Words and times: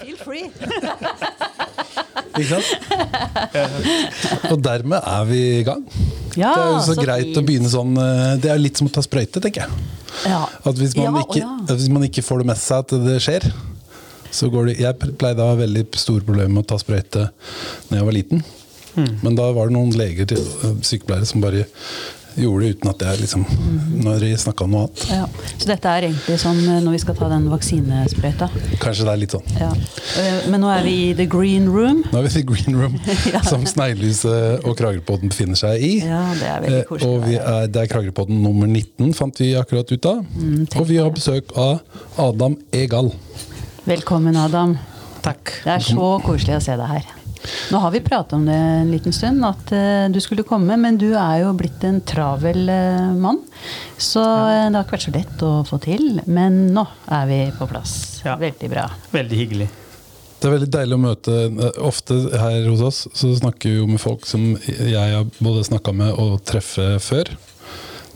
Feel 0.00 0.16
free. 0.20 0.50
Ikke 2.34 2.48
sant? 2.50 2.68
Og 4.50 4.58
dermed 4.64 4.98
er 5.00 5.24
vi 5.28 5.40
i 5.60 5.64
gang. 5.66 5.84
Ja, 6.34 6.50
det 6.50 6.62
er 6.64 6.72
jo 6.72 6.80
så, 6.82 6.94
så 6.96 7.04
greit 7.04 7.28
fint. 7.28 7.38
å 7.38 7.44
begynne 7.46 7.70
sånn 7.70 7.92
eh, 8.00 8.32
Det 8.42 8.50
er 8.50 8.58
litt 8.58 8.80
som 8.80 8.88
å 8.88 8.92
ta 8.94 9.04
sprøyte, 9.06 9.38
tenker 9.44 9.62
jeg. 9.68 9.84
Ja. 10.26 10.40
At 10.66 10.80
hvis 10.80 10.96
man, 10.98 11.06
Ja, 11.06 11.22
ikke, 11.22 11.38
ja. 11.44 11.52
at 11.62 11.76
hvis 11.78 11.92
man 11.94 12.06
ikke 12.08 12.24
får 12.26 12.42
det 12.42 12.48
med 12.50 12.58
seg 12.60 12.82
at 12.82 12.94
det 13.06 13.20
skjer, 13.22 13.46
så 14.34 14.48
går 14.50 14.72
det 14.72 14.74
Jeg 14.82 15.12
pleide 15.20 15.44
å 15.44 15.52
ha 15.52 15.56
veldig 15.60 15.84
store 16.00 16.26
problemer 16.26 16.50
med 16.56 16.64
å 16.64 16.68
ta 16.74 16.78
sprøyte 16.82 17.28
når 17.90 17.98
jeg 18.00 18.08
var 18.10 18.16
liten. 18.18 18.42
Mm. 18.98 19.12
Men 19.22 19.38
da 19.38 19.46
var 19.54 19.70
det 19.70 19.74
noen 19.78 19.94
leger, 19.98 20.26
til- 20.34 20.50
øh, 20.66 20.74
sykepleiere, 20.86 21.26
som 21.30 21.42
bare 21.42 21.64
gjorde 22.36 22.64
det 22.66 22.70
uten 22.76 22.90
at 22.90 23.02
jeg 23.04 23.20
liksom 23.20 23.44
Når 24.04 24.20
de 24.24 24.30
snakka 24.40 24.64
om 24.66 24.70
noe 24.74 24.86
annet. 24.86 25.04
Ja. 25.10 25.26
Så 25.58 25.68
dette 25.70 25.88
er 25.90 26.06
egentlig 26.08 26.38
som 26.42 26.58
eh, 26.58 26.80
når 26.84 26.96
vi 26.96 27.00
skal 27.04 27.16
ta 27.18 27.28
den 27.30 27.46
vaksinesprøyta. 27.52 28.48
Kanskje 28.82 29.06
det 29.06 29.12
er 29.14 29.20
litt 29.22 29.34
sånn. 29.36 29.46
Ja. 29.60 29.70
Eh, 30.20 30.48
Men 30.50 30.60
nå 30.64 30.70
er 30.74 30.82
vi 30.86 30.94
i 31.10 31.14
the 31.18 31.26
green 31.30 31.68
room. 31.72 32.02
Nå 32.12 32.18
er 32.20 32.26
vi 32.26 32.32
i 32.32 32.36
the 32.40 32.46
green 32.50 32.78
room, 32.80 32.96
Ja. 33.34 33.40
som 33.46 33.64
Sneglehuset 33.66 34.64
og 34.66 34.76
Kragerøpodden 34.78 35.30
befinner 35.32 35.58
seg 35.58 35.80
i. 35.82 35.92
Ja, 36.04 36.22
det 36.38 36.48
er 36.50 36.64
veldig 36.66 36.80
Eh, 36.82 36.88
koselig. 36.90 37.10
Og 37.10 37.28
er, 37.34 37.66
det 37.72 37.82
er 37.84 37.92
Kragerøpodden 37.94 38.42
nummer 38.44 38.66
19, 38.70 39.14
fant 39.16 39.40
vi 39.40 39.52
akkurat 39.58 39.90
ut 39.94 40.10
av. 40.10 40.24
Mm, 40.36 40.66
og 40.76 40.88
vi 40.90 40.98
har 41.00 41.10
besøk 41.14 41.54
av 41.56 41.80
Adam 42.18 42.58
Egal. 42.74 43.12
Velkommen, 43.86 44.36
Adam. 44.36 44.76
Takk. 45.24 45.54
Det 45.64 45.72
er 45.78 45.84
så 45.84 46.14
koselig 46.24 46.58
å 46.58 46.64
se 46.64 46.76
deg 46.76 46.90
her. 46.98 47.12
Nå 47.72 47.78
har 47.78 47.90
vi 47.94 48.00
pratet 48.04 48.32
om 48.32 48.46
det 48.46 48.56
en 48.56 48.90
liten 48.90 49.12
stund, 49.12 49.44
at 49.44 49.72
eh, 49.72 50.08
du 50.12 50.20
skulle 50.22 50.46
komme, 50.46 50.76
men 50.80 50.98
du 51.00 51.10
er 51.12 51.42
jo 51.42 51.52
blitt 51.56 51.84
en 51.84 52.00
travel 52.06 52.68
eh, 52.72 53.14
mann. 53.20 53.40
Så 53.98 54.22
ja. 54.22 54.68
det 54.68 54.78
har 54.78 54.84
ikke 54.84 54.96
vært 54.96 55.08
så 55.08 55.14
lett 55.14 55.46
å 55.46 55.54
få 55.68 55.80
til, 55.84 56.20
men 56.26 56.66
nå 56.74 56.86
er 57.12 57.30
vi 57.30 57.40
på 57.58 57.68
plass. 57.70 57.96
Ja. 58.24 58.38
Veldig 58.40 58.70
bra. 58.72 58.88
Veldig 59.14 59.40
hyggelig. 59.40 59.70
Det 60.44 60.50
er 60.50 60.56
veldig 60.58 60.72
deilig 60.74 60.96
å 60.96 61.00
møte 61.00 61.34
eh, 61.46 61.76
Ofte 61.88 62.18
her 62.36 62.66
hos 62.68 62.82
oss 62.84 62.98
så 63.16 63.30
snakker 63.38 63.70
vi 63.70 63.78
jo 63.78 63.88
med 63.88 64.02
folk 64.02 64.26
som 64.28 64.54
jeg 64.68 64.92
har 64.92 65.24
både 65.38 65.64
snakka 65.70 65.94
med 65.96 66.12
og 66.20 66.42
treffer 66.44 66.98
før. 67.00 67.32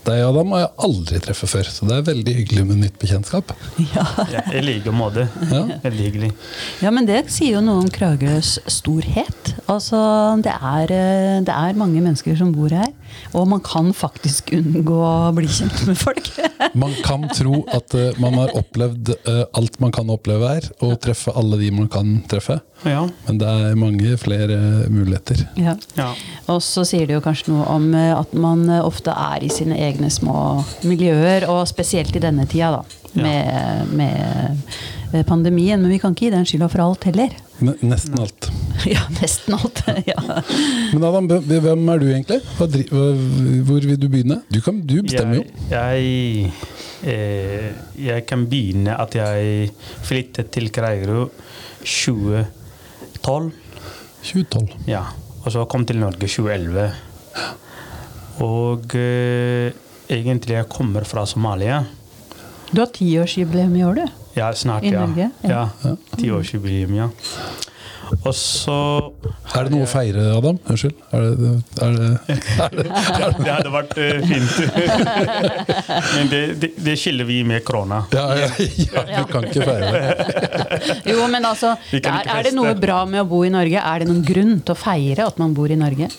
Deg, 0.05 0.21
Adam, 0.23 0.53
har 0.55 0.61
jeg 0.63 0.69
aldri 0.87 1.19
treffet 1.21 1.51
før, 1.51 1.67
så 1.69 1.87
det 1.89 1.95
er 1.97 2.05
veldig 2.07 2.33
hyggelig 2.37 2.63
med 2.69 2.79
nytt 2.85 2.99
bekjentskap. 3.01 3.51
Ja. 3.93 4.05
Ja, 4.31 4.41
I 4.55 4.61
like 4.63 4.91
måte. 4.93 5.25
Ja. 5.49 5.63
Veldig 5.83 6.05
hyggelig. 6.05 6.29
Ja, 6.83 6.91
men 6.93 7.07
det 7.09 7.23
sier 7.33 7.57
jo 7.57 7.61
noe 7.65 7.83
om 7.83 7.89
Kragerøs 7.93 8.55
storhet. 8.71 9.53
Altså, 9.71 9.99
det 10.45 10.53
er, 10.55 10.93
eh, 10.93 11.39
det 11.47 11.55
er 11.55 11.79
mange 11.79 12.01
mennesker 12.03 12.37
som 12.39 12.51
bor 12.55 12.71
her, 12.75 12.91
og 13.33 13.47
man 13.51 13.63
kan 13.65 13.91
faktisk 13.95 14.53
unngå 14.55 14.99
å 15.05 15.31
bli 15.37 15.49
kjent 15.49 15.85
med 15.89 15.99
folk. 15.99 16.31
Man 16.79 16.91
kan 17.01 17.23
tro 17.33 17.63
at 17.73 17.93
uh, 17.97 18.11
man 18.21 18.35
har 18.37 18.51
opplevd 18.57 19.09
uh, 19.25 19.45
alt 19.57 19.79
man 19.81 19.93
kan 19.95 20.09
oppleve 20.11 20.49
her, 20.51 20.67
og 20.85 20.99
treffe 21.01 21.31
alle 21.37 21.57
de 21.57 21.69
man 21.73 21.87
kan 21.91 22.11
treffe. 22.29 22.59
Ja. 22.87 23.03
Men 23.25 23.39
det 23.41 23.47
er 23.47 23.79
mange 23.79 24.15
flere 24.19 24.57
muligheter. 24.91 25.43
Ja. 25.59 25.75
ja. 25.97 26.11
Og 26.51 26.61
så 26.63 26.85
sier 26.87 27.07
det 27.09 27.17
jo 27.17 27.23
kanskje 27.23 27.51
noe 27.53 27.65
om 27.73 27.89
eh, 27.97 28.13
at 28.15 28.31
man 28.37 28.65
eh, 28.69 28.85
ofte 28.85 29.11
er 29.11 29.43
i 29.43 29.51
sine 29.51 29.77
egne 29.79 30.11
små 30.13 30.63
miljøer, 30.87 31.47
og 31.51 31.67
spesielt 31.69 32.15
i 32.15 32.23
denne 32.23 32.47
tida, 32.49 32.79
da. 32.79 32.97
Ja. 33.09 33.23
Med, 33.25 33.93
med 33.97 34.73
eh, 35.13 35.23
pandemien. 35.27 35.81
Men 35.81 35.91
vi 35.91 35.99
kan 36.01 36.13
ikke 36.15 36.27
gi 36.27 36.35
den 36.35 36.47
skylda 36.47 36.69
for 36.71 36.85
alt 36.85 37.09
heller. 37.09 37.33
Ne- 37.65 37.75
Nesten 37.83 38.19
alt. 38.23 38.49
Ja, 38.87 39.01
nesten 39.19 39.53
alt. 39.57 39.81
ja. 40.07 40.21
Men 40.93 41.03
Adam, 41.03 41.25
hvem 41.27 41.63
hvem 41.65 41.89
er 41.91 41.99
du 41.99 42.05
egentlig? 42.07 42.37
Hva, 42.57 42.67
dri- 42.71 42.85
hvor 43.67 43.83
vil 43.83 43.97
du 43.99 44.07
begynne? 44.07 44.37
Du, 44.47 44.61
kan, 44.63 44.79
du 44.87 45.01
bestemmer 45.03 45.41
jo. 45.41 45.43
Jeg, 45.71 45.73
jeg, 45.73 46.53
eh, 47.11 47.67
jeg 48.05 48.25
kan 48.29 48.45
begynne 48.51 48.95
at 49.03 49.17
jeg 49.19 49.71
flyttet 50.07 50.51
til 50.55 50.69
Kreiro 50.71 51.25
2012. 51.83 53.51
2012. 54.23 54.87
Ja. 54.87 55.03
Og 55.43 55.51
så 55.55 55.65
kom 55.71 55.83
til 55.87 55.99
Norge 55.99 56.27
2011. 56.27 56.87
Og 58.47 58.95
eh, 58.95 59.71
egentlig 60.11 60.55
jeg 60.61 60.69
kommer 60.71 61.03
fra 61.07 61.25
Somalia. 61.27 61.81
Du 62.71 62.81
har 62.81 62.91
tiårsjubileum 62.93 63.75
i 63.75 63.85
år, 63.85 63.95
du. 63.95 64.05
Ja, 64.37 64.53
snart, 64.53 64.83
I 64.83 64.93
ja. 64.93 65.05
Norge? 65.05 65.29
Ja. 65.41 65.69
Tiårsjubileum, 66.17 66.95
ja. 66.95 67.09
Og 68.25 68.33
så 68.33 68.75
Er 69.53 69.67
det 69.67 69.71
noe 69.73 69.85
å 69.85 69.89
feire, 69.89 70.21
Adam? 70.33 70.57
Unnskyld. 70.69 70.95
Er 71.13 71.25
det, 71.25 71.49
er 71.85 71.91
det, 71.93 72.07
er 72.63 72.73
det, 72.73 72.85
Det 73.43 73.51
hadde 73.51 73.73
vært 73.73 73.93
eh, 74.01 74.23
fint. 74.25 74.55
Men 76.15 76.31
det, 76.31 76.41
det, 76.61 76.71
det 76.87 76.95
skiller 76.97 77.27
vi 77.29 77.41
med 77.45 77.61
korona. 77.67 78.01
ja, 78.13 78.25
ja, 78.39 78.49
ja, 78.49 79.03
vi 79.11 79.25
kan 79.29 79.45
ikke 79.49 79.67
feire 79.67 79.91
det. 79.93 80.97
Jo, 81.11 81.27
men 81.29 81.45
altså, 81.45 81.75
er, 81.93 82.09
er 82.33 82.47
det 82.49 82.53
noe 82.57 82.73
bra 82.79 83.03
med 83.09 83.21
å 83.23 83.27
bo 83.29 83.43
i 83.45 83.51
Norge? 83.53 83.81
Er 83.81 84.01
det 84.01 84.09
noen 84.09 84.23
grunn 84.25 84.57
til 84.61 84.73
å 84.73 84.79
feire 84.79 85.29
at 85.29 85.37
man 85.41 85.53
bor 85.57 85.69
i 85.69 85.77
Norge? 85.79 86.09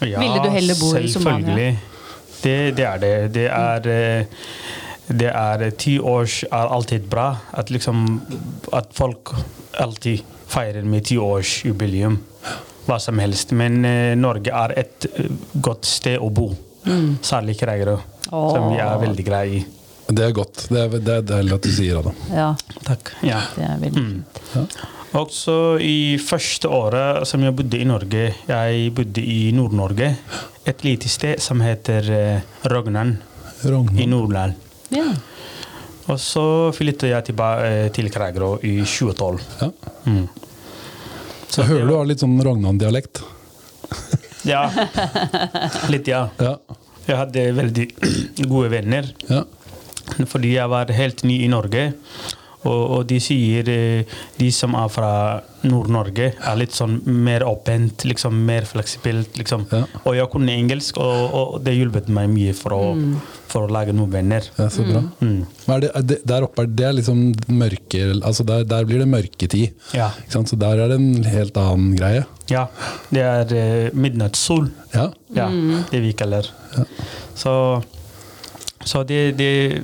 Ja, 0.00 0.20
Ville 0.22 0.38
du 0.42 0.50
heller 0.54 0.78
bo 0.78 0.94
i 0.96 1.10
Somalia? 1.10 1.50
Selvfølgelig. 1.50 1.90
Det, 2.40 2.56
det 2.78 2.86
er 2.88 3.02
det. 3.02 3.14
Det 3.34 3.46
er, 3.52 3.90
eh, 3.90 4.46
det 5.10 5.30
er 5.32 5.62
eh, 5.66 5.72
Ti 5.78 5.96
år 6.00 6.26
er 6.50 6.74
alltid 6.76 7.08
bra. 7.10 7.28
At, 7.52 7.70
liksom, 7.70 8.20
at 8.72 8.92
folk 8.96 9.32
alltid 9.80 10.22
feirer 10.50 10.86
med 10.86 11.04
tiårsjubileum. 11.10 12.18
Hva 12.86 12.98
som 13.02 13.18
helst. 13.22 13.52
Men 13.56 13.84
eh, 13.84 14.14
Norge 14.18 14.54
er 14.54 14.74
et 14.84 15.06
eh, 15.14 15.28
godt 15.62 15.88
sted 15.88 16.18
å 16.22 16.30
bo. 16.30 16.52
Særlig 17.22 17.58
Kragerø, 17.60 17.98
som 18.30 18.70
vi 18.70 18.78
er 18.80 18.96
veldig 19.02 19.24
glad 19.26 19.50
i. 19.52 19.58
Det 20.10 20.24
er 20.24 20.32
godt. 20.34 20.64
Det 20.72 20.80
er, 20.80 20.94
det 21.04 21.16
er 21.20 21.26
deilig 21.28 21.52
at 21.54 21.66
du 21.66 21.70
sier, 21.74 22.00
det. 22.02 22.14
Ja, 22.34 22.48
Takk. 22.86 23.12
Ja. 23.22 23.42
det 23.54 23.66
er 23.68 23.76
veldig 23.84 24.00
Mm. 24.00 24.24
Ja. 24.54 24.64
Også 25.20 25.54
i 25.82 26.16
første 26.22 26.70
året 26.70 27.26
som 27.26 27.42
jeg 27.42 27.54
bodde 27.58 27.78
i 27.82 27.86
Norge, 27.86 28.24
jeg 28.48 28.92
bodde 28.94 29.22
i 29.22 29.50
Nord-Norge. 29.54 30.12
Et 30.70 30.84
lite 30.86 31.10
sted 31.10 31.42
som 31.42 31.60
heter 31.62 32.10
eh, 32.14 32.40
Rognan 32.70 33.16
i 33.18 33.68
Rognan. 33.70 34.08
Nordland. 34.10 34.69
Ja. 34.94 35.08
Og 36.10 36.18
så 36.18 36.44
flyttet 36.74 37.12
jeg 37.12 37.26
tilbake 37.30 37.66
eh, 37.68 37.88
til 37.94 38.08
Kragerø 38.10 38.56
i 38.66 38.80
2012. 38.82 39.42
Ja. 39.60 39.68
Mm. 40.06 40.24
Så 41.50 41.62
jeg 41.62 41.68
hører 41.70 41.86
du 41.90 41.94
har 41.96 42.08
litt 42.08 42.22
sånn 42.22 42.38
Rognan-dialekt. 42.46 43.22
Ja. 44.48 44.64
Litt, 45.92 46.06
ja. 46.08 46.24
Ja. 46.40 46.54
Jeg 47.06 47.18
hadde 47.18 47.46
veldig 47.58 47.86
gode 48.52 48.70
venner. 48.72 49.10
ja. 49.30 49.44
Fordi 50.26 50.56
jeg 50.56 50.66
var 50.72 50.88
helt 50.90 51.20
ny 51.22 51.36
i 51.44 51.48
Norge. 51.52 51.82
Og, 52.60 52.80
og 52.98 53.06
de 53.08 53.16
sier 53.22 53.68
eh, 53.72 54.18
de 54.36 54.50
som 54.52 54.74
er 54.76 54.88
fra 54.92 55.12
Nord-Norge, 55.64 56.30
er 56.36 56.58
litt 56.60 56.74
sånn 56.76 56.98
mer 57.04 57.44
åpent, 57.48 58.04
liksom 58.08 58.36
mer 58.46 58.66
fleksibelt. 58.68 59.36
Liksom. 59.40 59.66
Ja. 59.72 59.82
Og 60.04 60.16
jeg 60.16 60.30
kunne 60.32 60.54
engelsk, 60.56 61.00
og, 61.00 61.36
og 61.36 61.60
det 61.64 61.76
hjulpet 61.76 62.10
meg 62.12 62.30
mye 62.32 62.54
for 62.56 62.76
å, 62.76 62.82
for 63.50 63.66
å 63.66 63.72
lage 63.72 63.94
noen 63.96 64.12
venner. 64.12 64.48
ja, 64.56 64.68
så 64.72 64.84
bra. 64.86 65.02
Mm. 65.20 65.44
Men 65.66 65.74
er 65.76 65.84
det, 65.84 65.92
er 65.94 66.08
det, 66.12 66.18
der 66.32 66.48
oppe 66.48 66.64
er 66.64 66.74
det 66.80 66.92
liksom 67.00 67.22
mørke 67.60 68.02
altså 68.18 68.44
der, 68.48 68.64
der 68.68 68.88
blir 68.88 69.02
det 69.02 69.08
mørketid. 69.10 69.76
Ja. 69.96 70.10
Ikke 70.22 70.36
sant? 70.38 70.52
Så 70.52 70.58
der 70.60 70.80
er 70.84 70.92
det 70.92 71.00
en 71.00 71.24
helt 71.28 71.56
annen 71.60 71.94
greie. 71.98 72.26
ja. 72.52 72.66
Det 73.10 73.22
er 73.24 73.52
uh, 73.54 73.96
midnattssol. 73.96 74.68
Ja. 74.94 75.10
Ja, 75.34 75.48
det 75.90 76.00
vi 76.02 76.12
kaller. 76.18 76.46
Så, 77.38 77.52
så 78.84 79.02
det, 79.04 79.36
det 79.38 79.82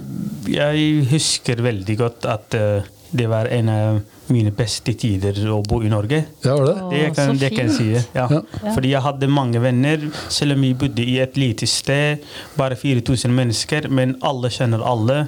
Jeg 0.49 1.07
husker 1.11 1.61
veldig 1.63 1.97
godt 2.01 2.25
at 2.33 2.55
eh, 2.55 2.93
det 3.17 3.29
var 3.31 3.47
en 3.55 3.69
av 3.71 3.99
mine 4.35 4.51
beste 4.51 4.91
tider 4.99 5.37
å 5.55 5.61
bo 5.63 5.79
i 5.87 5.89
Norge. 5.89 6.19
ja, 6.43 6.55
var 6.59 6.67
det? 6.67 6.73
Det 6.91 7.03
kan, 7.15 7.37
det 7.39 7.51
kan 7.55 7.69
jeg 7.69 7.75
si. 7.77 7.85
Ja. 8.17 8.25
Ja. 8.27 8.41
Fordi 8.75 8.91
jeg 8.91 9.03
hadde 9.05 9.29
mange 9.31 9.61
venner, 9.63 10.03
selv 10.35 10.57
om 10.57 10.65
vi 10.67 10.73
bodde 10.75 11.05
i 11.07 11.15
et 11.23 11.39
lite 11.39 11.69
sted. 11.71 12.25
Bare 12.59 12.75
4000 12.77 13.31
mennesker, 13.33 13.87
men 13.95 14.17
alle 14.27 14.51
kjenner 14.51 14.83
alle. 14.83 15.21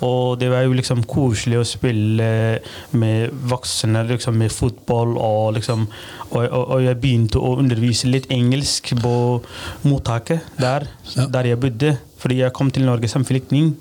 Og 0.00 0.38
det 0.40 0.48
var 0.50 0.64
jo 0.64 0.72
liksom 0.80 1.04
koselig 1.04 1.60
å 1.60 1.66
spille 1.68 2.30
med 2.96 3.36
voksne, 3.52 4.06
liksom 4.08 4.40
med 4.40 4.50
fotball. 4.56 5.12
Og, 5.20 5.52
liksom, 5.60 5.84
og, 6.30 6.40
og, 6.48 6.64
og 6.78 6.82
jeg 6.88 7.00
begynte 7.04 7.44
å 7.44 7.52
undervise 7.60 8.08
litt 8.08 8.32
engelsk 8.32 8.94
på 9.04 9.14
mottaket 9.84 10.40
der, 10.58 10.88
Ja. 11.14 11.28
der 11.36 11.52
jeg 11.52 11.60
bodde. 11.60 11.98
Fordi 12.18 12.40
jeg 12.42 12.54
kom 12.56 12.70
til 12.74 12.86
Norge 12.88 13.10
som 13.10 13.24
flyktning. 13.26 13.74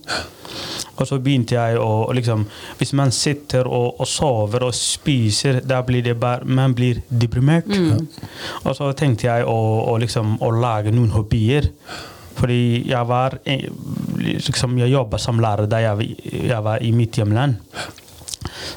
Og 0.98 1.06
så 1.06 1.20
begynte 1.22 1.54
jeg 1.54 1.78
å 1.78 2.10
liksom 2.16 2.46
Hvis 2.80 2.94
man 2.98 3.12
sitter 3.14 3.68
og, 3.68 4.00
og 4.02 4.08
sover 4.10 4.66
og 4.66 4.76
spiser, 4.76 5.62
da 5.62 5.84
blir 5.86 6.06
det 6.06 6.16
bare 6.20 6.46
Man 6.46 6.74
blir 6.78 7.04
deprimert. 7.10 7.70
Og 8.64 8.76
så 8.78 8.92
tenkte 8.98 9.30
jeg 9.30 9.46
å, 9.46 9.58
å 9.92 9.98
liksom 10.02 10.38
å 10.42 10.52
lage 10.56 10.94
noen 10.96 11.14
hobbyer. 11.14 11.70
Fordi 12.38 12.90
jeg 12.90 13.10
var 13.10 13.40
liksom 13.46 14.78
Jeg 14.82 14.94
jobba 14.94 15.22
som 15.22 15.42
lærer 15.42 15.70
da 15.70 15.82
jeg, 15.84 16.18
jeg 16.48 16.64
var 16.64 16.84
i 16.84 16.92
mitt 16.96 17.18
hjemland. 17.18 17.62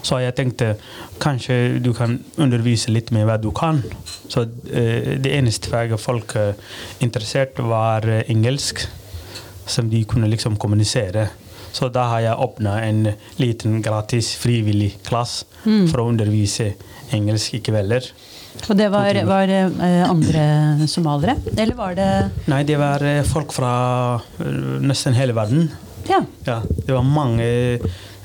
Så 0.03 0.21
jeg 0.23 0.35
tenkte 0.37 0.75
kanskje 1.21 1.81
du 1.85 1.93
kan 1.97 2.17
undervise 2.41 2.93
litt 2.93 3.11
med 3.15 3.27
hva 3.29 3.37
du 3.41 3.51
kan. 3.57 3.83
Så 4.31 4.47
eh, 4.73 5.17
det 5.21 5.35
eneste 5.37 5.71
faget 5.73 6.01
folk 6.01 6.35
eh, 6.39 6.57
interessert 7.05 7.61
var 7.61 8.07
eh, 8.09 8.25
engelsk, 8.33 8.87
som 9.71 9.91
de 9.91 10.05
kunne 10.09 10.29
liksom 10.31 10.57
kommunisere. 10.61 11.29
Så 11.73 11.89
da 11.95 12.03
har 12.11 12.21
jeg 12.25 12.39
åpna 12.43 12.81
en 12.83 13.05
liten 13.39 13.79
gratis 13.83 14.33
frivillig 14.41 14.97
klasse 15.07 15.45
for 15.91 16.01
å 16.03 16.09
undervise 16.11 16.73
engelsk 17.15 17.55
i 17.55 17.61
kvelder. 17.63 18.03
Og 18.67 18.75
det 18.77 18.89
var, 18.93 19.15
var 19.29 19.47
det 19.47 19.61
eh, 19.87 20.03
andre 20.11 20.43
somaliere? 20.91 21.37
Eller 21.55 21.75
var 21.79 21.95
det 21.97 22.09
Nei, 22.51 22.65
det 22.67 22.77
var 22.81 23.03
eh, 23.07 23.23
folk 23.25 23.53
fra 23.55 23.71
eh, 24.43 24.81
nesten 24.83 25.15
hele 25.17 25.33
verden. 25.37 25.69
Ja. 26.11 26.21
Ja, 26.49 26.59
det 26.67 26.91
var 26.93 27.03
mange 27.07 27.47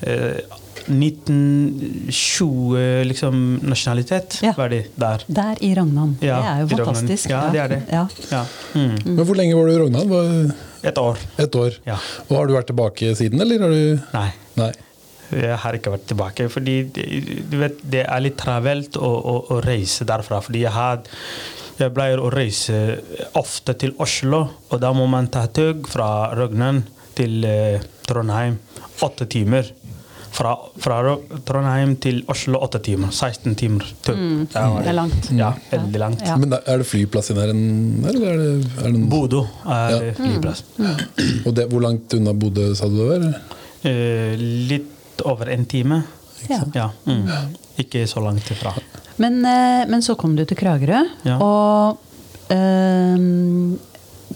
eh, 0.01 0.41
1920 0.85 3.03
liksom, 3.09 3.59
nasjonalitet 3.63 4.39
Ja. 4.43 4.53
var 4.57 4.69
det 4.69 4.85
der. 4.95 5.23
Der 5.27 5.55
i 5.61 5.75
Rognan. 5.75 6.17
Ja, 6.21 6.39
det 6.41 6.47
er 6.49 6.59
jo 6.61 6.67
fantastisk. 6.77 7.29
Ja, 7.29 7.49
det 7.53 7.59
er 7.59 7.67
det. 7.67 7.81
Ja. 7.91 8.07
Ja. 8.31 8.45
Mm. 8.73 8.95
Men 9.05 9.25
hvor 9.25 9.35
lenge 9.37 9.55
var 9.57 9.65
du 9.67 9.71
i 9.73 9.77
Rognan? 9.79 10.09
Var 10.09 10.51
Et 10.85 10.97
år. 11.01 11.21
Et 11.41 11.55
år. 11.59 11.77
Ja. 11.87 11.99
Og 12.27 12.35
har 12.37 12.47
du 12.49 12.55
vært 12.55 12.69
tilbake 12.71 13.13
siden, 13.17 13.41
eller 13.41 13.65
har 13.65 13.73
du 13.73 14.11
Nei. 14.13 14.27
Nei. 14.59 14.71
Jeg 15.33 15.57
har 15.63 15.73
ikke 15.73 15.95
vært 15.95 16.05
tilbake, 16.11 16.45
fordi 16.53 16.75
vet, 17.57 17.79
det 17.81 18.03
er 18.05 18.21
litt 18.21 18.37
travelt 18.37 18.97
å, 19.01 19.09
å, 19.09 19.35
å 19.55 19.61
reise 19.65 20.05
derfra. 20.07 20.37
Fordi 20.45 20.61
jeg, 20.61 20.73
har, 20.75 21.01
jeg 21.81 21.93
pleier 21.95 22.21
å 22.21 22.29
reise 22.33 22.99
ofte 23.39 23.73
til 23.81 23.95
Oslo, 24.05 24.43
og 24.69 24.83
da 24.83 24.93
må 24.95 25.07
man 25.09 25.31
ta 25.33 25.47
tog 25.49 25.89
fra 25.89 26.29
Røgnen 26.37 26.83
til 27.17 27.41
eh, 27.49 27.81
Trondheim. 28.05 28.59
Åtte 29.05 29.25
timer. 29.31 29.73
Fra, 30.35 30.51
fra 30.83 30.97
Trondheim 31.47 31.93
til 32.03 32.17
Oslo 32.31 32.59
åtte 32.65 32.81
timer. 32.83 33.11
16 33.15 33.53
timer 33.55 33.85
Mm. 34.11 34.47
Ja, 34.53 34.65
Det 34.81 34.89
er 34.91 34.93
langt. 34.97 35.29
Ja, 35.31 35.53
veldig 35.71 35.99
langt. 36.01 36.21
Ja. 36.27 36.35
Men 36.37 36.53
er 36.57 36.77
det 36.81 36.87
flyplass 36.89 37.31
i 37.31 37.35
nærheten 37.37 38.01
der, 38.03 38.09
eller 38.09 38.33
er 38.33 38.41
det, 38.41 38.67
er 38.77 38.89
det 38.89 38.95
en, 38.95 39.05
Bodø 39.09 39.41
er 39.65 39.95
Ja. 39.95 40.11
flyplass. 40.19 40.63
Og 41.45 41.55
det, 41.55 41.69
hvor 41.71 41.81
langt 41.81 42.13
unna 42.13 42.33
Bodø 42.33 42.67
sa 42.75 42.89
du 42.91 42.97
det 42.99 43.07
var? 43.13 43.39
Eh, 43.85 44.35
litt 44.69 45.23
over 45.23 45.49
en 45.55 45.65
time. 45.65 46.03
Ja. 46.49 46.59
Ja. 46.75 46.89
Mm. 47.07 47.29
Ikke 47.79 48.03
så 48.07 48.19
langt 48.23 48.51
ifra. 48.51 48.73
Men, 49.17 49.39
eh, 49.45 49.85
men 49.87 50.01
så 50.01 50.17
kom 50.19 50.35
du 50.35 50.43
til 50.45 50.57
Kragerø, 50.57 51.03
Ja. 51.23 51.37
og 51.39 51.97
ehm, 52.49 53.77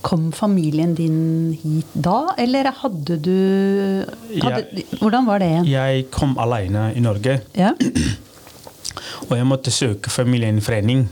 Kom 0.02 0.32
familien 0.32 0.94
din 0.96 1.18
hit 1.62 1.90
da, 1.94 2.34
eller 2.38 2.70
hadde 2.82 3.18
du 3.20 4.06
hadde, 4.42 4.84
Hvordan 5.02 5.26
var 5.28 5.40
det 5.44 5.50
igjen? 5.52 5.66
Jeg 5.72 6.06
kom 6.14 6.38
alene 6.40 6.92
i 6.96 7.02
Norge, 7.04 7.40
Ja? 7.58 7.74
og 9.30 9.34
jeg 9.38 9.46
måtte 9.48 9.72
søke 9.74 10.10
familiegjenforening. 10.14 11.08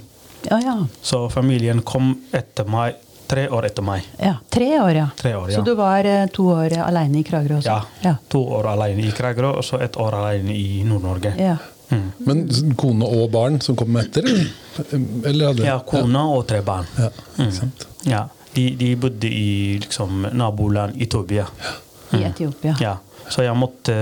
Ja, 0.47 0.59
ja. 0.63 0.75
Så 1.03 1.25
familien 1.33 1.81
kom 1.83 2.13
etter 2.35 2.67
meg, 2.71 2.95
tre 3.27 3.47
år 3.51 3.65
etter 3.67 3.83
meg. 3.83 4.05
ja. 4.23 4.37
Tre 4.49 4.69
år, 4.79 4.93
ja. 4.95 5.07
Tre 5.19 5.33
år, 5.35 5.49
ja. 5.51 5.57
Så 5.59 5.65
du 5.67 5.73
var 5.75 6.05
eh, 6.07 6.27
to 6.33 6.45
år 6.53 6.77
alene 6.85 7.19
i 7.19 7.23
Kragerø 7.27 7.57
også? 7.59 7.67
Ja. 7.73 7.81
Ja. 8.05 8.13
To 8.31 8.45
år 8.59 8.69
alene 8.75 9.03
i 9.09 9.11
Kragerø, 9.11 9.51
og 9.59 9.65
så 9.67 9.81
et 9.83 9.97
år 9.99 10.15
alene 10.21 10.55
i 10.55 10.83
Nord-Norge. 10.87 11.33
ja. 11.39 11.57
Mm. 11.87 12.07
Men 12.27 12.41
kone 12.75 13.07
og 13.07 13.29
barn 13.31 13.61
som 13.63 13.77
kom 13.79 13.95
etter? 13.95 14.25
Eller, 14.91 15.45
hadde 15.53 15.63
Ja, 15.63 15.77
kone 15.87 16.19
og 16.35 16.41
tre 16.49 16.59
barn. 16.61 16.83
Ja, 16.99 17.07
Mm. 17.37 17.45
ikke 17.45 17.55
sant? 17.55 17.85
Ja. 18.03 18.25
De, 18.57 18.63
de 18.79 18.91
bodde 18.97 19.29
i 19.29 19.77
liksom, 19.83 20.25
naboland 20.33 20.97
Etopia. 21.01 21.45
I 22.17 22.23
Etiopia. 22.25 22.73
Ja. 22.81 22.95
Så 23.29 23.43
jeg 23.45 23.53
måtte, 23.59 23.95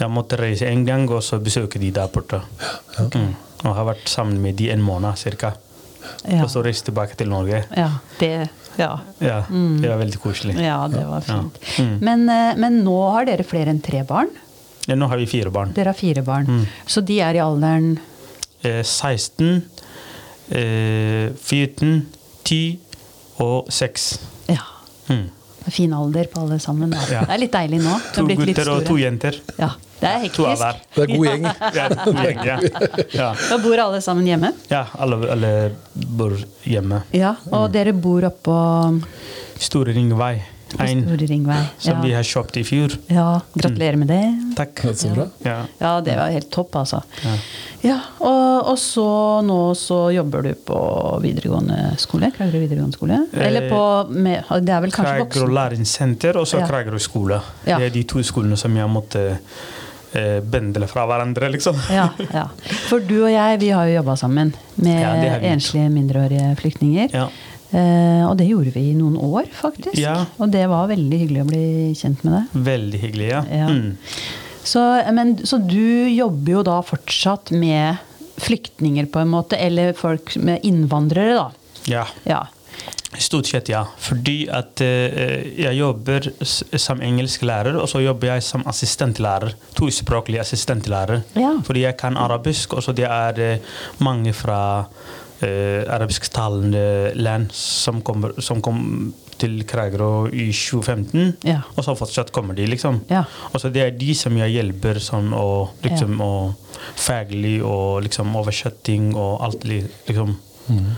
jeg 0.00 0.08
måtte 0.10 0.38
reise 0.40 0.66
en 0.66 0.82
gang 0.88 1.04
og 1.12 1.22
så 1.22 1.38
besøke 1.44 1.78
de 1.78 1.90
der 1.94 2.08
borte. 2.10 2.40
Mm. 2.98 3.34
Og 3.62 3.74
har 3.76 3.86
vært 3.92 4.08
sammen 4.10 4.40
med 4.42 4.56
de 4.58 4.70
en 4.74 4.82
måned 4.84 5.14
cirka. 5.20 5.52
Ja. 6.26 6.42
Og 6.44 6.50
så 6.50 6.62
reise 6.66 6.86
tilbake 6.88 7.16
til 7.20 7.30
Norge. 7.30 7.64
Ja, 7.76 7.90
det 8.20 8.48
Ja. 8.76 8.90
Ja, 9.24 9.38
Det 9.48 9.88
var 9.88 9.96
veldig 10.02 10.18
koselig. 10.20 10.54
Ja, 10.60 10.86
det 10.88 11.04
var 11.08 11.22
Ja. 11.26 11.38
fint. 11.40 11.58
Mm. 11.78 11.98
Men, 12.04 12.28
eh, 12.28 12.56
men 12.56 12.82
nå 12.84 12.96
har 13.12 13.24
dere 13.24 13.44
flere 13.44 13.70
enn 13.72 13.80
tre 13.80 14.02
barn? 14.04 14.28
Ja, 14.86 14.94
nå 14.94 15.08
har 15.08 15.16
vi 15.16 15.26
fire 15.26 15.50
barn. 15.50 15.72
Dere 15.72 15.86
har 15.86 15.94
fire 15.94 16.22
barn. 16.22 16.46
Mm. 16.46 16.66
Så 16.86 17.00
de 17.04 17.20
er 17.20 17.34
i 17.34 17.38
alderen 17.38 17.98
Eh, 18.62 18.82
16, 18.82 19.62
eh, 20.50 21.30
14, 21.40 22.06
10 22.44 22.78
og 23.42 23.68
seks. 23.72 24.18
Ja. 24.48 24.62
Mm. 25.08 25.26
Fin 25.66 25.92
alder 25.92 26.28
på 26.30 26.44
alle 26.44 26.60
sammen. 26.62 26.90
Da. 26.94 27.00
Ja. 27.10 27.24
Det 27.26 27.34
er 27.34 27.40
litt 27.42 27.52
deilig 27.56 27.80
nå. 27.82 27.96
To 28.14 28.24
gutter 28.30 28.68
og 28.70 28.84
to 28.86 28.96
jenter. 29.00 29.34
Ja, 29.58 29.72
det 30.00 30.10
er 30.12 30.28
To 30.36 30.46
av 30.46 30.52
hektisk. 30.54 30.62
hver. 30.62 30.76
Det 30.94 31.02
er 31.02 31.10
god 31.10 31.26
gjeng. 31.26 31.46
Ja, 31.78 31.86
to 32.04 32.12
gjeng, 32.14 32.42
ja. 32.46 32.58
Ja. 33.16 33.30
Da 33.50 33.58
bor 33.64 33.82
alle 33.86 34.00
sammen 34.04 34.26
hjemme. 34.30 34.52
ja, 34.70 34.84
alle, 34.98 35.18
alle 35.34 35.50
bor 35.94 36.36
hjemme. 36.62 37.02
Ja, 37.18 37.34
Og 37.50 37.72
dere 37.74 37.92
bor 37.92 38.22
oppå 38.30 38.54
Store 39.58 39.92
Ringvei. 39.96 40.36
Store 40.76 41.26
Ringvei. 41.30 41.60
som 41.78 42.02
vi 42.04 42.12
har 42.12 42.22
kjøpt 42.26 42.56
i 42.60 42.64
fjor. 42.64 42.96
ja, 43.08 43.40
gratulerer 43.54 43.96
med 43.96 44.08
det. 44.08 44.22
Takk. 44.56 44.84
Ja, 44.84 44.92
så 44.94 45.08
bra. 45.14 45.26
Ja. 45.44 45.56
Ja, 45.80 45.94
det 46.00 46.16
var 46.18 46.30
helt 46.34 46.50
topp, 46.52 46.76
altså. 46.76 47.02
Ja. 47.24 47.34
Ja, 47.86 47.96
og, 48.18 48.70
og 48.72 48.78
så 48.80 49.06
nå 49.46 49.58
så 49.78 49.98
jobber 50.14 50.42
du 50.42 50.54
på 50.66 50.78
videregående 51.22 51.92
skole? 52.02 52.32
Kragerø 52.34 52.58
videregående 52.64 52.96
skole? 52.96 53.18
Eller 53.32 53.68
på 53.70 53.82
med, 54.10 54.42
Det 54.64 54.72
er 54.74 54.80
vel 54.82 54.90
kanskje 54.94 55.26
Kragerø 55.26 55.52
læringssenter 55.54 56.36
og 56.40 56.46
så 56.50 56.58
Ja. 56.64 56.66
Kragerø 56.66 56.98
skole. 56.98 57.40
Ja. 57.66 57.78
Det 57.78 57.86
er 57.90 57.94
de 57.94 58.02
to 58.10 58.22
skolene 58.26 58.56
som 58.58 58.74
jeg 58.76 58.88
måtte 58.90 59.22
eh, 60.16 60.40
bendle 60.42 60.88
fra 60.90 61.04
hverandre, 61.06 61.50
liksom. 61.52 61.76
Ja, 61.92 62.08
ja. 62.32 62.46
For 62.88 62.98
du 63.04 63.18
og 63.26 63.30
jeg, 63.30 63.60
vi 63.60 63.68
har 63.76 63.86
jo 63.86 63.98
jobba 64.00 64.16
sammen 64.16 64.54
med 64.80 65.00
Ja, 65.02 65.12
det 65.20 65.52
enslige 65.52 65.90
mindreårige 65.92 66.56
flyktninger. 66.58 67.12
Ja. 67.14 67.28
Eh, 67.70 68.24
og 68.26 68.36
det 68.38 68.48
gjorde 68.48 68.72
vi 68.76 68.88
i 68.90 68.96
noen 68.96 69.16
år, 69.18 69.48
faktisk. 69.54 69.98
Ja. 69.98 70.18
Og 70.38 70.50
det 70.54 70.66
var 70.70 70.90
veldig 70.90 71.22
hyggelig 71.22 71.44
å 71.44 71.48
bli 71.50 71.68
kjent 71.98 72.26
med 72.26 72.36
deg. 72.38 72.58
Veldig 72.70 73.04
hyggelig, 73.04 73.30
ja. 73.32 73.44
Ja. 73.50 73.70
Mm. 73.70 73.96
Så, 74.66 74.82
men, 75.14 75.36
så 75.46 75.60
du 75.62 76.08
jobber 76.10 76.58
jo 76.58 76.66
da 76.66 76.80
fortsatt 76.82 77.52
med 77.54 78.02
flyktninger, 78.42 79.06
på 79.08 79.22
en 79.22 79.32
måte, 79.32 79.56
eller 79.56 79.94
folk 79.96 80.34
med 80.42 80.66
innvandrere, 80.66 81.38
da. 81.38 81.72
ja. 81.88 82.04
Ja. 82.28 82.44
Stort 83.18 83.46
sett, 83.46 83.70
ja. 83.72 83.86
Fordi 84.02 84.42
at 84.52 84.82
eh, 84.84 85.46
jeg 85.62 85.78
jobber 85.78 86.26
som 86.44 87.00
engelsklærer, 87.00 87.78
og 87.80 87.88
så 87.88 88.02
jobber 88.04 88.34
jeg 88.34 88.44
som 88.44 88.64
assistentlærer. 88.68 89.54
Tospråklig 89.78 90.40
assistentlærer. 90.42 91.22
Ja. 91.38 91.54
Fordi 91.64 91.86
jeg 91.86 91.96
kan 91.96 92.18
arabisk, 92.20 92.76
og 92.76 92.84
så 92.84 92.92
det 92.96 93.06
er 93.08 93.40
eh, 93.40 93.78
mange 94.04 94.34
fra 94.36 94.58
arabisktalende 95.44 97.12
land 97.18 97.50
som, 97.52 98.00
kom, 98.02 98.24
som 98.40 98.62
kom 98.64 99.12
til 99.40 99.58
Kragerø 99.68 100.28
i 100.32 100.48
2015. 100.52 101.36
Ja. 101.44 101.60
Og 101.76 101.84
så 101.84 101.94
fortsatt 101.98 102.32
kommer 102.32 102.56
de, 102.56 102.66
liksom. 102.70 103.02
Ja. 103.12 103.24
Og 103.52 103.60
så 103.60 103.70
det 103.72 103.82
er 103.84 103.94
de 103.98 104.14
som 104.16 104.36
jeg 104.40 104.54
hjelper 104.56 105.00
sånn, 105.02 105.32
og 105.36 105.76
liksom, 105.84 106.16
og 106.24 106.80
faglig 106.96 107.58
og 107.64 108.02
liksom 108.06 108.34
oversetting 108.40 109.12
og 109.14 109.44
alt, 109.46 109.66
liksom. 109.68 110.36
Mm. 110.66 110.92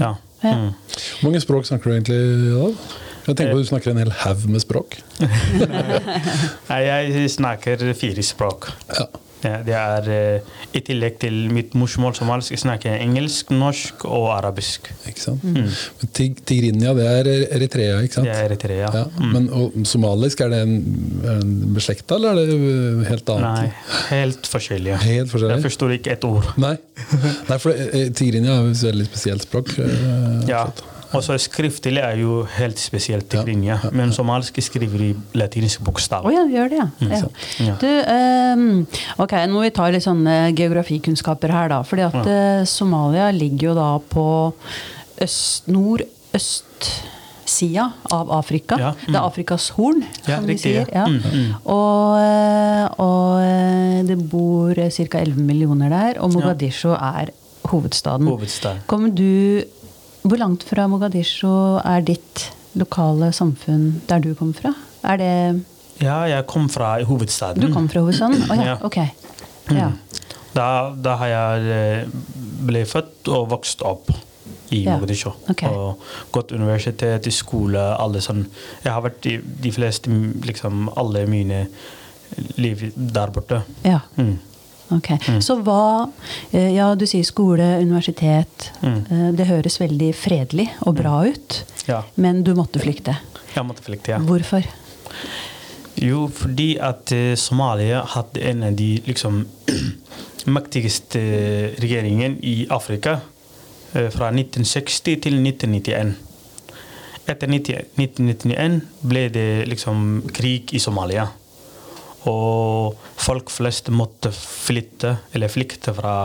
Ja. 0.00 0.14
Ja. 0.42 0.56
Mm. 0.58 0.70
Hvor 1.20 1.28
mange 1.28 1.40
språk 1.42 1.68
snakker 1.68 1.90
du 1.90 1.96
egentlig 1.96 2.22
da? 2.50 2.70
Jeg 3.22 3.36
tenker 3.38 3.52
på 3.52 3.58
at 3.60 3.62
Du 3.62 3.68
snakker 3.68 3.92
en 3.92 4.00
hel 4.02 4.14
haug 4.24 4.46
med 4.50 4.62
språk. 4.64 4.96
Nei, 6.70 6.80
jeg 6.88 7.28
snakker 7.30 7.84
fire 7.94 8.24
språk. 8.26 8.72
Ja. 8.90 9.06
Ja, 9.44 9.58
det 9.66 9.74
er 9.74 10.08
eh, 10.14 10.52
I 10.78 10.82
tillegg 10.86 11.18
til 11.22 11.36
mitt 11.52 11.74
morsmål 11.78 12.14
somalisk, 12.18 12.52
jeg 12.54 12.62
snakker 12.62 12.94
engelsk, 13.02 13.50
norsk 13.54 14.04
og 14.08 14.28
arabisk. 14.36 14.90
Ikke 15.08 15.20
sant? 15.24 15.42
Mm. 15.44 15.68
Men 16.00 16.12
Tig 16.16 16.42
Tigrinia, 16.48 16.94
det 16.98 17.06
er 17.10 17.30
Eritrea, 17.58 17.98
ikke 18.06 18.18
sant? 18.20 18.28
Det 18.28 18.36
er 18.36 18.46
Eritrea. 18.50 18.92
Ja. 18.94 19.04
Mm. 19.18 19.32
Men 19.36 19.48
og, 19.58 19.76
somalisk, 19.88 20.40
er 20.46 20.52
det 20.54 20.62
en, 20.66 20.76
en 21.36 21.52
beslekta, 21.74 22.20
eller 22.20 22.38
er 22.38 22.52
det 22.52 22.60
uh, 22.62 23.02
helt 23.10 23.34
annet? 23.34 23.48
Nei, 23.48 23.98
helt 24.12 24.48
forskjellig. 24.52 24.96
Helt 25.02 25.32
forskjellig? 25.32 25.58
Jeg 25.58 25.66
forstår 25.70 25.96
ikke 25.98 26.16
et 26.16 26.28
ord. 26.28 26.52
Nei. 26.62 26.76
Nei, 27.50 27.58
for 27.62 27.76
Tigrinia 28.18 28.56
er 28.60 28.66
jo 28.68 28.74
et 28.76 28.86
veldig 28.92 29.08
spesielt 29.10 29.48
språk. 29.48 29.74
eh, 29.82 30.48
Ja. 30.48 30.66
så- 30.70 30.90
Og 31.14 31.22
så 31.24 31.36
skriftlig 31.40 31.98
er 32.00 32.16
jo 32.22 32.44
helt 32.56 32.78
spesielt 32.80 33.28
til 33.30 33.42
Grinja, 33.44 33.76
ja, 33.84 33.90
Men 33.92 34.12
somalisk 34.12 34.58
skriver 34.64 35.00
i 35.00 35.14
latinsk 35.34 35.80
bokstav. 35.84 36.24
Oh, 36.24 36.32
ja, 36.32 36.46
gjør 36.48 36.68
det, 36.72 36.78
ja. 36.78 36.86
Mm, 37.00 37.10
ja. 37.12 37.16
Ja. 37.66 37.74
Du, 37.82 37.86
um, 38.56 38.86
ok, 39.18 39.32
nå 39.46 39.52
må 39.52 39.60
vi 39.66 39.70
ta 39.76 39.90
litt 39.92 40.02
sånne 40.06 40.52
geografikunnskaper 40.56 41.48
her, 41.52 41.68
da. 41.74 41.82
Fordi 41.82 42.02
at 42.08 42.14
Ja. 42.14 42.20
eh, 42.60 42.64
Somalia 42.64 43.30
ligger 43.30 43.62
jo 43.70 43.74
da 43.74 43.98
på 43.98 44.52
øst, 45.20 45.68
nord-øst-sida 45.68 47.90
av 48.12 48.30
Afrika. 48.32 48.76
Ja, 48.80 48.90
Det 48.92 49.14
er 49.14 49.20
mm. 49.20 49.26
Afrikas 49.26 49.68
horn, 49.76 50.02
Ja, 50.26 50.36
som 50.36 50.46
vi 50.46 50.52
riktig, 50.54 50.62
sier. 50.62 50.86
ja. 50.92 50.98
Ja. 51.02 51.06
Mm, 51.06 51.20
mm. 51.32 51.54
Og, 51.66 52.18
eh, 52.18 52.86
og 52.98 53.40
eh, 53.42 54.02
det 54.08 54.18
bor 54.30 54.74
ca. 54.74 55.18
11 55.20 55.36
millioner 55.36 55.88
der, 55.90 56.18
og 56.22 56.32
Mogadishu 56.32 56.88
er 56.94 57.26
hovedstaden. 57.68 58.26
Hovedstad. 58.26 58.76
Kommer 58.86 59.08
du 59.14 59.62
Hvor 60.22 60.38
langt 60.38 60.62
fra 60.68 60.86
Mogadishu 60.90 61.50
er 61.82 62.04
ditt 62.06 62.46
lokale 62.78 63.32
samfunn 63.34 64.02
der 64.08 64.22
du 64.22 64.32
kommer 64.38 64.54
fra? 64.54 64.74
Er 65.04 65.16
det 65.20 65.64
Ja, 66.02 66.22
jeg 66.26 66.46
kom 66.50 66.68
fra 66.72 66.94
hovedstaden. 67.04 67.62
Du 67.62 67.72
kom 67.74 67.88
fra 67.90 68.00
hovedstaden? 68.00 68.42
Å 68.50 68.56
ja, 68.56 68.64
Ja. 68.72 68.76
ok. 68.82 68.96
Ja. 69.70 69.90
Da, 70.54 70.66
da 70.94 71.16
har 71.16 71.26
jeg 71.30 71.72
eh, 71.72 72.06
ble 72.66 72.84
født 72.86 73.28
og 73.32 73.50
vokst 73.50 73.82
opp 73.86 74.10
i 74.72 74.82
Ja, 74.84 74.96
Mogadishu. 74.96 75.30
Okay. 75.50 75.68
Og 75.68 76.00
gått 76.32 76.52
universitet, 76.52 77.28
skole, 77.32 77.80
alle 77.98 78.20
sånn. 78.24 78.46
Jeg 78.84 78.92
har 78.92 79.02
vært 79.04 79.26
i 79.30 79.36
de 79.38 79.72
fleste, 79.72 80.10
liksom 80.46 80.88
alle 80.96 81.26
mine 81.26 81.66
liv 82.56 82.92
der 82.96 83.30
borte. 83.34 83.62
Ja. 83.84 84.00
Mm. 84.16 84.38
Ok. 84.92 85.08
Så 85.42 85.56
hva 85.64 86.08
eh, 86.52 86.70
Ja, 86.74 86.92
du 86.94 87.06
sier 87.08 87.24
skole, 87.24 87.66
universitet. 87.82 88.70
Mm. 88.82 88.98
Eh, 89.10 89.28
Det 89.38 89.46
høres 89.48 89.78
veldig 89.80 90.12
fredelig 90.14 90.68
og 90.86 90.96
bra 91.00 91.22
ut. 91.28 91.62
Ja, 91.88 92.02
Men 92.16 92.42
du 92.44 92.54
måtte 92.54 92.80
flykte. 92.82 93.16
jeg 93.54 93.64
måtte 93.66 93.82
flykte, 93.82 94.12
ja. 94.14 94.18
Hvorfor? 94.18 94.62
Jo, 96.02 96.26
fordi 96.28 96.78
at 96.80 97.12
eh, 97.12 97.34
Somalia 97.36 98.02
hadde 98.14 98.40
en 98.50 98.62
av 98.62 98.76
de 98.76 99.02
liksom 99.06 99.46
mektigste 100.56 101.20
regjeringen 101.80 102.38
i 102.42 102.66
Afrika 102.70 103.20
fra 103.92 104.30
1960 104.32 105.18
til 105.20 105.34
1991. 105.36 106.14
Etter 107.28 107.46
1991 107.52 108.80
ble 109.06 109.26
det 109.30 109.68
liksom 109.68 110.22
krig 110.34 110.72
i 110.74 110.80
Somalia. 110.82 111.28
Og 112.30 112.98
folk 113.18 113.50
flest 113.50 113.90
måtte 113.90 114.30
flytte, 114.34 115.16
eller 115.34 115.50
flykte 115.50 115.94
fra 115.96 116.16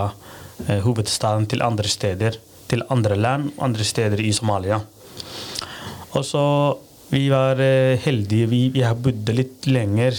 eh, 0.67 0.81
hovedstaden 0.85 1.47
til 1.49 1.65
andre 1.65 1.89
steder. 1.89 2.37
Til 2.67 2.83
andre 2.93 3.15
land, 3.15 3.51
andre 3.63 3.85
steder 3.87 4.21
i 4.21 4.33
Somalia. 4.35 4.81
Og 6.17 6.25
så 6.25 6.43
vi 7.09 7.27
var 7.29 7.61
eh, 7.61 7.99
heldige. 8.03 8.47
Vi, 8.51 8.61
vi 8.73 8.83
har 8.83 8.97
bodd 8.99 9.29
litt 9.35 9.67
lenger 9.69 10.15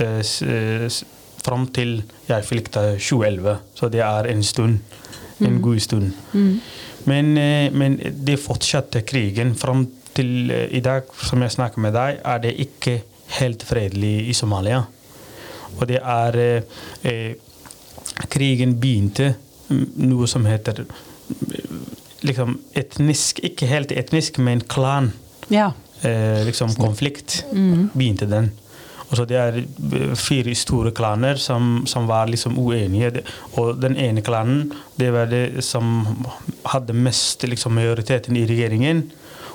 eh, 0.00 0.20
eh, 0.20 1.00
fram 1.44 1.66
til 1.76 1.98
jeg 2.28 2.46
flykta 2.48 2.94
2011. 2.96 3.58
Så 3.76 3.90
det 3.92 4.00
er 4.04 4.30
en 4.32 4.42
stund. 4.42 4.80
En 5.44 5.58
god 5.60 5.80
stund. 5.82 6.12
Men, 7.04 7.36
eh, 7.36 7.68
men 7.72 7.98
det 8.24 8.38
fortsatte 8.40 9.04
krigen. 9.04 9.52
Fram 9.54 9.86
til 10.14 10.50
i 10.50 10.80
dag, 10.80 11.10
som 11.26 11.42
jeg 11.42 11.56
snakker 11.56 11.82
med 11.82 11.92
deg, 11.96 12.20
er 12.24 12.40
det 12.40 12.54
ikke 12.62 13.00
helt 13.40 13.64
fredelig 13.66 14.28
i 14.30 14.36
Somalia. 14.36 14.84
Og 15.78 15.86
det 15.90 16.00
er 16.00 16.38
eh, 16.40 16.62
eh, 17.02 17.34
Krigen 18.30 18.76
begynte 18.80 19.34
mm, 19.68 19.86
noe 20.06 20.28
som 20.30 20.46
heter 20.46 20.84
mm, 20.84 21.86
liksom 22.24 22.58
etnisk 22.78 23.40
Ikke 23.44 23.68
helt 23.68 23.92
etnisk, 23.92 24.38
men 24.38 24.60
klan. 24.60 25.12
Ja. 25.52 25.72
Eh, 26.02 26.44
liksom 26.46 26.74
konflikt 26.76 27.42
begynte 27.94 28.28
den. 28.30 28.52
Og 29.10 29.16
så 29.16 29.24
Det 29.24 29.36
er 29.38 29.58
eh, 29.60 30.14
fire 30.18 30.54
store 30.58 30.90
klaner 30.90 31.38
som, 31.40 31.84
som 31.86 32.08
var 32.10 32.26
liksom 32.26 32.58
uenige. 32.58 33.22
Og 33.60 33.78
den 33.80 33.96
ene 33.96 34.24
klanen 34.26 34.72
det 34.96 35.12
var 35.14 35.30
det 35.30 35.62
som 35.64 36.02
hadde 36.72 36.96
mest 36.96 37.44
liksom, 37.46 37.76
majoriteten 37.78 38.36
i 38.36 38.46
regjeringen, 38.46 39.04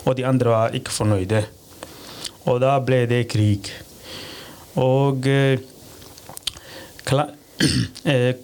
og 0.05 0.15
de 0.15 0.25
andre 0.25 0.49
var 0.49 0.77
ikke 0.77 0.93
fornøyde. 0.93 1.43
Og 2.47 2.61
da 2.63 2.77
ble 2.79 3.03
det 3.09 3.25
krig. 3.31 3.71
Og 4.79 5.27
eh, 5.27 5.59
kla, 7.09 7.27
eh, 8.13 8.35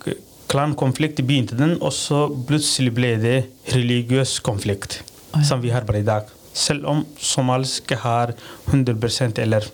klankonflikt 0.51 1.21
begynte 1.25 1.57
den, 1.59 1.77
og 1.81 1.93
så 1.95 2.25
plutselig 2.47 2.93
ble 2.97 3.15
det 3.21 3.37
religiøs 3.73 4.39
konflikt, 4.45 4.99
oh, 5.31 5.39
ja. 5.39 5.45
som 5.47 5.63
vi 5.63 5.73
har 5.73 5.87
bare 5.87 6.03
i 6.03 6.07
dag. 6.07 6.29
Selv 6.55 6.87
om 6.89 7.03
somaliske 7.19 7.97
har 8.03 8.33
100% 8.71 9.41
eller 9.43 9.67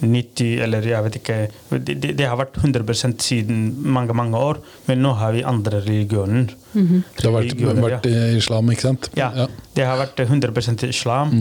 90 0.00 0.62
eller 0.64 0.86
jeg 0.86 1.04
vet 1.06 1.18
ikke 1.20 1.36
Det, 1.70 1.94
det, 2.02 2.12
det 2.18 2.26
har 2.28 2.36
vært 2.38 2.58
100% 2.60 3.22
siden 3.24 3.60
mange 3.96 4.14
mange 4.16 4.36
år, 4.36 4.60
men 4.86 5.02
nå 5.04 5.12
har 5.20 5.32
vi 5.36 5.44
andre 5.46 5.80
religioner. 5.84 6.52
Det 6.76 7.24
har 7.24 7.32
vært, 7.32 7.52
Religioner, 7.52 7.76
ja. 7.80 7.84
vært 7.86 8.08
i 8.10 8.36
islam, 8.36 8.70
ikke 8.72 8.84
sant? 8.84 9.08
Ja, 9.16 9.30
det 9.76 9.86
har 9.88 10.00
vært 10.00 10.20
100% 10.26 10.84
islam. 10.88 11.32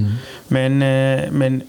Men, 0.50 0.82
-hmm. 0.82 1.32
men 1.32 1.64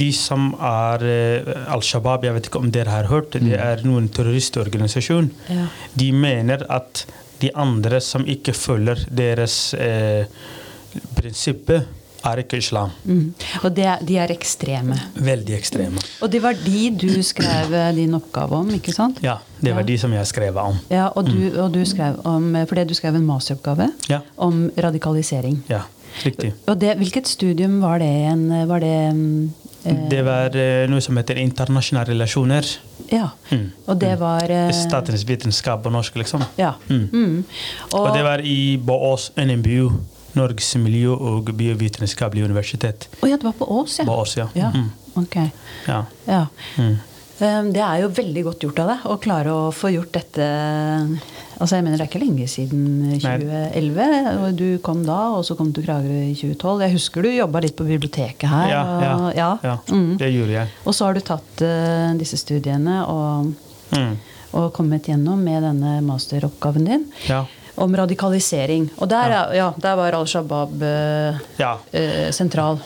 de 0.00 0.12
som 0.12 0.54
er 0.60 1.04
eh, 1.04 1.72
Al 1.72 1.82
Shabaab, 1.82 2.24
jeg 2.24 2.34
vet 2.34 2.46
ikke 2.46 2.58
om 2.58 2.70
dere 2.70 2.90
har 2.90 3.10
hørt, 3.10 3.32
det 3.32 3.58
er 3.58 3.84
noen 3.84 4.08
terroristorganisasjon. 4.08 5.30
Ja. 5.48 5.66
De 5.94 6.12
mener 6.12 6.64
at 6.68 7.06
de 7.40 7.50
andre 7.54 8.00
som 8.00 8.24
ikke 8.26 8.52
følger 8.52 9.04
deres 9.10 9.74
eh, 9.74 10.26
prinsipper, 11.16 11.84
er 12.24 12.40
ikke 12.42 12.56
islam. 12.58 12.90
Mm. 13.04 13.34
Og 13.62 13.76
det, 13.76 13.88
de 14.08 14.16
er 14.18 14.32
ekstreme. 14.32 14.96
Veldig 15.16 15.54
ekstreme. 15.56 16.00
Og 16.22 16.30
det 16.32 16.40
var 16.42 16.54
de 16.64 16.90
du 17.00 17.22
skrev 17.22 17.72
eh, 17.74 17.90
din 17.96 18.14
oppgave 18.16 18.56
om, 18.56 18.70
ikke 18.76 18.92
sant? 18.96 19.18
Ja, 19.22 19.36
det 19.60 19.74
var 19.74 19.80
Ja. 19.84 19.86
de 19.86 19.98
som 19.98 20.12
jeg 20.12 20.26
skrev 20.26 20.56
om. 20.56 20.78
Ja, 20.90 21.08
og 21.14 21.26
du, 21.26 21.60
og 21.60 21.72
du 21.74 21.84
skrev 21.84 22.20
om 22.24 22.54
Fordi 22.68 22.84
du 22.84 22.94
skrev 22.94 23.14
en 23.14 23.26
masteroppgave 23.26 23.90
Ja. 24.08 24.20
om 24.36 24.70
radikalisering. 24.78 25.62
Ja, 25.68 25.82
riktig. 26.24 26.52
Og 26.66 26.80
det, 26.80 26.96
hvilket 26.96 27.28
studium 27.28 27.80
var 27.82 27.98
det 27.98 28.06
igjen? 28.08 28.48
Var 28.68 28.80
det 28.80 29.14
mm, 29.14 29.52
eh, 29.84 29.96
Det 30.10 30.24
var 30.24 30.56
eh, 30.56 30.86
noe 30.88 31.00
som 31.00 31.16
heter 31.16 31.34
internasjonale 31.40 32.12
relasjoner. 32.12 32.64
Ja. 33.12 33.28
Mm. 33.50 33.70
Og 33.86 34.00
det 34.00 34.14
var 34.20 34.48
eh, 34.50 34.70
Statens 34.72 35.24
vitenskap 35.28 35.82
på 35.84 35.90
norsk, 35.92 36.16
liksom. 36.16 36.44
Ja. 36.58 36.72
Mm. 36.88 37.08
Mm. 37.12 37.44
Og 37.92 38.10
det 38.16 38.24
var 38.24 38.40
i 38.44 38.76
Båås 38.76 39.30
NMBU, 39.36 39.90
Norges 40.34 40.74
miljø- 40.82 41.14
og 41.16 41.50
biovitenskapelige 41.56 42.44
universitet. 42.48 43.08
Å 43.22 43.28
ja, 43.30 43.36
det 43.36 43.44
var 43.46 43.56
på 43.58 43.68
Ås, 43.80 43.98
ja. 44.00 44.04
Båås, 44.08 44.36
ja. 44.36 44.48
ja. 44.58 44.70
Mm. 44.74 44.90
Ok. 45.22 45.36
Ja. 45.86 46.04
Ja. 46.26 46.46
Mm. 46.78 46.94
Um, 47.40 47.72
Det 47.74 47.82
er 47.82 48.00
jo 48.04 48.08
veldig 48.14 48.42
godt 48.46 48.62
gjort 48.62 48.78
av 48.84 48.88
deg 48.92 49.06
å 49.10 49.14
klare 49.18 49.50
å 49.50 49.70
få 49.74 49.90
gjort 49.90 50.12
dette 50.14 50.44
Altså 51.58 51.76
jeg 51.78 51.84
mener 51.86 51.98
Det 51.98 52.04
er 52.04 52.10
ikke 52.10 52.20
lenge 52.22 52.46
siden 52.50 52.84
2011. 53.22 54.06
og 54.44 54.56
Du 54.58 54.78
kom 54.82 55.02
da, 55.06 55.16
og 55.36 55.42
så 55.46 55.56
kom 55.58 55.70
du 55.70 55.80
til 55.80 55.86
Kragerø 55.88 56.20
i 56.30 56.34
2012. 56.38 56.84
Jeg 56.84 56.94
husker 56.96 57.22
du 57.26 57.30
jobba 57.30 57.62
litt 57.64 57.76
på 57.78 57.86
biblioteket 57.88 58.46
her. 58.50 58.68
Ja, 58.72 58.82
ja, 59.02 59.12
og, 59.18 59.26
ja. 59.38 59.50
ja. 59.66 59.74
Mm. 59.90 60.16
Det 60.18 60.30
gjorde 60.34 60.56
jeg. 60.56 60.72
og 60.84 60.94
så 60.98 61.08
har 61.08 61.14
du 61.18 61.22
tatt 61.26 61.62
uh, 61.66 62.14
disse 62.20 62.38
studiene 62.40 63.02
og, 63.10 63.52
Mm. 63.94 64.14
og 64.58 64.72
kommet 64.74 65.06
gjennom 65.06 65.38
med 65.44 65.62
denne 65.62 65.98
masteroppgaven 66.02 66.86
din 66.88 67.02
Ja. 67.28 67.44
Om 67.76 67.94
radikalisering. 67.96 68.90
Og 68.98 69.08
der, 69.10 69.28
Ja. 69.30 69.52
ja. 69.54 69.68
der 69.80 69.94
var 69.96 70.12
Al 70.14 70.26
Shabaab 70.26 70.82
eh, 70.82 71.38
Ja. 71.58 71.76
eh, 71.92 72.30
sentral. 72.30 72.78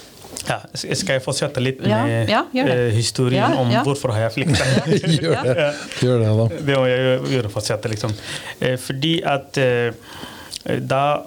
ja. 0.49 0.59
Skal 0.75 1.14
jeg 1.18 1.23
fortsette 1.23 1.61
litt 1.61 1.80
med 1.83 2.28
ja, 2.30 2.45
ja, 2.54 2.64
eh, 2.66 2.90
historien 2.95 3.52
Ja, 3.52 3.59
om 3.61 3.68
hvorfor 3.85 4.12
har 4.12 4.28
jeg 4.30 4.33
flykta? 4.33 4.64
Gjør 5.21 5.42
det, 5.45 5.68
Gjør 6.04 6.18
det 6.25 6.33
da. 6.38 6.49
Det 6.64 6.76
må 6.78 6.87
jeg 6.88 6.99
gjøre- 7.04 7.30
gjøre 7.35 7.50
fortsette, 7.52 7.88
liksom. 7.92 8.14
Eh, 8.61 8.76
fordi 8.76 9.23
at 9.25 9.59
eh, 9.59 9.92
da 10.80 11.23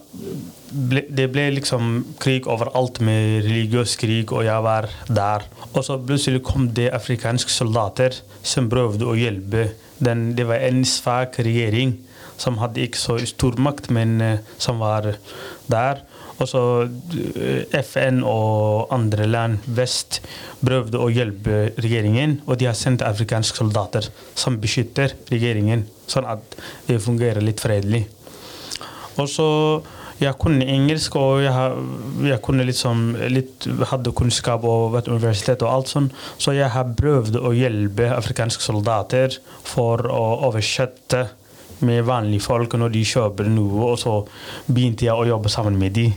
ble, 0.71 1.01
Det 1.09 1.25
ble 1.33 1.49
liksom 1.51 2.05
krig 2.19 2.45
overalt 2.47 3.01
med 3.01 3.43
religiøs 3.43 3.95
krig, 3.99 4.31
og 4.31 4.43
jeg 4.45 4.63
var 4.63 4.87
der. 5.09 5.43
Og 5.73 5.83
så 5.83 5.97
plutselig 5.99 6.41
kom 6.43 6.69
det 6.73 6.89
afrikanske 6.93 7.49
soldater 7.51 8.15
som 8.43 8.69
prøvde 8.69 9.03
å 9.05 9.15
hjelpe. 9.17 9.71
Den, 9.99 10.33
det 10.35 10.45
var 10.47 10.55
en 10.63 10.83
svak 10.87 11.35
regjering 11.43 11.97
som 12.41 12.59
hadde 12.61 12.85
ikke 12.85 12.99
så 12.99 13.19
stor 13.29 13.59
makt, 13.61 13.91
men 13.93 14.17
eh, 14.25 14.55
som 14.61 14.81
var 14.81 15.13
der. 15.71 16.01
Og 16.41 16.49
så 16.49 16.63
eh, 17.37 17.79
FN 17.83 18.23
og 18.25 18.91
andre 18.93 19.27
land 19.29 19.69
vest 19.77 20.21
prøvde 20.63 21.01
å 21.01 21.11
hjelpe 21.13 21.69
regjeringen, 21.77 22.39
og 22.47 22.57
de 22.61 22.69
har 22.69 22.77
sendt 22.77 23.05
afrikanske 23.05 23.61
soldater 23.61 24.09
som 24.33 24.59
beskytter 24.61 25.15
regjeringen, 25.31 25.85
sånn 26.09 26.29
at 26.29 26.59
det 26.89 27.01
fungerer 27.03 27.45
litt 27.45 27.61
fredelig. 27.61 28.07
Og 29.19 29.27
så 29.29 29.49
jeg 30.21 30.37
kunne 30.37 30.65
engelsk, 30.69 31.15
og 31.17 31.41
jeg, 31.41 31.77
jeg 32.29 32.41
kunne 32.45 32.65
liksom 32.67 33.15
litt, 33.33 33.65
hadde 33.89 34.13
kunnskap 34.17 34.65
og 34.69 34.91
vært 34.93 35.09
universitet 35.09 35.63
og 35.65 35.71
alt 35.71 35.89
sånn, 35.89 36.11
så 36.37 36.53
jeg 36.53 36.69
har 36.73 36.93
prøvd 36.97 37.39
å 37.41 37.53
hjelpe 37.57 38.11
afrikanske 38.13 38.61
soldater 38.61 39.39
for 39.65 40.05
å 40.05 40.25
oversette 40.49 41.25
med 41.81 42.03
vanlige 42.07 42.41
folk 42.45 42.73
når 42.77 42.91
de 42.93 43.03
kjøper 43.05 43.49
noe, 43.49 43.91
og 43.91 43.97
så 43.99 44.19
begynte 44.67 45.05
jeg 45.07 45.15
å 45.17 45.25
jobbe 45.27 45.49
sammen 45.49 45.77
med 45.79 45.93
de. 45.97 46.07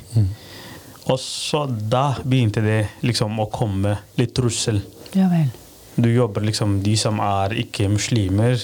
Og 1.10 1.18
så 1.20 1.64
da 1.68 2.14
begynte 2.24 2.62
det 2.64 2.80
liksom 3.04 3.40
å 3.42 3.48
komme 3.52 3.96
litt 4.16 4.32
trussel. 4.36 4.80
Ja 5.14 5.28
vel. 5.32 5.50
Du 5.96 6.08
jobber 6.10 6.42
liksom 6.42 6.80
de 6.82 6.96
som 6.98 7.20
er 7.22 7.52
ikke 7.60 7.86
muslimer, 7.92 8.58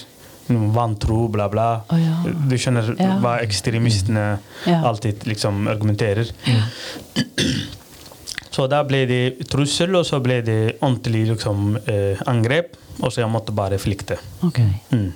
vantro, 0.51 1.27
bla, 1.31 1.45
bla. 1.49 1.67
Oh, 1.93 1.99
ja. 2.01 2.17
Du 2.49 2.57
skjønner 2.59 2.89
Ja. 2.99 3.13
hva 3.23 3.37
ekstremistene 3.45 4.39
Ja. 4.67 4.81
alltid 4.89 5.23
liksom 5.27 5.67
argumenterer. 5.71 6.27
Så 8.51 8.65
da 8.67 8.81
ble 8.83 9.05
det 9.07 9.47
trussel, 9.47 9.95
og 9.95 10.03
så 10.05 10.17
ble 10.19 10.41
det 10.43 10.57
ordentlig 10.83 11.21
liksom, 11.29 11.77
eh, 11.87 12.19
angrep. 12.27 12.73
Og 12.99 13.07
så 13.13 13.21
jeg 13.23 13.31
måtte 13.31 13.53
bare 13.55 13.77
flykte. 13.79 14.17
Ok. 14.43 14.59
Mm. 14.91 15.13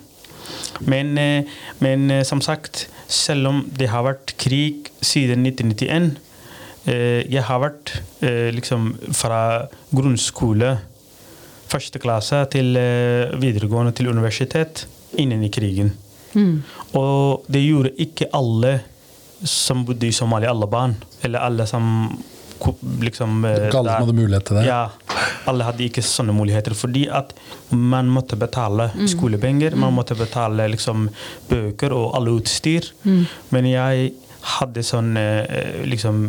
Men, 0.80 1.18
eh, 1.18 1.44
men 1.80 2.12
eh, 2.12 2.24
som 2.24 2.42
sagt, 2.42 2.88
selv 3.08 3.48
om 3.52 3.64
det 3.78 3.90
har 3.92 4.06
vært 4.06 4.36
krig 4.42 4.90
siden 5.06 5.46
1991 5.46 6.16
eh, 6.90 7.22
Jeg 7.30 7.44
har 7.46 7.62
vært 7.62 7.94
liksom 8.26 8.96
fra 9.14 9.68
grunnskole, 9.94 10.72
første 11.70 12.00
klasse, 12.02 12.40
til 12.50 12.74
videregående 13.42 13.94
til 13.94 14.10
universitet 14.10 14.86
innen 15.22 15.44
i 15.46 15.52
krigen. 15.54 15.92
Mm. 16.34 16.64
Og 16.98 17.46
det 17.52 17.62
gjorde 17.62 17.94
ikke 18.02 18.32
alle 18.34 18.80
som 19.46 19.84
bodde 19.86 20.10
i 20.10 20.16
Somalia, 20.16 20.50
alle 20.50 20.70
barn. 20.70 20.96
Eller 21.22 21.46
alle 21.46 21.68
som 21.70 21.86
liksom 23.04 23.46
Ikke 23.46 23.82
alle 23.84 23.94
som 23.94 24.08
hadde 24.08 24.18
mulighet 24.18 24.50
til 24.50 24.60
det. 24.60 24.66
Ja, 24.72 24.82
alle 25.50 25.68
hadde 25.68 25.88
ikke 25.88 26.04
sånne 26.06 26.36
muligheter. 26.36 26.76
Fordi 26.78 27.06
at 27.10 27.34
man 27.72 28.12
måtte 28.12 28.38
betale 28.40 28.92
skolepenger, 29.12 29.78
man 29.80 29.96
måtte 29.96 30.18
betale 30.20 30.68
liksom, 30.74 31.10
bøker 31.50 31.96
og 31.96 32.14
alle 32.18 32.38
utstyr. 32.40 32.92
Men 33.56 33.70
jeg 33.70 34.14
hadde 34.60 34.86
sånn 34.86 35.18
eh, 35.20 35.84
liksom 35.90 36.24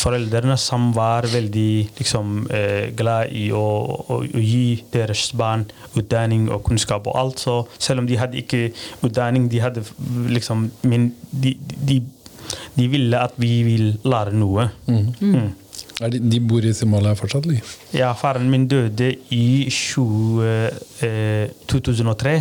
Foreldrene 0.00 0.54
som 0.56 0.92
var 0.96 1.26
veldig 1.28 1.90
liksom, 1.98 2.46
eh, 2.48 2.86
glad 2.96 3.32
i 3.36 3.50
å, 3.52 3.60
å, 3.60 4.20
å 4.24 4.40
gi 4.40 4.78
deres 4.94 5.26
barn 5.36 5.66
utdanning 5.98 6.46
og 6.48 6.62
kunnskap 6.64 7.04
og 7.10 7.18
alt. 7.20 7.42
Så 7.42 7.56
selv 7.76 8.00
om 8.00 8.08
de 8.08 8.16
hadde 8.16 8.38
ikke 8.40 8.70
utdanning, 9.04 9.50
de 9.52 9.60
hadde 9.60 9.84
liksom 10.32 10.70
Men 10.88 11.10
de, 11.30 11.52
de, 11.60 12.00
de 12.78 12.88
ville 12.94 13.20
at 13.20 13.36
vi 13.36 13.58
vil 13.66 13.90
lære 14.06 14.32
noe. 14.36 14.70
Mm. 14.88 15.10
Er 15.20 15.42
de, 16.00 16.18
de 16.18 16.40
bor 16.40 16.64
i 16.64 16.72
Somalia 16.74 17.14
fortsatt, 17.14 17.46
eller? 17.46 17.60
Ja, 17.94 18.12
faren 18.18 18.48
min 18.50 18.66
døde 18.68 19.12
i 19.30 19.66
20, 19.70 20.70
eh, 21.06 21.48
2003. 21.70 22.34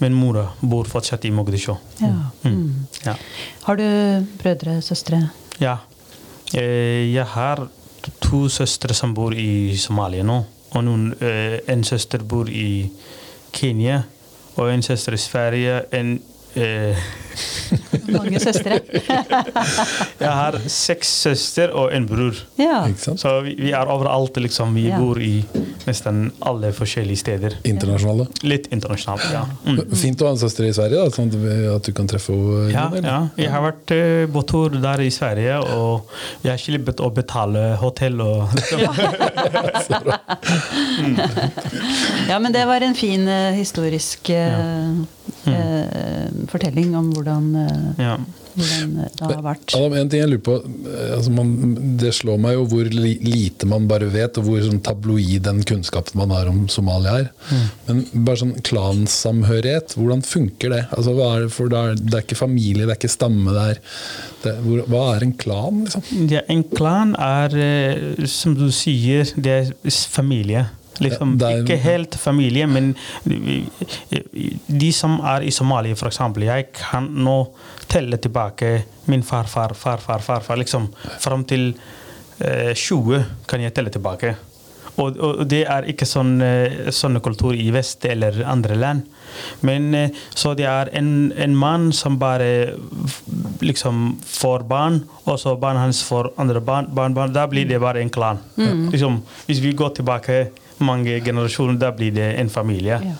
Men 0.00 0.14
mora 0.16 0.48
bor 0.60 0.88
fortsatt 0.90 1.24
i 1.24 1.30
Mogadishu. 1.30 1.76
Ja. 2.00 2.14
Mm. 2.42 2.86
Ja. 3.04 3.14
Har 3.62 3.76
du 3.78 3.84
brødre, 4.42 4.80
søstre? 4.82 5.28
ja. 5.60 5.76
Eh, 6.54 7.12
jeg 7.14 7.24
har 7.30 7.60
to 8.20 8.48
søstre 8.50 8.94
som 8.94 9.12
bor 9.14 9.30
i 9.38 9.76
Somalia 9.78 10.24
nå. 10.26 10.40
Og 10.74 10.82
noen, 10.82 11.12
eh, 11.22 11.60
en 11.70 11.84
søster 11.84 12.18
bor 12.26 12.48
i 12.50 12.90
Kenya, 13.52 14.00
og 14.56 14.72
en 14.72 14.82
søster 14.82 15.14
i 15.14 15.16
Sverige. 15.22 15.76
En, 15.94 16.20
eh, 16.56 16.96
Mange 18.16 18.40
søstre? 18.42 18.80
jeg 20.24 20.30
har 20.30 20.56
seks 20.70 21.08
søster 21.26 21.70
og 21.76 21.92
en 21.94 22.06
bror. 22.08 22.34
Ja. 22.58 22.82
Så 22.98 23.40
vi, 23.46 23.54
vi 23.58 23.70
er 23.76 23.86
overalt. 23.90 24.36
liksom. 24.40 24.74
Vi 24.74 24.88
Ja. 24.90 24.98
bor 24.98 25.18
i 25.22 25.44
nesten 25.86 26.30
alle 26.46 26.72
forskjellige 26.74 27.16
steder. 27.22 27.54
Internasjonale. 27.68 28.26
Litt 28.42 28.66
internasjonalt, 28.74 29.26
ja. 29.32 29.44
Mm. 29.66 29.80
Fint 29.96 30.22
å 30.22 30.26
ha 30.30 30.34
en 30.34 30.38
søster 30.40 30.64
i 30.66 30.72
Sverige, 30.74 31.04
da, 31.04 31.10
sånn 31.14 31.30
at 31.76 31.82
du- 31.86 31.92
kan 31.92 32.06
treffe 32.08 32.32
henne. 32.32 32.70
Ja, 32.72 32.90
ja, 33.02 33.28
jeg 33.36 33.50
har 33.50 33.62
vært 33.64 33.90
uh, 33.94 34.26
på 34.32 34.42
tur 34.46 34.68
der 34.80 35.00
i 35.02 35.10
Sverige, 35.10 35.58
og 35.74 36.00
jeg 36.44 36.50
har 36.52 36.58
sluppet 36.62 37.00
å 37.02 37.10
betale 37.14 37.76
hotell 37.80 38.20
og 38.22 38.48
ja, 42.30 42.38
men 42.38 42.52
det 42.54 42.64
var 42.66 42.80
en 42.86 42.94
fin 42.94 43.26
uh, 43.28 43.50
historisk 43.56 44.30
eh, 44.34 44.90
eh, 45.50 46.28
fortelling 46.50 46.94
om 46.98 47.10
hvordan, 47.20 47.48
eh, 47.60 48.04
ja. 48.04 48.16
hvordan 48.56 48.94
det 48.98 49.28
har 49.28 49.44
vært. 49.44 49.74
Adam, 49.76 49.96
en 50.00 50.10
ting 50.10 50.22
jeg 50.22 50.30
lurer 50.32 50.42
på 50.46 50.56
eh, 50.64 51.12
altså 51.16 51.34
man, 51.34 51.52
Det 52.00 52.12
slår 52.16 52.40
meg 52.42 52.56
jo 52.56 52.64
hvor 52.72 52.90
lite 52.90 53.68
man 53.70 53.86
bare 53.90 54.08
vet, 54.10 54.40
og 54.40 54.48
hvor 54.48 54.64
sånn 54.64 54.82
tabloid 54.84 55.44
den 55.46 55.62
kunnskapen 55.68 56.18
man 56.20 56.34
har 56.34 56.50
om 56.50 56.64
Somalia 56.72 57.18
er. 57.22 57.30
Men 57.88 58.02
bare 58.14 58.42
sånn 58.42 58.56
klansamhørighet, 58.66 59.94
hvordan 59.98 60.24
funker 60.26 60.74
det? 60.74 60.82
Altså, 60.96 61.14
hva 61.18 61.30
er 61.36 61.46
det, 61.46 61.54
for 61.54 61.70
det, 61.72 61.84
er, 61.84 62.00
det 62.00 62.18
er 62.18 62.26
ikke 62.26 62.40
familie, 62.40 62.86
det 62.86 62.96
er 62.96 63.00
ikke 63.00 63.12
stamme. 63.12 63.54
Det 63.54 63.68
er, 63.74 63.84
det, 64.44 64.56
hvor, 64.64 64.84
hva 64.90 65.06
er 65.14 65.28
en 65.28 65.36
klan, 65.40 65.84
liksom? 65.86 66.26
ja, 66.32 66.44
En 66.50 66.64
klan 66.74 67.14
er, 67.20 67.56
eh, 67.60 68.28
som 68.30 68.56
du 68.58 68.68
sier, 68.74 69.28
det 69.36 69.56
er 69.60 69.98
familie. 70.10 70.66
Liksom, 71.00 71.36
Ja, 71.40 71.48
er- 71.50 71.62
Ikke 71.64 71.76
helt 71.80 72.14
familie, 72.20 72.66
men 72.66 72.94
de 74.66 74.90
som 74.92 75.18
er 75.24 75.46
i 75.46 75.50
Somalia, 75.54 75.94
f.eks. 75.96 76.20
Jeg 76.44 76.68
kan 76.76 77.08
nå 77.24 77.36
telle 77.90 78.18
tilbake 78.22 78.82
min 79.10 79.22
farfar, 79.26 79.74
farfar, 79.74 80.20
farfar. 80.24 80.56
liksom 80.60 80.88
Fram 81.20 81.44
til 81.44 81.74
eh, 82.40 82.72
20 82.74 83.24
kan 83.46 83.60
jeg 83.64 83.74
telle 83.74 83.90
tilbake. 83.90 84.34
Og, 85.00 85.16
og 85.22 85.46
det 85.48 85.62
er 85.70 85.86
ikke 85.88 86.04
sånn, 86.08 86.34
sånn 86.40 86.92
sånne 86.92 87.20
kultur 87.24 87.54
i 87.56 87.70
vest 87.72 88.04
eller 88.04 88.42
andre 88.44 88.76
land. 88.76 89.06
Men 89.66 89.94
eh, 89.94 90.16
så 90.34 90.54
det 90.58 90.66
er 90.68 90.90
en, 90.96 91.32
en 91.36 91.56
mann 91.56 91.90
som 91.96 92.18
bare 92.20 92.74
liksom 93.64 94.18
får 94.24 94.64
barn, 94.68 95.00
og 95.24 95.38
så 95.40 95.56
barna 95.60 95.84
hans 95.84 96.02
får 96.06 96.32
andre 96.40 96.62
barn, 96.64 96.90
barn, 96.94 97.14
barn. 97.16 97.34
Da 97.34 97.46
blir 97.50 97.68
det 97.68 97.80
bare 97.82 98.02
en 98.02 98.12
klan. 98.12 98.40
Liksom, 98.56 99.20
hvis 99.46 99.62
vi 99.64 99.74
går 99.76 99.94
tilbake 100.00 100.40
mange 100.80 101.18
generasjoner, 101.24 101.78
da 101.80 101.92
blir 101.96 102.14
det 102.16 102.32
en 102.40 102.50
familie. 102.50 103.00
Ja. 103.04 103.16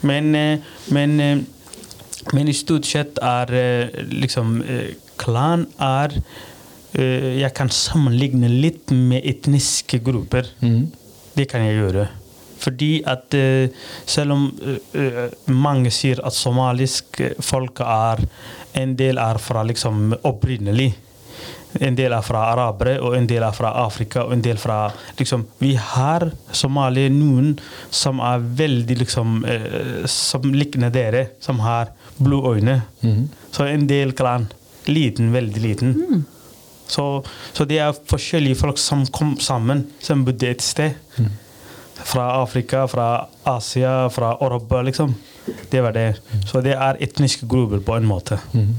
Men, 0.00 0.34
eh, 0.34 0.58
men, 0.92 1.20
eh, 1.20 1.38
men 2.32 2.48
i 2.48 2.56
stort 2.56 2.88
sett 2.88 3.18
er 3.22 3.50
liksom 4.08 4.62
Klan 5.20 5.66
er 5.78 6.14
Jeg 6.94 7.50
kan 7.54 7.68
sammenligne 7.68 8.48
litt 8.48 8.90
med 8.90 9.26
etniske 9.26 9.98
grupper. 9.98 10.46
Det 11.34 11.48
kan 11.50 11.64
jeg 11.66 11.74
gjøre. 11.74 12.06
Fordi 12.64 13.02
at 13.06 13.34
eh, 13.34 13.68
selv 14.06 14.32
om 14.36 14.44
eh, 14.64 15.00
eh, 15.00 15.48
mange 15.52 15.92
sier 15.92 16.22
at 16.24 16.36
somalisk 16.36 17.20
folk 17.44 17.82
er 17.84 18.24
En 18.74 18.96
del 18.98 19.20
er 19.22 19.38
fra 19.38 19.62
liksom 19.62 20.16
opprinnelig. 20.26 20.88
En 21.78 21.94
del 21.94 22.10
er 22.10 22.24
fra 22.26 22.40
arabere, 22.50 22.96
og 22.98 23.14
en 23.14 23.28
del 23.30 23.44
er 23.46 23.54
fra 23.54 23.70
Afrika. 23.84 24.24
og 24.24 24.32
en 24.34 24.42
del 24.42 24.58
fra 24.58 24.90
liksom, 25.18 25.44
Vi 25.60 25.76
har 25.78 26.26
somalier, 26.50 27.10
noen 27.10 27.52
som 27.90 28.18
er 28.18 28.42
veldig 28.42 28.96
liksom 28.98 29.46
Som 30.10 30.50
likner 30.54 30.90
dere, 30.90 31.28
som 31.38 31.60
har 31.62 31.92
blå 32.18 32.56
øyne. 32.56 32.80
Så 33.52 33.68
en 33.70 33.86
del 33.86 34.12
klan. 34.12 34.48
Liten, 34.86 35.32
veldig 35.32 35.62
liten. 35.62 36.26
Så, 36.86 37.24
så 37.52 37.64
det 37.64 37.78
er 37.78 37.94
forskjellige 38.10 38.58
folk 38.58 38.78
som 38.78 39.06
kom 39.06 39.38
sammen, 39.38 39.86
som 40.00 40.26
bodde 40.26 40.50
et 40.50 40.62
sted. 40.62 40.98
Fra 41.94 42.42
Afrika, 42.42 42.86
fra 42.90 43.26
Asia, 43.48 44.08
fra 44.10 44.34
Europa, 44.40 44.82
liksom. 44.82 45.14
Det 45.70 45.80
var 45.84 45.92
det. 45.92 46.14
Så 46.50 46.60
det 46.64 46.74
er 46.74 46.98
etniske 47.04 47.46
grupper 47.46 47.82
på 47.84 47.96
en 47.96 48.08
måte. 48.08 48.38
Mm. 48.52 48.74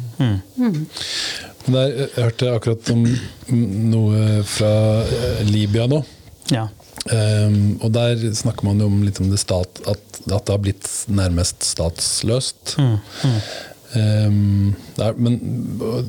Men 1.65 1.73
Der, 1.73 1.93
jeg 1.97 2.09
hørte 2.15 2.51
akkurat 2.53 2.89
om 2.93 3.05
noe 3.91 4.41
fra 4.45 4.73
eh, 5.01 5.45
Libya 5.49 5.87
nå. 5.89 6.01
Ja. 6.53 6.67
Um, 7.05 7.77
og 7.85 7.91
der 7.93 8.21
snakker 8.33 8.65
man 8.65 8.81
jo 8.81 8.89
om 8.89 9.03
litt 9.05 9.19
om 9.21 9.29
det 9.29 9.37
stat, 9.41 9.81
at, 9.85 10.19
at 10.25 10.45
det 10.45 10.53
har 10.53 10.61
blitt 10.61 10.89
nærmest 11.09 11.65
statsløst. 11.65 12.77
Mm. 12.81 12.97
Mm. 13.95 14.01
Ehm, 14.01 14.75
er, 15.01 15.17
men, 15.17 15.39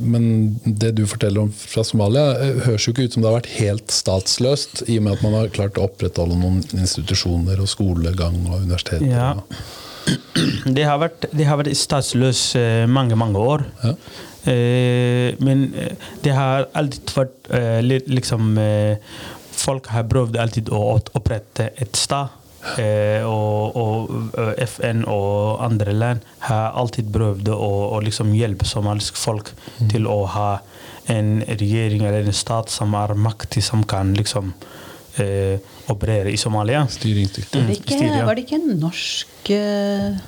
men 0.00 0.28
det 0.64 0.92
du 0.98 1.04
forteller 1.08 1.46
om 1.46 1.52
fra 1.54 1.84
Somalia, 1.86 2.34
eh, 2.42 2.60
høres 2.66 2.86
jo 2.86 2.94
ikke 2.94 3.06
ut 3.06 3.16
som 3.16 3.24
det 3.24 3.30
har 3.30 3.38
vært 3.38 3.54
helt 3.56 3.94
statsløst, 3.94 4.84
i 4.90 4.98
og 5.00 5.06
med 5.06 5.16
at 5.16 5.24
man 5.26 5.36
har 5.38 5.52
klart 5.54 5.78
å 5.78 5.86
opprettholde 5.88 6.38
noen 6.40 6.62
institusjoner 6.76 7.62
og 7.62 7.70
skolegang 7.70 8.38
og 8.46 8.62
universiteter. 8.66 9.06
Ja. 9.10 9.34
Det 10.66 10.84
har 10.86 11.00
vært, 11.02 11.26
det 11.34 11.46
har 11.48 11.58
vært 11.58 11.74
statsløs 11.78 12.48
eh, 12.58 12.84
mange, 12.90 13.18
mange 13.18 13.42
år. 13.42 13.66
Ja. 13.82 13.94
Eh, 14.46 15.34
men 15.42 15.72
eh, 15.74 16.10
det 16.22 16.34
har 16.36 16.68
alltid 16.78 17.14
vært 17.16 17.50
eh, 17.50 17.80
liksom 18.06 18.54
eh, 18.62 19.16
Folk 19.56 19.86
har 19.88 20.04
prøvd 20.04 20.36
alltid 20.36 20.68
å 20.68 20.98
opprette 21.16 21.70
et 21.80 21.96
stat. 21.96 22.34
Eh, 22.80 23.22
og, 23.26 23.76
og 23.78 24.38
eh, 24.40 24.64
FN 24.66 25.04
og 25.10 25.62
andre 25.64 25.94
land 25.94 26.24
har 26.48 26.74
alltid 26.78 27.12
prøvd 27.14 27.50
å, 27.54 27.70
å 27.96 28.00
liksom 28.04 28.34
hjelpe 28.36 28.66
somaliske 28.68 29.20
folk 29.20 29.52
til 29.90 30.08
å 30.10 30.24
ha 30.34 30.50
en 31.12 31.38
regjering 31.46 32.02
eller 32.02 32.26
en 32.26 32.34
stat 32.36 32.72
som 32.72 32.94
er 32.98 33.14
maktig, 33.14 33.62
som 33.64 33.84
kan 33.86 34.12
liksom 34.18 34.52
eh, 35.22 35.62
operere 35.92 36.32
i 36.32 36.40
Somalia. 36.40 36.86
Styringsdyktig. 36.90 37.60
Var 37.60 37.70
det 37.70 37.78
ikke, 37.80 38.00
styre, 38.00 38.24
var 38.26 38.38
det 38.38 38.46
ikke 38.46 38.58
en 38.58 38.80
norsk 38.82 39.52
eh, 39.54 40.18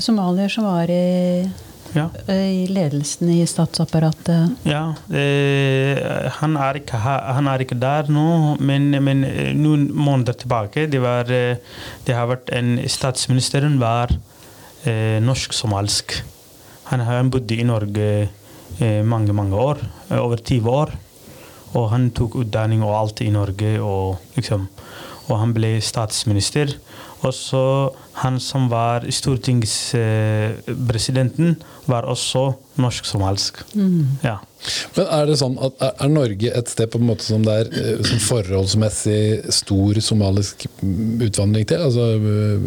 somalier 0.00 0.52
som 0.52 0.68
var 0.68 0.92
i, 0.92 1.48
Ja. 1.96 2.06
i 2.30 2.66
ledelsen 2.70 3.30
i 3.34 3.40
statsapparatet? 3.50 4.52
Ja, 4.68 4.92
eh, 5.10 5.98
han, 6.38 6.56
er 6.56 6.78
ikke, 6.80 7.00
han 7.02 7.48
er 7.50 7.64
ikke 7.64 7.78
der 7.82 8.10
nå, 8.12 8.26
men, 8.62 8.90
men 9.02 9.24
eh, 9.26 9.50
noen 9.58 9.88
måneder 9.96 10.36
tilbake 10.38 10.86
det, 10.92 11.00
var, 11.02 11.30
eh, 11.34 11.58
det 12.06 12.14
har 12.14 12.30
vært 12.30 12.52
en 12.54 12.76
Statsministeren 12.90 13.78
var 13.82 14.12
eh, 14.84 15.18
norsk-somalisk. 15.24 16.20
Han 16.92 17.02
har 17.06 17.26
bodd 17.30 17.50
i 17.54 17.62
Norge 17.66 18.06
eh, 18.80 19.02
mange, 19.06 19.34
mange 19.36 19.58
år. 19.58 19.82
eh, 20.10 20.18
Over 20.18 20.42
20 20.42 20.70
år. 20.70 20.94
Og 21.78 21.90
han 21.92 22.08
tok 22.10 22.34
utdanning 22.44 22.80
og 22.82 22.94
alt 22.98 23.20
i 23.22 23.30
Norge. 23.30 23.76
Og, 23.82 24.18
liksom, 24.38 24.68
og 25.28 25.36
han 25.38 25.52
ble 25.54 25.76
statsminister. 25.84 26.72
Og 27.20 27.34
så 27.36 27.60
han 28.22 28.38
som 28.40 28.70
var 28.72 29.04
stortingspresidenten, 29.12 31.50
var 31.90 32.02
også 32.08 32.46
norsk-somalisk. 32.80 33.58
Ja. 34.24 34.38
Men 34.96 35.06
er 35.16 35.24
det 35.28 35.36
sånn 35.40 35.56
at 35.64 35.72
er- 35.82 35.94
er 36.04 36.08
Norge 36.08 36.50
et 36.56 36.68
sted 36.68 36.86
på 36.92 36.98
en 37.00 37.06
måte 37.08 37.22
som 37.24 37.42
det 37.44 37.52
er 37.52 37.64
eh, 37.72 38.02
som 38.04 38.18
forholdsmessig 38.18 39.52
stor 39.52 39.94
somalisk 40.00 40.66
mm, 40.82 41.20
utvandring 41.28 41.64
til? 41.66 41.76
Altså 41.80 42.00
eh, 42.20 42.58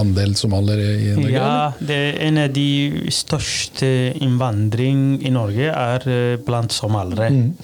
andel 0.00 0.34
somaliere 0.38 0.94
i 0.98 1.14
Norge? 1.18 1.32
Ja, 1.34 1.72
det 1.80 1.94
er 1.94 2.18
en 2.28 2.38
av 2.38 2.48
de 2.54 2.92
største 3.10 4.12
innvandring 4.22 5.22
i 5.26 5.30
Norge 5.34 5.68
er 5.70 6.00
eh, 6.08 6.36
blant 6.46 6.72
somaliere. 6.72 7.30
Mm. 7.30 7.54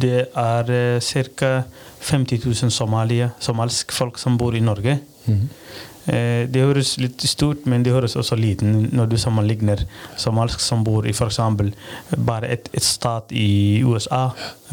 Det 0.00 0.26
er 0.34 0.64
ca. 1.04 1.64
50 2.02 2.40
000 2.44 2.70
somalier, 2.74 3.30
somalisk 3.40 3.92
folk 3.94 4.18
som 4.18 4.36
bor 4.38 4.54
i 4.58 4.60
Norge. 4.60 4.98
Eh, 6.06 6.48
Det 6.50 6.58
høres 6.64 6.96
litt 6.98 7.22
stort, 7.30 7.62
men 7.70 7.84
det 7.86 7.92
høres 7.94 8.16
også 8.18 8.34
liten 8.36 8.88
når 8.92 9.06
du 9.12 9.16
sammenligner 9.22 9.84
somalisk 10.18 10.60
som 10.60 10.82
bor 10.84 11.06
i 11.06 11.12
f.eks. 11.14 11.38
bare 12.26 12.48
et, 12.50 12.66
et 12.74 12.82
stat 12.82 13.30
i 13.30 13.82
USA, 13.86 14.24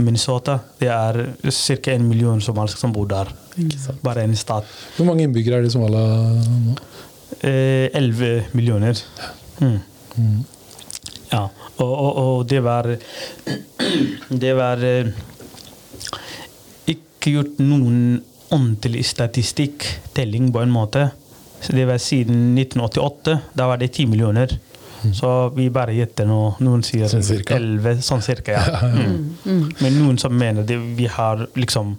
Minnesota. 0.01 0.57
Det 0.81 0.89
er 0.89 1.19
ca. 1.45 1.91
en 1.93 2.07
million 2.09 2.41
somalsk 2.41 2.77
som 2.81 2.91
bor 2.95 3.05
der. 3.05 3.29
Bare 4.01 4.23
en 4.25 4.35
stat. 4.35 4.65
Hvor 4.97 5.05
mange 5.05 5.23
innbyggere 5.27 5.59
er 5.59 5.61
det 5.67 5.69
i 5.69 5.75
Somalia 5.77 6.01
nå? 6.65 6.77
Eh, 7.45 7.89
11 7.93 8.49
millioner. 8.57 8.97
Mm. 9.61 9.79
Ja, 11.31 11.43
og, 11.77 11.91
og, 11.93 12.15
og 12.17 12.47
det 12.49 12.63
var 12.65 12.89
Det 14.43 14.53
var 14.57 14.81
eh, 14.83 15.11
ikke 17.19 17.35
gjort 17.35 17.59
noen 17.61 18.21
ordentlig 18.49 19.03
statistikk, 19.05 19.85
telling 20.17 20.49
på 20.55 20.63
en 20.63 20.73
måte. 20.73 21.09
Så 21.61 21.75
det 21.75 21.85
var 21.85 21.99
siden 22.01 22.57
1988. 22.57 23.37
Da 23.53 23.67
var 23.67 23.77
det 23.77 23.91
10 23.91 24.07
millioner. 24.09 24.57
Så 25.13 25.49
vi 25.55 25.69
bare 25.71 25.93
gjetter 25.95 26.27
nå. 26.27 26.39
Noen 26.63 26.81
sier 26.83 27.07
Sånn 27.11 27.23
cirka. 27.23 27.55
11, 27.55 28.01
sånn 28.05 28.23
cirka, 28.25 28.57
ja. 28.57 28.79
Mm. 29.49 29.69
Men 29.79 29.95
noen 29.95 30.17
som 30.19 30.33
mener 30.35 30.65
det, 30.67 30.75
vi 30.97 31.05
har 31.09 31.39
liksom, 31.57 31.93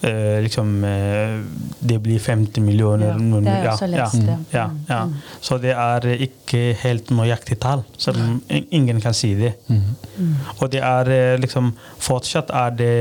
eh, 0.00 0.38
liksom 0.42 0.70
eh, 0.88 1.34
Det 1.78 1.98
blir 2.02 2.18
50 2.18 2.64
millioner. 2.64 3.12
Ja, 3.12 3.18
noen, 3.20 3.44
det 3.44 3.52
har 3.52 3.66
jeg 3.66 3.72
også 3.74 3.86
ja, 3.86 3.90
lest, 3.92 4.22
ja, 4.24 4.38
ja. 4.54 4.64
ja, 4.88 4.96
ja. 4.96 5.34
Så 5.44 5.58
det 5.62 5.74
er 5.76 6.08
ikke 6.16 6.62
helt 6.80 7.12
nøyaktig 7.14 7.58
tall. 7.62 7.84
Så 8.00 8.14
ingen 8.48 9.02
kan 9.04 9.14
si 9.14 9.34
det. 9.38 9.52
Og 10.56 10.70
det 10.72 10.82
er 10.82 11.12
eh, 11.12 11.36
liksom 11.38 11.74
Fortsatt 12.02 12.50
er 12.56 12.74
det 12.78 12.94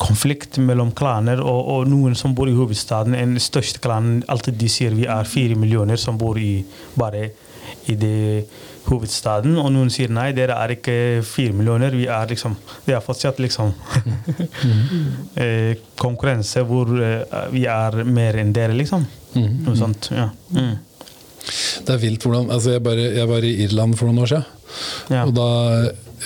konflikt 0.00 0.58
mellom 0.60 0.92
klaner 0.96 1.40
og, 1.40 1.60
og 1.72 1.90
noen 1.90 2.16
som 2.18 2.34
bor 2.36 2.50
i 2.50 2.56
hovedstaden. 2.56 3.16
Den 3.16 3.40
største 3.42 3.80
klanen 3.82 4.22
alltid 4.28 4.58
de 4.60 4.70
sier 4.70 4.96
vi 4.96 5.08
er 5.08 5.28
fire 5.28 5.56
millioner 5.58 6.00
som 6.00 6.18
bor 6.20 6.38
i 6.40 6.60
bare 6.98 7.30
i 7.90 7.96
det 7.98 8.46
hovedstaden. 8.86 9.56
Og 9.60 9.70
noen 9.74 9.90
sier 9.92 10.12
nei, 10.12 10.30
dere 10.36 10.58
er 10.62 10.74
ikke 10.76 10.96
fire 11.26 11.54
millioner. 11.56 11.94
Vi 11.96 12.06
er 12.10 12.28
liksom 12.30 12.56
Det 12.86 12.94
er 12.94 13.04
fortsatt 13.04 13.40
liksom 13.42 13.72
eh, 15.42 15.76
konkurranse 15.98 16.64
hvor 16.66 16.92
eh, 17.02 17.38
vi 17.54 17.66
er 17.70 18.02
mer 18.04 18.40
enn 18.42 18.52
dere, 18.54 18.76
liksom. 18.76 19.06
Noe 19.36 19.76
sånt. 19.78 20.10
Ja. 20.14 20.30
Mm. 20.54 20.76
Det 21.86 21.94
er 21.94 22.02
vilt 22.02 22.24
hvordan 22.24 22.50
altså 22.50 22.74
jeg, 22.74 22.82
bare, 22.82 23.10
jeg 23.14 23.28
var 23.30 23.44
i 23.46 23.54
Irland 23.66 23.94
for 23.98 24.10
noen 24.10 24.24
år 24.24 24.32
siden. 24.32 24.52
Ja. 25.14 25.24
Og 25.26 25.34
da 25.36 25.50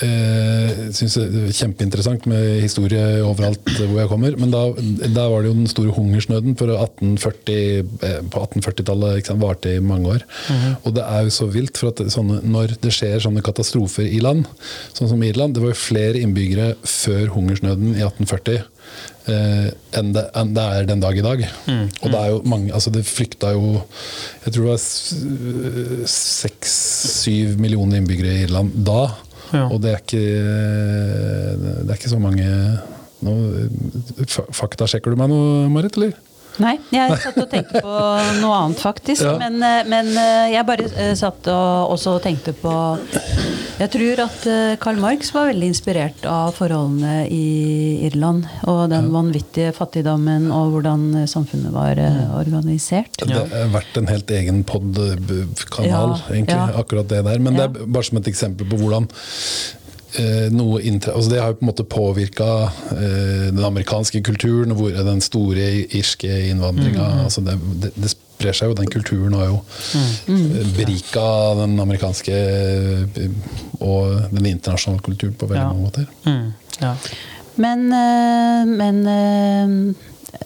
eh, 0.05 0.81
synes 0.94 1.16
det 1.18 1.42
er 1.42 1.57
kjempeinteressant 1.57 2.26
med 2.31 2.61
historie 2.64 3.20
overalt 3.26 3.66
hvor 3.76 3.98
jeg 3.98 4.11
kommer. 4.11 4.37
Men 4.40 4.53
da, 4.55 4.62
da 5.11 5.26
var 5.33 5.42
det 5.42 5.50
jo 5.50 5.59
den 5.59 5.70
store 5.70 5.94
hungersnøden 5.96 6.57
for 6.59 6.72
1840, 6.74 7.85
eh, 8.07 8.18
på 8.31 8.44
1840-tallet. 8.46 9.20
ikke 9.20 9.33
sant, 9.33 9.42
Varte 9.42 9.76
i 9.76 9.85
mange 9.85 10.16
år. 10.16 10.26
Og 10.85 10.94
det 10.96 11.05
er 11.07 11.26
jo 11.26 11.35
så 11.35 11.48
vilt, 11.50 11.81
for 11.81 11.92
at 11.92 12.03
sånne, 12.12 12.40
når 12.44 12.76
det 12.83 12.92
skjer 12.94 13.22
sånne 13.24 13.44
katastrofer 13.44 14.09
i 14.09 14.20
land, 14.24 14.46
sånn 14.96 15.11
som 15.11 15.22
Irland 15.24 15.55
Det 15.55 15.62
var 15.62 15.72
jo 15.72 15.81
flere 15.81 16.20
innbyggere 16.20 16.74
før 16.87 17.33
hungersnøden 17.35 17.94
i 17.96 18.05
1840 18.05 18.61
eh, 19.31 19.68
enn, 19.98 20.12
det, 20.14 20.24
enn 20.38 20.53
det 20.57 20.66
er 20.76 20.88
den 20.88 21.03
dag 21.03 21.18
i 21.18 21.24
dag. 21.24 21.42
Og 22.03 22.12
det 22.12 22.20
er 22.20 22.29
jo 22.33 22.42
mange 22.48 22.74
altså 22.76 22.92
Det 22.94 23.05
flykta 23.07 23.53
jo 23.57 23.81
Jeg 24.44 24.55
tror 24.55 24.64
det 24.64 24.72
var 24.72 24.85
seks-syv 26.14 27.59
millioner 27.61 28.00
innbyggere 28.00 28.37
i 28.37 28.46
Irland 28.48 28.74
da. 28.87 29.03
Og 29.70 29.80
det 29.82 29.90
er 29.94 30.00
ikke 30.02 30.20
Det 31.82 31.90
er 31.90 31.96
ikke 31.98 32.12
så 32.12 32.20
mange 32.22 32.46
nå, 33.20 33.34
fa- 34.30 34.46
Faktasjekker 34.56 35.12
du 35.12 35.18
meg 35.20 35.28
nå, 35.32 35.40
Marit? 35.74 35.96
eller? 35.98 36.14
Nei, 36.61 36.75
jeg 36.92 37.16
satt 37.23 37.38
og 37.40 37.49
tenkte 37.51 37.81
på 37.83 37.94
noe 38.40 38.57
annet, 38.64 38.81
faktisk. 38.83 39.25
Ja. 39.31 39.35
Men, 39.38 39.57
eh, 39.62 39.83
men 39.88 40.09
eh, 40.16 40.51
jeg 40.55 40.66
bare 40.66 40.87
eh, 40.96 41.12
satt 41.18 41.46
og 41.53 41.92
også 41.94 42.16
tenkte 42.25 42.53
på 42.57 42.73
Jeg 43.81 43.90
tror 43.94 44.20
at 44.27 44.46
Karl 44.83 44.99
Marx 45.01 45.31
var 45.33 45.49
veldig 45.51 45.68
inspirert 45.73 46.25
av 46.29 46.53
forholdene 46.57 47.23
i 47.33 48.07
Irland. 48.09 48.44
Og 48.68 48.83
den 48.92 49.09
vanvittige 49.14 49.73
fattigdommen 49.77 50.51
og 50.53 50.75
hvordan 50.75 51.07
samfunnet 51.31 51.73
var 51.73 52.01
eh, 52.01 52.20
organisert. 52.37 53.23
Det 53.25 53.37
har 53.37 53.73
vært 53.73 53.96
en 54.01 54.11
helt 54.11 54.33
egen 54.37 54.62
pod-kanal, 54.68 56.16
Ja, 56.16 56.35
egentlig, 56.35 56.59
ja. 56.59 56.68
akkurat 56.83 57.09
det 57.12 57.23
der. 57.29 57.38
Men 57.40 57.57
Ja. 57.57 57.66
det 57.68 57.83
er 57.85 57.92
bare 57.96 58.09
som 58.11 58.20
et 58.20 58.29
eksempel 58.33 58.68
på 58.68 58.81
hvordan 58.83 59.09
noe 60.51 60.81
inntre 60.83 61.12
altså 61.14 61.31
Det 61.31 61.40
har 61.40 61.53
på 61.55 61.62
en 61.64 61.68
måte 61.70 61.85
påvirka 61.85 62.46
eh, 62.96 63.51
den 63.55 63.64
amerikanske 63.64 64.23
kulturen, 64.27 64.73
og 64.73 64.77
hvor 64.81 64.90
den 65.07 65.20
store 65.20 65.68
irske 65.94 66.31
innvandringa 66.51 67.07
Mm. 67.11 67.25
altså 67.25 67.40
det, 67.46 67.55
det, 67.83 67.90
det 67.96 68.11
sprer 68.11 68.53
seg 68.57 68.68
jo. 68.70 68.75
Den 68.75 68.90
kulturen 68.90 69.33
har 69.38 69.46
jo 69.46 69.61
Mm. 70.29 70.51
eh, 70.61 70.66
berika 70.77 71.27
den 71.61 71.79
amerikanske 71.81 72.33
eh, 72.33 73.31
og 73.81 74.23
den 74.33 74.46
internasjonale 74.46 75.03
kulturen 75.03 75.35
på 75.35 75.46
veldig 75.46 75.62
Ja. 75.62 75.68
mange 75.73 75.83
måter. 75.83 76.07
Mm. 76.27 76.53
Ja. 76.81 76.94
Men, 77.57 77.92
eh, 77.92 78.64
men 78.66 79.94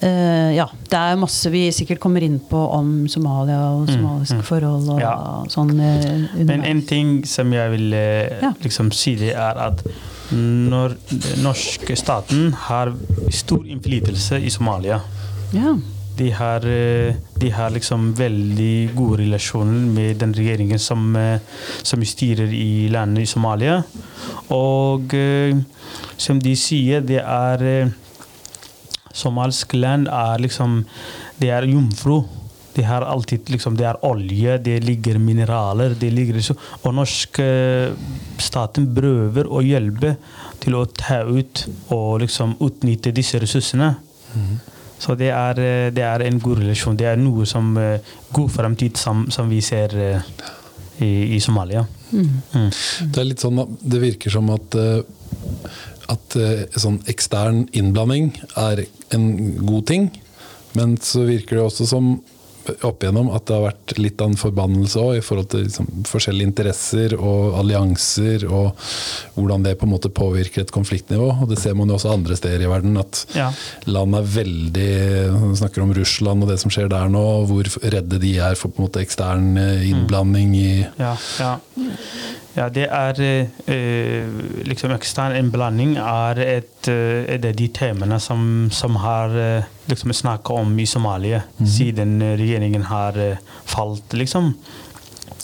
eh, 0.01 0.55
ja, 0.55 0.65
det 0.89 0.99
er 0.99 1.15
masse 1.19 1.49
vi 1.53 1.65
sikkert 1.71 1.99
kommer 2.03 2.23
inn 2.25 2.39
på 2.49 2.59
om 2.75 3.07
Somalia 3.11 3.59
og 3.77 3.87
somaliske 3.89 4.41
forhold 4.43 4.89
og 4.95 4.99
Ja. 4.99 5.15
sånn. 5.49 5.71
uh, 5.79 6.43
Men 6.45 6.63
en 6.63 6.81
ting 6.81 7.25
som 7.25 7.53
jeg 7.53 7.71
vil 7.71 7.93
uh, 7.93 8.41
Ja. 8.41 8.53
liksom 8.63 8.91
si, 8.91 9.15
det 9.15 9.33
er 9.35 9.55
at 9.69 9.83
når 10.31 10.95
den 11.11 11.43
norske 11.43 11.95
staten 11.95 12.53
har 12.53 12.93
stor 13.29 13.61
innflytelse 13.65 14.39
i 14.41 14.49
Somalia 14.49 14.99
ja. 15.53 15.75
de 16.17 16.31
har, 16.31 16.61
de 16.61 17.49
har 17.51 17.69
liksom 17.69 18.15
veldig 18.17 18.95
gode 18.95 19.19
relasjoner 19.21 19.85
med 19.93 20.15
den 20.19 20.33
regjeringen 20.33 20.79
som, 20.79 21.15
som 21.83 22.03
styrer 22.03 22.49
i 22.51 22.87
landet 22.89 23.21
i 23.21 23.25
Somalia. 23.29 23.83
Og 24.49 25.13
som 26.17 26.39
de 26.41 26.55
sier, 26.55 27.01
det 27.05 27.21
er 27.21 27.91
Somalisk 29.15 29.73
land 29.79 30.09
er 30.11 30.41
liksom 30.43 30.81
Det 31.39 31.49
er 31.55 31.67
jomfru. 31.71 32.21
De 32.75 32.83
har 32.83 33.05
alltid 33.07 33.47
liksom, 33.53 33.77
Det 33.79 33.85
er 33.87 33.99
olje, 34.03 34.57
det 34.63 34.81
ligger 34.83 35.17
mineraler 35.19 35.95
det 35.99 36.11
ligger, 36.13 36.41
så- 36.43 36.57
Og 36.83 36.93
norsk 36.93 37.39
eh, 37.39 37.93
staten 38.37 38.89
prøver 38.95 39.47
å 39.47 39.61
hjelpe 39.63 40.17
til 40.59 40.73
å 40.75 40.85
ta 40.91 41.21
ut 41.23 41.65
og 41.89 42.19
liksom 42.21 42.57
utnytte 42.59 43.13
disse 43.13 43.39
ressursene. 43.39 43.93
Så 44.99 45.15
det 45.17 45.29
er, 45.31 45.59
eh, 45.59 45.89
det 45.91 46.03
er 46.03 46.21
en 46.25 46.39
god 46.39 46.57
relasjon. 46.59 46.95
Det 46.97 47.05
er 47.07 47.15
noe 47.17 47.45
som 47.45 47.77
eh, 47.77 47.99
god 48.33 48.49
fremtid 48.51 48.97
som, 48.97 49.25
som 49.31 49.49
vi 49.49 49.61
ser 49.61 49.95
i, 50.99 51.35
i 51.35 51.39
Somalia. 51.39 51.85
Mm. 52.11 52.69
Det 53.11 53.17
er 53.19 53.25
litt 53.27 53.39
sånn 53.43 53.59
det 53.81 53.99
virker 54.01 54.31
som 54.31 54.49
at, 54.53 54.75
at 56.11 56.35
eh, 56.39 56.65
sånn 56.79 57.01
ekstern 57.11 57.65
innblanding 57.75 58.31
er 58.59 58.85
en 59.15 59.27
god 59.65 59.87
ting, 59.91 60.09
men 60.75 60.97
så 61.01 61.25
virker 61.27 61.57
det 61.59 61.65
også 61.65 61.87
som 61.89 62.15
opp 62.81 63.03
igjennom 63.03 63.27
at 63.35 63.45
det 63.45 63.53
har 63.53 63.65
vært 63.67 63.93
litt 64.01 64.21
av 64.23 64.31
en 64.31 64.39
forbannelse 64.39 65.01
òg, 65.01 65.19
i 65.19 65.23
forhold 65.25 65.49
til 65.51 65.65
liksom, 65.67 65.89
forskjellige 66.09 66.49
interesser 66.49 67.15
og 67.17 67.57
allianser, 67.59 68.45
og 68.49 68.73
hvordan 69.35 69.65
det 69.67 69.75
på 69.79 69.85
en 69.85 69.93
måte 69.93 70.09
påvirker 70.09 70.63
et 70.63 70.73
konfliktnivå. 70.73 71.27
Og 71.43 71.51
det 71.51 71.59
ser 71.61 71.75
man 71.77 71.91
jo 71.91 71.97
også 71.99 72.13
andre 72.15 72.37
steder 72.39 72.65
i 72.65 72.71
verden, 72.71 72.97
at 73.01 73.25
Ja. 73.35 73.51
land 73.85 74.15
er 74.15 74.23
veldig 74.23 74.93
Vi 75.45 75.55
snakker 75.61 75.83
om 75.83 75.93
Russland 75.93 76.43
og 76.43 76.49
det 76.49 76.59
som 76.59 76.71
skjer 76.71 76.89
der 76.89 77.09
nå, 77.09 77.45
hvor 77.45 77.69
redde 77.83 78.19
de 78.19 78.37
er 78.39 78.55
for 78.55 78.69
på 78.69 78.81
en 78.81 78.87
måte 78.87 79.03
ekstern 79.03 79.57
eh, 79.57 79.89
innblanding 79.89 80.55
i 80.55 80.87
Ja, 80.97 81.15
ja. 81.39 81.59
Ja, 82.55 82.69
det 82.71 82.85
er 82.87 83.19
eh, 83.21 84.29
liksom 84.63 84.93
ekstern 84.95 85.35
innblanding 85.35 85.97
er 85.99 86.39
et, 86.43 86.87
eh, 86.91 87.25
et 87.35 87.45
av 87.49 87.57
de 87.59 87.67
temaene 87.75 88.19
som, 88.23 88.69
som 88.71 88.95
har 89.03 89.35
eh, 89.35 89.67
liksom 89.91 90.13
snakket 90.15 90.55
om 90.55 90.71
i 90.79 90.87
Somalia 90.87 91.43
siden 91.59 92.21
eh, 92.21 92.37
regjeringen 92.39 92.87
har 92.87 93.19
falt, 93.67 94.15
liksom. 94.15 94.53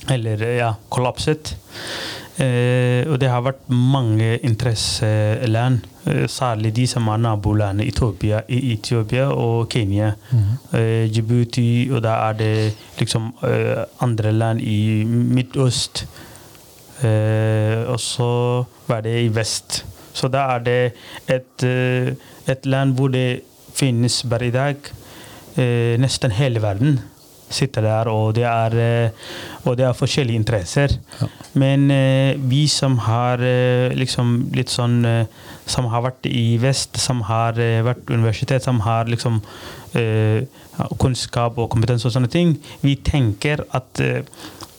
Eller 0.09 0.41
ja, 0.55 0.71
kollapset. 0.89 1.55
Eh, 2.41 3.03
og 3.11 3.19
det 3.19 3.27
har 3.29 3.43
vært 3.43 3.67
mange 3.69 4.37
interesseland 4.39 5.83
eh, 6.07 6.25
særlig 6.31 6.71
de 6.79 6.87
som 6.89 7.11
er 7.11 7.19
nabolandene 7.21 7.85
Etiopia, 7.91 8.39
i 8.47 8.73
Etiopia 8.73 9.27
og 9.35 9.67
Kenya. 9.69 10.13
Eh, 10.71 11.11
Djibouti, 11.11 11.89
og 11.91 12.01
da 12.07 12.15
er 12.29 12.39
det 12.39 12.53
liksom 13.03 13.33
eh, 13.45 13.83
andre 13.99 14.31
land 14.31 14.63
i 14.63 15.03
Midtøst. 15.05 16.05
Eh, 17.01 17.81
og 17.89 17.99
så 17.99 18.31
var 18.87 19.01
det 19.05 19.15
i 19.23 19.31
vest. 19.33 19.81
Så 20.13 20.27
da 20.27 20.45
er 20.55 20.65
det 20.65 20.81
et, 21.31 21.63
eh, 21.65 22.13
et 22.47 22.65
land 22.65 22.95
hvor 22.97 23.07
det 23.13 23.41
finnes 23.73 24.23
bare 24.29 24.47
i 24.47 24.53
dag 24.53 24.75
eh, 25.57 25.97
nesten 25.99 26.31
hele 26.35 26.61
verden 26.61 26.99
sitter 27.53 27.81
der, 27.85 28.07
og 28.11 28.33
det 28.37 28.43
er, 28.47 28.75
eh, 28.79 29.09
og 29.65 29.77
det 29.77 29.85
er 29.87 29.93
forskjellige 29.97 30.39
interesser. 30.41 30.95
Men 31.53 31.89
eh, 31.91 32.35
vi 32.37 32.65
som 32.71 32.97
har 33.05 33.41
eh, 33.43 33.93
liksom 33.97 34.51
litt 34.55 34.69
sånn 34.73 35.01
Som 35.71 35.85
har 35.87 36.01
vært 36.03 36.25
i 36.27 36.57
vest, 36.59 36.97
som 36.99 37.21
har 37.29 37.53
vært 37.85 38.09
universitet, 38.11 38.63
som 38.65 38.79
har 38.83 39.05
liksom 39.07 39.37
kunnskap 40.99 41.57
og 41.61 41.69
kompetanse 41.71 42.07
og 42.09 42.13
sånne 42.15 42.29
ting, 42.33 42.55
vi 42.81 42.95
tenker 43.05 43.61
at 43.77 44.01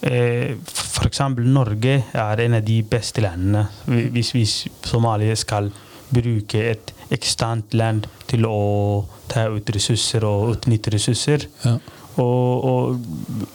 f.eks. 0.03 1.21
Norge 1.39 1.95
er 2.13 2.41
en 2.45 2.57
av 2.59 2.65
de 2.67 2.81
beste 2.83 3.23
landene 3.23 3.65
hvis 4.13 4.33
vi 4.35 4.43
s- 4.45 4.67
Somalia 4.85 5.35
skal 5.39 5.71
bruke 6.13 6.61
et 6.73 6.91
eksternt 7.13 7.73
land 7.73 8.05
til 8.29 8.45
å 8.45 9.05
ta 9.31 9.47
ut 9.49 9.69
ressurser 9.73 10.25
og 10.27 10.51
utnytte 10.57 10.91
ressurser. 10.93 11.47
Ja. 11.65 11.77
Og, 12.21 12.99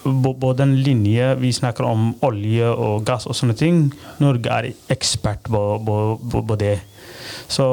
og 0.08 0.24
både 0.24 0.64
den 0.64 0.74
linje 0.82 1.28
vi 1.38 1.52
snakker 1.54 1.86
om 1.86 2.10
olje 2.26 2.66
og 2.72 3.04
gass 3.06 3.28
og 3.30 3.36
sånne 3.38 3.54
ting, 3.58 3.84
Norge 4.22 4.50
er 4.50 4.72
ekspert 4.90 5.46
på, 5.46 5.62
på, 5.86 6.42
på, 6.42 6.58
det. 6.58 6.78
Så 7.48 7.68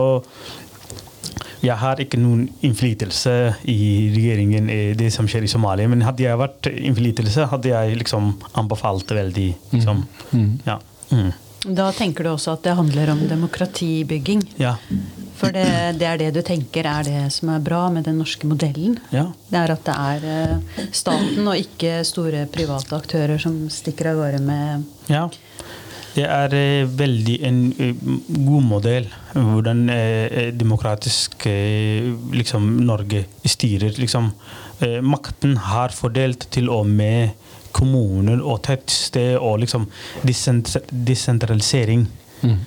jeg 1.65 1.77
har 1.81 2.01
ikke 2.01 2.19
noen 2.21 2.45
innflytelse 2.65 3.33
i 3.71 3.79
regjeringen 4.13 4.69
i 4.69 4.81
det 4.97 5.09
som 5.13 5.29
skjer 5.29 5.47
i 5.47 5.49
Somalia. 5.49 5.89
Men 5.89 6.05
hadde 6.05 6.27
jeg 6.27 6.41
vært 6.41 6.69
innflytelse, 6.69 7.47
hadde 7.49 7.73
jeg 7.73 7.97
liksom 8.03 8.35
anbefalt 8.53 9.07
det 9.09 9.17
veldig. 9.23 9.49
Liksom. 9.73 10.05
Ja. 10.67 10.77
Mm. 11.09 11.33
Da 11.65 11.89
tenker 11.95 12.25
du 12.25 12.34
også 12.36 12.54
at 12.56 12.65
det 12.65 12.75
handler 12.78 13.13
om 13.15 13.28
demokratibygging. 13.30 14.43
ja. 14.62 14.78
For 15.36 15.51
det, 15.51 15.65
det 15.99 16.08
er 16.08 16.19
det 16.19 16.30
du 16.38 16.41
tenker 16.45 16.88
er 16.88 17.08
det 17.08 17.21
som 17.36 17.51
er 17.51 17.63
bra 17.63 17.86
med 17.91 18.06
den 18.08 18.19
norske 18.21 18.47
modellen. 18.47 18.95
Ja. 19.12 19.28
Det 19.49 19.60
er 19.60 19.73
at 19.73 19.88
det 19.88 19.95
er 19.95 20.28
eh, 20.32 20.84
staten 20.95 21.43
og 21.43 21.60
ikke 21.60 21.97
store 22.08 22.45
private 22.51 22.95
aktører 22.95 23.41
som 23.41 23.65
stikker 23.71 24.13
av 24.13 24.21
gårde 24.21 24.43
med 24.45 25.12
Ja. 25.12 25.28
Det 26.15 26.23
er 26.23 26.54
eh, 26.56 26.88
veldig 26.88 27.36
en 27.49 27.60
eh, 27.84 28.06
god 28.47 28.63
modell 28.63 29.10
hvordan 29.36 29.82
demokratisk 30.56 31.43
liksom 32.32 32.69
Norge 32.88 33.25
styrer. 33.43 33.97
Liksom, 33.99 34.30
makten 35.04 35.58
har 35.60 35.91
fordelt 35.91 36.47
til 36.56 36.69
og 36.71 36.88
med 36.88 37.36
kommuner 37.75 38.41
og 38.41 38.61
tettsted 38.65 39.35
og 39.39 39.59
liksom 39.63 39.89
desentralisering. 40.25 42.07
Mm. 42.41 42.57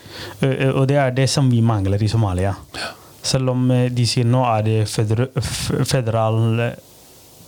eh, 0.43 0.71
og 0.73 0.89
det 0.91 0.97
er 0.99 1.15
det 1.15 1.29
som 1.31 1.49
vi 1.51 1.61
mangler 1.65 2.03
i 2.03 2.11
Somalia. 2.11 2.55
Selv 3.23 3.53
om 3.55 3.71
eh, 3.75 3.89
de 3.93 4.07
sier 4.09 4.29
nå 4.29 4.43
er 4.47 4.67
det 4.67 4.77
feder 4.91 5.27
federal 5.89 6.63
eh, 6.65 6.85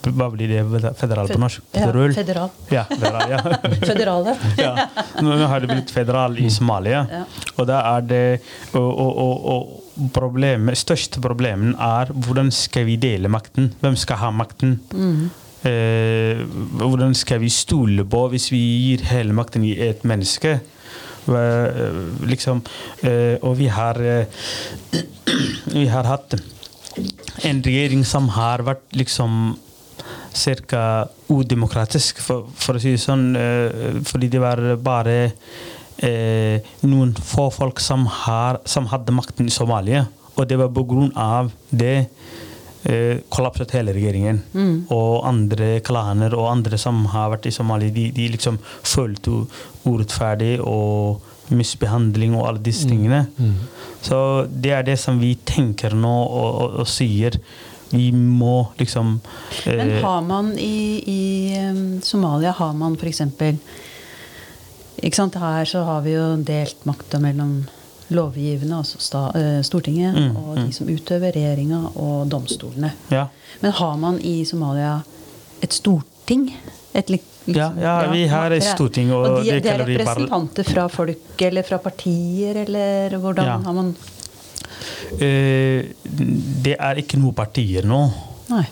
Hva 0.01 0.31
blir 0.33 0.49
det 0.49 0.93
federal 0.97 1.29
på 1.29 1.37
norsk? 1.41 1.61
Ja, 1.75 1.85
Federal? 1.85 2.15
federal. 2.17 2.53
Ja, 2.73 2.85
federal, 2.89 3.33
ja. 3.35 3.41
Federale. 3.91 4.37
ja. 4.65 4.71
Nå 5.21 5.37
har 5.45 5.61
det 5.61 5.69
blitt 5.75 5.93
federal 5.93 6.39
i 6.41 6.49
Somalia. 6.53 7.03
Ja. 7.11 7.21
Og 7.59 7.69
da 7.69 7.83
er 7.91 8.07
det 8.09 8.23
og, 8.73 8.89
og, 8.89 9.45
og, 9.53 10.09
problemet, 10.17 10.81
største 10.81 11.21
problemet 11.21 11.77
er 11.77 12.15
hvordan 12.17 12.49
skal 12.55 12.89
vi 12.89 12.97
dele 12.97 13.29
makten? 13.29 13.75
Hvem 13.83 13.99
skal 14.01 14.23
ha 14.23 14.33
makten? 14.33 14.79
Eh, 14.97 15.50
hvordan 15.63 17.13
skal 17.15 17.43
vi 17.43 17.51
stole 17.53 18.05
på 18.09 18.21
hvis 18.33 18.47
vi 18.49 18.61
gir 18.61 19.03
hele 19.11 19.35
makten 19.37 19.67
i 19.69 19.75
et 19.91 20.07
menneske? 20.09 20.55
Eh, 21.29 21.97
liksom, 22.27 22.63
eh, 23.03 23.37
og 23.43 23.59
vi 23.59 23.67
har 23.69 24.01
eh, 24.01 24.27
Vi 25.75 25.87
har 25.87 26.05
hatt 26.09 26.35
en 27.47 27.61
regjering 27.63 28.03
som 28.05 28.29
har 28.35 28.65
vært 28.67 28.97
liksom 28.97 29.57
ca. 30.67 31.07
udemokratisk, 31.31 32.19
for, 32.25 32.49
for 32.57 32.77
å 32.77 32.83
si 32.83 32.97
det 32.97 33.03
sånn. 33.03 33.37
eh, 33.37 34.01
fordi 34.07 34.31
det 34.33 34.41
var 34.43 34.63
bare 34.83 35.19
eh, 36.03 36.67
noen 36.83 37.15
få 37.15 37.51
folk 37.55 37.81
som, 37.81 38.09
har, 38.25 38.59
som 38.65 38.89
hadde 38.91 39.15
makten 39.15 39.47
i 39.47 39.55
Somalia. 39.55 40.09
Og 40.35 40.49
det 40.49 40.59
var 40.59 40.73
på 40.75 40.87
grunn 40.89 41.13
av 41.15 41.53
det 41.71 42.09
eh, 42.85 43.21
kollapset 43.29 43.75
hele 43.77 43.95
regjeringen. 43.97 44.43
Og 44.89 45.27
andre 45.29 45.81
klaner 45.87 46.37
og 46.37 46.51
andre 46.53 46.79
som 46.81 47.05
har 47.15 47.33
vært 47.35 47.51
i 47.51 47.55
Somalia, 47.55 47.93
de, 47.95 48.11
de 48.17 48.29
liksom 48.37 48.61
følte 48.65 49.45
urettferdig 49.85 50.59
og 50.61 51.21
misbehandling 51.51 52.37
og 52.39 52.47
alle 52.47 52.63
disse 52.63 52.87
tingene. 52.89 53.25
Så 54.03 54.47
det 54.49 54.73
er 54.77 54.87
det 54.87 54.99
som 55.03 55.19
vi 55.21 55.35
tenker 55.47 55.97
nå 55.99 56.15
og, 56.23 56.51
og, 56.63 56.79
og 56.85 56.89
sier. 56.89 57.37
Vi 57.91 58.13
må 58.15 58.71
liksom 58.79 59.17
Men 59.67 59.91
eh, 59.91 60.03
har 60.05 60.21
man 60.23 60.53
i, 60.59 61.03
i 61.11 62.01
Somalia 62.07 62.53
har 62.55 62.77
man 62.79 62.95
f.eks. 62.95 63.25
Ikke 65.01 65.17
sant, 65.17 65.35
Her 65.41 65.67
så 65.67 65.83
har 65.89 66.05
vi 66.07 66.15
jo 66.15 66.37
delt 66.47 66.87
makta 66.87 67.19
mellom 67.19 67.65
lovgivende, 68.11 68.77
altså 68.77 69.31
eh, 69.37 69.63
Stortinget, 69.65 70.15
Mm, 70.15 70.37
og 70.37 70.57
de 70.57 70.73
som 70.73 70.87
utøver 70.89 71.33
regjeringa, 71.37 71.81
og 71.97 72.29
domstolene. 72.31 72.93
Ja. 73.11 73.25
Men 73.63 73.73
har 73.73 73.97
man 73.97 74.19
i 74.21 74.45
Somalia 74.45 75.01
et 75.63 75.73
storting? 75.73 76.51
Et, 76.95 77.07
liksom, 77.11 77.27
Ja, 77.57 77.71
ja, 77.81 78.11
vi 78.13 78.27
har 78.27 78.51
et 78.53 78.63
storting, 78.63 79.13
og 79.13 79.45
de, 79.45 79.51
det 79.51 79.63
det 79.63 79.73
er 79.73 79.79
representanter 79.87 80.65
fra 80.65 80.87
folk 80.89 81.43
eller 81.43 81.63
fra 81.63 81.77
partier, 81.79 82.57
eller 82.67 83.17
hvordan 83.19 83.45
Ja. 83.47 83.59
har 83.59 83.73
man 83.73 83.97
Eh, 85.21 85.85
det 86.65 86.77
er 86.79 86.95
ikke 87.03 87.19
noe 87.19 87.33
partier 87.33 87.83
nå. 87.85 88.11
Nei. 88.49 88.65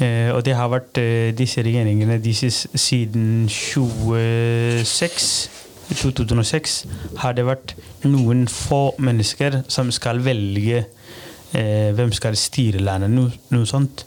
Eh, 0.00 0.30
og 0.32 0.42
det 0.46 0.54
har 0.56 0.68
vært 0.72 0.96
eh, 0.98 1.32
disse 1.36 1.60
regjeringene 1.62 2.16
disse, 2.22 2.48
siden 2.78 3.48
26, 3.48 5.48
2006 5.94 6.76
har 7.22 7.34
det 7.36 7.46
vært 7.48 7.74
noen 8.06 8.46
få 8.50 8.94
mennesker 9.02 9.62
som 9.70 9.90
skal 9.94 10.22
velge 10.24 10.84
eh, 10.84 11.90
hvem 11.96 12.12
skal 12.14 12.38
styre 12.38 12.82
landet, 12.82 13.12
noe, 13.14 13.32
noe 13.54 13.68
sånt. 13.68 14.06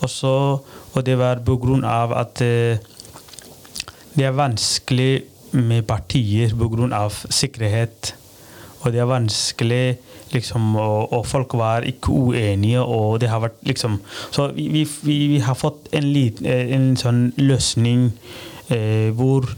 Også, 0.00 0.32
og 0.94 1.06
det 1.06 1.18
var 1.20 1.42
på 1.46 1.58
grunn 1.60 1.84
av 1.86 2.14
at 2.16 2.42
eh, 2.44 2.80
det 4.16 4.26
er 4.26 4.36
vanskelig 4.36 5.12
med 5.56 5.86
partier 5.86 6.54
på 6.56 6.70
grunn 6.72 6.94
av 6.94 7.14
sikkerhet. 7.30 8.14
Og 8.80 8.94
det 8.94 9.02
er 9.02 9.10
vanskelig 9.10 9.84
liksom, 10.32 10.74
og, 10.76 11.12
og 11.12 11.26
folk 11.26 11.54
var 11.58 11.84
ikke 11.86 12.12
uenige, 12.12 12.80
og 12.80 13.20
det 13.20 13.28
har 13.28 13.42
vært 13.44 13.58
liksom 13.66 14.00
Så 14.30 14.50
vi, 14.56 14.68
vi, 14.68 14.86
vi, 15.02 15.38
har 15.38 15.54
fått 15.54 15.90
en, 15.92 16.12
lit, 16.14 16.40
eh, 16.42 16.72
en 16.74 16.94
sånn 16.96 17.32
løsning 17.36 18.10
eh, 18.70 19.10
hvor 19.14 19.50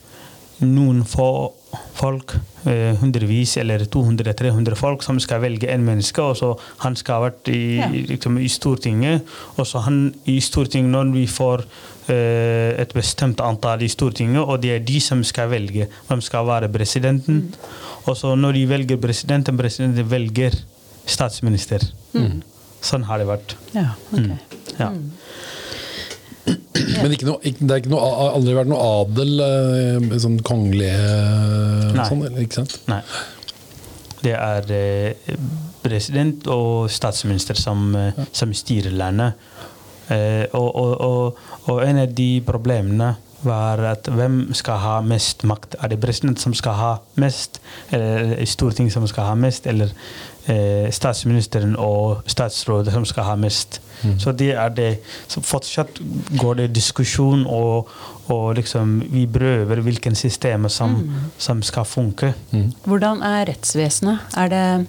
noen 0.63 1.05
få 1.07 1.53
folk, 1.95 2.35
eh, 2.67 2.95
hundrevis 3.01 3.57
eller 3.61 3.85
200-300 3.87 4.75
folk, 4.77 5.03
som 5.03 5.19
skal 5.21 5.41
velge 5.41 5.69
en 5.73 5.85
menneske, 5.87 6.23
og 6.23 6.37
så 6.37 6.53
han 6.85 6.97
skal 6.97 7.15
ha 7.21 7.29
vært 7.31 7.49
i, 7.49 7.77
Ja. 7.79 7.89
liksom, 7.89 8.39
i 8.39 8.49
Stortinget, 8.49 9.23
og 9.57 9.67
så 9.67 9.83
han 9.87 10.15
i 10.27 10.39
Stortinget, 10.41 10.91
når 10.91 11.13
vi 11.13 11.27
får 11.27 11.65
eh, 12.09 12.81
et 12.83 12.93
bestemt 12.95 13.41
antall 13.41 13.83
i 13.83 13.89
Stortinget, 13.89 14.43
og 14.43 14.61
det 14.61 14.71
er 14.75 14.79
de 14.85 15.01
som 15.01 15.23
skal 15.25 15.49
velge 15.49 15.89
hvem 16.09 16.21
skal 16.21 16.47
være 16.47 16.69
presidenten. 16.73 17.55
Og 18.07 18.17
så 18.17 18.35
når 18.37 18.53
de 18.59 18.67
velger 18.69 18.97
presidenten, 18.99 19.57
presidenten 19.57 20.09
velger 20.11 20.51
statsminister. 21.07 21.81
Sånn 22.83 23.05
har 23.07 23.19
det 23.23 23.27
vært. 23.29 23.55
Ja, 23.77 23.93
ok. 24.13 24.19
Mm. 24.19 24.39
Ja. 24.81 24.89
Men 26.47 27.13
noe, 27.13 27.39
det 27.43 27.69
har 27.71 27.83
ikke 27.83 27.93
noe, 27.93 28.07
aldri 28.33 28.55
vært 28.57 28.71
noe 28.71 28.87
adel, 29.03 29.33
eh, 29.45 30.15
sånn 30.23 30.41
kongelige 30.47 30.97
eh, 30.97 31.91
Nei. 31.95 32.07
sånn, 32.09 32.25
eller, 32.27 32.41
ikke 32.43 32.63
sant? 32.63 32.79
Nei. 32.91 33.01
Det 34.23 34.35
er 34.39 34.73
eh, 34.75 35.35
president 35.83 36.47
og 36.51 36.91
statsminister 36.93 37.59
som, 37.59 37.91
som 38.31 38.55
styrer 38.55 38.95
landet. 38.95 39.39
Og, 40.13 40.67
og, 40.77 40.91
og, 41.01 41.39
og 41.73 41.79
en 41.87 42.03
av 42.03 42.11
de 42.13 42.27
problemene 42.45 43.15
var 43.47 43.81
at 43.87 44.11
hvem 44.13 44.53
skal 44.55 44.79
ha 44.83 44.97
mest 45.07 45.43
makt? 45.49 45.77
Er 45.83 45.91
det 45.91 46.01
president 46.03 46.43
som 46.43 46.55
skal 46.55 46.77
ha 46.79 46.91
mest, 47.23 47.63
eller 47.91 48.37
Stortinget 48.47 48.95
som 48.95 49.07
skal 49.11 49.31
ha 49.31 49.39
mest, 49.39 49.67
eller 49.67 49.95
eh, 50.51 50.91
statsministeren 50.95 51.75
og 51.79 52.23
statsrådet 52.31 52.95
som 52.95 53.07
skal 53.09 53.31
ha 53.31 53.39
mest? 53.41 53.81
Så 54.19 54.33
det 54.37 54.51
er 54.59 54.69
det. 54.75 54.89
Så 55.31 55.41
fortsatt 55.45 56.01
går 56.39 56.57
det 56.63 56.73
diskusjon, 56.75 57.45
og, 57.47 57.89
og 58.33 58.55
liksom 58.59 58.99
vi 59.13 59.27
prøver 59.31 59.81
hvilke 59.85 60.13
systemer 60.19 60.69
som, 60.73 60.97
som 61.39 61.63
skal 61.63 61.85
funke. 61.87 62.33
Hvordan 62.85 63.23
er 63.23 63.47
rettsvesenet? 63.53 64.19
Er 64.37 64.49
det 64.53 64.87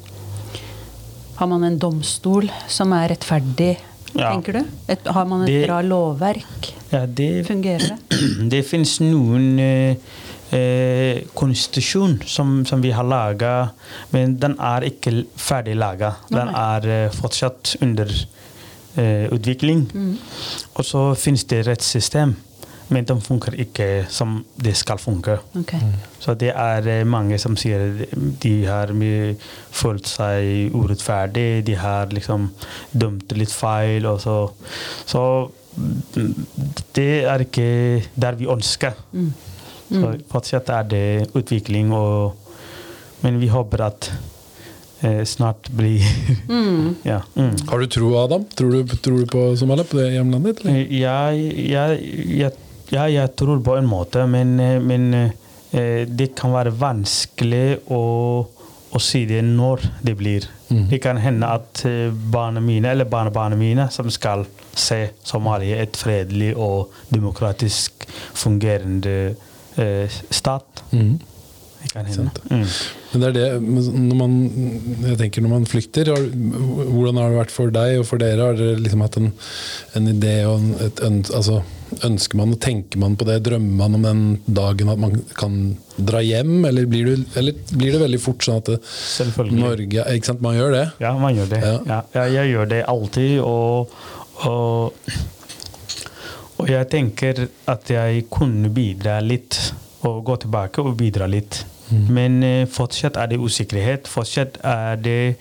Har 1.36 1.47
man 1.49 1.63
en 1.65 1.80
domstol 1.82 2.49
som 2.69 2.93
er 2.93 3.10
rettferdig, 3.15 3.78
Ja. 4.13 4.30
tenker 4.30 4.54
du? 4.54 4.65
Et, 4.88 4.99
har 5.08 5.26
man 5.26 5.41
et 5.41 5.47
Det- 5.47 5.65
bra 5.67 5.82
lovverk? 5.82 6.73
Ja, 6.91 7.06
det, 7.08 7.47
Fungerer 7.47 7.80
det? 7.80 8.49
det 8.52 8.60
finnes 8.69 8.99
noen 9.02 9.60
eh, 9.60 9.95
eh, 10.54 11.23
konstitusjon 11.34 12.19
som, 12.30 12.60
som 12.69 12.82
vi 12.84 12.91
har 12.93 13.04
laga, 13.04 13.71
men 14.13 14.38
den 14.38 14.54
er 14.62 14.86
ikke 14.86 15.26
ferdig 15.36 15.73
laga. 15.82 16.13
Den 16.30 16.54
er 16.54 16.86
eh, 16.88 17.10
fortsatt 17.10 17.76
under 17.82 18.06
utvikling. 18.95 19.88
Mm. 19.93 20.17
Og 20.75 20.86
så 20.86 21.06
finnes 21.17 21.45
det 21.49 21.63
rettssystem, 21.67 22.36
men 22.93 23.08
de 23.08 23.15
funker 23.21 23.56
ikke 23.63 23.88
som 24.12 24.41
det 24.60 24.75
skal 24.77 24.99
funke. 25.01 25.38
Ok. 25.60 25.73
Så 26.19 26.36
det 26.39 26.51
er 26.51 26.88
eh, 26.89 27.06
mange 27.08 27.39
som 27.41 27.56
sier 27.60 28.03
de 28.43 28.53
har 28.67 28.93
følt 29.73 30.10
seg 30.10 30.75
urettferdig, 30.75 31.63
de 31.67 31.77
har 31.79 32.13
liksom 32.13 32.49
dømt 32.91 33.34
litt 33.38 33.53
feil. 33.53 34.06
Og 34.10 34.21
så, 34.21 34.38
så 35.10 35.23
mm, 35.77 36.45
det 36.95 37.10
er 37.32 37.47
ikke 37.47 38.03
der 38.15 38.39
vi 38.39 38.51
ønsker. 38.51 38.99
Mm. 39.12 39.34
Så 39.93 40.13
fortsatt 40.32 40.69
er 40.73 40.86
det 40.89 41.08
utvikling, 41.38 41.91
og, 41.93 42.34
men 43.21 43.39
vi 43.41 43.51
håper 43.53 43.88
at 43.89 44.12
eh, 45.04 45.24
snart 45.28 45.70
blir 45.76 46.02
Mm. 46.50 46.96
ja. 47.04 47.22
Mm. 47.36 47.56
Har 47.68 47.80
du 47.80 47.88
tro, 47.88 48.16
Adam? 48.18 48.46
Tror 48.56 48.72
du, 48.72 48.96
tror 48.96 49.20
du 49.20 49.26
på 49.30 49.46
Somalia, 49.58 49.84
på 49.88 49.98
det 50.00 50.10
hjemlandet 50.16 50.56
ditt? 50.56 50.66
eller? 50.66 50.98
ja, 50.98 51.18
jeg, 51.32 52.52
ja, 52.94 53.06
jeg 53.10 53.36
tror 53.39 53.62
på 53.66 53.78
en 53.78 53.88
måte, 53.89 54.26
men, 54.28 54.58
eh, 54.60 54.80
men 54.82 55.13
eh, 55.13 56.04
det 56.08 56.34
kan 56.39 56.54
være 56.54 56.74
vanskelig 56.80 57.80
å, 57.92 58.02
å 58.94 59.00
si 59.02 59.24
det 59.30 59.42
når 59.48 59.86
det 60.06 60.16
blir. 60.20 60.48
Mm. 60.70 60.88
Det 60.89 61.00
kan 61.02 61.18
hende 61.22 61.50
at 61.60 61.84
eh, 61.89 62.10
barna 62.13 62.62
mine, 62.62 62.92
eller 62.94 63.06
barnebarna 63.10 63.58
mine, 63.60 63.88
som 63.94 64.10
skal 64.13 64.46
se 64.74 65.00
Somalia 65.26 65.82
et 65.84 65.98
fredelig 65.98 66.54
og 66.58 66.94
demokratisk 67.13 68.06
fungerende 68.34 69.36
eh, 69.78 70.20
stat. 70.30 70.84
Mhm. 70.92 71.16
Det 71.84 71.92
kan 71.92 72.06
hende. 72.06 72.16
Sant. 72.16 72.39
Mm. 72.52 73.03
Men 73.13 73.21
det 73.21 73.28
er 73.30 73.36
det, 73.38 73.47
når 73.93 74.17
man, 74.17 74.34
jeg 75.06 75.19
tenker 75.19 75.43
når 75.45 75.52
man 75.52 75.67
flykter, 75.69 76.10
hvordan 76.10 77.19
har 77.21 77.30
det 77.30 77.39
vært 77.43 77.54
for 77.54 77.73
deg 77.73 77.99
og 78.02 78.08
for 78.10 78.21
dere? 78.21 78.47
Har 78.49 78.58
dere 78.58 78.82
liksom 78.82 79.04
hatt 79.06 79.17
en, 79.21 79.30
en 79.99 80.10
idé 80.10 80.36
og 80.49 80.65
et 80.82 81.04
altså, 81.06 81.62
Ønsker 82.02 82.39
man 82.39 82.56
og 82.56 82.58
tenker 82.63 82.97
man 82.97 83.13
på 83.19 83.28
det? 83.28 83.36
Drømmer 83.45 83.76
man 83.84 83.97
om 83.99 84.06
den 84.08 84.21
dagen 84.58 84.89
at 84.89 84.97
man 84.97 85.19
kan 85.38 85.60
dra 86.02 86.23
hjem? 86.26 86.63
Eller 86.65 86.88
blir, 86.89 87.06
du, 87.06 87.28
eller 87.38 87.54
blir 87.69 87.93
det 87.93 87.99
veldig 88.02 88.19
fort 88.23 88.41
sånn 88.41 88.58
at 88.63 88.71
det, 88.71 88.80
Norge 89.54 90.08
Ikke 90.15 90.32
sant, 90.32 90.41
man 90.41 90.58
gjør 90.58 90.73
det? 90.73 90.88
Ja, 91.04 91.13
man 91.21 91.38
gjør 91.38 91.52
det. 91.54 91.62
Ja. 91.62 91.76
Ja. 91.91 91.99
Ja, 92.17 92.26
jeg 92.39 92.56
gjør 92.56 92.71
det 92.71 92.82
alltid. 92.89 93.36
Og, 93.45 93.93
og, 94.49 95.13
og 96.58 96.73
jeg 96.73 96.89
tenker 96.95 97.45
at 97.69 97.93
jeg 97.93 98.26
kunne 98.34 98.73
bidra 98.73 99.19
litt. 99.21 99.60
Og 100.10 100.23
gå 100.26 100.39
tilbake 100.47 100.82
og 100.82 100.97
bidra 100.99 101.30
litt. 101.30 101.62
Men 102.10 102.43
eh, 102.43 102.67
fortsatt 102.69 103.17
er 103.17 103.32
det 103.32 103.39
usikkerhet. 103.39 104.08
Fortsatt 104.08 104.60
er 104.63 104.99
det 105.01 105.36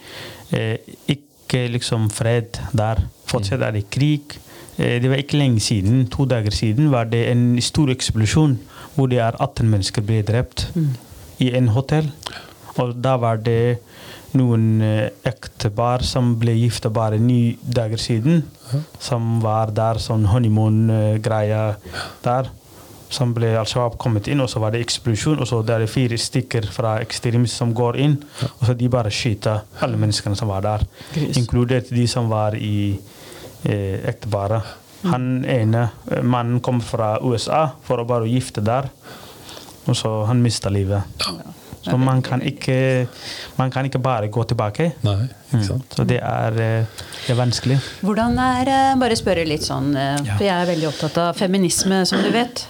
eh, 0.52 0.76
ikke 1.08 1.66
liksom 1.72 2.10
fred 2.10 2.60
der. 2.72 3.02
Fortsatt 3.28 3.62
er 3.62 3.76
det 3.76 3.88
krig. 3.90 4.38
Eh, 4.78 5.00
det 5.02 5.10
var 5.10 5.20
ikke 5.22 5.40
lenge 5.40 5.60
siden, 5.60 6.06
to 6.10 6.24
dager 6.24 6.50
siden, 6.50 6.90
var 6.92 7.04
det 7.04 7.26
en 7.30 7.60
stor 7.62 7.90
eksplosjon 7.92 8.58
hvor 8.94 9.08
det 9.08 9.22
er 9.24 9.36
18 9.40 9.68
mennesker 9.72 10.04
ble 10.04 10.22
drept 10.22 10.66
i 11.40 11.52
en 11.56 11.68
hotell. 11.72 12.10
Og 12.76 12.96
da 13.04 13.16
var 13.20 13.40
det 13.40 13.78
noen 14.36 14.82
ektepar 15.28 16.04
som 16.04 16.34
ble 16.40 16.54
gifta 16.56 16.88
bare 16.88 17.18
ni 17.20 17.56
dager 17.62 18.00
siden. 18.00 18.42
Som 19.00 19.40
var 19.44 19.72
der, 19.76 20.00
sånn 20.00 20.24
honeymoon-greia 20.28 21.64
der. 22.24 22.52
Som 23.12 23.35
ble 23.37 23.51
altså 23.61 23.85
kommet 24.01 24.31
inn, 24.33 24.40
og 24.40 24.48
så 24.48 24.62
var 24.62 24.72
det 24.72 24.81
eksplosjon. 24.85 25.40
Og 25.42 25.48
så 25.48 25.61
det 25.66 25.75
er 25.75 25.85
det 25.85 25.90
fire 25.92 26.18
stykker 26.18 26.68
fra 26.72 26.96
ekstremister 27.05 27.64
som 27.64 27.75
går 27.77 28.01
inn, 28.01 28.16
og 28.48 28.68
så 28.68 28.77
de 28.79 28.88
bare 28.92 29.12
skyter 29.12 29.66
alle 29.85 30.01
menneskene 30.01 30.38
som 30.38 30.48
var 30.53 30.64
der. 30.64 30.87
Gris. 31.12 31.37
Inkludert 31.40 31.92
de 31.92 32.07
som 32.09 32.31
var 32.33 32.57
i 32.57 32.94
eh, 33.68 33.98
ekteparet. 34.09 34.79
Han 35.03 35.44
ene 35.44 35.88
eh, 36.11 36.22
mannen 36.22 36.62
kom 36.64 36.81
fra 36.85 37.16
USA 37.20 37.66
for 37.85 38.01
å 38.01 38.09
bare 38.09 38.31
gifte 38.31 38.64
der, 38.64 38.88
og 39.85 39.98
så 39.98 40.22
han 40.31 40.40
mista 40.44 40.70
livet. 40.72 41.20
Så 41.83 41.97
man 41.99 42.21
kan 42.23 42.40
ikke, 42.47 43.09
man 43.59 43.71
kan 43.75 43.85
ikke 43.88 43.99
bare 43.99 44.29
gå 44.31 44.45
tilbake. 44.47 44.92
Nei, 45.03 45.25
ikke 45.25 45.59
Mm. 45.59 45.64
sant? 45.66 45.95
Så 45.97 46.05
det 46.07 46.21
er, 46.23 46.53
eh, 46.53 46.85
det 47.27 47.31
er 47.35 47.38
vanskelig. 47.40 47.79
Hvordan 48.03 48.38
er 48.38 48.68
eh, 48.71 48.95
Bare 49.01 49.16
spørre 49.18 49.45
litt 49.47 49.62
sånn, 49.66 49.90
eh, 49.97 50.16
for 50.37 50.45
jeg 50.47 50.55
er 50.62 50.66
veldig 50.71 50.88
opptatt 50.88 51.18
av 51.18 51.35
feminisme, 51.37 52.05
som 52.07 52.23
du 52.23 52.31
vet. 52.31 52.66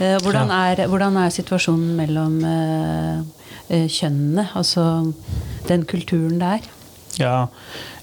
Eh, 0.00 0.18
Hvordan 0.18 0.50
er, 0.50 0.86
hvordan 0.88 1.16
er 1.16 1.30
situasjonen 1.30 1.94
mellom 1.96 2.40
kjønnene? 3.70 4.48
Altså 4.54 5.12
den 5.68 5.84
kulturen 5.88 6.38
der? 6.40 6.60
Ja, 7.18 7.46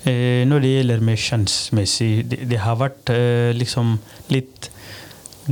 eh, 0.06 0.44
når 0.50 0.60
det 0.64 0.72
gjelder 0.78 1.02
med 1.06 1.18
kjønnsmessig, 1.22 2.12
det, 2.30 2.42
det 2.50 2.60
har 2.64 2.76
vært 2.82 3.12
liksom 3.60 3.98
litt 4.34 4.70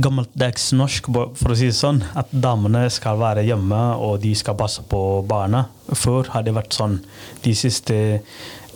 gammeldags 0.00 0.70
norsk, 0.76 1.10
for 1.12 1.52
å 1.52 1.56
si 1.58 1.68
det 1.68 1.76
sånn. 1.76 2.00
At 2.18 2.30
damene 2.32 2.86
skal 2.92 3.20
være 3.20 3.44
hjemme, 3.46 3.80
og 4.00 4.20
de 4.22 4.32
skal 4.38 4.56
passe 4.58 4.84
på 4.88 5.22
barna. 5.28 5.66
Før 5.92 6.30
har 6.34 6.46
det 6.46 6.54
vært 6.56 6.76
sånn. 6.76 7.00
De 7.44 7.54
siste, 7.56 7.98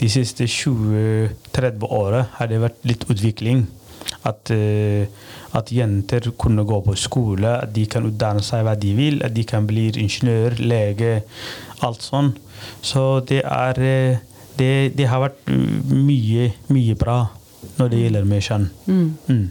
de 0.01 0.11
siste 0.13 0.49
20-30 0.51 1.89
åra 1.89 2.27
har 2.37 2.53
det 2.53 2.63
vært 2.65 2.87
litt 2.89 3.09
utvikling. 3.13 3.67
At, 4.27 4.51
eh, 4.51 5.07
at 5.57 5.73
jenter 5.73 6.31
kunne 6.39 6.67
gå 6.67 6.81
på 6.85 6.95
skole, 6.99 7.57
at 7.63 7.73
de 7.75 7.87
kan 7.91 8.07
utdanne 8.07 8.43
seg 8.45 8.67
hva 8.67 8.77
de 8.79 8.93
vil. 8.99 9.23
At 9.25 9.35
de 9.35 9.45
kan 9.47 9.67
bli 9.67 9.89
ingeniør, 9.95 10.59
lege, 10.61 11.23
alt 11.87 12.05
sånn. 12.05 12.35
Så 12.83 13.21
det 13.29 13.43
er 13.45 13.83
eh, 13.83 14.25
Det, 14.57 14.97
det 14.97 15.05
har 15.05 15.21
vært 15.21 15.51
uh, 15.53 15.91
mye, 15.93 16.47
mye 16.73 16.95
bra 16.97 17.19
når 17.77 17.91
det 17.93 17.99
gjelder 18.01 18.23
med 18.25 18.45
kjønn. 18.47 18.63
Mm. 18.87 19.09
Mm. 19.29 19.43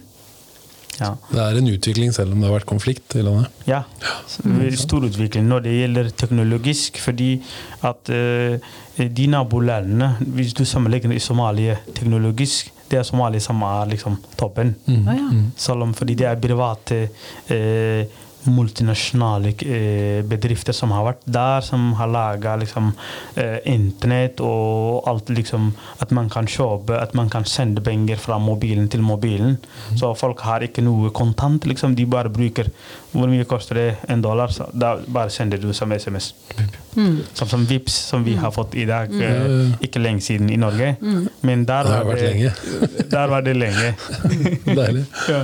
Ja. 1.00 1.12
Det 1.32 1.42
er 1.42 1.60
en 1.60 1.72
utvikling 1.72 2.14
selv 2.16 2.34
om 2.34 2.42
det 2.42 2.50
har 2.50 2.58
vært 2.58 2.70
konflikt 2.70 3.18
i 3.20 3.24
landet. 3.26 3.52
Ja. 3.68 3.84
Stor 4.80 5.08
utvikling 5.08 5.48
når 5.50 5.66
det 5.66 5.76
gjelder 5.80 6.12
teknologisk, 6.24 7.00
fordi 7.04 7.32
at 7.86 8.12
uh, 8.14 8.74
de 8.96 9.28
nabolandene 9.28 10.16
Hvis 10.36 10.54
du 10.56 10.64
sammenligner 10.66 11.18
i 11.18 11.24
Somalia 11.24 11.76
teknologisk, 11.96 12.72
det 12.90 13.00
er 13.00 13.04
Somalia 13.08 13.42
som 13.44 13.62
er 13.66 13.90
liksom 13.92 14.18
toppen. 14.38 14.76
Mm. 14.86 15.08
Mm. 15.08 15.42
Selv 15.58 15.84
om 15.84 15.94
fordi 15.94 16.16
det 16.16 16.28
er 16.30 16.40
private 16.40 17.00
eh, 17.50 18.06
multinasjonale 18.52 19.54
eh, 19.66 20.22
bedrifter 20.28 20.76
som 20.76 20.92
har 20.96 21.06
vært 21.08 21.24
der, 21.26 21.62
som 21.66 21.94
har 22.00 22.10
laga 22.12 22.56
liksom, 22.62 22.92
eh, 23.36 23.58
internett 23.72 24.42
og 24.44 25.08
alt 25.10 25.30
liksom 25.30 25.72
At 26.00 26.12
man 26.12 26.30
kan 26.30 26.46
kjøpe, 26.46 26.96
at 27.02 27.14
man 27.18 27.30
kan 27.30 27.46
sende 27.46 27.82
penger 27.82 28.18
fra 28.22 28.38
mobilen 28.40 28.88
til 28.90 29.02
mobilen. 29.02 29.58
Så 29.98 30.12
folk 30.18 30.40
har 30.46 30.64
ikke 30.66 30.84
noe 30.84 31.10
kontant. 31.16 31.66
liksom 31.66 31.96
De 31.96 32.06
bare 32.06 32.30
bruker 32.30 32.70
Hvor 33.12 33.28
mye 33.32 33.46
koster 33.46 33.76
det? 33.76 33.96
En 34.10 34.22
dollar? 34.22 34.48
Så 34.52 34.68
da 34.74 34.96
bare 35.08 35.30
sender 35.30 35.58
du 35.58 35.74
som 35.74 35.92
SMS. 35.92 36.34
Mm. 36.96 37.22
Som, 37.34 37.48
som 37.48 37.66
VIPS, 37.66 37.94
som 38.12 38.24
vi 38.24 38.36
har 38.36 38.52
fått 38.52 38.76
i 38.76 38.86
dag. 38.86 39.12
Eh, 39.14 39.72
ikke 39.82 40.00
lenge 40.04 40.22
siden 40.22 40.50
i 40.50 40.58
Norge. 40.58 40.96
Men 41.42 41.66
der 41.66 41.84
Det 41.84 41.94
har 41.94 42.04
var 42.04 42.14
vært 42.14 42.22
lenge. 42.30 42.54
der 43.16 43.28
var 43.28 43.42
det 43.42 43.56
lenge. 43.56 43.96
Deilig. 44.80 45.06
ja. 45.30 45.44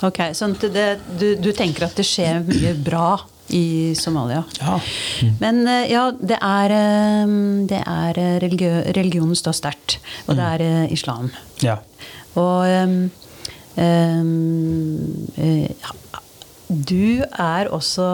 Mm. 0.00 0.08
Ok, 0.08 0.20
sånn 0.36 0.56
det, 0.60 0.88
du, 1.20 1.34
du 1.40 1.50
tenker 1.56 1.86
at 1.88 1.96
det 1.98 2.06
skjer 2.08 2.42
mye 2.46 2.74
bra 2.86 3.08
i 3.54 3.94
Somalia? 3.98 4.42
ja. 4.60 4.78
Men 5.40 5.66
eh, 5.68 5.90
ja, 5.92 6.06
det 6.12 6.38
er, 6.40 6.74
eh, 6.74 7.34
det 7.70 7.82
er 7.82 8.20
eh, 8.20 8.36
religio 8.42 8.80
Religionen 8.96 9.38
står 9.38 9.58
sterkt, 9.60 9.98
og 10.26 10.38
det 10.38 10.48
er 10.56 10.64
eh, 10.64 10.92
islam. 10.92 11.30
ja. 11.64 11.78
Og 12.34 12.66
um, 12.66 13.10
du 16.68 17.22
er 17.22 17.68
også 17.70 18.04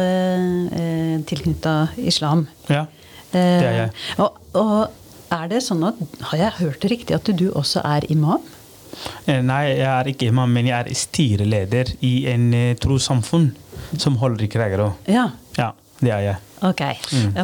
uh, 0.00 1.24
tilknytta 1.28 1.74
islam. 1.98 2.46
Ja, 2.68 2.84
det 3.32 3.42
er 3.42 3.76
jeg. 3.76 3.90
Eh, 3.90 4.22
og, 4.24 4.38
og 4.56 5.34
er 5.34 5.50
det 5.50 5.60
sånn 5.60 5.82
at 5.84 5.98
Har 6.30 6.38
jeg 6.40 6.56
hørt 6.62 6.80
det 6.80 6.90
riktig 6.94 7.16
at 7.16 7.28
du 7.28 7.50
også 7.50 7.82
er 7.84 8.06
imam? 8.12 8.44
Eh, 9.26 9.40
Nei, 9.44 9.62
jeg 9.78 9.88
er 9.92 10.10
ikke 10.12 10.30
imam, 10.32 10.52
men 10.54 10.68
jeg 10.70 10.78
er 10.80 10.98
styreleder 10.98 11.94
i 12.06 12.12
en 12.32 12.48
eh, 12.56 12.74
trossamfunn 12.80 13.50
som 13.96 14.18
holder 14.22 14.46
i 14.46 14.50
Kragerø. 14.52 14.90
Ja. 15.08 15.28
Ja, 15.58 15.72
det 16.02 16.12
er 16.14 16.22
jeg. 16.26 16.36
Ok. 16.66 16.80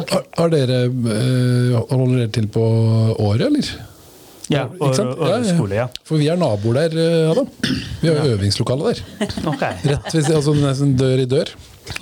ok. 0.01 0.11
Har, 0.11 0.23
har 0.37 0.49
dere, 0.51 0.79
eh, 0.89 1.75
holder 1.91 2.17
dere 2.25 2.31
til 2.35 2.47
på 2.51 2.63
året, 3.23 3.47
eller? 3.47 3.69
Ja, 4.51 4.67
Ikke 4.69 4.91
sant? 4.93 5.15
og, 5.15 5.21
og 5.25 5.45
skole, 5.47 5.77
ja. 5.79 5.85
For 6.05 6.21
vi 6.21 6.27
er 6.29 6.37
naboer 6.37 6.77
der, 6.83 6.97
eh, 7.01 7.31
Adam. 7.31 7.47
Vi 8.01 8.09
har 8.11 8.19
jo 8.19 8.35
øvingslokale 8.35 8.91
der. 8.91 8.99
Okay. 9.55 9.79
Rett 9.89 10.11
ved, 10.13 10.29
altså 10.35 10.53
nesten 10.59 10.93
dør 10.99 11.23
i 11.23 11.25
dør. 11.31 11.53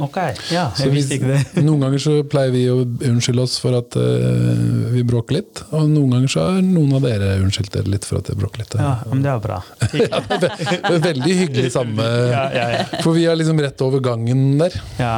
Ok, 0.04 0.18
ja, 0.54 0.70
jeg 0.80 0.92
visste 0.94 1.18
ikke 1.18 1.30
det. 1.34 1.64
noen 1.66 1.84
ganger 1.84 2.02
så 2.02 2.14
pleier 2.30 2.54
vi 2.56 2.64
å 2.72 2.80
unnskylde 2.84 3.44
oss 3.44 3.58
for 3.62 3.76
at 3.78 3.98
uh, 4.00 4.88
vi 4.94 5.04
bråker 5.08 5.38
litt, 5.42 5.62
og 5.76 5.90
noen 5.92 6.16
ganger 6.16 6.32
så 6.34 6.46
har 6.48 6.62
noen 6.66 6.96
av 6.98 7.04
dere 7.06 7.36
unnskyldt 7.44 7.74
dere 7.76 7.92
litt 7.94 8.08
for 8.08 8.22
at 8.22 8.30
dere 8.32 8.40
bråker 8.40 8.64
litt. 8.64 8.76
Ja, 8.80 8.96
men 9.12 9.22
det 9.26 9.32
er 9.34 9.44
bra. 9.44 9.60
Det 9.94 10.98
er 10.98 11.04
veldig 11.04 11.36
hyggelig 11.38 11.70
samme 11.74 12.04
Ja, 12.32 12.44
ja, 12.54 12.66
ja. 12.74 12.84
For 13.04 13.16
vi 13.16 13.24
er 13.30 13.38
liksom 13.40 13.60
rett 13.64 13.82
over 13.86 14.04
gangen 14.04 14.58
der. 14.62 14.76
ja. 15.02 15.16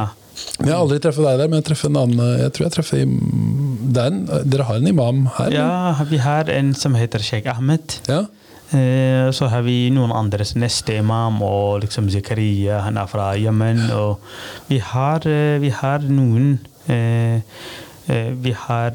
Jeg 0.59 0.67
har 0.67 0.81
aldri 0.81 0.97
truffet 0.99 1.23
deg 1.23 1.37
der, 1.39 1.47
men 1.47 1.61
jeg 1.61 1.65
treffer 1.69 1.87
en 1.87 1.97
annen 2.01 2.39
Jeg 2.41 2.51
tror 2.55 2.65
jeg 2.65 2.73
treffer 2.75 3.03
den. 3.95 4.17
er 4.35 4.43
Dere 4.51 4.65
har 4.67 4.81
en 4.81 4.89
imam 4.91 5.21
her? 5.37 5.53
ja, 5.55 5.67
vi 6.09 6.19
har 6.19 6.49
en 6.51 6.73
som 6.75 6.97
heter 6.99 7.23
Sheikh 7.23 7.47
Ahmed. 7.53 8.01
ja. 8.11 8.25
Eh, 8.71 9.31
Så 9.31 9.47
har 9.51 9.61
vi 9.61 9.89
noen 9.93 10.11
andres 10.15 10.55
neste 10.55 10.97
imam, 10.97 11.41
og 11.45 11.81
liksom 11.83 12.09
Zikaria, 12.09 12.79
han 12.81 12.97
er 12.97 13.07
fra 13.07 13.33
Yemen. 13.37 13.89
Og 13.91 14.19
vi 14.69 14.79
har, 14.79 15.25
eh, 15.27 15.57
vi 15.59 15.69
har 15.69 15.99
noen 15.99 16.59
eh, 16.87 17.41
Vi 18.07 18.51
har 18.53 18.91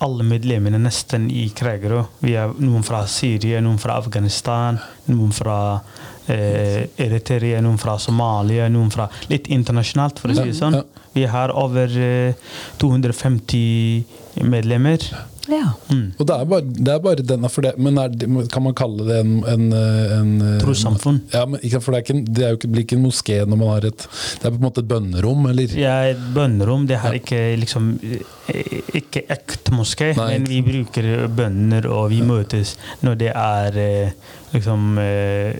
alle 0.00 0.24
medlemmene 0.24 0.78
nesten 0.80 1.26
i 1.30 1.50
Kragerø. 1.52 2.06
Vi 2.22 2.32
har 2.32 2.54
noen 2.56 2.82
fra 2.82 3.02
Syria, 3.06 3.60
noen 3.60 3.76
fra 3.78 3.98
Afghanistan, 4.00 4.78
noen 5.12 5.30
fra 5.36 5.82
eh, 6.26 6.86
Eritrea, 6.96 7.60
noen 7.60 7.76
fra 7.78 7.98
Somalia, 7.98 8.68
noen 8.72 8.90
fra 8.90 9.10
Litt 9.28 9.50
internasjonalt, 9.52 10.18
for 10.18 10.32
å 10.32 10.38
si 10.38 10.46
det 10.48 10.56
sånn. 10.56 10.78
Vi 11.12 11.26
har 11.28 11.52
over 11.52 11.92
eh, 12.00 12.32
250 12.80 14.04
medlemmer. 14.48 15.04
Ja. 15.48 15.72
Mm. 15.92 16.12
Og 16.18 16.26
det 16.26 16.34
er 16.36 16.48
bare, 16.50 16.64
det 16.66 16.92
er 16.94 17.02
bare 17.04 17.24
denne 17.26 17.50
for 17.52 17.62
det, 17.66 17.74
Men 17.78 17.98
er, 18.02 18.08
det- 18.08 18.28
kan 18.52 18.62
man 18.64 18.74
kalle 18.74 19.04
det 19.06 19.18
en, 19.22 19.34
en, 19.46 19.66
en 19.72 20.58
Trossamfunn. 20.62 21.20
Ja, 21.32 21.44
men 21.46 21.60
for 21.80 21.92
det, 21.92 21.98
er 22.00 22.04
ikke, 22.04 22.18
det 22.34 22.44
er 22.44 22.50
jo 22.54 22.58
ikke, 22.60 22.70
blir 22.72 22.86
ikke 22.86 22.96
en 22.98 23.04
moské 23.06 23.38
når 23.46 23.60
man 23.60 23.68
har 23.74 23.86
et 23.90 24.06
Det 24.06 24.44
er 24.44 24.50
på 24.50 24.56
en 24.60 24.66
måte 24.66 24.82
et 24.84 24.88
bønnerom, 24.90 25.46
eller? 25.52 25.76
Ja, 25.78 25.96
et 26.10 26.24
bønnerom. 26.34 26.86
Det 26.90 26.98
har 27.02 27.14
ikke 27.18 27.40
liksom 27.60 27.92
eh, 28.02 28.90
Ikke 29.02 29.22
ekte 29.32 29.74
moské, 29.76 30.12
Nei, 30.16 30.32
men 30.38 30.48
vi 30.50 30.60
bruker 30.66 31.28
bønner, 31.28 31.86
og 31.90 32.10
vi 32.10 32.22
møtes 32.26 32.76
når 33.06 33.14
det 33.22 33.32
er 33.36 33.80
eh, 33.82 34.10
liksom 34.54 34.98
eh, 35.02 35.56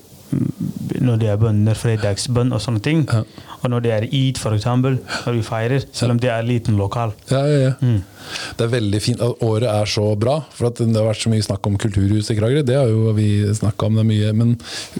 Når 1.00 1.18
det 1.20 1.28
er 1.28 1.36
bønner, 1.36 1.74
fredagsbønn 1.78 2.52
og 2.56 2.60
sånne 2.64 2.80
ting. 2.82 3.04
Ja. 3.10 3.22
Og 3.62 3.70
når 3.72 3.80
det 3.82 3.92
er 3.92 4.04
id, 4.14 4.38
for 4.38 4.54
eksempel, 4.56 4.98
når 5.26 5.32
vi 5.38 5.42
feirer, 5.42 5.84
selv 5.92 6.10
om 6.14 6.18
det 6.22 6.30
er 6.30 6.42
liten 6.46 6.76
lokal. 6.78 7.12
Ja, 7.30 7.44
ja, 7.46 7.58
ja. 7.68 7.72
Mm. 7.80 8.02
Det 8.58 8.64
er 8.66 8.70
veldig 8.72 9.00
fint 9.02 9.20
at 9.22 9.42
året 9.46 9.68
er 9.70 9.86
så 9.86 10.04
bra. 10.18 10.40
For 10.54 10.66
at 10.68 10.80
det 10.80 10.88
har 10.96 11.06
vært 11.06 11.20
så 11.22 11.30
mye 11.30 11.44
snakk 11.46 11.66
om 11.68 11.76
kulturhus 11.78 12.30
i 12.32 12.36
Kragerø. 12.38 12.62
Det 12.66 12.74
har 12.74 12.88
jo 12.90 13.12
vi 13.14 13.28
snakka 13.54 13.86
om 13.86 13.98
det 14.00 14.04
mye. 14.08 14.32
Men 14.34 14.56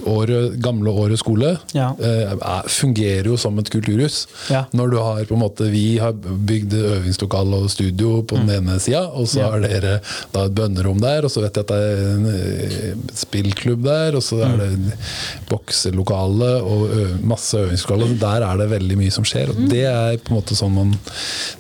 året, 0.07 0.59
gamle 0.63 0.93
Året 0.97 1.19
skole 1.19 1.57
Ja. 1.75 1.91
eh, 1.99 2.33
er- 2.33 2.69
fungerer 2.71 3.25
jo 3.27 3.37
som 3.37 3.59
et 3.59 3.71
kulturhus. 3.71 4.27
Når 4.73 4.91
du 4.91 4.97
har 4.99 5.25
på 5.25 5.35
en 5.35 5.41
måte 5.43 5.71
Vi 5.71 5.99
har 5.99 6.13
bygd 6.13 6.73
øvingslokale 6.75 7.63
og 7.65 7.71
studio 7.71 8.23
på 8.23 8.37
den 8.37 8.51
ene 8.51 8.79
sida, 8.81 9.03
og 9.11 9.27
så 9.27 9.43
Mm. 9.47 9.51
Har 9.51 9.61
dere 9.61 10.01
da 10.33 10.45
et 10.47 10.55
bønnerom 10.55 11.01
der, 11.01 11.25
og 11.25 11.31
så 11.31 11.41
vet 11.43 11.55
jeg 11.55 11.65
at 11.65 11.69
det 11.69 11.77
er 11.77 12.15
en 12.15 12.27
eh, 12.27 12.95
spillklubb 13.15 13.83
der, 13.85 14.15
og 14.17 14.23
så 14.23 14.37
Mm. 14.47 14.55
er 14.55 14.57
det 14.57 14.93
bokselokale 15.51 16.51
og 16.63 16.91
ø 16.91 17.05
masse 17.27 17.59
øvingslokaler. 17.59 18.15
Der 18.21 18.45
er 18.47 18.57
det 18.61 18.69
veldig 18.71 18.97
mye 19.01 19.13
som 19.15 19.25
skjer. 19.27 19.51
Og 19.55 19.69
det 19.71 19.85
er 19.89 20.17
på 20.19 20.33
en 20.33 20.39
måte 20.41 20.57
sånn 20.59 20.75
man 20.77 20.95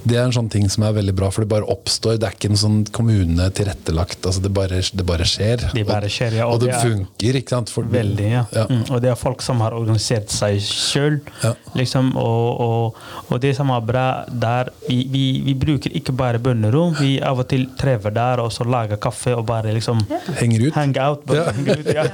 Det 0.07 0.17
er 0.17 0.25
en 0.27 0.33
sånn 0.35 0.49
ting 0.53 0.69
som 0.71 0.85
er 0.87 0.93
veldig 0.97 1.15
bra, 1.17 1.31
for 1.35 1.43
det 1.45 1.51
bare 1.51 1.67
oppstår. 1.73 2.19
Det 2.21 2.29
er 2.29 2.35
ikke 2.37 2.51
en 2.53 2.61
sånn 2.61 2.79
kommune 2.95 3.49
tilrettelagt. 3.57 4.21
Altså 4.27 4.43
det, 4.45 4.53
bare, 4.55 4.81
det 4.95 5.07
bare 5.07 5.27
skjer. 5.27 5.65
Det 5.75 5.87
bare 5.89 6.09
skjer, 6.13 6.37
ja, 6.41 6.47
Og, 6.47 6.53
og 6.53 6.55
og 6.55 6.61
det, 6.61 6.71
det 6.71 6.77
er- 6.77 6.91
funker, 6.91 7.39
ikke 7.41 7.51
sant? 7.57 7.71
For, 7.71 7.83
Veldig, 7.97 8.29
ja. 8.31 8.45
Ja. 8.55 8.67
Mm. 8.71 8.85
Og 8.91 9.01
det 9.03 9.11
er 9.11 9.19
folk 9.19 9.43
som 9.43 9.61
har 9.65 9.75
organisert 9.77 10.31
seg 10.31 10.61
sjøl. 10.63 11.21
Ja. 11.43 11.55
Liksom, 11.75 12.13
og, 12.17 12.61
og, 12.61 12.97
og 13.31 13.41
det 13.43 13.55
som 13.57 13.71
er 13.75 13.81
bra 13.87 14.07
der 14.31 14.71
vi, 14.89 15.01
vi, 15.11 15.25
vi 15.47 15.55
bruker 15.55 15.91
ikke 15.97 16.13
bare 16.17 16.39
bønnerom. 16.43 16.95
Vi 17.01 17.17
av 17.23 17.39
og 17.43 17.49
til 17.51 17.67
trever 17.79 18.15
der 18.15 18.41
og 18.43 18.53
så 18.55 18.65
lager 18.69 18.97
kaffe 19.03 19.35
og 19.37 19.47
bare 19.49 19.73
liksom 19.77 20.03
Henger 20.39 20.69
ut. 20.69 20.75
hang 20.75 20.97
out. 20.99 21.25
Bare 21.27 21.37
Ja. 21.37 21.53
hang 21.53 21.69
ut 21.69 21.87
ja. 21.95 22.05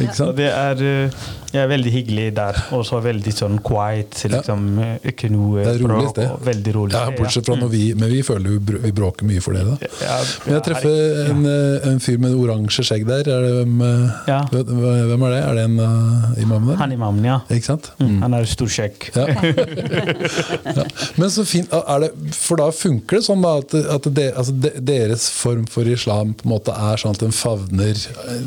Det 0.18 0.46
er, 0.46 1.08
eh, 1.52 1.60
er 1.62 1.68
veldig 1.70 1.92
hyggelig 1.92 2.26
der. 2.36 2.60
Og 2.76 2.84
så 2.88 3.00
veldig 3.04 3.32
sånn 3.34 3.58
quiet. 3.64 4.18
Liksom, 4.32 4.66
eh, 4.82 4.96
ikke 5.12 5.30
noe 5.32 5.62
Det 5.64 5.74
er 5.74 5.82
rolig 5.82 6.06
bråk, 6.06 6.14
Det. 6.16 6.28
Veldig 6.46 6.74
rolig 6.74 6.92
Ja, 6.96 7.04
bortsett 7.16 7.46
fra 7.46 7.56
når 7.56 7.70
vi 7.72 7.82
Men 7.94 8.10
vi 8.10 8.22
føler 8.26 8.56
jo 8.56 8.60
vi 8.86 8.92
bråker 8.92 9.26
mye 9.28 9.42
for 9.42 9.56
dere, 9.56 9.76
da. 9.76 9.90
Ja, 10.02 10.16
Men 10.46 10.54
jeg 10.56 10.64
treffer 10.68 11.30
en, 11.30 11.46
eh, 11.46 11.88
en 11.90 12.00
fyr 12.02 12.18
med 12.22 12.34
oransje 12.36 12.84
skjegg 12.86 13.06
der. 13.06 13.20
Er 13.26 13.42
det, 13.46 13.52
hvem, 13.60 13.80
eh, 13.82 14.10
Ja. 14.28 14.40
hvem 14.50 15.22
er 15.26 15.30
det? 15.30 15.42
Er 15.46 15.54
det 15.54 15.64
en 15.64 15.80
av 15.80 16.38
imamene 16.38 16.70
der? 16.72 16.76
Han 16.76 16.92
imamen, 16.92 17.24
ja. 17.24 17.40
Ikke 17.50 17.64
sant? 17.64 17.90
Mm. 18.00 18.20
Han 18.22 18.34
er 18.34 18.44
stor 18.44 18.66
skjegg. 18.66 19.10
Ja. 19.16 19.26
ja. 20.76 20.84
Men 21.16 21.30
så 21.30 21.44
fint, 21.46 21.70
det, 21.70 22.10
For 22.34 22.56
da 22.60 22.70
funker 22.74 23.18
det 23.20 23.24
sånn 23.26 23.42
da 23.42 23.56
at, 23.58 23.74
at 23.74 24.08
det, 24.14 24.28
altså 24.36 24.54
de, 24.60 24.70
deres 24.86 25.28
form 25.30 25.66
for 25.70 25.88
islam 25.90 26.34
på 26.34 26.46
en 26.46 26.52
måte 26.56 26.74
er 26.74 27.00
sånn 27.00 27.14
at 27.16 27.22
den 27.22 27.34
favner 27.34 27.94
eh, 27.96 28.40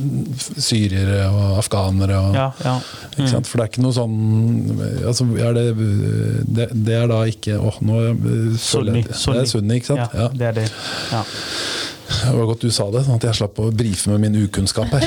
syrere 0.60 1.28
og 1.30 1.60
afghanere? 1.64 2.20
Og, 2.30 2.36
Ja, 2.36 2.52
ja. 2.66 2.78
Ikke 3.16 3.30
sant? 3.32 3.48
For 3.50 3.60
det 3.60 3.66
er 3.66 3.72
ikke 3.74 3.84
noe 3.86 3.96
sånn 3.96 4.16
altså 5.08 5.28
er 5.40 5.54
det, 5.58 5.66
det, 6.48 6.68
det 6.88 6.96
er 7.00 7.08
da 7.12 7.20
ikke 7.30 7.58
åh, 7.60 7.78
nå 7.86 8.00
eh, 8.10 8.58
Sunni. 8.60 9.04
Det 9.08 9.38
er 9.44 9.48
sunni, 9.50 9.80
ikke 9.80 9.94
sant? 9.94 10.06
Ja, 10.14 10.26
Ja. 10.26 10.30
det 10.34 10.50
er 10.52 10.58
det. 10.62 10.68
Ja. 11.14 11.24
Det 12.10 12.36
var 12.36 12.46
godt 12.50 12.64
du 12.66 12.72
sa 12.74 12.88
det, 12.92 13.04
sånn 13.06 13.20
at 13.20 13.26
jeg 13.30 13.38
slapp 13.38 13.60
å 13.62 13.70
brife 13.72 14.10
med 14.10 14.24
min 14.26 14.38
ukunnskap 14.44 14.90
her. 14.96 15.06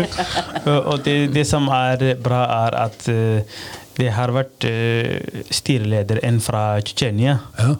Og 0.90 1.02
det, 1.04 1.18
det 1.34 1.44
som 1.48 1.68
er 1.72 2.14
bra, 2.24 2.44
er 2.66 2.78
at 2.86 3.08
eh, 3.12 3.58
det 3.98 4.08
har 4.16 4.32
vært 4.34 4.64
uh, 4.66 5.42
styreleder 5.54 6.18
en 6.26 6.40
fra 6.42 6.80
Tsjetsjenia. 6.82 7.36
Ja. 7.60 7.74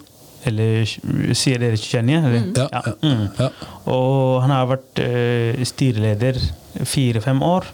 Eller 0.47 0.85
sier 1.35 1.59
dere 1.59 1.75
Tsjetsjenia? 1.75 2.21
Mm. 2.21 2.51
Ja, 2.55 2.67
ja. 2.71 2.93
Mm. 3.01 3.25
Ja. 3.39 3.49
Og 3.91 4.37
han 4.45 4.53
har 4.53 4.69
vært 4.69 5.01
eh, 5.03 5.63
styreleder 5.67 6.39
fire-fem 6.87 7.41
år. 7.43 7.67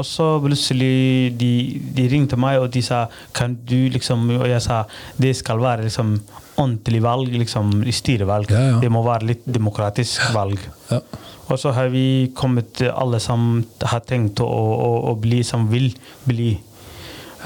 Og 0.00 0.06
så 0.08 0.26
plutselig 0.40 1.32
de, 1.36 1.50
de 1.96 2.06
ringte 2.08 2.38
meg 2.40 2.62
og 2.62 2.70
de 2.72 2.80
sa 2.84 3.04
kan 3.36 3.52
du 3.68 3.90
liksom 3.92 4.24
Og 4.38 4.46
jeg 4.48 4.62
sa 4.64 4.84
det 5.20 5.34
skal 5.36 5.60
være 5.60 5.84
liksom 5.88 6.16
ordentlig 6.56 7.00
valg, 7.02 7.32
liksom 7.32 7.70
styrevalg. 7.96 8.50
Ja, 8.52 8.62
ja. 8.74 8.80
Det 8.82 8.90
må 8.92 9.00
være 9.06 9.30
litt 9.30 9.46
demokratisk 9.48 10.34
valg. 10.34 10.60
Ja. 10.90 11.00
Og 11.48 11.58
så 11.58 11.72
har 11.74 11.88
vi 11.92 12.32
kommet 12.36 12.82
alle 12.92 13.20
som 13.24 13.64
har 13.80 14.04
tenkt 14.08 14.40
å, 14.44 14.48
å, 14.48 14.90
å 15.10 15.14
bli, 15.20 15.40
som 15.44 15.64
vil 15.72 15.90
bli. 16.28 16.52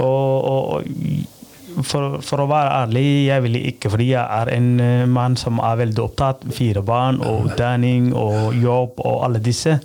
Og, 0.02 0.04
og, 0.06 0.74
og 0.76 1.35
for, 1.84 2.18
for 2.24 2.42
å 2.42 2.48
være 2.50 2.72
ærlig, 2.84 3.04
jeg 3.26 3.44
ville 3.44 3.62
ikke, 3.72 3.90
fordi 3.92 4.08
jeg 4.12 4.22
er 4.40 4.50
en 4.54 4.68
eh, 4.80 5.04
mann 5.10 5.36
som 5.40 5.60
er 5.60 5.80
veldig 5.82 6.02
opptatt. 6.04 6.46
Fire 6.56 6.82
barn 6.86 7.20
og 7.24 7.50
utdanning 7.50 8.12
og 8.16 8.56
jobb 8.62 9.02
og 9.04 9.22
alle 9.26 9.42
disse. 9.44 9.78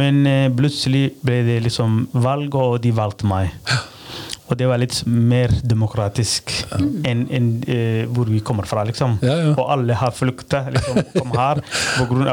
Men 0.00 0.24
eh, 0.28 0.50
plutselig 0.54 1.06
ble 1.24 1.42
det 1.46 1.60
liksom 1.68 2.06
valg, 2.24 2.54
og 2.58 2.80
de 2.84 2.92
valgte 2.96 3.28
meg. 3.30 3.54
Og 4.44 4.58
det 4.60 4.66
var 4.68 4.80
litt 4.80 4.98
mer 5.08 5.52
demokratisk 5.64 6.50
enn 6.76 7.22
en, 7.32 7.46
eh, 7.70 8.04
hvor 8.12 8.28
vi 8.28 8.42
kommer 8.44 8.66
fra, 8.68 8.82
liksom. 8.84 9.16
Ja, 9.24 9.36
ja. 9.40 9.52
Og 9.56 9.70
alle 9.72 9.96
har 9.96 10.12
flykta, 10.12 10.66
liksom, 10.74 11.00
kom 11.14 11.32
her 11.38 11.62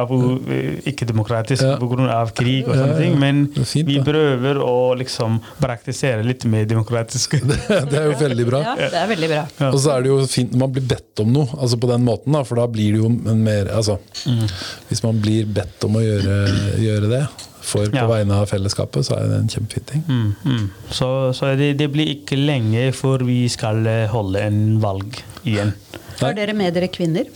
av 0.01 0.11
uh, 0.11 0.89
ikke 0.91 1.07
demokratisk, 1.07 1.63
Ja. 1.63 1.77
av 2.17 2.33
krig 2.35 2.67
og 2.67 2.75
Ja, 2.75 2.81
sånne 2.81 2.97
ting. 2.99 3.15
Men 3.19 3.41
fint, 3.63 3.87
vi 3.87 3.99
prøver 4.03 4.59
å 4.59 4.93
liksom 4.99 5.39
praktisere 5.61 6.25
litt 6.25 6.43
mer 6.45 6.65
demokratisk. 6.65 7.37
Det 7.91 7.97
er 7.97 8.09
jo 8.11 8.17
veldig 8.19 8.47
bra. 8.47 8.61
Ja, 8.65 8.75
det 8.91 8.99
er 8.99 9.07
veldig 9.11 9.29
bra. 9.31 9.43
Og 9.71 9.79
så 9.79 9.93
er 9.95 10.03
det 10.03 10.11
jo 10.11 10.19
fint 10.27 10.51
når 10.51 10.63
man 10.65 10.75
blir 10.75 10.87
bedt 10.91 11.23
om 11.23 11.31
noe, 11.33 11.47
altså 11.57 11.79
på 11.79 11.89
den 11.91 12.03
måten, 12.07 12.35
da, 12.35 12.43
for 12.47 12.59
da 12.59 12.67
blir 12.71 12.97
det 12.97 13.01
jo 13.03 13.11
en 13.11 13.43
mer 13.45 13.71
altså, 13.71 13.99
Mm. 14.21 14.43
Hvis 14.89 15.01
man 15.03 15.17
blir 15.23 15.47
bedt 15.49 15.83
om 15.87 15.95
å 15.97 16.01
gjøre, 16.03 16.35
gjøre 16.81 17.09
det 17.09 17.21
for, 17.61 17.85
på 17.91 17.95
Ja. 17.97 18.07
vegne 18.09 18.33
av 18.41 18.49
fellesskapet, 18.49 19.05
så 19.05 19.15
er 19.19 19.27
det 19.29 19.39
en 19.39 19.49
kjempefin 19.53 19.87
ting. 19.91 20.03
Mm, 20.07 20.35
mm. 20.45 20.69
Så, 20.89 21.09
så 21.37 21.53
det, 21.59 21.73
det 21.79 21.87
blir 21.93 22.09
ikke 22.17 22.37
lenge 22.39 22.87
før 22.97 23.23
vi 23.27 23.43
skal 23.53 23.85
eh, 23.87 24.07
holde 24.11 24.41
en 24.49 24.61
valg 24.83 25.21
igjen. 25.45 25.73
Har 26.21 26.33
dere 26.37 26.53
med 26.57 26.73
dere 26.77 26.89
kvinner? 26.93 27.29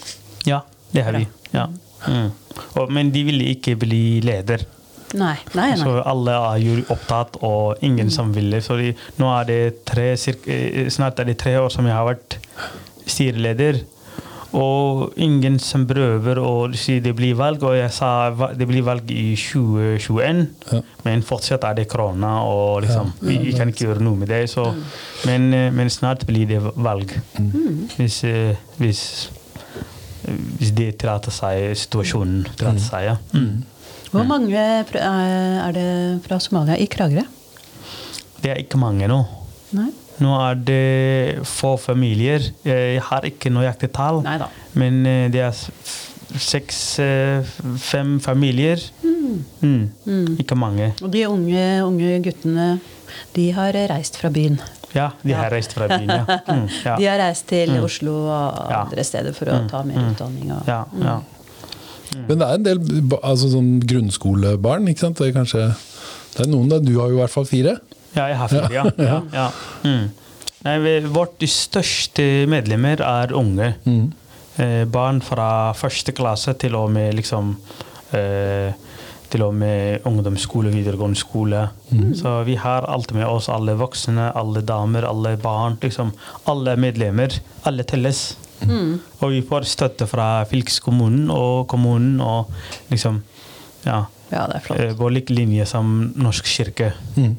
Ja, 0.46 0.62
det 0.94 1.04
har 1.08 1.16
vi. 1.18 1.28
Ja. 1.54 1.68
Mm. 2.08 2.32
Og, 2.76 2.90
men 2.94 3.12
de 3.14 3.24
ville 3.28 3.48
ikke 3.56 3.76
bli 3.82 4.20
leder. 4.26 4.66
Nei. 5.16 5.36
nei, 5.54 5.70
nei. 5.72 5.80
Så 5.80 5.94
alle 6.04 6.34
er 6.36 6.60
jo 6.64 6.80
opptatt, 6.92 7.38
og 7.46 7.82
ingen 7.86 8.10
som 8.12 8.34
ville. 8.36 8.60
Så 8.66 8.76
de, 8.82 8.90
nå 9.22 9.30
er 9.40 9.46
det 9.48 9.60
tre, 9.88 10.10
cirka, 10.20 10.52
eh, 10.52 10.90
snart 10.92 11.22
er 11.22 11.30
det 11.30 11.38
tre 11.42 11.56
år 11.62 11.70
som 11.74 11.88
jeg 11.88 11.96
har 11.96 12.08
vært 12.10 12.38
styreleder. 13.06 13.84
Og 14.56 15.12
ingen 15.20 15.58
som 15.60 15.84
prøver 15.90 16.40
å 16.40 16.52
si 16.80 17.00
det 17.04 17.12
blir 17.18 17.36
valg. 17.36 17.64
Og 17.68 17.76
jeg 17.76 17.92
sa 17.92 18.30
det 18.56 18.68
blir 18.70 18.86
valg 18.88 19.10
i 19.12 19.34
2021, 19.36 20.46
Ja. 20.72 20.80
men 21.04 21.24
fortsatt 21.28 21.66
er 21.68 21.76
det 21.82 21.88
korona, 21.92 22.38
og 22.48 22.84
liksom, 22.86 23.12
vi, 23.22 23.38
vi 23.50 23.54
kan 23.58 23.70
ikke 23.74 23.90
gjøre 23.90 24.06
noe 24.06 24.16
med 24.22 24.32
det. 24.32 24.46
Så, 24.50 24.70
men, 25.28 25.50
eh, 25.54 25.72
men 25.76 25.92
snart 25.92 26.26
blir 26.30 26.48
det 26.48 26.62
valg. 26.76 27.12
Hvis, 27.98 28.24
eh, 28.24 28.56
hvis, 28.80 29.04
hvis 30.58 30.72
det 30.78 30.94
tillater 31.04 31.36
seg, 31.36 31.76
situasjonen 31.78 32.46
tillater 32.56 32.86
seg. 32.88 33.10
Ja. 33.12 33.18
Mm. 33.36 33.64
Hvor 34.16 34.24
mange 34.30 34.56
er 34.56 35.72
det 35.76 35.90
fra 36.24 36.40
Somalia 36.40 36.78
i 36.80 36.88
Kragerø? 36.88 37.26
Det 38.42 38.52
er 38.54 38.62
ikke 38.62 38.80
mange 38.80 39.10
nå. 39.12 39.20
Nei. 39.76 39.90
Nå 40.24 40.32
er 40.40 40.56
det 40.68 41.46
få 41.50 41.74
familier. 41.82 42.40
Jeg 42.64 43.02
har 43.04 43.26
ikke 43.28 43.52
nøyaktig 43.52 43.90
tall, 43.96 44.22
Neida. 44.24 44.48
men 44.80 45.02
eh, 45.10 45.26
det 45.34 45.42
er 45.44 45.58
seks-fem 46.40 48.16
familier. 48.24 48.80
Mm. 49.62 49.90
Ikke 50.40 50.56
mange. 50.58 50.94
Og 51.04 51.12
de 51.14 51.26
unge, 51.28 51.66
unge 51.86 52.20
guttene, 52.26 52.68
de 53.36 53.50
har 53.56 53.76
reist 53.92 54.18
fra 54.22 54.30
byen. 54.34 54.58
Ja, 54.96 55.10
de 55.28 55.34
har 55.36 55.52
reist 55.52 55.74
fra 55.76 55.88
byen. 55.92 56.10
Ja. 56.12 56.26
Mm, 56.56 56.68
ja. 56.86 56.96
De 57.00 57.06
har 57.10 57.18
reist 57.20 57.48
til 57.50 57.72
Oslo 57.84 58.14
og 58.30 58.70
Ja. 58.72 58.84
andre 58.86 59.04
steder 59.04 59.34
for 59.36 59.46
å 59.52 59.58
ta 59.70 59.82
mer 59.84 60.00
utdanning. 60.14 60.52
Og, 60.56 60.68
ja, 60.70 60.84
ja. 61.02 61.18
Men 62.30 62.40
det 62.40 62.46
er 62.48 62.54
en 62.56 62.64
del 62.64 62.80
altså 63.20 63.50
sånn 63.52 63.74
grunnskolebarn, 63.84 64.88
ikke 64.88 65.04
sant? 65.04 65.18
Det 65.20 65.28
er 65.28 65.36
kanskje 65.36 65.66
det 66.36 66.46
er 66.46 66.50
noen 66.52 66.70
da, 66.72 66.78
Du 66.80 66.94
har 67.00 67.10
jo 67.12 67.18
i 67.18 67.22
hvert 67.24 67.34
fall 67.34 67.48
fire. 67.50 67.74
Ja, 68.16 68.30
har 68.42 68.48
fire. 68.52 68.70
Ja. 68.74 68.86
ja. 68.98 69.22
ja. 69.34 69.50
Mm. 69.84 70.10
Nei, 70.66 70.78
vi, 70.82 70.94
vårt 71.14 71.44
største 71.52 72.24
medlemmer 72.50 73.02
er 73.06 73.34
unge. 73.38 73.74
Eh, 74.58 74.86
barn 74.90 75.20
fra 75.22 75.74
første 75.78 76.14
klasse 76.16 76.56
til 76.58 76.78
og 76.80 76.90
med 76.96 77.14
liksom 77.20 77.52
eh, 78.16 78.72
til 79.30 79.44
og 79.44 79.54
med 79.58 80.06
ungdomsskole, 80.08 80.72
videregående 80.72 81.20
skole. 81.20 81.68
Så 82.16 82.44
vi 82.48 82.56
har 82.62 82.86
alt 82.90 83.12
med 83.14 83.26
oss, 83.28 83.50
alle 83.50 83.76
voksne, 83.78 84.30
alle 84.38 84.62
damer, 84.62 85.08
alle 85.10 85.36
barn. 85.42 85.78
liksom 85.82 86.14
Alle 86.48 86.76
medlemmer. 86.78 87.34
Alle 87.66 87.84
telles. 87.84 88.38
Og 89.20 89.32
vi 89.34 89.42
får 89.46 89.68
støtte 89.68 90.08
fra 90.08 90.46
fylkeskommunen 90.50 91.30
og 91.34 91.68
kommunen 91.68 92.22
og 92.22 92.52
liksom 92.90 93.24
Ja. 93.86 94.06
Ja, 94.32 94.46
det 94.50 94.56
er 94.56 94.64
flott. 94.66 94.80
eh, 94.80 94.96
På 94.98 95.10
lik 95.10 95.30
linje 95.30 95.66
som 95.70 96.14
Norsk 96.16 96.46
kirke. 96.50 96.94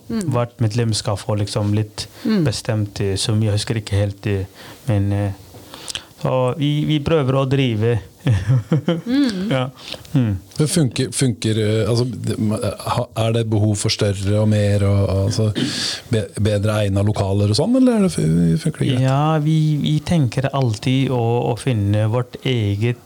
Hvert 0.09 0.61
medlem 0.62 0.95
skal 0.95 1.18
få 1.18 1.34
liksom 1.41 1.74
litt 1.74 2.07
bestemt 2.47 3.01
som 3.16 3.37
sum. 3.37 3.43
Jeg 3.43 3.59
husker 3.59 3.80
ikke 3.82 3.99
helt, 3.99 4.26
eh, 4.26 4.47
men 4.89 5.12
eh, 5.12 5.32
Så 6.22 6.55
vi, 6.57 6.84
vi 6.89 6.97
prøver 7.05 7.37
å 7.37 7.45
drive. 7.45 7.99
ja. 9.51 9.66
Mm. 10.12 10.39
Det 10.57 10.66
funker, 10.66 11.11
funker 11.14 11.59
eh, 11.62 11.91
altså, 11.91 12.07
Er 13.14 13.32
det 13.37 13.45
behov 13.47 13.76
for 13.78 13.93
større 13.93 14.41
og 14.41 14.49
mer 14.51 14.82
og 14.89 15.03
altså, 15.26 15.51
bedre 16.11 16.80
egna 16.87 17.05
lokaler 17.07 17.53
og 17.53 17.59
sånn, 17.61 17.76
eller 17.78 18.01
er 18.01 18.07
det, 18.09 18.59
funker 18.62 18.82
det 18.82 18.89
greit? 18.89 19.05
Ja, 19.05 19.37
vi, 19.45 19.59
vi 19.82 19.99
tenker 20.09 20.49
alltid 20.51 21.12
å, 21.14 21.22
å 21.53 21.55
finne 21.61 22.09
vårt 22.11 22.41
eget 22.43 22.99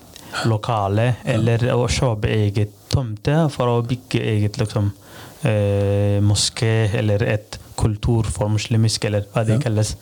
lokale, 0.46 1.16
eller 1.26 1.66
å 1.74 1.88
kjøpe 1.90 2.30
eget 2.30 2.79
tomte 2.90 3.36
for 3.54 3.70
å 3.72 3.80
bygge 3.86 4.20
eget 4.34 4.58
liksom, 4.60 4.90
eh, 5.42 6.18
moské, 6.24 6.90
eller 6.98 7.22
et 7.22 7.58
kulturformslemisk, 7.80 9.04
eller 9.08 9.26
hva 9.32 9.44
det 9.46 9.56
Ja. 9.58 9.64
kalles. 9.64 9.96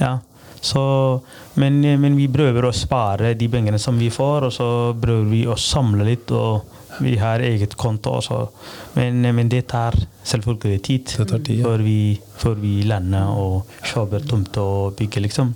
Ja. 0.00 0.18
Så, 0.60 1.20
men, 1.54 1.80
men 2.00 2.16
vi 2.18 2.26
prøver 2.28 2.66
å 2.66 2.72
spare 2.74 3.34
de 3.38 3.46
pengene 3.48 3.78
som 3.78 3.98
vi 3.98 4.08
får, 4.10 4.48
og 4.48 4.52
så 4.52 4.68
prøver 5.00 5.30
vi 5.30 5.44
å 5.46 5.56
samle 5.58 6.04
litt. 6.04 6.30
og 6.30 6.74
vi 7.00 7.12
har 7.16 7.38
eget 7.38 7.76
konto 7.78 8.10
også. 8.18 8.48
Men, 8.96 9.20
men 9.36 9.48
det 9.48 9.68
tar 9.70 9.94
selvfølgelig 10.26 10.80
tid, 10.82 11.04
Det 11.18 11.26
tar 11.30 11.38
tid, 11.46 11.58
ja. 11.60 11.64
før, 11.68 11.78
vi, 11.86 12.20
før 12.40 12.54
vi 12.58 12.72
lander 12.82 13.28
og 13.38 13.68
kjøper 13.86 14.24
tomte 14.26 14.58
og 14.58 14.96
bygger, 14.98 15.22
liksom. 15.28 15.52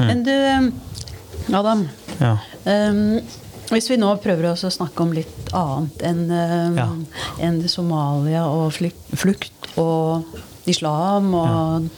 Men 0.00 0.24
du, 0.26 0.32
Adam. 1.54 1.84
Ja. 2.18 2.32
ehm, 2.64 3.20
hvis 3.76 3.90
vi 3.90 3.98
nå 4.00 4.10
prøver 4.22 4.50
å 4.50 4.56
snakke 4.58 5.04
om 5.04 5.12
litt 5.14 5.52
annet 5.56 6.02
enn 6.06 6.22
ehm, 6.34 6.78
Ja. 6.80 6.88
en 7.46 7.60
Somalia 7.68 8.44
og 8.50 8.72
flukt 8.74 9.70
og 9.78 10.26
islam 10.70 11.32
og, 11.34 11.88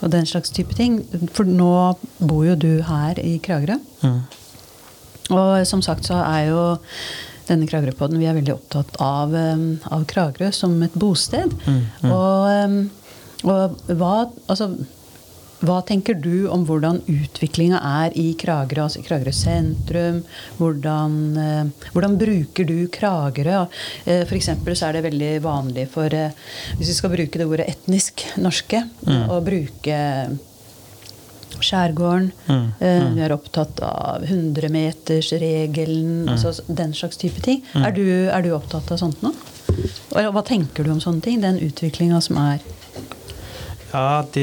og 0.00 0.10
den 0.12 0.26
slags 0.28 0.50
type 0.50 0.74
ting. 0.76 1.00
For 1.32 1.44
nå 1.48 1.96
bor 2.18 2.44
jo 2.46 2.56
du 2.56 2.82
her 2.88 3.20
i 3.22 3.36
Kragerø. 3.44 3.78
Mm. 4.02 4.20
Og 5.36 5.66
som 5.66 5.82
sagt 5.82 6.06
så 6.08 6.20
er 6.22 6.50
jo 6.50 6.60
denne 7.46 7.66
Kragerø-podden 7.70 8.18
Vi 8.18 8.26
er 8.26 8.34
veldig 8.36 8.54
opptatt 8.56 8.96
av, 9.02 9.34
um, 9.34 9.78
av 9.90 10.04
Kragerø 10.10 10.50
som 10.54 10.74
et 10.82 10.94
bosted. 10.98 11.52
Og, 12.06 12.66
um, 12.66 12.78
og 13.46 13.76
hva, 13.92 14.14
altså, 14.48 14.72
hva 15.64 15.78
tenker 15.88 16.18
du 16.20 16.50
om 16.52 16.66
hvordan 16.68 16.98
utviklinga 17.08 17.78
er 18.02 18.12
i 18.18 18.34
Kragerø, 18.38 18.82
altså 18.84 19.00
i 19.00 19.06
Kragerø 19.06 19.32
sentrum? 19.32 20.18
Hvordan, 20.58 21.36
eh, 21.40 21.64
hvordan 21.94 22.18
bruker 22.20 22.64
du 22.68 22.88
Kragerø? 22.92 23.62
Eh, 24.04 24.26
for 24.28 24.74
så 24.74 24.86
er 24.88 24.92
det 24.98 25.06
veldig 25.08 25.42
vanlig 25.44 25.88
for 25.88 26.12
eh, 26.12 26.30
Hvis 26.76 26.88
vi 26.88 26.98
skal 26.98 27.14
bruke 27.14 27.38
det 27.38 27.46
ordet 27.46 27.68
etnisk 27.70 28.26
norske, 28.36 28.82
å 29.06 29.40
bruke 29.40 30.28
skjærgården. 31.56 32.32
Mm, 32.46 32.72
mm. 32.80 33.14
Vi 33.16 33.22
er 33.24 33.32
opptatt 33.32 33.80
av 33.80 34.22
100-metersregelen, 34.26 36.28
altså 36.28 36.52
den 36.68 36.94
slags 36.94 37.16
type 37.16 37.40
ting. 37.40 37.62
Er, 37.74 37.92
du, 37.96 38.28
er 38.28 38.42
du 38.44 38.52
opptatt 38.56 38.92
av 38.92 38.98
sånt 39.00 39.22
nå? 39.24 39.32
Og 40.16 40.34
hva 40.34 40.42
tenker 40.46 40.84
du 40.84 40.90
om 40.92 41.00
sånne 41.02 41.22
ting? 41.24 41.40
Den 41.40 41.58
utviklinga 41.62 42.20
som 42.24 42.36
er 42.42 42.58
Ja, 43.96 44.20
det, 44.28 44.42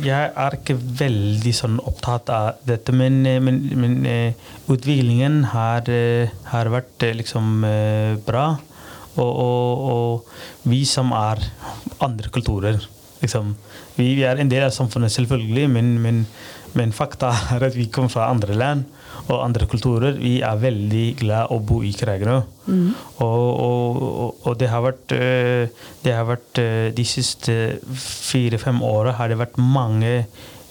jeg 0.00 0.30
er 0.40 0.54
ikke 0.56 0.76
veldig 0.78 1.50
sånn 1.52 1.74
opptatt 1.84 2.30
av 2.32 2.62
dette, 2.64 2.94
men, 2.96 3.18
eh, 3.28 3.40
men, 3.42 3.58
men 3.76 3.96
eh, 4.08 4.46
utviklingen 4.72 5.42
har, 5.52 5.84
eh, 5.92 6.32
har 6.48 6.70
vært 6.72 7.04
liksom 7.18 7.60
bra. 8.24 8.46
Og, 9.20 9.28
og, 9.28 9.82
og 9.90 10.70
vi 10.70 10.84
som 10.88 11.10
er 11.12 11.42
andre 12.00 12.30
kulturer 12.32 12.78
liksom, 13.20 13.52
vi, 13.98 14.14
vi 14.16 14.24
er 14.24 14.40
en 14.40 14.48
del 14.48 14.64
av 14.64 14.72
samfunnet, 14.72 15.12
selvfølgelig, 15.12 15.66
men, 15.74 16.22
men 16.78 16.94
fakta 16.96 17.34
er 17.56 17.66
at 17.68 17.76
vi 17.76 17.90
kommer 17.92 18.14
fra 18.14 18.30
andre 18.32 18.56
land 18.56 18.86
og 19.30 19.44
andre 19.44 19.66
kulturer. 19.70 20.16
Vi 20.18 20.38
er 20.44 20.60
veldig 20.62 21.04
glad 21.20 21.52
å 21.54 21.60
bo 21.62 21.80
i 21.86 21.92
Kragerø. 21.96 22.38
Og, 22.70 23.24
og, 23.24 23.98
og, 24.06 24.46
og 24.46 24.58
det 24.60 24.68
har 24.70 24.84
vært, 24.84 25.14
eh, 25.16 25.86
det 26.04 26.12
har 26.14 26.28
vært 26.28 26.60
eh, 26.62 26.92
De 26.94 27.04
siste 27.08 27.56
fire-fem 27.98 28.78
åra 28.86 29.16
har 29.18 29.32
det 29.32 29.40
vært 29.40 29.58
mange 29.58 30.12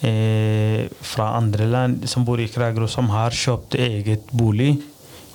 eh, 0.05 0.85
fra 1.01 1.33
andre 1.39 1.67
land 1.67 2.07
som 2.07 2.23
bor 2.27 2.39
i 2.39 2.47
Kragerø, 2.51 2.87
som 2.87 3.11
har 3.11 3.35
kjøpt 3.35 3.75
eget 3.79 4.31
bolig 4.31 4.77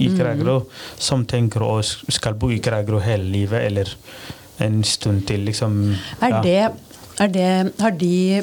i 0.03 0.09
Kragerø, 0.11 0.61
som 0.99 1.27
tenker 1.29 1.63
å 1.63 1.79
skal 1.85 2.39
bo 2.39 2.51
i 2.51 2.61
Kragerø 2.65 3.03
hele 3.05 3.29
livet 3.31 3.69
eller 3.69 3.93
en 4.65 4.83
stund 4.87 5.27
til. 5.29 5.45
Liksom, 5.49 5.81
Er 6.23 6.41
det, 6.43 6.61
er 7.21 7.29
det 7.35 7.51
Har 7.81 7.95
de 7.99 8.43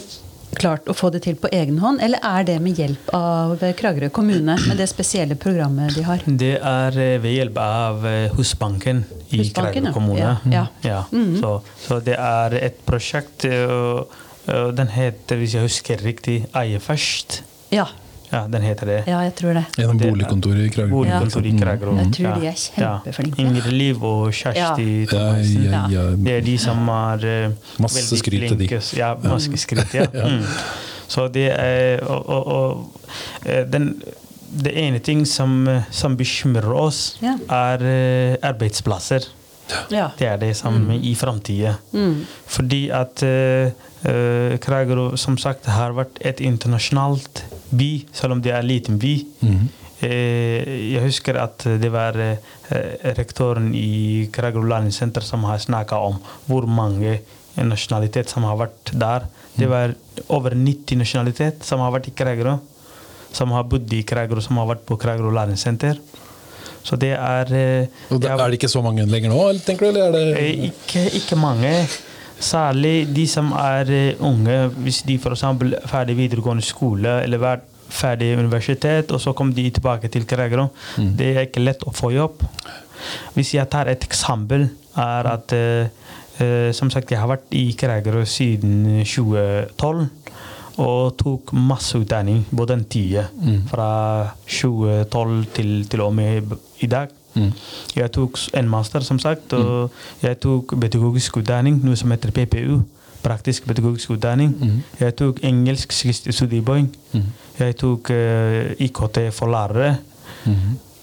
klart 0.57 0.89
å 0.89 0.95
få 0.97 1.09
det 1.13 1.23
til 1.25 1.37
på 1.39 1.49
egen 1.55 1.79
hånd, 1.81 2.01
eller 2.03 2.21
er 2.25 2.45
det 2.47 2.57
med 2.63 2.79
hjelp 2.79 3.11
av 3.15 3.61
Kragerø 3.77 4.09
kommune, 4.13 4.57
med 4.67 4.79
det 4.79 4.87
spesielle 4.91 5.37
programmet 5.39 5.95
de 5.95 6.05
har? 6.07 6.23
Det 6.25 6.53
er 6.57 6.99
eh, 6.99 7.15
ved 7.23 7.37
hjelp 7.37 7.61
av 7.61 8.05
eh, 8.07 8.35
Husbanken 8.37 9.03
i 9.29 9.41
Husbanken, 9.41 9.87
Kragerø 9.87 9.95
kommune. 9.95 10.19
Ja, 10.21 10.35
ja. 10.51 10.65
Ja, 10.81 11.03
-hmm. 11.11 11.39
så, 11.41 11.61
så 11.87 11.99
det 11.99 12.17
er 12.17 12.57
et 12.61 12.85
prosjekt 12.85 13.45
øh, 13.45 14.03
Den 14.77 14.87
heter, 14.87 15.35
hvis 15.35 15.53
jeg 15.53 15.61
husker 15.61 15.97
riktig, 16.03 16.45
Eie 16.55 16.79
først. 16.79 17.43
Ja, 17.71 17.85
Ja, 18.31 18.45
den 18.47 18.61
heter 18.63 18.85
det. 18.87 18.97
ja 19.07 19.19
jeg 19.25 19.33
tror 19.35 19.53
det. 19.57 19.65
Gjennom 19.77 19.97
Det 19.99 20.07
boligkontoret 20.09 20.65
i 20.65 20.69
Kragerø. 20.71 20.89
Boligkontor 20.93 21.45
i 21.49 21.51
Kragerø. 21.59 21.95
Jeg 21.97 22.11
tror 22.15 22.39
de 22.39 22.47
er 22.47 22.55
kjempeflinke. 22.61 23.41
Ja. 23.41 23.47
Ingrid 23.47 23.71
Liv 23.75 24.03
og 24.03 24.31
Kjersti 24.33 24.85
Ja, 25.01 25.07
Thomassen. 25.11 25.63
ja, 25.67 25.81
ja. 25.91 26.05
Det 26.15 26.37
er 26.37 26.41
de 26.45 26.57
som 26.57 26.87
er 26.95 27.25
uh, 27.49 27.81
Masse 27.83 28.17
skryt 28.21 28.47
til 28.47 28.57
de. 28.63 28.69
Ja, 28.97 29.13
masse 29.23 29.57
skryt, 29.57 29.93
ja. 29.99 30.07
Mm. 30.13 30.45
Så 31.11 31.27
det 31.27 31.49
er 31.51 31.99
og, 32.07 32.29
og, 32.29 32.47
og, 32.47 33.01
eh, 33.45 33.65
den, 33.67 33.93
Det 34.63 34.71
ene 34.75 34.99
ting 34.99 35.25
som, 35.27 35.67
eh, 35.67 35.83
som 35.91 36.17
bekymrer 36.17 36.73
oss, 36.75 37.17
Ja. 37.23 37.37
er 37.49 37.83
uh, 37.83 38.35
arbeidsplasser. 38.49 39.27
Ja. 39.93 40.09
Det 40.17 40.27
er 40.27 40.39
det 40.41 40.53
som 40.59 40.77
i 40.91 41.13
framtida. 41.17 41.75
Mm. 41.93 42.23
Fordi 42.49 42.81
at 42.95 43.23
uh, 43.25 44.55
Kragerø 44.61 45.11
som 45.19 45.37
sagt 45.41 45.69
har 45.71 45.95
vært 45.97 46.21
et 46.25 46.41
internasjonalt 46.43 47.43
by, 47.69 47.91
selv 48.15 48.37
om 48.37 48.41
det 48.43 48.53
er 48.53 48.61
en 48.61 48.71
liten 48.71 48.99
by. 49.01 49.13
Mm. 49.41 49.67
Uh, 50.01 50.71
jeg 50.93 51.03
husker 51.05 51.37
at 51.41 51.67
det 51.81 51.91
var 51.93 52.17
uh, 52.17 52.55
rektoren 53.17 53.71
i 53.77 54.29
Kragerø 54.33 54.65
Læringssenter 54.71 55.25
som 55.25 55.45
har 55.49 55.61
snakka 55.61 56.01
om 56.11 56.19
hvor 56.47 56.67
mange 56.69 57.19
nasjonalitet 57.59 58.31
som 58.31 58.47
har 58.47 58.57
vært 58.59 58.93
der. 58.95 59.27
Det 59.59 59.67
var 59.69 59.93
over 60.31 60.55
90 60.55 61.01
nasjonalitet 61.01 61.65
som 61.67 61.83
har 61.83 61.91
vært 61.93 62.07
i 62.11 62.15
Kragerø. 62.15 62.57
Som 63.31 63.53
har 63.55 63.67
bodd 63.67 63.91
i 63.95 64.01
Kragerø, 64.07 64.41
som 64.43 64.57
har 64.59 64.67
vært 64.73 64.85
på 64.87 64.97
Kragerø 64.99 65.31
Læringssenter. 65.35 65.99
Så 66.83 66.95
det 66.97 67.11
er 67.13 67.51
eh, 67.53 67.87
Og 68.09 68.21
det 68.21 68.29
er 68.31 68.37
det 68.47 68.57
ikke 68.59 68.69
så 68.71 68.81
mange 68.81 69.05
lenger 69.05 69.29
nå, 69.33 69.41
eller 69.49 69.61
tenker 69.65 69.85
du? 69.85 69.99
Eller 69.99 70.07
er 70.07 70.11
det 70.15 70.39
Eh, 70.41 70.63
Ikke, 70.69 71.03
ikke 71.19 71.35
mange. 71.37 71.73
Særlig 72.41 73.07
de 73.13 73.27
som 73.29 73.51
er 73.53 73.91
eh, 73.93 74.15
unge. 74.19 74.55
Hvis 74.81 75.03
de 75.05 75.17
f.eks. 75.21 75.43
er 75.43 75.87
ferdig 75.91 76.15
videregående 76.17 76.65
skole 76.65 77.19
eller 77.23 77.37
vært 77.43 77.67
ferdig 77.91 78.31
universitet, 78.39 79.11
og 79.11 79.19
så 79.21 79.33
kommer 79.35 79.53
de 79.53 79.67
tilbake 79.69 80.07
til 80.09 80.23
Kragerø. 80.25 80.69
Det 80.97 81.33
er 81.35 81.45
ikke 81.49 81.59
lett 81.65 81.83
å 81.83 81.91
få 81.93 82.13
jobb. 82.15 82.39
Hvis 83.35 83.53
jeg 83.57 83.67
tar 83.69 83.89
et 83.91 84.03
eksempel, 84.07 84.69
er 84.95 85.27
at 85.27 85.53
som 86.73 86.89
sagt, 86.89 87.11
jeg 87.11 87.19
har 87.19 87.27
vært 87.29 87.51
i 87.53 87.73
Kragerø 87.77 88.23
siden 88.25 89.03
2012. 89.03 90.07
Og 90.77 91.17
tok 91.17 91.53
masse 91.53 91.97
utdanning 91.99 92.45
på 92.49 92.65
den 92.65 92.85
tida. 92.85 93.25
Fra 93.67 93.89
2012 94.47 95.45
til, 95.55 95.73
til 95.89 96.01
og 96.01 96.13
med 96.15 96.55
i 96.79 96.87
dag. 96.87 97.07
Jeg 97.95 98.11
tok 98.11 98.37
en 98.53 98.69
master, 98.69 98.99
som 98.99 99.19
sagt. 99.19 99.53
Og 99.53 99.91
jeg 100.23 100.39
tok 100.39 100.75
pedagogisk 100.79 101.37
utdanning, 101.37 101.81
noe 101.83 101.95
som 101.95 102.11
heter 102.11 102.31
PPU. 102.31 102.81
Praktisk 103.23 103.67
pedagogisk 103.67 104.11
utdanning. 104.15 104.55
Jeg 104.99 105.15
tok 105.15 105.43
engelsk 105.43 105.93
studiepoeng. 106.31 106.89
Jeg 107.59 107.75
tok 107.77 108.09
uh, 108.09 108.71
IKT 108.79 109.19
for 109.31 109.51
lærere. 109.51 109.97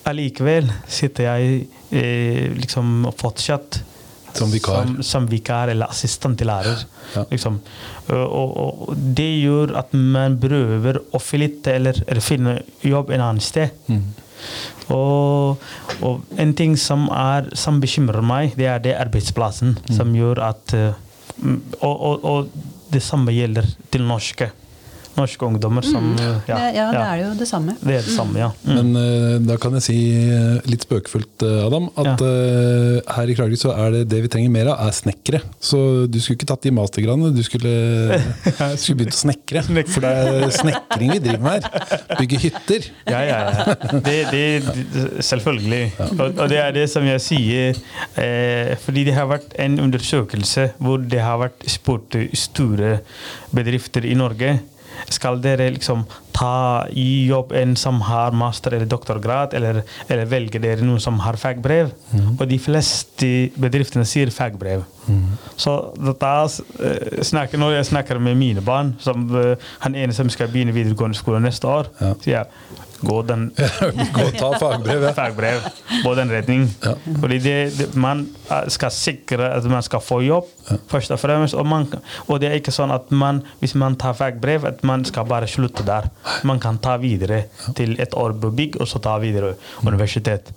Allikevel 0.09 0.71
sitter 0.89 1.25
jeg 1.25 1.67
eh, 1.93 2.49
liksom 2.57 3.11
fortsatt 3.19 3.83
Som 4.35 4.51
vikar. 4.53 4.87
som, 4.87 5.03
som 5.03 5.27
vikar 5.31 5.73
eller 5.73 5.91
assistent 5.91 6.39
til 6.39 6.51
lærer. 6.51 6.85
Ja. 7.15 7.25
Liksom. 7.31 7.59
Og, 8.13 8.57
og, 8.63 8.95
det 9.17 9.31
gjør 9.41 9.75
at 9.81 9.95
man 9.97 10.39
prøver 10.41 11.01
å 11.13 11.21
flytte 11.23 11.75
eller, 11.79 11.99
eller 12.07 12.25
finne 12.25 12.59
jobb 12.85 13.13
en 13.15 13.25
annen 13.25 13.45
sted. 13.45 13.75
Og, 14.95 15.59
og 16.07 16.39
en 16.41 16.55
ting 16.57 16.77
som, 16.81 17.09
er, 17.13 17.51
som 17.59 17.81
bekymrer 17.83 18.25
meg, 18.25 18.55
det 18.57 18.69
er 18.71 18.85
det 18.85 18.97
arbeidsplassen 18.97 19.77
som 19.91 20.15
gjør 20.17 20.41
at 20.47 20.75
eh, 20.77 20.97
mm, 21.43 21.59
og, 21.85 22.25
og 22.25 22.93
det 22.93 23.03
samme 23.05 23.35
gjelder 23.35 23.69
til 23.93 24.07
norske. 24.09 24.51
Norske 25.19 25.49
ungdommer 25.49 25.87
som 25.87 26.11
eh, 26.17 26.49
Ja, 26.49 26.59
ja, 26.75 26.87
det 26.95 27.03
er 27.05 27.23
jo 27.23 27.31
det 27.39 27.49
samme. 27.51 27.75
Det 27.81 27.99
er 27.99 28.07
det 28.07 28.15
samme, 28.15 28.39
ja. 28.41 28.51
Mm. 28.65 28.75
Men 28.79 29.01
eh, 29.03 29.37
da 29.49 29.59
kan 29.61 29.77
jeg 29.79 29.87
si 29.89 29.99
eh, 30.25 30.69
litt 30.71 30.87
spøkefullt, 30.87 31.45
eh, 31.47 31.59
Adam, 31.67 31.89
at 31.99 32.23
uh, 32.25 32.99
her 33.17 33.31
i 33.31 33.37
Kragerø 33.37 33.59
så 33.61 33.75
er 33.75 33.99
det 33.99 34.03
det 34.13 34.23
vi 34.25 34.31
trenger 34.33 34.53
mer 34.55 34.73
av, 34.73 34.87
er 34.87 34.97
snekkere. 34.97 35.43
Så 35.61 35.81
du 36.09 36.21
skulle 36.21 36.39
ikke 36.39 36.51
tatt 36.53 36.67
de 36.67 36.75
mastergradene, 36.75 37.33
du 37.35 37.43
skulle, 37.47 37.75
skulle 38.81 39.03
begynt 39.03 39.17
å 39.17 39.21
snekre. 39.21 39.65
For 39.67 40.05
det 40.05 40.15
er 40.15 40.55
snekring 40.57 41.15
vi 41.17 41.21
driver 41.27 41.45
med 41.45 41.69
her. 41.69 42.05
Bygge 42.19 42.43
hytter. 42.47 42.89
Ja, 43.09 43.23
ja, 43.27 43.39
ja. 43.49 43.77
Det, 44.05 44.17
det, 44.33 44.45
selvfølgelig. 45.25 45.83
Og, 46.09 46.27
og 46.31 46.45
det 46.51 46.63
er 46.63 46.75
det 46.77 46.87
som 46.93 47.07
jeg 47.07 47.25
sier. 47.25 47.83
Eh, 48.19 48.75
fordi 48.83 49.07
det 49.09 49.17
har 49.17 49.29
vært 49.31 49.55
en 49.61 49.79
undersøkelse 49.83 50.71
hvor 50.83 51.03
det 51.03 51.23
har 51.23 51.41
vært 51.43 51.67
spurt 51.71 52.17
store 52.39 52.99
bedrifter 53.55 54.07
i 54.07 54.17
Norge. 54.19 54.59
Skal 55.11 55.41
dere 55.45 55.71
liksom 55.75 56.05
ta 56.39 56.85
i 56.95 57.27
jobb 57.27 57.53
en 57.59 57.75
som 57.77 58.01
har 58.07 58.31
master- 58.37 58.75
eller 58.77 58.87
doktorgrad, 58.87 59.55
eller, 59.59 59.83
eller 60.09 60.29
velger 60.31 60.63
dere 60.63 60.85
noen 60.87 61.01
som 61.03 61.19
har 61.25 61.39
fagbrev? 61.41 61.91
Og 62.39 62.45
de 62.49 62.59
fleste 62.63 63.31
bedriftene 63.59 64.05
sier 64.07 64.31
fagbrev. 64.35 64.85
Så 65.57 65.75
da 66.21 66.35
eh, 66.45 67.23
snakker, 67.25 67.59
når 67.59 67.79
jeg 67.79 67.91
snakker 67.93 68.19
med 68.23 68.37
mine 68.39 68.61
barn, 68.65 68.95
som 69.03 69.25
eh, 69.37 69.57
han 69.81 69.95
ene 69.99 70.15
som 70.15 70.29
skal 70.31 70.51
begynne 70.53 70.75
videregående 70.77 71.17
skole 71.19 71.41
neste 71.43 71.67
år, 71.67 71.91
Ja. 72.01 72.13
sier 72.23 72.37
jeg 72.39 72.47
gå 73.01 73.23
den 73.23 73.49
Gå 74.15 74.25
og 74.25 74.37
ta 74.39 74.51
fagbrev, 74.59 75.05
ja. 75.09 75.13
fagbrev 75.17 75.67
på 76.05 76.15
den 76.19 76.33
retning. 76.33 76.67
Fordi 77.21 77.39
det, 77.43 77.57
det, 77.79 77.89
man 77.99 78.25
eh, 78.51 78.69
skal 78.73 78.93
sikre 78.95 79.51
at 79.55 79.67
man 79.71 79.85
skal 79.87 80.03
få 80.05 80.21
jobb, 80.27 80.49
først 80.91 81.15
og 81.15 81.21
fremst. 81.23 81.57
Og, 81.59 81.67
man, 81.69 81.87
og 82.27 82.41
det 82.43 82.51
er 82.51 82.59
ikke 82.61 82.75
sånn 82.75 82.95
at 82.95 83.13
man, 83.15 83.43
hvis 83.63 83.77
man 83.79 83.99
tar 84.01 84.17
fagbrev, 84.19 84.67
at 84.69 84.83
man 84.87 85.07
skal 85.09 85.29
bare 85.31 85.51
slutte 85.51 85.87
der. 85.87 86.11
Man 86.49 86.63
kan 86.63 86.81
ta 86.83 86.97
videre 87.01 87.45
til 87.79 87.97
et 88.03 88.17
år 88.19 88.37
på 88.41 88.53
bygg, 88.55 88.81
og 88.83 88.91
så 88.91 89.03
ta 89.03 89.19
videre 89.23 89.55
universitet. 89.87 90.53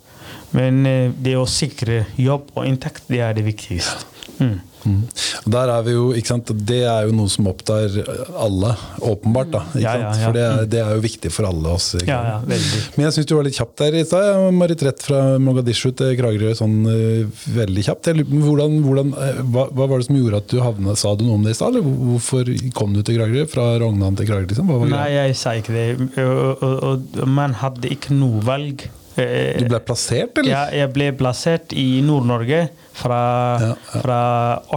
Men 0.56 0.84
eh, 0.88 1.08
det 1.12 1.38
å 1.38 1.48
sikre 1.48 2.04
jobb 2.20 2.52
og 2.56 2.66
inntekt, 2.68 3.08
det 3.12 3.22
er 3.24 3.36
det 3.36 3.46
viktigste. 3.46 4.08
Mm. 4.42 4.58
Og 4.86 5.50
Der 5.54 5.72
er 5.72 5.82
vi 5.86 5.94
jo, 5.94 6.08
ikke 6.16 6.32
sant? 6.32 6.50
Det 6.66 6.82
er 6.88 7.08
jo 7.08 7.14
noe 7.16 7.30
som 7.32 7.48
opptar 7.50 7.94
alle, 8.38 8.74
åpenbart. 9.00 9.50
da, 9.52 9.62
ikke 9.72 9.82
Ja, 9.82 9.94
ja, 9.98 10.12
sant? 10.12 10.24
For 10.24 10.36
det 10.36 10.44
er, 10.46 10.64
det 10.72 10.80
er 10.82 10.94
jo 10.96 11.02
viktig 11.04 11.32
for 11.34 11.48
alle 11.48 11.74
oss. 11.76 11.92
ikke 11.98 12.18
sant? 12.18 12.48
Men 12.96 13.06
jeg 13.06 13.16
syns 13.16 13.30
du 13.30 13.34
var 13.36 13.46
litt 13.48 13.58
kjapp 13.58 13.74
der 13.82 13.98
i 13.98 14.04
stad. 14.06 14.30
Marit 14.56 14.84
Rett 14.86 15.04
fra 15.06 15.20
Mogadishu 15.42 15.90
til 15.98 16.14
Kragerø 16.18 16.54
sånn 16.58 16.78
uh, 16.86 17.44
veldig 17.56 17.86
kjapt. 17.88 18.10
Jeg 18.12 18.26
Hvordan, 18.32 18.78
hvordan, 18.84 19.12
eh, 19.18 19.42
hva, 19.52 19.66
hva 19.72 19.88
var 19.90 20.00
det 20.00 20.08
som 20.08 20.18
gjorde 20.18 20.40
at 20.42 20.50
du 20.52 20.58
havna 20.62 20.96
Sa 20.98 21.14
du 21.16 21.24
noe 21.26 21.38
om 21.38 21.44
det 21.46 21.54
i 21.54 21.58
stad? 21.58 21.78
Hvorfor 21.82 22.48
kom 22.76 22.96
du 22.96 23.02
til 23.02 23.18
Kragerø? 23.20 23.46
Fra 23.50 23.68
Rognan 23.82 24.18
til 24.18 24.28
Kragerø? 24.30 24.50
Liksom? 24.52 24.72
Nei, 24.92 25.06
jeg 25.14 25.36
sa 25.38 25.54
ikke 25.58 25.76
det. 25.76 25.86
Og, 26.22 26.64
og, 26.64 27.06
og 27.22 27.30
man 27.30 27.56
hadde 27.62 27.90
ikke 27.92 28.16
noe 28.16 28.42
valg. 28.46 28.86
Eh, 29.16 29.58
Du 29.60 29.66
ble 29.68 29.80
plassert, 29.84 30.38
eller? 30.38 30.50
Ja, 30.50 30.62
jeg 30.72 30.92
ble 30.94 31.10
plassert 31.12 31.72
i 31.76 32.00
Nord-Norge, 32.04 32.68
fra, 32.96 33.20
Ja, 33.60 33.68
ja. 33.94 34.00
fra 34.00 34.20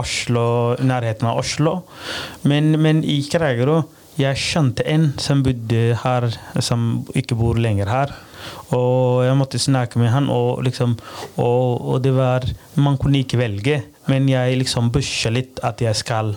Oslo, 0.00 0.76
nærheten 0.80 1.28
av 1.28 1.38
Oslo. 1.40 1.82
Men, 2.44 2.74
men 2.82 3.04
i 3.04 3.22
Kragerø 3.30 3.82
jeg 4.16 4.38
skjønte 4.40 4.84
en 4.88 5.10
som 5.20 5.42
bodde 5.44 5.96
her, 6.00 6.24
som 6.64 7.04
ikke 7.14 7.36
bor 7.36 7.58
lenger 7.60 7.90
her. 7.92 8.14
Og 8.72 9.24
jeg 9.26 9.36
måtte 9.36 9.60
snakke 9.60 10.00
med 10.00 10.08
han, 10.08 10.30
og, 10.32 10.62
liksom, 10.64 10.94
og, 11.36 11.82
og 11.84 12.00
det 12.04 12.14
var 12.16 12.46
Man 12.80 12.96
kunne 12.96 13.20
ikke 13.24 13.38
velge, 13.40 13.82
men 14.08 14.28
jeg 14.28 14.56
liksom 14.62 14.88
pusha 14.94 15.30
litt 15.34 15.60
at 15.64 15.80
jeg 15.84 15.96
skal 15.96 16.34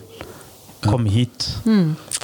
komme 0.84 1.12
hit. 1.12 1.48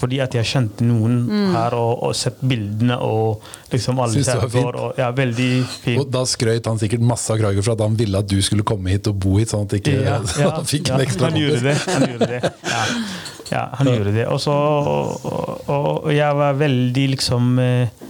Fordi 0.06 0.20
at 0.22 0.36
jeg 0.38 0.46
kjente 0.46 0.86
noen 0.86 1.16
her 1.56 1.74
og, 1.74 2.04
og 2.06 2.12
sett 2.14 2.38
bildene 2.46 3.00
og 3.02 3.42
liksom 3.72 3.98
alle 4.04 4.14
Synes 4.14 4.28
det 4.30 4.36
var 4.38 4.44
ser 4.46 4.54
fint. 4.54 4.80
og, 4.84 5.00
ja, 5.02 5.08
Veldig 5.18 5.50
fint. 5.66 6.02
Og 6.04 6.12
da 6.14 6.22
skrøt 6.30 6.70
han 6.70 6.82
sikkert 6.82 7.06
masse 7.10 7.34
av 7.34 7.40
Kragerø 7.42 7.64
for 7.66 7.74
at 7.74 7.82
han 7.88 7.96
ville 7.98 8.22
at 8.22 8.30
du 8.30 8.38
skulle 8.46 8.66
komme 8.68 8.94
hit 8.94 9.10
og 9.10 9.18
bo 9.26 9.40
hit, 9.40 9.50
sånn 9.50 9.66
at 9.66 9.78
ikke 9.80 9.96
Ja, 9.98 10.20
så 10.30 10.44
ja, 10.44 10.52
han 10.60 10.70
fikk 10.70 10.92
ja, 10.92 11.00
en 11.00 11.06
ekstra 11.08 11.32
han 11.32 11.40
gjorde 11.42 11.64
det. 11.66 11.78
Han 11.90 12.06
gjorde 12.12 12.30
det. 12.36 12.42
Ja, 12.70 12.84
ja 13.50 13.64
han 13.80 13.90
gjorde 13.90 14.14
det. 14.20 14.28
Og, 14.30 14.42
så, 14.46 14.54
og, 14.54 15.32
og, 15.66 15.90
og 16.06 16.12
jeg 16.14 16.42
var 16.44 16.62
veldig 16.62 17.08
liksom 17.16 17.56
eh, 17.66 18.06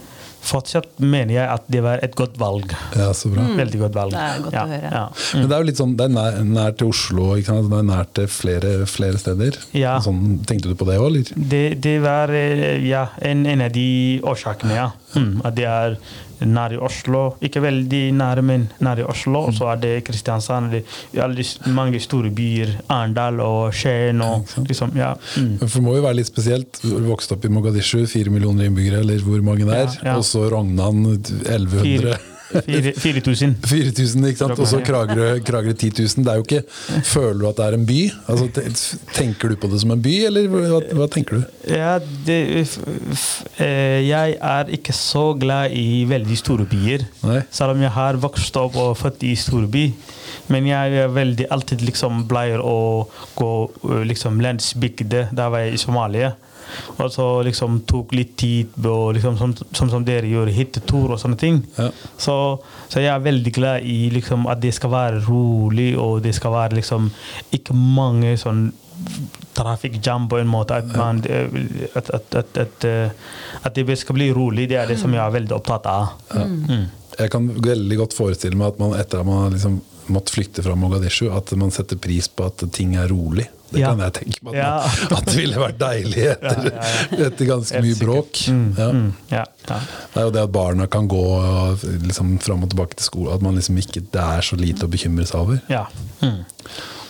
Fortsatt 0.46 1.00
mener 1.02 1.34
jeg 1.34 1.46
at 1.50 1.64
det 1.72 1.82
var 1.84 2.02
et 2.04 2.14
godt 2.18 2.36
valg. 2.40 2.70
Ja, 2.96 3.10
så 3.16 3.30
bra. 3.32 3.44
Veldig 3.58 3.80
godt 3.80 3.96
valg. 3.96 4.14
Det 4.14 4.22
er 4.22 4.44
godt 4.44 4.56
ja, 4.56 4.64
å 4.64 4.72
høre. 4.72 4.92
Ja. 4.94 5.04
Men 5.34 5.48
det 5.48 5.56
er 5.56 5.64
jo 5.64 5.68
litt 5.70 5.80
sånn, 5.80 5.94
det 5.98 6.06
er 6.06 6.14
nær, 6.14 6.38
nær 6.56 6.76
til 6.78 6.92
Oslo, 6.92 7.28
ikke 7.36 7.52
sant? 7.52 7.70
det 7.72 7.80
er 7.80 7.88
nær 7.90 8.10
til 8.18 8.30
flere, 8.30 8.74
flere 8.90 9.22
steder. 9.22 9.58
Ja. 9.76 9.96
Sånn, 10.04 10.22
tenkte 10.48 10.72
du 10.72 10.78
på 10.78 10.88
det 10.88 11.00
òg, 11.00 11.08
eller? 11.10 11.32
Det, 11.54 11.64
det 11.84 11.96
var 12.04 12.32
eh, 12.36 12.78
ja, 12.86 13.08
en, 13.26 13.46
en 13.50 13.66
av 13.66 13.74
de 13.74 13.88
årsakene, 14.26 14.76
ja. 14.78 14.90
Mm, 15.16 15.40
at 15.48 15.56
det 15.56 15.66
er 15.70 15.98
nær 16.44 16.74
i 16.76 16.80
Oslo. 16.82 17.36
Ikke 17.44 17.62
veldig 17.64 18.02
nære, 18.16 18.42
men 18.46 18.68
nær 18.84 19.00
i 19.00 19.06
Oslo. 19.06 19.46
Og 19.48 19.56
så 19.56 19.70
er 19.72 19.80
det 19.82 19.92
Kristiansand. 20.06 20.70
Det 20.76 20.84
er 21.14 21.72
mange 21.74 22.00
store 22.02 22.30
byer. 22.30 22.76
Arendal 22.92 23.40
og 23.44 23.74
Skien 23.74 24.20
og 24.24 24.46
liksom, 24.68 24.94
ja. 24.98 25.14
Mm. 25.36 25.56
For 25.64 25.78
det 25.78 25.84
må 25.88 25.96
jo 25.96 26.04
være 26.06 26.20
litt 26.20 26.30
spesielt. 26.30 26.80
Du 26.82 26.96
Vokst 27.06 27.32
opp 27.32 27.44
i 27.46 27.52
Mogadishu, 27.52 28.02
fire 28.10 28.32
millioner 28.34 28.66
innbyggere, 28.68 29.00
eller 29.04 29.22
hvor 29.24 29.42
mange 29.46 29.64
det 29.68 29.76
er. 29.76 29.92
Ja, 30.02 30.08
ja. 30.12 30.16
Og 30.20 30.24
så 30.26 30.48
Rognan, 30.50 31.04
1100. 31.16 31.82
Fire- 31.82 32.35
4000. 32.52 33.56
4000, 33.66 34.26
ikke 34.30 34.38
sant? 34.38 34.58
Og 34.58 34.68
så. 34.70 34.80
Kragerø, 34.86 35.38
Kragerø 35.44 35.72
10 35.74 35.90
000. 35.98 36.24
Det 36.26 36.32
er 36.32 36.40
jo 36.40 36.44
ikke 36.46 36.62
Føler 37.06 37.40
du 37.40 37.46
at 37.48 37.58
det 37.58 37.66
er 37.66 37.76
en 37.78 37.86
by? 37.88 38.00
Altså, 38.32 38.46
tenker 39.14 39.52
du 39.52 39.56
på 39.60 39.70
det 39.72 39.80
som 39.82 39.94
en 39.94 40.02
by, 40.02 40.14
eller 40.28 40.46
hva, 40.52 40.80
hva 41.00 41.08
tenker 41.12 41.40
du? 41.40 41.56
Ja, 41.72 41.96
det, 42.26 42.38
eh, 43.58 44.00
jeg 44.06 44.36
er 44.38 44.72
ikke 44.78 44.94
så 44.96 45.28
glad 45.38 45.74
i 45.74 46.04
veldig 46.08 46.38
store 46.38 46.68
byer. 46.70 47.06
Nei. 47.26 47.40
Selv 47.50 47.74
om 47.74 47.82
jeg 47.82 47.92
har 47.96 48.20
vokst 48.22 48.60
opp 48.60 48.78
og 48.80 48.94
født 49.00 49.26
i 49.26 49.34
storby. 49.38 49.88
Men 50.52 50.68
jeg 50.68 50.98
er 51.02 51.10
veldig 51.10 51.48
alltid 51.50 51.82
liksom 51.82 52.24
pleier 52.30 52.62
å 52.62 53.06
gå 53.38 53.52
liksom 54.06 54.38
landsbygde. 54.44 55.28
Da 55.34 55.50
var 55.50 55.66
jeg 55.66 55.74
i 55.74 55.82
Somalia. 55.82 56.36
Og 56.96 57.10
så 57.12 57.26
liksom 57.46 57.80
tok 57.88 58.14
litt 58.16 58.34
tid 58.40 58.86
og 58.86 59.16
liksom, 59.16 59.36
som, 59.40 59.54
som, 59.72 59.90
som 59.92 60.06
dere 60.06 60.30
gjør, 60.30 60.52
hyttetur 60.54 61.14
og 61.14 61.20
sånne 61.22 61.38
ting. 61.40 61.60
Ja. 61.78 61.90
Så, 62.18 62.36
så 62.88 63.04
jeg 63.04 63.12
er 63.12 63.24
veldig 63.24 63.52
glad 63.56 63.86
i 63.86 64.10
liksom, 64.14 64.48
at 64.50 64.62
det 64.62 64.74
skal 64.76 64.92
være 64.94 65.22
rolig, 65.28 65.92
og 66.00 66.20
det 66.24 66.34
skal 66.36 66.54
være 66.56 66.80
liksom 66.80 67.10
ikke 67.56 67.76
mange 67.76 68.36
sånn 68.40 68.68
trafikkjam 69.56 70.28
på 70.28 70.38
en 70.40 70.48
måte. 70.50 70.80
At, 70.82 70.92
man, 70.96 71.22
at, 71.94 72.10
at, 72.10 72.34
at, 72.34 72.62
at, 72.62 72.86
eh, 72.88 73.72
det 73.74 73.98
skal 74.00 74.18
bli 74.18 74.30
rolig, 74.36 74.68
det 74.70 74.80
er 74.80 74.88
det 74.90 74.98
som 75.00 75.12
jeg 75.14 75.22
er 75.22 75.34
veldig 75.36 75.56
opptatt 75.56 75.90
av. 75.90 76.16
Mm. 76.32 76.86
Jeg 77.16 77.32
kan 77.32 77.50
veldig 77.64 78.00
godt 78.02 78.16
forestille 78.16 78.58
meg 78.58 78.74
at 78.74 78.80
man 78.82 78.96
etter 78.98 79.22
at 79.22 79.28
man 79.28 79.46
har 79.46 79.54
liksom 79.54 79.78
måttet 80.12 80.36
flykte 80.36 80.62
fra 80.62 80.76
Mogadishu, 80.78 81.30
at 81.34 81.52
man 81.58 81.72
setter 81.74 81.98
pris 81.98 82.28
på 82.28 82.46
at 82.46 82.62
ting 82.74 82.94
er 83.00 83.08
rolig. 83.10 83.48
Det 83.70 83.80
Ja. 83.80 83.88
kan 83.90 83.98
jeg 84.04 84.12
tenke 84.14 84.42
meg. 84.46 84.54
At, 84.54 84.58
Ja. 84.60 85.16
at 85.16 85.24
det 85.26 85.34
ville 85.36 85.56
vært 85.58 85.78
deilig 85.78 86.24
etter, 86.32 86.68
Ja, 86.70 86.82
ja, 87.18 87.26
etter 87.26 87.46
ganske 87.48 87.74
Helt 87.74 87.86
mye 87.86 87.98
bråk. 88.00 88.42
Mm, 88.48 88.74
Ja. 88.78 88.90
mm, 88.92 89.12
ja, 89.30 89.44
ja. 89.68 89.78
Det 90.12 90.20
er 90.20 90.26
jo 90.28 90.30
det 90.36 90.42
at 90.42 90.52
barna 90.52 90.86
kan 90.86 91.08
gå 91.08 91.22
og 91.36 91.78
liksom, 92.06 92.38
fram 92.40 92.62
og 92.62 92.70
tilbake 92.70 92.94
til 92.96 93.04
skole. 93.08 93.34
At 93.34 93.42
man 93.42 93.56
liksom 93.58 93.76
ikke, 93.82 94.04
det 94.12 94.22
er 94.22 94.40
så 94.46 94.56
lite 94.60 94.86
å 94.86 94.90
bekymre 94.92 95.26
seg 95.26 95.40
over. 95.40 95.60
Ja. 95.68 95.86
Mm. 96.22 96.44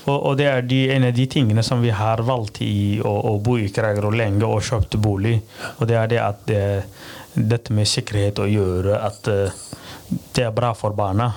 Og, 0.07 0.23
og 0.31 0.37
det 0.39 0.47
er 0.47 0.63
de, 0.63 0.81
en 0.95 1.05
av 1.09 1.13
de 1.17 1.27
tingene 1.27 1.63
som 1.67 1.81
vi 1.83 1.91
har 1.91 2.23
valgt 2.23 2.61
i 2.63 3.01
å, 3.03 3.11
å 3.35 3.43
bo 3.43 3.57
i 3.59 3.69
Kragerø 3.75 4.13
lenge 4.15 4.47
og 4.47 4.63
kjøpt 4.63 4.95
bolig. 5.03 5.41
Og 5.81 5.89
det 5.91 5.97
er 5.99 6.07
det 6.13 6.21
at 6.23 6.45
det, 6.47 6.85
dette 7.35 7.75
med 7.75 7.87
sikkerhet 7.91 8.39
å 8.39 8.47
gjøre 8.49 9.01
at 9.03 9.27
eh, 9.29 9.51
det 10.39 10.45
er 10.47 10.53
bra 10.55 10.73
for 10.79 10.95
barna. 10.97 11.33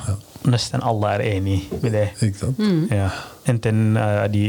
Nesten 0.45 0.79
alle 0.85 1.15
er 1.17 1.23
enig 1.33 1.63
med 1.81 1.91
det. 1.97 2.05
Ikke 2.21 2.37
sant? 2.45 2.61
Ja. 2.93 3.09
Enten 3.49 3.97
er 3.99 4.29
de 4.31 4.43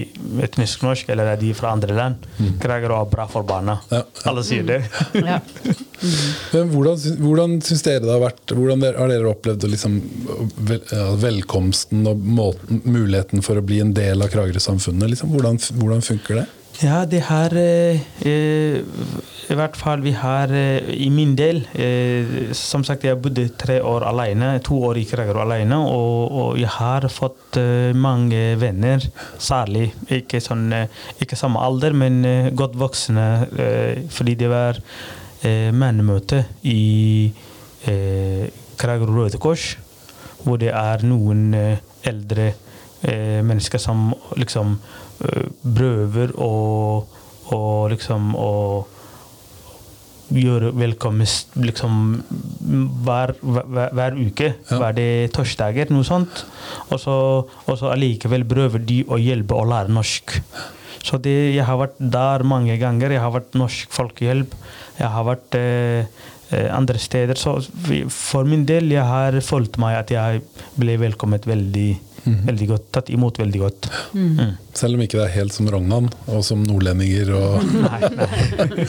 etnisk 0.44 0.84
norsk 0.86 1.10
eller 1.12 1.32
er 1.32 1.40
de 1.40 1.52
fra 1.56 1.72
andre 1.74 1.96
land. 1.96 2.28
Kragerø 2.62 3.00
er 3.00 3.10
bra 3.12 3.26
for 3.30 3.46
barna. 3.46 3.78
Mm. 3.80 3.94
Ja, 3.94 4.02
ja. 4.02 4.26
Alle 4.30 4.44
sier 4.46 4.66
det. 4.68 4.80
Ja. 5.16 5.40
Men 6.54 6.70
hvordan, 6.72 7.18
hvordan 7.20 7.58
syns 7.64 7.84
dere 7.84 8.00
det 8.06 8.08
har 8.08 8.22
vært 8.22 8.54
Hvordan 8.56 8.86
har 8.86 9.10
dere 9.10 9.28
opplevd 9.28 9.66
liksom, 9.68 9.98
velkomsten 11.20 12.06
og 12.08 12.22
måten, 12.24 12.80
muligheten 12.88 13.44
for 13.44 13.60
å 13.60 13.64
bli 13.64 13.82
en 13.84 13.92
del 13.96 14.24
av 14.24 14.32
Kragerø-samfunnet? 14.32 15.12
Liksom? 15.12 15.34
Hvordan, 15.34 15.60
hvordan 15.76 16.06
funker 16.06 16.40
det? 16.40 16.46
Ja, 16.80 17.02
det 17.04 17.18
har 17.28 17.52
eh, 17.60 18.00
eh, 18.24 18.80
I 19.52 19.56
hvert 19.58 19.74
fall 19.76 20.00
vi 20.00 20.14
har 20.16 20.48
eh, 20.56 20.86
I 21.04 21.10
min 21.12 21.34
del 21.36 21.58
Som 22.56 22.86
sagt, 22.88 23.04
jeg 23.04 23.20
bodde 23.20 23.50
tre 23.60 23.82
år 23.84 24.06
alene, 24.08 24.54
to 24.64 24.78
år 24.88 24.96
i 24.96 25.04
Kragerø 25.04 25.42
alene, 25.42 25.76
og, 25.76 26.32
og 26.32 26.56
jeg 26.56 26.70
har 26.72 27.04
fått 27.12 27.58
mange 28.00 28.40
venner, 28.60 29.04
særlig 29.38 29.90
ikke, 30.08 30.40
sånn, 30.40 30.72
ikke 31.20 31.36
samme 31.36 31.60
alder, 31.60 31.92
men 31.92 32.22
godt 32.56 32.78
voksne, 32.80 33.26
fordi 34.14 34.36
det 34.40 34.48
var 34.50 34.80
mannemøte 35.76 36.44
i 36.70 37.30
Kragerø 38.80 39.18
Røde 39.18 39.40
Kors, 39.42 39.74
hvor 40.44 40.60
det 40.62 40.72
er 40.72 41.04
noen 41.06 41.52
eldre 42.08 42.52
mennesker 43.46 43.80
som 43.80 44.10
liksom 44.38 44.78
prøver 45.20 46.32
å, 46.40 46.54
å 47.52 47.60
liksom 47.92 48.32
å 48.38 48.50
gjøre 50.30 50.70
velkomst 50.78 51.56
liksom 51.58 51.94
hver, 53.04 53.32
hver, 53.42 53.94
hver 53.96 54.18
uke. 54.18 54.52
Ja. 54.70 54.78
Hver 54.78 54.96
det 54.96 55.10
torsdager, 55.34 55.90
noe 55.92 56.06
sånt. 56.06 56.44
Og 56.90 57.00
så 57.02 57.16
og 57.66 57.78
så 57.78 57.90
allikevel 57.94 58.46
prøver 58.48 58.82
de 58.86 59.02
å 59.10 59.18
hjelpe 59.20 59.58
å 59.58 59.66
lære 59.68 59.92
norsk. 59.94 60.38
Så 61.00 61.18
det, 61.22 61.54
jeg 61.54 61.64
har 61.64 61.78
vært 61.80 61.96
der 61.98 62.44
mange 62.46 62.76
ganger. 62.80 63.14
Jeg 63.14 63.22
har 63.22 63.32
vært 63.32 63.56
Norsk 63.56 63.92
Folkehjelp. 63.94 64.52
Jeg 64.98 65.08
har 65.08 65.24
vært 65.24 65.56
eh, 65.56 66.10
eh, 66.52 66.68
andre 66.76 67.00
steder. 67.00 67.40
Så 67.40 67.56
for 68.12 68.48
min 68.48 68.66
del 68.68 68.92
jeg 68.92 69.06
har 69.08 69.38
følt 69.44 69.80
meg 69.80 69.96
at 70.02 70.12
jeg 70.12 70.42
ble 70.76 70.98
velkommet 71.00 71.48
veldig, 71.48 71.88
veldig 72.24 72.66
godt. 72.70 72.86
Tatt 72.94 73.10
imot 73.12 73.38
veldig 73.40 73.60
godt. 73.62 73.88
Mm. 74.14 74.56
Selv 74.76 74.98
om 74.98 75.04
ikke 75.04 75.18
det 75.18 75.24
er 75.26 75.34
helt 75.38 75.54
som 75.54 75.68
Rognan 75.72 76.10
og 76.26 76.44
som 76.46 76.62
nordlendinger. 76.66 77.32
Og, 77.36 77.64
Nei, 77.86 78.10
nei. 78.16 78.28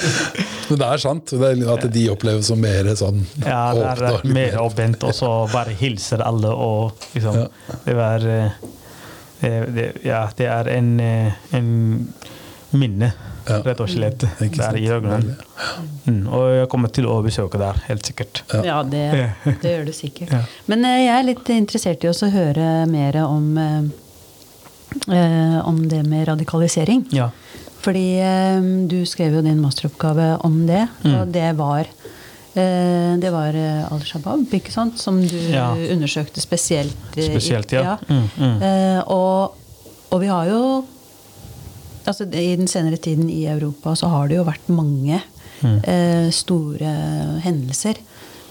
men 0.69 0.82
det 0.82 0.89
er 0.89 1.03
sant. 1.05 1.34
Det 1.34 1.53
er 1.53 1.73
at 1.75 1.88
de 1.93 2.05
oppleves 2.13 2.51
som 2.51 2.61
mer 2.61 2.91
sånn 2.99 3.23
Ja, 3.45 3.63
det 3.77 3.88
er 3.93 4.05
og 4.11 4.27
mer 4.36 4.59
åpent, 4.65 5.07
og 5.07 5.15
så 5.17 5.32
bare 5.51 5.75
hilser 5.77 6.23
alle 6.25 6.51
og 6.51 7.07
liksom 7.15 7.41
Ja. 7.41 7.47
Det 7.86 7.97
var 7.97 8.27
eh, 8.27 8.61
det, 9.41 9.51
det, 9.75 9.89
Ja, 10.05 10.25
det 10.38 10.47
er 10.51 10.69
en, 10.75 10.93
eh, 11.01 11.43
en 11.57 11.69
minne. 12.71 13.11
Rett 13.45 13.79
og 13.83 13.89
slett, 13.89 14.23
der 14.39 14.77
i 14.77 14.85
Rogaland. 14.91 15.31
Mm, 16.05 16.27
og 16.27 16.45
jeg 16.55 16.67
kommer 16.69 16.89
til 16.93 17.05
å 17.09 17.17
besøke 17.25 17.57
der, 17.61 17.79
helt 17.87 18.05
sikkert. 18.05 18.43
Ja, 18.65 18.81
det, 18.83 19.03
det 19.61 19.71
gjør 19.75 19.85
du 19.89 19.93
sikkert. 19.93 20.31
Ja. 20.33 20.41
Men 20.71 20.85
eh, 20.85 20.99
jeg 21.05 21.15
er 21.19 21.27
litt 21.27 21.49
interessert 21.55 22.03
i 22.05 22.09
å 22.11 22.31
høre 22.33 22.69
mer 22.89 23.17
om, 23.25 23.51
eh, 23.57 23.81
eh, 25.17 25.59
om 25.67 25.87
det 25.89 26.03
med 26.07 26.27
radikalisering. 26.27 27.05
Ja. 27.11 27.29
Fordi 27.81 28.05
eh, 28.21 28.61
du 28.91 28.99
skrev 29.09 29.33
jo 29.39 29.41
din 29.45 29.61
masteroppgave 29.61 30.35
om 30.45 30.65
det, 30.67 30.87
Mm. 31.03 31.15
og 31.21 31.31
det 31.33 31.47
var 31.57 31.85
eh, 32.53 33.15
det 33.21 33.29
var 33.31 33.55
Al 33.91 34.01
Shabaab, 34.05 34.45
ikke 34.53 34.71
sant, 34.73 34.99
som 34.99 35.21
du 35.21 35.37
Ja. 35.51 35.71
undersøkte 35.73 36.41
spesielt. 36.43 36.93
Spesielt, 37.15 37.71
ja. 37.71 37.97
Mm, 38.09 38.25
mm. 38.37 38.61
Eh, 38.61 39.03
og, 39.07 39.55
og 40.11 40.19
vi 40.21 40.27
har 40.27 40.45
jo 40.51 40.63
altså 42.12 42.28
I 42.28 42.55
den 42.59 42.68
senere 42.72 42.99
tiden 43.01 43.30
i 43.32 43.45
Europa 43.49 43.95
så 43.97 44.09
har 44.12 44.28
det 44.32 44.38
jo 44.41 44.47
vært 44.47 44.70
mange 44.72 45.22
Mm. 45.62 45.76
eh, 45.86 46.32
store 46.34 46.91
hendelser 47.43 47.99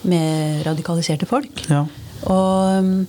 med 0.07 0.61
radikaliserte 0.63 1.27
folk. 1.27 1.49
Ja. 1.67 1.81
Og 2.23 2.77
um, 2.79 3.07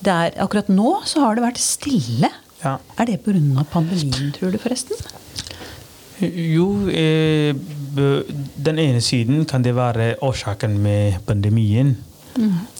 det 0.00 0.12
er, 0.14 0.30
akkurat 0.40 0.70
nå 0.72 0.94
så 1.04 1.20
har 1.26 1.36
det 1.36 1.44
vært 1.44 1.60
stille. 1.60 2.30
Ja. 2.64 2.78
Er 2.96 3.10
det 3.10 3.18
pga. 3.24 3.64
pandemien, 3.72 4.32
tror 4.32 4.54
du, 4.54 4.56
forresten? 4.58 4.96
Jo, 6.20 6.88
eh, 6.88 7.52
den 8.56 8.78
ene 8.78 9.00
siden 9.04 9.44
kan 9.44 9.62
det 9.64 9.74
være 9.76 10.14
årsaken 10.24 10.78
med 10.80 11.20
pandemien. 11.26 11.96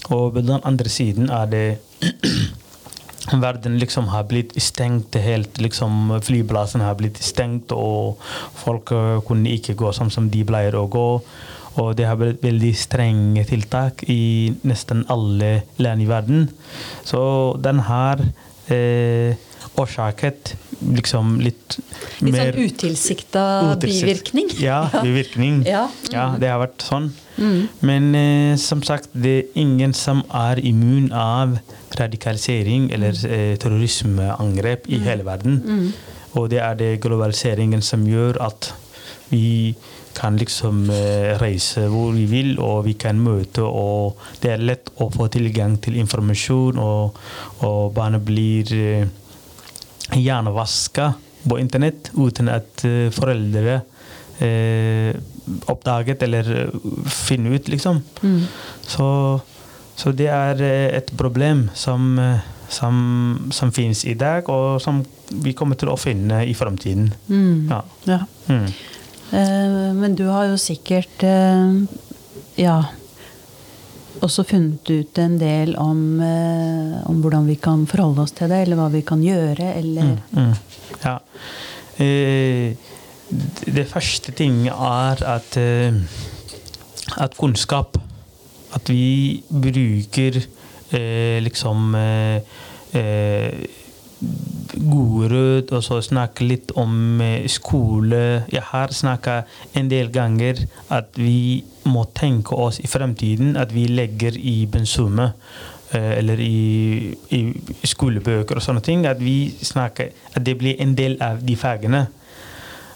Og 0.09 0.33
på 0.35 0.41
den 0.41 0.61
andre 0.65 0.89
siden 0.89 1.29
er 1.29 1.47
det 1.47 1.79
verden 3.39 3.79
liksom 3.79 4.09
har 4.11 4.25
blitt 4.27 4.57
stengt 4.63 5.15
helt. 5.15 5.61
liksom 5.63 6.21
Flyplassen 6.27 6.83
har 6.83 6.97
blitt 6.99 7.21
stengt, 7.23 7.71
og 7.73 8.19
folk 8.65 8.91
eh, 8.97 9.21
kunne 9.27 9.55
ikke 9.55 9.77
gå 9.79 9.93
sånn 9.95 10.11
som 10.11 10.31
de 10.33 10.43
pleier 10.49 10.75
å 10.75 10.89
gå. 10.91 11.07
Og 11.81 11.93
det 11.97 12.09
har 12.09 12.19
blitt 12.19 12.43
veldig 12.43 12.73
strenge 12.77 13.45
tiltak 13.47 14.03
i 14.11 14.51
nesten 14.67 15.05
alle 15.09 15.61
land 15.79 16.03
i 16.03 16.09
verden. 16.11 16.49
Så 17.07 17.21
den 17.63 17.85
har 17.87 18.19
eh, 18.73 19.39
årsaket 19.79 20.57
liksom 20.97 21.39
litt 21.45 21.79
Litt 22.21 22.35
mer 22.35 22.51
sånn 22.53 22.67
utilsikta 22.67 23.45
bivirkning? 23.81 24.51
Ja, 24.61 24.83
bivirkning. 25.03 25.63
Ja. 25.69 25.87
Ja, 26.13 26.31
det 26.41 26.51
har 26.51 26.63
vært 26.65 26.85
sånn. 26.85 27.13
Men 27.81 28.11
eh, 28.19 28.57
som 28.61 28.83
sagt, 28.85 29.09
det 29.15 29.37
er 29.39 29.61
ingen 29.63 29.95
som 29.97 30.25
er 30.35 30.61
immun 30.61 31.09
av 31.17 31.57
radikalisering 31.99 32.91
eller 32.95 33.17
eh, 33.27 33.57
terrorismeangrep 33.59 34.87
i 34.89 35.01
hele 35.03 35.27
verden. 35.27 35.63
Og 36.39 36.51
det 36.51 36.61
er 36.63 36.77
det 36.79 37.01
globaliseringen 37.03 37.83
som 37.83 38.07
gjør 38.07 38.39
at 38.47 38.71
vi 39.31 39.75
kan 40.15 40.37
liksom 40.37 40.91
eh, 40.91 41.39
reise 41.41 41.87
hvor 41.91 42.13
vi 42.15 42.27
vil, 42.31 42.59
og 42.61 42.85
vi 42.87 42.97
kan 42.99 43.19
møte, 43.23 43.63
og 43.63 44.19
det 44.43 44.53
er 44.53 44.65
lett 44.65 44.91
å 45.01 45.09
få 45.15 45.29
tilgang 45.33 45.79
til 45.83 45.99
informasjon, 46.03 46.79
og, 46.83 47.19
og 47.67 47.93
barna 47.95 48.19
blir 48.19 48.73
eh, 48.75 49.07
hjernevaska 50.19 51.13
på 51.47 51.61
internett 51.63 52.11
uten 52.19 52.51
at 52.53 52.85
eh, 52.89 53.09
foreldre 53.15 53.81
eh, 54.43 55.15
oppdaget 55.71 56.27
eller 56.27 56.51
eh, 56.57 56.75
finner 57.07 57.57
ut, 57.57 57.71
liksom. 57.73 58.03
Mm. 58.23 58.43
Så, 58.87 59.07
så 60.01 60.13
det 60.17 60.29
er 60.33 60.61
eh, 60.65 60.87
et 60.97 61.11
problem 61.21 61.67
som, 61.77 62.15
eh, 62.19 62.41
som, 62.73 62.97
som 63.53 63.73
finnes 63.75 64.05
i 64.09 64.15
dag, 64.17 64.49
og 64.49 64.79
som 64.81 65.03
vi 65.45 65.53
kommer 65.59 65.77
til 65.81 65.91
å 65.93 65.99
finne 66.01 66.41
i 66.49 66.55
framtiden. 66.57 67.11
Mm. 67.29 67.69
Ja. 67.71 67.83
Ja. 68.09 68.21
Mm. 68.49 68.71
Eh, 69.31 69.91
men 70.01 70.17
du 70.19 70.25
har 70.31 70.49
jo 70.51 70.57
sikkert 70.59 71.23
eh, 71.27 71.77
ja 72.59 72.79
også 74.21 74.43
funnet 74.45 74.91
ut 74.91 75.19
en 75.23 75.37
del 75.41 75.71
om, 75.81 76.01
eh, 76.21 76.97
om 77.09 77.21
hvordan 77.23 77.47
vi 77.49 77.55
kan 77.63 77.87
forholde 77.89 78.25
oss 78.27 78.35
til 78.37 78.51
det, 78.53 78.65
eller 78.67 78.77
hva 78.81 78.89
vi 78.93 79.01
kan 79.07 79.23
gjøre, 79.25 79.71
eller 79.79 80.11
Mm, 80.11 80.19
mm. 80.35 80.55
Ja. 81.05 81.15
Eh, 81.97 82.75
det- 83.71 83.87
første 83.89 84.33
ting 84.37 84.67
er 84.69 85.23
at, 85.25 85.57
at 87.17 87.37
kunnskap 87.39 87.97
At 88.77 88.91
vi 88.91 89.43
bruker 89.51 90.41
eh, 90.93 91.39
liksom 91.43 91.95
eh, 91.95 92.43
eh, 92.93 93.69
gode 94.91 95.29
råd, 95.33 95.73
og 95.73 95.83
så 95.85 96.01
snakke 96.05 96.45
litt 96.45 96.73
om 96.79 97.21
eh, 97.25 97.49
skole. 97.49 98.45
Jeg 98.53 98.63
har 98.73 98.93
snakka 98.95 99.43
en 99.79 99.91
del 99.91 100.11
ganger 100.13 100.65
at 100.93 101.17
vi 101.19 101.65
må 101.89 102.05
tenke 102.15 102.55
oss 102.55 102.81
i 102.83 102.91
fremtiden 102.91 103.57
at 103.57 103.73
vi 103.75 103.87
legger 103.89 104.37
i 104.37 104.67
bensumet 104.71 105.33
eh, 105.95 106.19
eller 106.19 106.41
i, 106.45 107.15
i 107.33 107.41
skolebøker 107.89 108.61
og 108.61 108.65
sånne 108.65 108.85
ting, 108.85 109.07
at 109.07 109.21
vi 109.23 109.53
snakker 109.63 110.13
At 110.35 110.47
det 110.47 110.59
blir 110.59 110.81
en 110.81 110.95
del 110.95 111.17
av 111.23 111.41
de 111.43 111.57
fagene. 111.57 112.07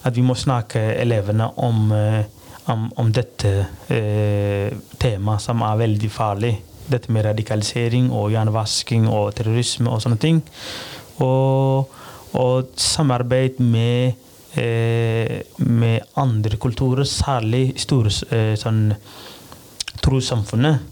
At 0.04 0.16
vi 0.16 0.22
må 0.22 0.36
snakke 0.36 0.80
elevene 1.00 1.48
om, 1.56 1.92
eh, 1.92 2.24
om, 2.72 2.86
om 3.00 3.10
dette 3.12 3.50
eh, 3.92 4.72
temaet 5.00 5.44
som 5.44 5.62
er 5.66 5.80
veldig 5.84 6.10
farlig. 6.12 6.54
Dette 6.88 7.12
med 7.12 7.24
radikalisering 7.26 8.10
og 8.12 8.32
jernvasking 8.34 9.08
og 9.08 9.32
terrorisme 9.38 9.92
og 9.92 10.02
sånne 10.04 10.20
ting. 10.20 10.40
Og, 11.24 11.92
og 12.36 12.72
samarbeid 12.80 13.60
med, 13.62 14.16
eh, 14.60 15.44
med 15.58 16.16
andre 16.20 16.60
kulturer, 16.60 17.04
særlig 17.08 17.70
store 17.80 18.12
eh, 18.34 18.54
sånn, 18.60 18.88
trossamfunnet. 20.04 20.90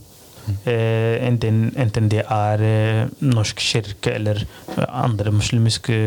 Eh, 0.66 1.22
enten, 1.22 1.68
enten 1.78 2.08
det 2.10 2.24
er 2.26 2.62
eh, 2.66 3.10
Norsk 3.22 3.60
kirke 3.62 4.16
eller 4.16 4.40
eh, 4.42 4.86
andre 4.88 5.30
muslimske 5.30 5.98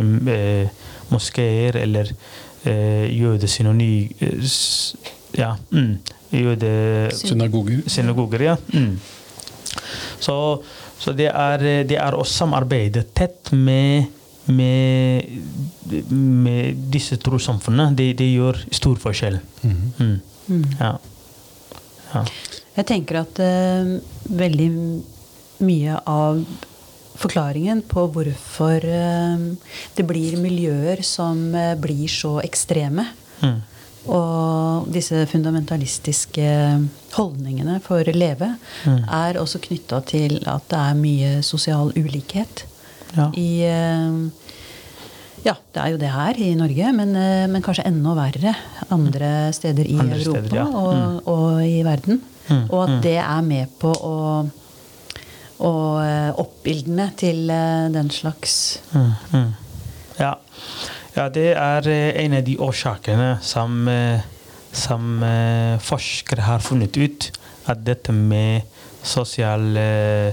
eh, 0.00 0.70
moskeer 1.12 1.76
eller 1.76 2.14
eh, 2.68 3.06
jødesynony... 3.14 3.92
Eh, 4.20 4.52
ja. 5.38 5.54
Mm, 5.72 5.96
jøde... 6.34 6.72
Synagoger. 7.16 7.82
Synagoger, 7.86 8.44
ja. 8.50 8.56
Mm. 8.74 8.98
Så, 10.20 10.36
så 10.98 11.12
det, 11.16 11.28
er, 11.32 11.66
det 11.88 11.98
er 12.00 12.16
å 12.16 12.24
samarbeide 12.26 13.06
tett 13.16 13.52
med 13.56 14.14
med, 14.48 15.24
med 16.08 16.78
disse 16.92 17.18
trossamfunnene, 17.20 17.92
det, 17.96 18.12
det 18.20 18.28
gjør 18.30 18.60
stor 18.74 18.96
forskjell. 19.02 19.38
Mm. 19.62 20.14
Ja. 20.80 20.94
ja. 22.14 22.22
Jeg 22.78 22.88
tenker 22.88 23.22
at 23.24 23.40
uh, 23.42 23.98
veldig 24.38 24.70
mye 25.66 25.98
av 26.08 26.42
forklaringen 27.18 27.82
på 27.90 28.06
hvorfor 28.14 28.84
eh, 28.84 29.42
det 29.98 30.06
blir 30.06 30.36
miljøer 30.40 31.02
som 31.06 31.40
eh, 31.54 31.74
blir 31.80 32.06
så 32.12 32.38
ekstreme, 32.44 33.08
Mm. 33.38 33.60
og 34.10 34.88
disse 34.90 35.20
fundamentalistiske 35.30 36.46
holdningene 37.14 37.76
for 37.84 38.02
leve, 38.14 38.48
Mm. 38.86 39.04
er 39.06 39.38
også 39.38 39.60
knytta 39.62 40.00
til 40.06 40.40
at 40.46 40.66
det 40.68 40.78
er 40.78 40.94
mye 40.98 41.42
sosial 41.42 41.92
ulikhet 41.94 42.64
Ja. 43.16 43.30
i 43.34 43.62
eh, 43.62 44.18
ja, 45.46 45.54
det 45.72 45.80
er 45.84 45.90
jo 45.92 45.96
det 46.02 46.10
her 46.10 46.34
i 46.42 46.54
Norge, 46.58 46.92
men, 46.92 47.12
men 47.52 47.62
kanskje 47.62 47.86
enda 47.86 48.10
verre 48.18 48.54
andre 48.90 49.52
steder 49.54 49.86
i 49.86 49.94
Andre 49.98 50.18
Europa 50.18 50.42
steder, 50.48 50.56
ja. 50.56 50.66
og, 50.66 51.22
og 51.30 51.62
i 51.62 51.82
verden. 51.86 52.20
Mm, 52.48 52.64
Og 52.70 52.82
at 52.82 52.90
mm. 52.96 53.00
det 53.02 53.16
er 53.22 53.42
med 53.46 53.68
på 53.78 53.92
å, 53.92 54.48
å 55.58 55.72
oppbildende 56.38 56.48
oppildne 56.68 57.08
til 57.16 57.48
eh, 57.50 57.88
den 57.94 58.10
slags 58.10 58.80
Mm, 58.92 59.12
mm. 59.32 59.52
Ja. 60.18 60.34
ja, 61.16 61.28
det 61.28 61.52
er 61.54 61.88
eh, 61.88 62.24
en 62.24 62.34
av 62.34 62.44
de 62.44 62.56
årsakene 62.58 63.38
som, 63.42 63.88
eh, 63.88 64.20
som 64.72 65.22
eh, 65.22 65.78
forskere 65.78 66.42
har 66.42 66.58
funnet 66.60 66.96
ut. 66.96 67.30
At 67.66 67.84
dette 67.84 68.12
med 68.12 68.62
sosial 69.02 69.76
eh, 69.76 70.32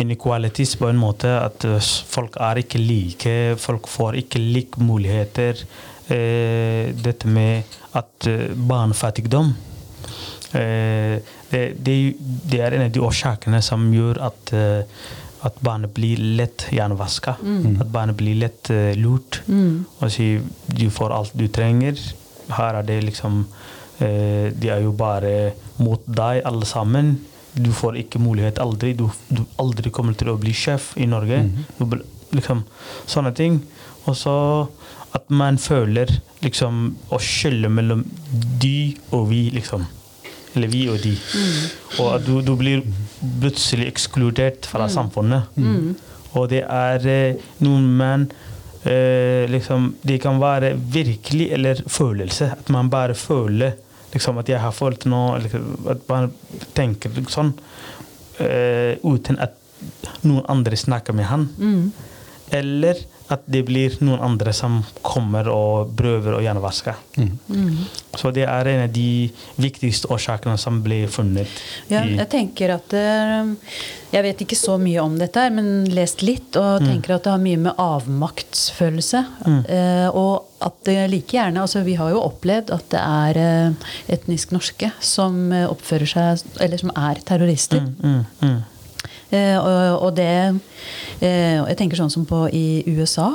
inequalities 0.00 0.76
på 0.78 0.86
en 0.88 0.96
måte 0.96 1.28
At 1.28 1.64
eh, 1.64 1.78
folk 2.08 2.36
er 2.40 2.62
ikke 2.62 2.78
like, 2.78 3.56
folk 3.58 3.88
får 3.88 4.16
ikke 4.22 4.40
like 4.40 4.80
muligheter. 4.80 5.64
Eh, 6.08 6.94
dette 6.96 7.28
med 7.28 7.62
at 7.94 8.26
eh, 8.26 8.50
barnefattigdom 8.56 9.54
Eh, 10.52 11.16
det, 11.52 11.64
det, 11.84 11.96
det 12.48 12.60
er 12.64 12.76
en 12.76 12.86
av 12.86 12.94
de 12.94 13.02
årsakene 13.04 13.60
som 13.64 13.84
gjør 13.92 14.22
at, 14.24 14.52
eh, 14.56 15.02
at 15.44 15.58
barnet 15.64 15.92
blir 15.92 16.20
lett 16.38 16.66
hjernevaska. 16.72 17.36
At 17.82 17.90
barnet 17.92 18.16
blir 18.16 18.38
lett 18.40 18.70
uh, 18.72 18.92
lurt. 18.96 19.42
Mm. 19.50 19.84
Sier 20.06 20.46
du 20.70 20.86
får 20.90 21.12
alt 21.12 21.36
du 21.36 21.48
trenger. 21.52 21.98
Her 22.52 22.78
er 22.80 22.86
det 22.86 23.00
liksom 23.04 23.42
uh, 23.44 24.46
De 24.54 24.70
er 24.70 24.84
jo 24.84 24.94
bare 24.96 25.52
mot 25.82 26.02
deg, 26.06 26.40
alle 26.48 26.68
sammen. 26.68 27.16
Du 27.52 27.72
får 27.74 27.98
ikke 28.00 28.22
mulighet 28.22 28.62
aldri. 28.62 28.94
Du, 28.96 29.08
du 29.28 29.44
aldri 29.60 29.92
kommer 29.92 30.16
til 30.16 30.32
å 30.32 30.38
bli 30.40 30.54
sjef 30.56 30.94
i 30.96 31.10
Norge. 31.10 31.42
Du, 31.76 31.98
liksom, 32.32 32.64
sånne 33.04 33.34
ting. 33.36 33.60
Og 34.06 34.16
så 34.16 34.36
at 35.12 35.28
man 35.28 35.58
føler 35.60 36.08
liksom 36.40 36.86
å 37.12 37.18
skille 37.20 37.68
mellom 37.68 38.06
de 38.62 38.94
og 39.12 39.28
vi, 39.28 39.50
liksom. 39.52 39.84
Eller 40.56 40.68
vi 40.68 40.82
og 40.92 40.98
de. 41.02 41.14
Og 41.98 42.08
at 42.16 42.26
du, 42.26 42.40
du 42.44 42.54
blir 42.60 42.82
plutselig 43.40 43.86
ekskludert 43.92 44.66
fra 44.68 44.88
samfunnet. 44.92 45.52
Og 46.36 46.48
det 46.48 46.62
er 46.64 47.06
eh, 47.12 47.40
noen 47.64 47.88
menn 47.98 48.22
eh, 48.88 49.44
liksom, 49.52 49.90
Det 50.02 50.16
kan 50.22 50.40
være 50.40 50.74
virkelig 50.76 51.50
eller 51.52 51.82
følelse. 51.86 52.52
At 52.58 52.72
man 52.72 52.90
bare 52.92 53.14
føler 53.14 53.74
liksom, 54.12 54.38
at 54.40 54.48
jeg 54.48 54.60
har 54.60 54.72
følt 54.76 55.04
noe. 55.08 55.40
At 55.92 56.06
man 56.08 56.32
tenker 56.76 57.12
sånn 57.32 57.52
eh, 58.40 58.96
uten 59.04 59.40
at 59.40 59.58
noen 60.22 60.44
andre 60.52 60.76
snakker 60.78 61.16
med 61.16 61.28
han. 61.28 61.48
Eller 62.52 63.00
at 63.32 63.46
det 63.50 63.62
blir 63.66 63.94
noen 64.04 64.20
andre 64.22 64.52
som 64.56 64.80
kommer 65.04 65.48
og 65.52 65.92
prøver 65.98 66.36
å 66.36 66.42
hjernevaske. 66.44 66.94
Så 68.18 68.30
det 68.34 68.44
er 68.44 68.70
en 68.72 68.84
av 68.84 68.92
de 68.92 69.30
viktigste 69.60 70.10
årsakene 70.12 70.58
som 70.60 70.82
ble 70.84 71.04
funnet. 71.10 71.50
Ja, 71.92 72.04
jeg 72.04 72.28
tenker 72.32 72.76
at 72.76 72.94
eh, 72.96 73.52
Jeg 74.12 74.26
vet 74.26 74.42
ikke 74.44 74.58
så 74.58 74.76
mye 74.80 75.00
om 75.00 75.14
dette, 75.20 75.40
her, 75.40 75.52
men 75.54 75.86
lest 75.96 76.20
litt. 76.24 76.52
Og 76.60 76.84
tenker 76.84 77.16
at 77.16 77.24
det 77.24 77.32
har 77.32 77.40
mye 77.42 77.60
med 77.68 77.78
avmaktsfølelse. 77.80 79.22
eh, 79.64 80.08
og 80.08 80.50
at 80.62 80.76
det 80.86 80.98
like 81.10 81.34
gjerne 81.34 81.62
Altså, 81.62 81.82
vi 81.82 81.96
har 81.98 82.12
jo 82.12 82.20
opplevd 82.22 82.70
at 82.74 82.90
det 82.92 83.00
er 83.00 83.40
eh, 83.40 83.88
etnisk 84.14 84.52
norske 84.54 84.92
som 85.00 85.48
oppfører 85.52 86.06
seg 86.06 86.60
Eller 86.60 86.78
som 86.82 86.92
er 86.94 87.22
terrorister. 87.26 87.80
Mm, 87.80 88.22
mm. 88.42 88.60
Og, 89.32 90.02
og 90.06 90.14
det 90.16 90.28
eh, 91.20 91.58
Jeg 91.62 91.76
tenker 91.78 91.96
sånn 92.00 92.10
som 92.12 92.26
på 92.28 92.44
i 92.52 92.82
USA, 92.86 93.30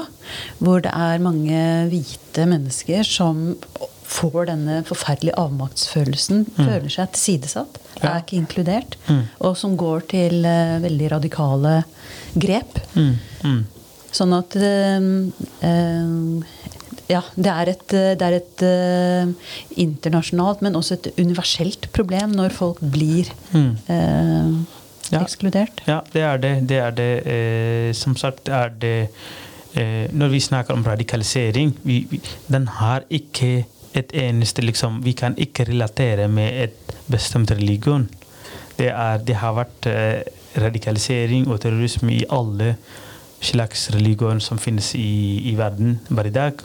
hvor 0.60 0.82
det 0.86 0.92
er 0.94 1.24
mange 1.24 1.62
hvite 1.92 2.46
mennesker 2.50 3.04
som 3.08 3.56
får 4.08 4.46
denne 4.48 4.82
forferdelige 4.88 5.36
avmaktsfølelsen, 5.36 6.46
føler 6.56 6.90
seg 6.94 7.12
tilsidesatt, 7.16 7.82
Mm. 7.98 8.04
Ja. 8.04 8.10
er 8.14 8.22
ikke 8.22 8.38
inkludert, 8.38 8.96
Mm. 9.10 9.24
og 9.42 9.56
som 9.58 9.72
går 9.76 10.04
til 10.08 10.46
eh, 10.46 10.78
veldig 10.84 11.08
radikale 11.16 11.84
grep. 12.38 12.78
Mm, 12.94 13.16
mm. 13.44 13.64
Sånn 14.14 14.36
at 14.38 14.56
eh, 14.56 15.02
eh, 15.66 16.64
Ja, 17.10 17.22
det 17.40 17.48
er 17.48 17.70
et, 17.72 17.88
det 17.88 18.22
er 18.22 18.34
et 18.36 18.62
uh, 18.68 19.30
internasjonalt, 19.80 20.60
men 20.62 20.76
også 20.76 20.98
et 20.98 21.08
universelt 21.18 21.88
problem 21.96 22.34
når 22.36 22.52
folk 22.52 22.82
blir 22.84 23.30
Mm. 23.54 23.78
eh, 23.88 24.52
Ja. 25.12 25.22
ekskludert. 25.22 25.84
Ja, 25.88 26.02
det 26.14 26.22
er 26.22 26.38
det. 26.38 26.54
det, 26.70 26.78
er 26.78 26.92
det. 26.92 27.12
Eh, 27.28 27.94
som 27.96 28.16
sagt 28.20 28.50
er 28.50 28.70
det 28.70 29.10
eh, 29.74 30.08
Når 30.12 30.28
vi 30.28 30.40
snakker 30.40 30.74
om 30.74 30.84
radikalisering, 30.84 31.78
vi, 31.84 32.06
vi, 32.10 32.22
den 32.48 32.68
har 32.68 33.04
ikke 33.10 33.66
et 33.98 34.14
eneste 34.14 34.62
liksom, 34.62 35.02
Vi 35.06 35.14
kan 35.18 35.36
ikke 35.38 35.66
relatere 35.70 36.28
med 36.28 36.64
et 36.64 36.96
bestemt 37.08 37.52
religion. 37.52 38.10
Det, 38.78 38.90
er, 38.90 39.18
det 39.18 39.36
har 39.36 39.56
vært 39.58 39.88
eh, 39.90 40.22
radikalisering 40.58 41.48
og 41.48 41.62
terrorisme 41.62 42.14
i 42.14 42.26
alle 42.30 42.76
slags 43.42 43.90
religioner 43.94 44.42
som 44.42 44.60
finnes 44.62 44.94
i, 44.98 45.42
i 45.50 45.56
verden 45.58 46.00
bare 46.10 46.32
i 46.32 46.36
dag. 46.36 46.62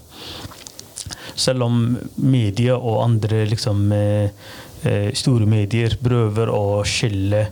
Selv 1.35 1.65
om 1.65 1.79
media 2.17 2.77
og 2.77 3.03
andre 3.05 3.45
liksom, 3.49 3.87
eh, 3.93 4.31
eh, 4.85 5.11
store 5.15 5.49
medier 5.49 5.97
prøver 6.03 6.53
å 6.53 6.83
skille 6.89 7.47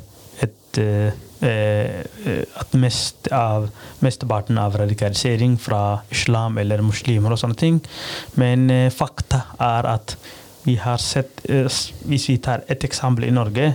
at 1.41 2.75
mest 2.77 3.31
av, 3.33 3.71
mesteparten 4.05 4.59
av 4.61 4.77
radikalisering 4.77 5.57
fra 5.59 6.03
islam 6.13 6.59
eller 6.61 6.83
muslimer 6.85 7.33
og 7.33 7.41
sånne 7.41 7.57
ting. 7.57 7.81
Men 8.41 8.69
eh, 8.71 8.93
fakta 8.93 9.47
er 9.57 9.89
at 9.89 10.17
vi 10.67 10.77
har 10.77 11.01
sett 11.01 11.41
eh, 11.49 11.65
Hvis 12.05 12.29
vi 12.29 12.37
tar 12.45 12.65
et 12.69 12.85
eksempel 12.85 13.25
i 13.25 13.33
Norge 13.33 13.71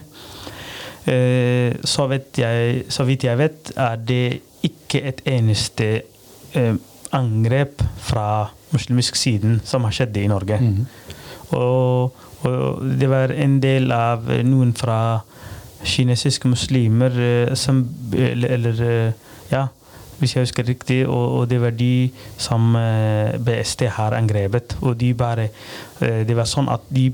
eh, 1.10 1.74
så, 1.84 2.08
vet 2.12 2.38
jeg, 2.38 2.84
så 2.90 3.06
vidt 3.08 3.26
jeg 3.26 3.40
vet, 3.42 3.72
er 3.78 3.96
det 3.98 4.42
ikke 4.66 5.02
et 5.10 5.24
eneste 5.30 5.90
eh, 6.54 6.76
angrep 7.16 7.82
fra 8.02 8.50
muslimsk 8.74 9.16
siden 9.16 9.60
som 9.66 9.86
har 9.88 9.96
skjedd 9.96 10.18
i 10.18 10.28
Norge. 10.28 10.60
Og, 11.56 12.16
og 12.46 12.86
det 13.00 13.10
var 13.10 13.34
en 13.34 13.60
del 13.64 13.94
av 13.96 14.30
eh, 14.32 14.44
noen 14.46 14.74
fra 14.78 15.00
kinesiske 15.86 16.48
muslimer 16.52 17.16
eh, 17.22 17.54
som 17.56 17.84
Eller, 18.14 18.82
eh, 18.82 19.14
ja, 19.52 19.68
hvis 20.20 20.36
jeg 20.36 20.46
husker 20.46 20.64
riktig. 20.68 21.02
Og, 21.08 21.40
og 21.40 21.50
det 21.52 21.60
var 21.62 21.74
de 21.76 22.10
som 22.38 22.76
eh, 22.80 23.36
BST 23.44 23.82
har 23.98 24.16
angrepet. 24.18 24.78
Og 24.82 24.96
de 25.00 25.14
bare 25.14 25.50
Det 26.00 26.36
var 26.36 26.44
sånn 26.48 26.68
at 26.70 26.84
de, 26.92 27.06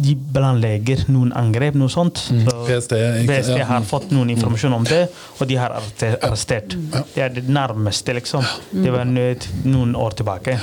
de 0.00 0.14
planlegger 0.32 1.02
noen 1.12 1.32
angrep, 1.36 1.74
noe 1.76 1.92
sånt. 1.92 2.22
Mm. 2.32 2.46
BST, 2.66 2.94
BST, 3.28 3.58
har 3.68 3.84
fått 3.84 4.10
noen 4.16 4.30
informasjon 4.32 4.72
om 4.72 4.84
det, 4.88 5.02
og 5.38 5.48
de 5.50 5.58
har 5.60 5.74
arrester- 5.76 6.16
arrestert. 6.24 6.72
Det 7.14 7.20
er 7.26 7.28
det 7.36 7.44
nærmeste, 7.52 8.16
liksom. 8.16 8.44
Det 8.72 8.92
var 8.94 9.04
noen 9.04 9.92
år 9.94 10.16
tilbake. 10.22 10.56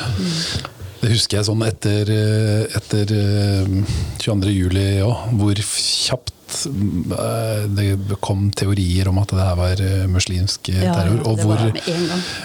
Det 1.01 1.09
husker 1.15 1.39
jeg 1.39 1.47
sånn 1.47 1.63
etter, 1.65 2.11
eh, 2.13 2.75
etter 2.77 3.13
eh, 3.15 3.95
22. 4.21 4.51
juli 4.53 4.85
òg, 5.05 5.31
hvor 5.39 5.61
kjapt 5.65 6.57
eh, 6.69 7.63
det 7.73 8.19
kom 8.21 8.49
teorier 8.53 9.09
om 9.09 9.21
at 9.21 9.33
det 9.33 9.45
her 9.47 9.57
var 9.59 9.81
eh, 9.85 10.07
muslimsk 10.11 10.71
terror. 10.77 11.23
Og 11.25 11.41
hvor. 11.41 11.63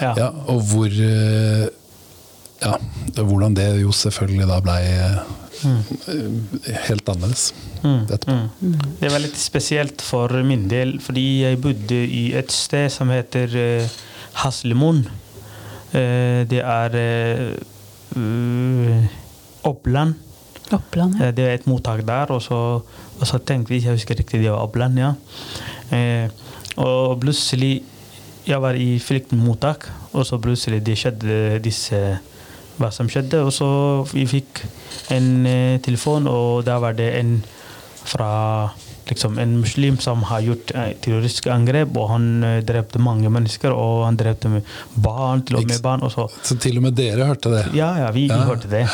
Ja. 0.01 0.13
ja, 0.23 0.31
og 0.49 0.63
hvor 0.71 0.89
eh, 0.91 1.67
Ja, 2.57 2.71
hvordan 3.13 3.53
det 3.53 3.67
jo 3.83 3.91
selvfølgelig 3.93 4.47
da 4.49 4.55
blei 4.65 4.79
helt 6.87 7.09
annerledes 7.09 7.51
etterpå. 7.83 8.33
Mm. 8.33 8.73
Det 8.99 9.11
var 9.13 9.21
litt 9.21 9.37
spesielt 9.37 10.01
for 10.01 10.33
min 10.45 10.67
del, 10.71 10.97
fordi 11.03 11.25
jeg 11.43 11.61
bodde 11.61 11.99
i 12.01 12.23
et 12.37 12.51
sted 12.53 12.89
som 12.93 13.13
heter 13.13 13.53
uh, 13.53 13.97
Haslemoen. 14.43 15.05
Eh, 15.95 16.43
det 16.49 16.59
er 16.61 16.97
eh, 16.99 17.43
uh, 17.53 17.76
Oppland. 19.67 20.13
Oppland, 20.71 21.19
ja. 21.19 21.27
Eh, 21.27 21.33
Det 21.35 21.45
er 21.45 21.53
et 21.53 21.67
mottak 21.67 22.05
der, 22.07 22.31
og 22.31 22.41
så, 22.41 22.81
og 23.19 23.27
så 23.27 23.37
tenkte 23.37 23.73
vi, 23.73 23.81
jeg 23.83 23.95
husker 23.95 24.15
riktig, 24.15 24.41
det 24.43 24.51
var 24.51 24.63
Oppland, 24.63 24.99
ja. 24.99 25.13
Eh, 25.91 26.29
og 26.77 27.19
plutselig 27.19 27.83
jeg 28.47 28.61
var 28.61 28.77
i 28.79 28.99
flyktningmottak, 28.99 29.89
og 30.13 30.25
så 30.25 30.37
plutselig 30.39 30.79
det 30.85 30.97
skjedde 30.97 31.59
disse 31.63 31.99
hva 32.77 32.91
som 32.93 33.09
skjedde. 33.09 33.41
Og 33.43 33.51
så 33.51 33.67
vi 34.13 34.25
fikk 34.29 34.61
en 35.11 35.45
eh, 35.45 35.79
telefon, 35.83 36.27
og 36.31 36.63
da 36.67 36.77
var 36.79 36.95
det 36.95 37.09
en 37.19 37.37
fra 38.07 38.71
liksom 39.09 39.37
en 39.39 39.57
muslim 39.61 39.97
som 40.03 40.23
har 40.29 40.41
gjort 40.45 40.71
eh, 40.75 40.93
terroristiske 41.03 41.51
angrep, 41.53 41.95
og 41.97 42.09
han 42.13 42.27
eh, 42.43 42.61
drepte 42.67 42.99
mange 43.03 43.29
mennesker, 43.33 43.73
og 43.73 44.05
han 44.05 44.17
drepte 44.19 44.51
barn, 44.95 45.43
til 45.47 45.57
og 45.61 45.67
med 45.67 45.81
barn. 45.85 46.03
Og 46.03 46.11
så, 46.13 46.27
Så 46.43 46.57
til 46.59 46.77
og 46.77 46.83
med 46.87 46.95
dere 46.97 47.25
hørte 47.29 47.51
det? 47.53 47.65
ja, 47.77 47.93
ja, 48.05 48.11
vi 48.11 48.27
Ja. 48.27 48.43
hørte 48.45 48.69
det. 48.71 48.85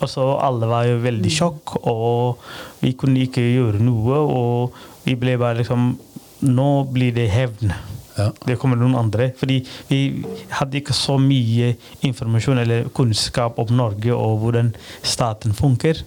Og 0.00 0.08
så 0.08 0.24
alle 0.40 0.66
var 0.66 0.86
jo 0.88 0.96
veldig 1.02 1.30
sjokk, 1.30 1.74
og 1.86 2.38
vi 2.80 2.92
kunne 2.96 3.20
ikke 3.20 3.42
gjøre 3.44 3.80
noe. 3.84 4.16
Og 4.16 4.72
vi 5.04 5.14
ble 5.14 5.36
bare 5.38 5.58
liksom 5.60 5.98
Nå 6.42 6.86
blir 6.90 7.12
det 7.12 7.26
hevn. 7.28 7.68
Ja. 8.16 8.30
Det 8.46 8.54
kommer 8.58 8.76
noen 8.80 8.94
andre. 8.96 9.26
Fordi 9.36 9.58
vi 9.90 10.24
hadde 10.56 10.78
ikke 10.80 10.94
så 10.96 11.18
mye 11.20 11.74
informasjon 12.02 12.58
eller 12.62 12.88
kunnskap 12.96 13.58
om 13.60 13.66
Norge 13.76 14.14
og 14.16 14.38
hvordan 14.40 14.70
staten 15.02 15.52
funker. 15.52 16.00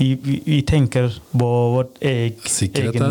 Vi, 0.00 0.14
vi, 0.46 0.58
tenker 0.64 1.10
på 1.32 1.48
vår 1.74 1.88
egen 2.08 2.36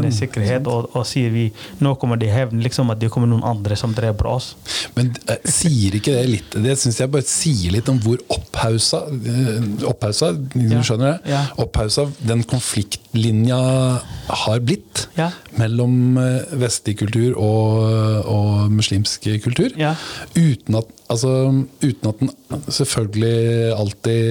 sikkerhet, 0.09 0.65
og, 0.67 0.89
og 0.97 1.05
sier 1.05 1.29
vi 1.29 1.43
nå 1.83 1.93
kommer 2.01 2.17
det 2.17 2.31
hevn. 2.33 2.63
Liksom 2.65 2.89
at 2.89 3.01
det 3.01 3.11
kommer 3.13 3.29
noen 3.29 3.45
andre 3.45 3.77
som 3.77 3.93
dreper 3.93 4.25
oss. 4.31 4.55
Men 4.97 5.11
eh, 5.29 5.37
sier 5.45 5.99
ikke 5.99 6.15
det 6.15 6.23
litt 6.29 6.57
Det 6.63 6.73
syns 6.81 6.97
jeg 7.01 7.11
bare 7.13 7.25
sier 7.29 7.75
litt 7.75 7.89
om 7.91 7.99
hvor 8.01 8.17
opphausa 8.33 9.03
eh, 9.13 9.85
Opphausa, 9.89 10.31
du 10.33 10.57
Ja. 10.65 10.81
skjønner 10.85 11.11
det? 11.19 11.33
Ja. 11.35 11.43
Opphausa 11.61 12.07
den 12.25 12.41
konfliktlinja 12.49 13.59
har 14.45 14.59
blitt 14.65 15.05
Ja. 15.19 15.29
Mellom 15.57 16.17
eh, 16.21 16.53
vestlig 16.61 16.97
kultur 16.99 17.37
og, 17.39 18.27
og 18.29 18.71
muslimsk 18.73 19.29
kultur. 19.43 19.73
Ja. 19.79 19.95
Uten 20.37 20.81
at 20.81 20.95
Altså, 21.09 21.29
uten 21.81 22.05
at 22.05 22.19
den 22.19 22.29
selvfølgelig 22.69 23.73
alltid 23.73 24.27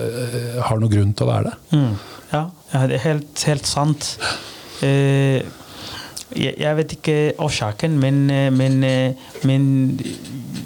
eh, 0.00 0.62
har 0.64 0.78
noen 0.80 0.92
grunn 0.94 1.10
til 1.12 1.26
å 1.26 1.28
være 1.28 1.50
det. 1.50 1.76
Mm. 1.76 1.90
Ja, 2.32 2.40
det 2.72 2.96
er 2.96 3.02
helt, 3.04 3.42
helt 3.50 3.68
sant. 3.68 4.06
Eh, 4.80 5.44
jeg, 6.32 6.56
jeg 6.56 6.78
vet 6.78 6.96
ikke 6.96 7.16
årsaken, 7.44 7.98
men, 8.00 8.24
eh, 8.32 8.48
men, 8.48 8.80
eh, 8.84 9.28
men 9.44 9.68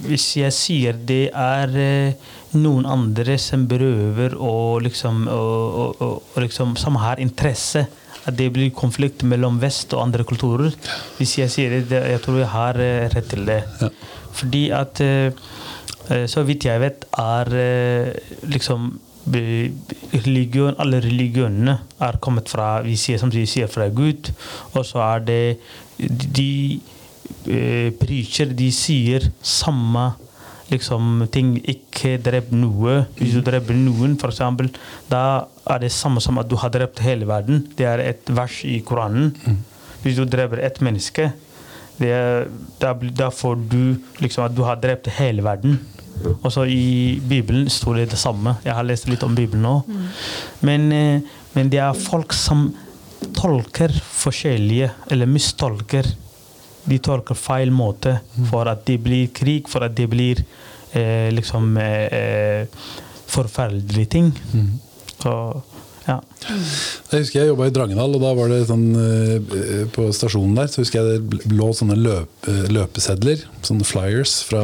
hvis 0.07 0.29
jeg 0.39 0.55
sier 0.55 1.03
det 1.09 1.33
er 1.35 1.75
eh, 1.83 2.33
noen 2.55 2.87
andre 2.87 3.37
som 3.43 3.67
prøver 3.69 4.39
å 4.39 4.79
liksom, 4.87 5.27
å, 5.27 5.43
og, 5.83 6.03
og 6.07 6.43
liksom 6.47 6.77
Som 6.79 7.03
har 7.03 7.19
interesse 7.21 7.89
at 8.27 8.37
det 8.39 8.51
blir 8.55 8.75
konflikt 8.75 9.23
mellom 9.29 9.61
vest 9.63 9.95
og 9.95 10.03
andre 10.09 10.27
kulturer. 10.27 10.75
Hvis 11.19 11.37
jeg 11.39 11.53
sier 11.53 11.79
det, 11.79 12.03
jeg 12.13 12.23
tror 12.25 12.41
jeg 12.41 12.53
har 12.53 12.81
eh, 12.83 13.07
rett 13.13 13.31
til 13.31 13.47
det. 13.47 13.61
Ja. 13.81 13.91
Fordi 14.37 14.63
at 14.75 15.01
eh, 15.01 15.31
eh, 16.11 16.27
Så 16.29 16.43
vidt 16.47 16.67
jeg 16.67 16.81
vet, 16.83 17.07
er 17.19 17.53
liksom 18.47 18.99
religion, 19.27 20.77
Alle 20.79 21.01
religionene 21.03 21.81
er 21.99 22.19
kommet 22.23 22.49
fra 22.49 22.81
vi 22.83 22.95
sier, 22.97 23.19
som 23.19 23.31
vi 23.31 23.47
sier, 23.47 23.67
fra 23.67 23.89
Gud. 23.89 24.31
Og 24.75 24.85
så 24.87 25.03
er 25.03 25.25
det 25.27 25.59
De 26.07 26.81
preacher, 27.99 28.53
de 28.55 28.71
sier 28.75 29.31
samme 29.43 30.13
liksom, 30.71 31.27
ting. 31.33 31.57
Ikke 31.67 32.17
drep 32.23 32.53
noe. 32.55 33.05
Hvis 33.19 33.35
du 33.35 33.43
dreper 33.47 33.75
noen, 33.75 34.15
f.eks., 34.19 34.43
da 35.11 35.23
er 35.67 35.83
det 35.83 35.93
samme 35.95 36.23
som 36.23 36.39
at 36.39 36.49
du 36.49 36.57
har 36.61 36.71
drept 36.75 37.03
hele 37.05 37.27
verden. 37.29 37.65
Det 37.77 37.87
er 37.89 38.03
et 38.05 38.31
vers 38.31 38.61
i 38.65 38.79
Koranen. 38.87 39.35
Hvis 40.03 40.17
du 40.19 40.25
dreper 40.25 40.63
ett 40.63 40.81
menneske, 40.85 41.33
det 41.99 42.11
er, 42.13 42.49
da, 42.81 42.93
da 42.95 43.31
får 43.33 43.57
du 43.71 43.97
liksom 44.21 44.45
at 44.45 44.55
du 44.55 44.63
har 44.67 44.79
drept 44.81 45.09
hele 45.17 45.43
verden. 45.43 45.79
Og 46.43 46.51
så 46.53 46.65
i 46.69 47.19
Bibelen 47.21 47.69
står 47.73 48.03
det 48.03 48.11
det 48.15 48.21
samme. 48.21 48.57
Jeg 48.65 48.77
har 48.77 48.87
lest 48.87 49.09
litt 49.09 49.25
om 49.27 49.35
Bibelen 49.37 49.65
nå. 49.65 49.81
Men, 50.65 50.93
eh, 50.93 51.21
men 51.57 51.73
det 51.73 51.81
er 51.83 51.99
folk 51.99 52.37
som 52.37 52.69
tolker 53.37 53.93
forskjellige, 54.13 54.91
eller 55.11 55.27
mistolker. 55.27 56.09
De 56.87 56.99
tolker 57.03 57.35
feil 57.35 57.73
måte 57.75 58.19
for 58.51 58.69
at 58.71 58.85
det 58.87 59.01
blir 59.03 59.33
krig, 59.35 59.69
for 59.69 59.85
at 59.85 59.97
det 59.97 60.09
blir 60.13 60.43
eh, 60.93 61.29
liksom 61.35 61.77
eh, 61.83 62.07
eh, 62.21 62.67
forferdelige 63.27 64.13
ting. 64.17 64.33
Så 65.27 65.35
ja. 66.07 66.21
Jeg 67.11 67.25
husker 67.25 67.41
jeg 67.41 67.49
jobba 67.51 67.67
i 67.67 67.73
Drangedal, 67.75 68.13
og 68.15 68.23
da 68.23 68.29
var 68.39 68.53
det 68.53 68.61
sånn 68.69 68.85
eh, 68.95 69.81
På 69.91 70.05
stasjonen 70.15 70.55
der 70.55 70.69
så 70.71 70.85
husker 70.85 71.03
jeg 71.03 71.25
det 71.27 71.51
lå 71.51 71.73
sånne 71.75 71.97
løp, 71.99 72.47
løpesedler, 72.71 73.43
sånne 73.67 73.87
flyers, 73.89 74.37
fra, 74.47 74.63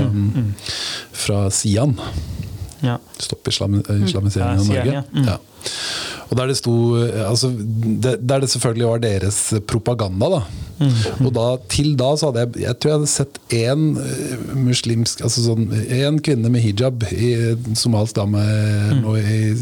fra 1.25 1.41
Sian. 1.51 1.97
ja. 2.87 3.01
Stopp 3.19 3.51
islami 3.51 3.83
islamiseringen 4.07 4.63
av 4.63 4.71
Norge. 4.71 5.03
Ja. 5.27 5.37
Mm. 6.33 6.35
Og 6.35 6.39
der 6.41 6.51
det 6.51 6.59
sto 6.59 6.74
eh, 6.97 7.28
altså, 7.28 7.51
det, 7.53 8.16
Der 8.24 8.41
det 8.41 8.51
selvfølgelig 8.51 8.89
var 8.89 9.03
deres 9.03 9.39
propaganda, 9.68 10.28
da. 10.33 10.43
Mm. 10.78 11.26
Og 11.26 11.33
da, 11.37 11.45
til 11.70 11.93
da 11.99 12.09
så 12.16 12.30
hadde 12.30 12.41
jeg 12.41 12.62
Jeg 12.64 12.78
tror 12.80 12.91
jeg 12.91 12.99
hadde 12.99 13.11
sett 13.12 13.37
én 13.55 13.83
eh, 14.01 14.55
muslimsk 14.57 15.20
Altså 15.22 15.45
sånn 15.45 15.68
én 15.83 16.18
kvinne 16.24 16.51
med 16.51 16.64
hijab 16.64 17.05
i 17.12 17.33
somalisk 17.78 18.16
dame 18.16 18.41
nå 19.03 19.14
i, 19.20 19.53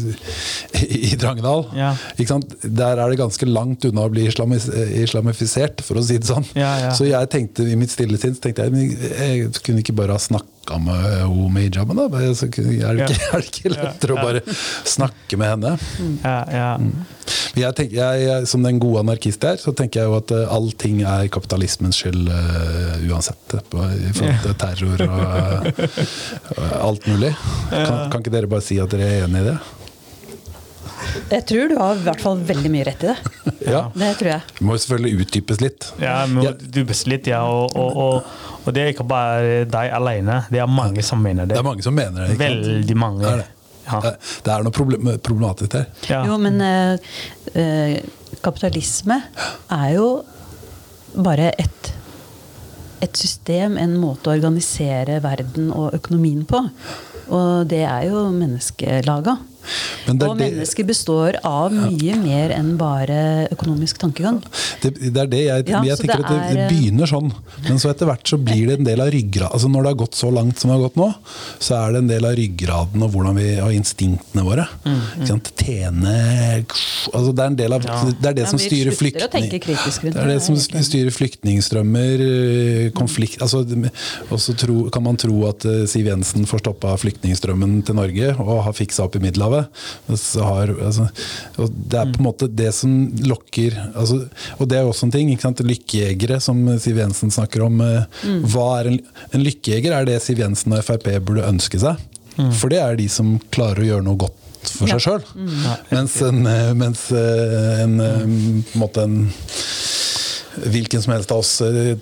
i, 0.81 1.11
Drangedal. 1.19 1.65
Mm. 1.71 1.77
Ja. 1.77 1.91
Ikke 2.15 2.31
sant? 2.33 2.55
Der 2.63 2.99
er 2.99 3.11
det 3.11 3.19
ganske 3.19 3.47
langt 3.49 3.85
unna 3.87 4.07
å 4.07 4.11
bli 4.11 4.25
islamis, 4.29 4.67
islamifisert, 4.71 5.83
for 5.85 5.99
å 5.99 6.05
si 6.05 6.17
det 6.19 6.29
sånn. 6.29 6.47
Ja, 6.57 6.71
ja. 6.85 6.95
Så 6.97 7.07
jeg 7.09 7.29
tenkte 7.33 7.65
i 7.67 7.77
mitt 7.79 7.93
stille 7.93 8.19
sinn 8.21 8.37
tenkte 8.41 8.67
jeg, 8.67 8.97
jeg 9.11 9.51
kunne 9.65 9.83
ikke 9.83 9.95
bare 9.97 10.17
ha 10.17 10.21
snakka 10.21 10.60
med 10.69 11.01
henne 11.01 11.47
med 11.51 11.65
hijaben. 11.67 11.97
da? 11.97 12.05
Er 12.05 12.27
det, 12.29 12.47
ikke, 12.47 12.65
er 12.83 13.41
det 13.41 13.47
ikke 13.47 13.71
lettere 13.73 14.15
å 14.15 14.21
bare 14.21 14.41
snakke 14.87 15.39
med 15.39 15.51
henne? 15.55 15.73
Ja, 16.23 16.37
ja. 16.51 16.69
Jeg 17.57 17.75
tenker, 17.75 17.97
jeg, 17.97 18.47
som 18.47 18.63
den 18.63 18.79
gode 18.81 19.03
anarkist 19.03 19.43
jeg 19.43 19.57
er, 19.57 19.61
så 19.61 19.73
tenker 19.75 20.01
jeg 20.01 20.11
jo 20.11 20.17
at 20.19 20.31
uh, 20.35 20.53
allting 20.53 21.01
er 21.03 21.27
kapitalismens 21.33 21.99
skyld 22.01 22.29
uh, 22.31 22.95
uansett. 23.11 23.57
På, 23.71 23.83
I 23.83 24.13
forhold 24.15 24.41
til 24.45 24.57
terror 24.61 25.05
og 25.07 25.69
uh, 26.57 26.79
alt 26.87 27.07
mulig. 27.11 27.33
Kan, 27.71 28.09
kan 28.13 28.23
ikke 28.23 28.33
dere 28.33 28.51
bare 28.51 28.65
si 28.65 28.79
at 28.81 28.91
dere 28.93 29.09
er 29.09 29.27
enig 29.27 29.43
i 29.43 29.49
det? 29.51 29.59
Jeg 31.31 31.45
tror 31.49 31.69
du 31.71 31.75
har 31.79 31.95
i 31.99 32.03
hvert 32.05 32.21
fall 32.23 32.39
veldig 32.47 32.69
mye 32.73 32.85
rett 32.87 33.03
i 33.03 33.09
det. 33.11 33.17
Ja. 33.67 33.81
Det 33.95 34.09
tror 34.19 34.29
jeg. 34.31 34.41
Det 34.57 34.65
må 34.67 34.75
jo 34.77 34.81
selvfølgelig 34.83 35.25
utdypes 35.25 35.61
litt. 35.61 35.87
Ja, 36.01 36.15
må 36.31 36.43
Ja. 36.45 36.51
du 36.57 36.79
beslitt, 36.87 37.27
ja. 37.31 37.41
Og, 37.47 37.75
og, 37.75 37.97
og, 37.97 38.35
og 38.65 38.73
det 38.75 38.83
er 38.85 38.91
ikke 38.93 39.05
bare 39.09 39.65
deg 39.69 39.91
alene. 39.97 40.41
Det 40.51 40.61
er 40.63 40.69
mange 40.71 41.03
som 41.05 41.21
mener 41.23 41.45
det. 41.49 41.55
Det 41.57 41.61
er 41.63 41.67
mange 41.67 41.83
som 41.85 41.95
mener 41.97 42.25
det. 42.25 42.35
ikke? 42.35 42.43
Veldig 42.45 42.97
mange. 42.97 43.21
Det 43.25 43.31
er, 43.31 43.43
det. 43.43 43.47
Ja. 43.91 43.99
Det, 44.05 44.11
det 44.45 44.53
er 44.55 44.65
noe 44.67 44.75
problem, 44.75 45.11
problematisk 45.25 45.73
her. 45.79 45.87
Ja. 46.09 46.21
Jo, 46.29 46.37
men 46.41 46.61
eh, 46.61 47.13
eh, 47.57 47.95
kapitalisme 48.45 49.17
er 49.73 49.87
jo 49.97 50.09
bare 51.17 51.49
et, 51.59 51.91
et 53.03 53.17
system, 53.19 53.75
en 53.81 53.97
måte 53.99 54.29
å 54.31 54.35
organisere 54.37 55.19
verden 55.25 55.71
og 55.75 55.95
økonomien 55.97 56.45
på. 56.47 56.61
Og 57.31 57.67
det 57.71 57.83
er 57.87 58.05
jo 58.09 58.27
menneskelaga. 58.35 59.37
Og 60.11 60.37
mennesket 60.39 60.87
består 60.89 61.37
av 61.47 61.73
mye 61.73 62.17
mer 62.21 62.53
enn 62.55 62.73
bare 62.79 63.47
økonomisk 63.53 64.01
tankegang. 64.01 64.41
Det, 64.81 64.93
det 64.99 65.23
er 65.25 65.31
det 65.31 65.43
jeg, 65.45 65.67
Ja, 65.71 65.83
jeg 65.85 66.01
tenker 66.01 66.23
det 66.23 66.25
at 66.25 66.31
det, 66.31 66.57
det 66.57 66.65
eh, 66.65 66.71
begynner 66.71 67.09
sånn, 67.09 67.31
men 67.67 67.81
så 67.81 67.91
etter 67.91 68.09
hvert 68.09 68.27
så 68.27 68.39
blir 68.41 68.69
det 68.69 68.79
en 68.79 68.87
del 68.87 69.03
av 69.03 69.11
ryggraden. 69.13 69.53
Altså 69.55 69.71
når 69.71 69.85
det 69.85 69.93
har 69.93 69.99
gått 70.03 70.19
så 70.19 70.31
langt 70.33 70.61
som 70.61 70.71
det 70.71 70.77
har 70.77 70.85
gått 70.87 70.99
nå, 70.99 71.09
så 71.61 71.77
er 71.81 71.95
det 71.95 72.03
en 72.03 72.11
del 72.11 72.27
av 72.27 72.37
ryggraden 72.39 73.05
og 73.05 73.13
hvordan 73.13 73.37
vi 73.39 73.49
har 73.59 73.75
instinktene 73.75 74.45
våre. 74.45 74.67
Mm, 74.85 74.99
mm. 75.21 75.27
Tjene 75.61 76.11
altså 77.11 77.31
Det 77.35 77.43
er 77.43 77.49
en 77.51 77.57
del 77.59 77.75
av. 77.75 77.85
Det 77.85 78.29
er 78.29 78.35
det 78.37 78.45
Ja, 78.45 78.49
som 78.49 78.61
styrer 78.61 78.95
flyktning... 78.95 79.47
Det 79.51 80.11
er 80.11 80.29
det 80.29 80.37
det, 80.37 80.39
som 80.45 80.57
styrer 80.57 81.13
flyktningstrømmer, 81.13 82.23
eh, 82.25 82.87
konflikt 82.97 83.41
altså, 83.41 83.63
Og 84.29 84.39
så 84.41 84.55
kan 84.93 85.03
man 85.05 85.19
tro 85.21 85.45
at 85.49 85.65
eh, 85.69 85.83
Siv 85.89 86.09
Jensen 86.09 86.47
får 86.49 86.63
stoppa 86.63 86.95
flyktningstrømmen 87.01 87.81
til 87.87 87.97
Norge 87.99 88.33
og 88.41 88.63
har 88.67 88.75
fiksa 88.77 89.05
opp 89.05 89.17
i 89.19 89.23
Middelhavet. 89.23 89.50
Så 90.17 90.43
har, 90.45 90.71
altså, 90.87 91.07
og 91.61 91.71
det 91.91 91.99
er 92.01 92.11
på 92.13 92.21
en 92.21 92.27
måte 92.27 92.47
det 92.49 92.69
som 92.77 92.93
lokker 93.27 93.77
altså, 93.95 94.21
Og 94.59 94.67
det 94.71 94.77
er 94.79 94.87
også 94.89 95.07
en 95.07 95.13
ting. 95.15 95.31
ikke 95.33 95.47
sant? 95.47 95.63
Lykkejegere, 95.67 96.39
som 96.43 96.61
Siv 96.81 96.97
Jensen 97.01 97.31
snakker 97.33 97.65
om. 97.67 97.79
Mm. 97.81 98.43
Hva 98.53 98.67
er 98.81 98.91
en, 98.93 98.99
en 99.33 99.43
lykkejeger? 99.45 99.95
Er 100.01 100.05
det 100.09 100.19
Siv 100.25 100.39
Jensen 100.43 100.73
og 100.77 100.83
Frp 100.87 101.07
burde 101.25 101.47
ønske 101.49 101.79
seg? 101.81 101.99
For 102.57 102.71
det 102.71 102.79
er 102.81 102.95
de 102.97 103.09
som 103.11 103.35
klarer 103.53 103.83
å 103.83 103.89
gjøre 103.89 104.05
noe 104.07 104.17
godt 104.25 104.37
for 104.61 104.87
Ja. 104.87 104.95
seg 104.97 105.01
sjøl. 105.07 105.23
Mens, 105.91 106.15
en, 106.21 106.43
eh, 106.47 106.71
mens 106.77 107.07
eh, 107.17 107.81
en, 107.83 107.95
eh, 107.99 108.19
en 108.21 108.63
måte 108.77 109.03
en 109.07 109.15
hvilken 110.55 111.01
som 111.01 111.13
helst 111.13 111.31
av 111.31 111.41
oss 111.43 111.61
eh, 111.61 111.97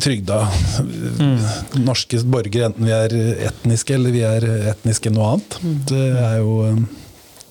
trygda 0.00 0.48
mm. 0.82 1.38
norske 1.84 2.20
borgere, 2.24 2.70
enten 2.70 2.86
vi 2.86 2.94
er 2.96 3.14
etniske 3.48 3.96
eller 3.96 4.14
vi 4.14 4.22
er 4.26 4.46
etniske 4.74 5.12
noe 5.14 5.34
annet. 5.34 5.58
Det 5.90 6.04
er 6.22 6.36
jo 6.42 6.58
eh, 6.68 6.82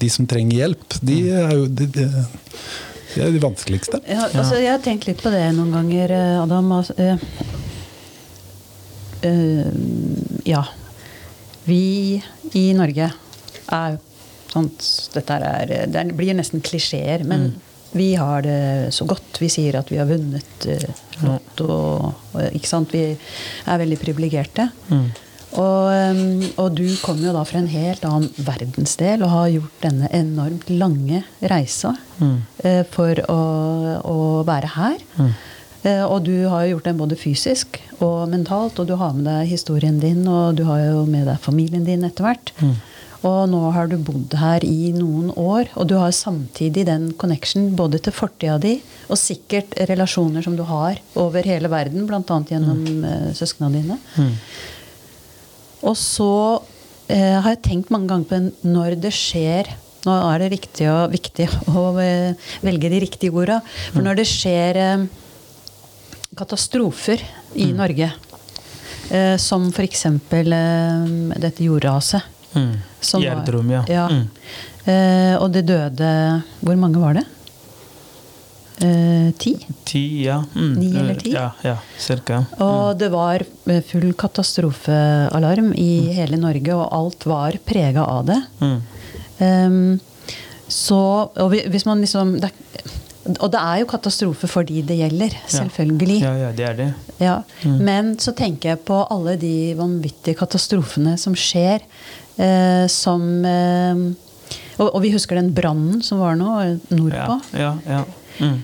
De 0.01 0.09
som 0.09 0.25
trenger 0.25 0.63
hjelp, 0.63 0.99
de 1.05 1.17
er 1.29 1.51
jo 1.53 1.67
de, 1.69 1.87
de, 1.93 2.07
de 3.13 3.21
er 3.21 3.33
de 3.35 3.41
vanskeligste. 3.43 3.99
Ja, 4.07 4.27
altså, 4.29 4.59
jeg 4.61 4.71
har 4.71 4.83
tenkt 4.83 5.07
litt 5.09 5.21
på 5.21 5.33
det 5.33 5.43
noen 5.57 5.73
ganger, 5.75 6.13
eh, 6.15 6.37
Adam. 6.41 6.71
Altså, 6.79 6.95
øh, 6.97 7.17
øh, 9.29 9.65
Ja. 10.47 10.63
Vi 11.61 12.17
i 12.57 12.71
Norge 12.73 13.11
er 13.69 13.97
sånt 14.49 14.87
Dette 15.13 15.35
er, 15.37 15.73
det 15.87 16.01
blir 16.17 16.33
nesten 16.33 16.63
klisjeer, 16.65 17.21
men 17.23 17.51
vi 17.93 18.13
har 18.15 18.41
det 18.45 18.93
så 18.95 19.05
godt. 19.09 19.39
Vi 19.41 19.49
sier 19.51 19.75
at 19.79 19.89
vi 19.91 19.97
har 19.99 20.05
vunnet 20.09 20.67
uh, 20.67 20.87
Lotto. 21.25 21.67
og- 21.69 22.13
og- 22.33 22.53
Ikke 22.55 22.67
sant? 22.67 22.91
Vi 22.93 23.17
er 23.67 23.77
veldig 23.81 23.99
privilegerte. 23.99 24.69
Og, 25.51 25.91
um, 25.91 26.43
og 26.63 26.75
du 26.77 26.85
kommer 27.03 27.25
jo 27.27 27.33
da 27.35 27.43
fra 27.43 27.59
en 27.59 27.67
helt 27.67 28.05
annen 28.07 28.29
verdensdel 28.37 29.21
og 29.25 29.29
har 29.33 29.49
gjort 29.51 29.81
denne 29.83 30.07
enormt 30.15 30.69
lange 30.71 31.23
reisa 31.43 31.91
eh, 32.63 32.83
for 32.89 33.19
å, 33.27 33.39
å 34.07 34.45
være 34.47 34.69
her. 34.77 34.95
Eh, 35.83 36.03
og 36.05 36.23
du 36.23 36.47
har 36.47 36.63
jo 36.63 36.77
gjort 36.77 36.87
den 36.87 36.97
både 37.01 37.17
fysisk 37.19 37.81
og 37.99 38.29
mentalt, 38.31 38.79
og 38.79 38.87
du 38.87 38.95
har 38.95 39.11
med 39.17 39.25
deg 39.25 39.49
historien 39.51 39.99
din, 39.99 40.23
og 40.29 40.55
du 40.55 40.63
har 40.69 40.79
jo 40.85 41.05
med 41.05 41.25
deg 41.27 41.39
familien 41.43 41.83
din 41.83 42.03
etter 42.07 42.23
hvert. 42.29 42.53
Og 43.27 43.41
nå 43.51 43.59
har 43.75 43.89
du 43.89 43.99
bodd 44.01 44.33
her 44.39 44.63
i 44.65 44.89
noen 44.95 45.29
år, 45.37 45.69
og 45.77 45.85
du 45.91 45.93
har 45.99 46.13
samtidig 46.15 46.87
den 46.87 47.11
connection 47.21 47.69
både 47.77 47.99
til 48.01 48.15
fortida 48.17 48.57
di, 48.61 48.79
og 49.13 49.19
sikkert 49.21 49.75
relasjoner 49.91 50.41
som 50.45 50.55
du 50.57 50.63
har 50.65 50.97
over 51.19 51.45
hele 51.45 51.69
verden, 51.69 52.07
bl.a. 52.09 52.21
gjennom 52.49 52.81
mm. 52.81 53.05
søsknene 53.37 53.77
dine. 53.77 53.99
Og 55.85 55.93
så 55.97 56.31
eh, 57.13 57.37
har 57.37 57.53
jeg 57.53 57.63
tenkt 57.67 57.93
mange 57.93 58.09
ganger 58.09 58.29
på 58.29 58.39
den 58.39 58.75
når 58.77 58.97
det 59.01 59.13
skjer 59.17 59.75
Nå 60.01 60.15
er 60.31 60.41
det 60.41 60.47
riktig 60.55 60.87
og, 60.89 61.11
viktig 61.13 61.45
å 61.69 61.81
eh, 62.01 62.33
velge 62.65 62.89
de 62.89 63.03
riktige 63.03 63.35
orda. 63.37 63.59
For 63.93 64.01
når 64.01 64.17
det 64.17 64.25
skjer 64.31 64.79
eh, 64.81 65.03
katastrofer 66.33 67.21
i 67.61 67.67
Norge, 67.77 68.07
eh, 69.13 69.35
som 69.37 69.67
f.eks. 69.69 70.05
Eh, 70.09 70.55
dette 71.37 71.67
jordraset 71.67 72.40
Mm. 72.55 72.73
Gjerdrum, 73.23 73.69
ja. 73.71 73.83
ja. 73.87 74.07
Mm. 74.11 74.25
Eh, 74.85 75.35
og 75.37 75.51
det 75.53 75.61
døde 75.69 76.41
Hvor 76.59 76.75
mange 76.79 76.99
var 76.99 77.13
det? 77.19 77.25
Eh, 78.81 79.29
ti? 79.37 79.53
Ti, 79.85 80.23
ja. 80.25 80.39
Mm. 80.55 80.71
Ni 80.79 80.89
eller 80.97 81.19
ti? 81.21 81.33
Ja, 81.35 81.51
ja 81.61 81.75
cirka. 82.01 82.39
Og 82.65 82.95
det 82.97 83.11
var 83.13 83.43
eh, 83.69 83.81
full 83.85 84.13
katastrofealarm 84.17 85.69
i 85.77 85.91
hele 86.17 86.39
Norge, 86.41 86.73
og 86.73 86.87
alt 86.97 87.27
var 87.29 87.59
prega 87.67 88.07
av 88.09 88.25
det. 88.31 88.39
Mm. 88.61 88.79
Ehm, 89.41 89.99
så 90.71 90.97
Og 91.35 91.51
hvis 91.53 91.85
man 91.85 92.01
liksom 92.01 92.39
det, 92.39 92.49
er- 92.49 92.89
Og 93.39 93.51
det 93.53 93.59
er 93.61 93.79
jo 93.81 93.85
katastrofe 93.85 94.47
for 94.49 94.63
de 94.65 94.81
det 94.81 94.95
gjelder, 94.97 95.29
selvfølgelig. 95.47 96.21
Ja, 96.23 96.31
ja, 96.39 96.51
det 96.57 96.65
er 96.65 96.73
det. 96.73 96.87
Ja. 97.19 97.35
Men 97.65 98.15
så 98.17 98.33
tenker 98.33 98.69
jeg 98.71 98.79
på 98.85 98.97
alle 99.13 99.35
de 99.37 99.75
vanvittige 99.77 100.33
katastrofene 100.39 101.13
som 101.21 101.35
skjer. 101.37 101.81
Eh, 102.37 102.85
som 102.87 103.45
eh, 103.45 104.03
og, 104.81 104.87
og 104.87 105.01
vi 105.03 105.13
husker 105.13 105.37
den 105.37 105.51
brannen 105.55 106.01
som 106.05 106.21
var 106.23 106.37
nå, 106.39 106.51
eh, 106.63 106.93
nordpå. 106.95 107.39
Ja, 107.59 107.73
ja, 107.85 107.99
ja. 107.99 108.03
Mm. 108.41 108.59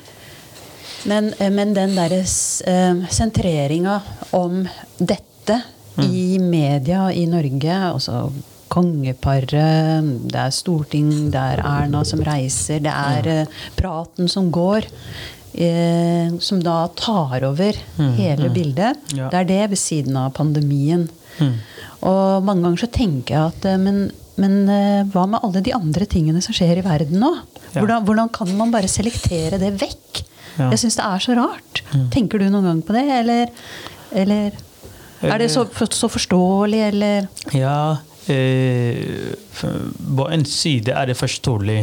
Men, 1.08 1.32
eh, 1.38 1.52
men 1.54 1.74
den 1.78 1.96
derre 1.96 2.24
uh, 2.24 3.08
sentreringa 3.14 4.00
om 4.36 4.64
dette 4.98 5.62
i 5.98 6.38
media 6.38 7.08
i 7.10 7.24
Norge, 7.26 7.74
altså 7.74 8.28
kongeparet, 8.70 10.12
det 10.30 10.38
er 10.38 10.54
storting, 10.54 11.10
det 11.34 11.42
er 11.42 11.64
Erna 11.66 12.04
som 12.06 12.22
reiser, 12.22 12.84
det 12.84 12.94
er 12.94 13.30
eh, 13.32 13.56
praten 13.80 14.30
som 14.30 14.52
går, 14.54 14.86
eh, 15.56 16.36
som 16.44 16.60
da 16.62 16.84
tar 17.00 17.48
over 17.48 17.80
hele 18.20 18.52
bildet. 18.54 19.00
Ja. 19.16 19.32
Det 19.32 19.40
er 19.40 19.50
det 19.50 19.64
ved 19.74 19.82
siden 19.82 20.20
av 20.20 20.36
pandemien. 20.38 21.08
Mm. 21.40 21.56
Og 22.06 22.46
mange 22.46 22.66
ganger 22.66 22.84
så 22.84 22.92
tenker 22.94 23.34
jeg 23.36 23.54
at 23.56 23.68
eh, 23.72 23.80
men, 23.82 24.08
men 24.38 24.58
eh, 24.70 25.02
hva 25.14 25.26
med 25.30 25.44
alle 25.44 25.64
de 25.66 25.74
andre 25.76 26.08
tingene 26.10 26.44
som 26.46 26.56
skjer 26.56 26.82
i 26.82 26.86
verden 26.86 27.22
nå? 27.24 27.34
Hvordan, 27.74 28.06
hvordan 28.08 28.32
kan 28.34 28.54
man 28.58 28.74
bare 28.74 28.90
selektere 28.92 29.60
det 29.62 29.74
vekk? 29.82 30.24
Ja. 30.58 30.72
Jeg 30.72 30.82
syns 30.82 30.98
det 30.98 31.06
er 31.06 31.22
så 31.22 31.36
rart. 31.38 31.84
Tenker 32.14 32.42
du 32.42 32.48
noen 32.50 32.66
gang 32.66 32.80
på 32.86 32.96
det, 32.96 33.06
eller, 33.20 33.52
eller 34.18 34.56
er 35.22 35.42
det 35.42 35.50
så, 35.54 35.66
så 35.90 36.10
forståelig, 36.10 36.82
eller 36.92 37.28
Ja, 37.58 37.98
eh, 38.30 39.34
på 40.18 40.28
en 40.32 40.46
side 40.46 40.94
er 40.94 41.10
det 41.10 41.18
forståelig. 41.18 41.80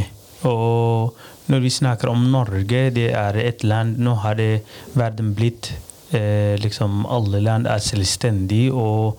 Og 0.46 1.14
når 1.50 1.64
vi 1.64 1.70
snakker 1.70 2.08
om 2.12 2.26
Norge, 2.30 2.90
det 2.94 3.10
er 3.16 3.36
et 3.40 3.64
land 3.64 3.98
Nå 4.00 4.14
har 4.22 4.36
det 4.36 4.62
verden 4.96 5.32
blitt 5.36 5.70
eh, 6.12 6.54
liksom 6.60 7.06
Alle 7.08 7.40
land 7.40 7.66
er 7.66 7.82
selvstendige, 7.84 8.72
og, 8.72 9.18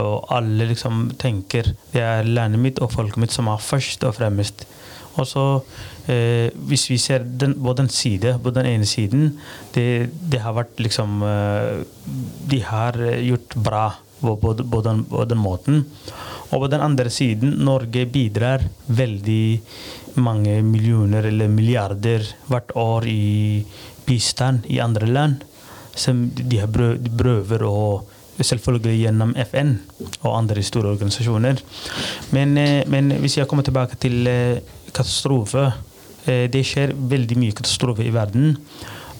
og 0.00 0.26
alle 0.34 0.68
liksom 0.70 1.10
tenker 1.20 1.72
det 1.92 2.02
er 2.02 2.28
landet 2.28 2.62
mitt 2.62 2.80
og 2.84 2.92
folket 2.92 3.20
mitt 3.22 3.34
som 3.34 3.48
er 3.52 3.62
først 3.62 4.04
og 4.04 4.16
fremst. 4.18 4.66
Og 5.16 5.24
så, 5.24 5.44
eh, 6.12 6.52
hvis 6.68 6.90
vi 6.90 6.98
ser 7.00 7.24
den, 7.24 7.54
på 7.54 7.72
den 7.72 7.88
side, 7.88 8.38
på 8.42 8.52
den 8.52 8.66
ene 8.66 8.86
siden, 8.86 9.38
det, 9.74 10.10
det 10.20 10.42
har 10.44 10.56
vært 10.56 10.76
liksom 10.82 11.22
eh, 11.24 11.84
De 12.50 12.60
har 12.62 12.98
gjort 13.24 13.56
bra 13.56 13.86
på, 14.20 14.36
på, 14.36 14.54
på, 14.54 14.80
den, 14.84 15.04
på 15.04 15.24
den 15.24 15.40
måten. 15.40 15.84
Og 16.52 16.62
på 16.62 16.68
den 16.70 16.84
andre 16.84 17.10
siden, 17.10 17.56
Norge 17.64 18.06
bidrar 18.06 18.68
veldig 18.86 19.60
mange 20.22 20.60
millioner 20.64 21.26
eller 21.28 21.50
milliarder 21.52 22.24
hvert 22.48 22.72
år 22.78 23.08
i 23.10 23.64
bistand 24.06 24.68
i 24.70 24.80
andre 24.80 25.08
land. 25.10 25.42
Som 25.96 26.28
de 26.36 26.60
prøver 26.68 27.64
å 27.64 28.04
Selvfølgelig 28.36 28.98
gjennom 29.00 29.32
FN 29.46 29.76
og 30.20 30.32
andre 30.34 30.64
store 30.64 30.92
organisasjoner. 30.92 31.62
Men, 32.36 32.56
eh, 32.60 32.84
men 32.86 33.14
hvis 33.22 33.38
jeg 33.38 33.48
kommer 33.48 33.64
tilbake 33.64 33.96
til 33.96 34.26
eh, 34.28 34.60
katastrofe 34.92 35.72
eh, 36.26 36.46
Det 36.52 36.64
skjer 36.66 36.92
veldig 36.92 37.38
mye 37.38 37.56
katastrofe 37.56 38.04
i 38.04 38.12
verden. 38.14 38.56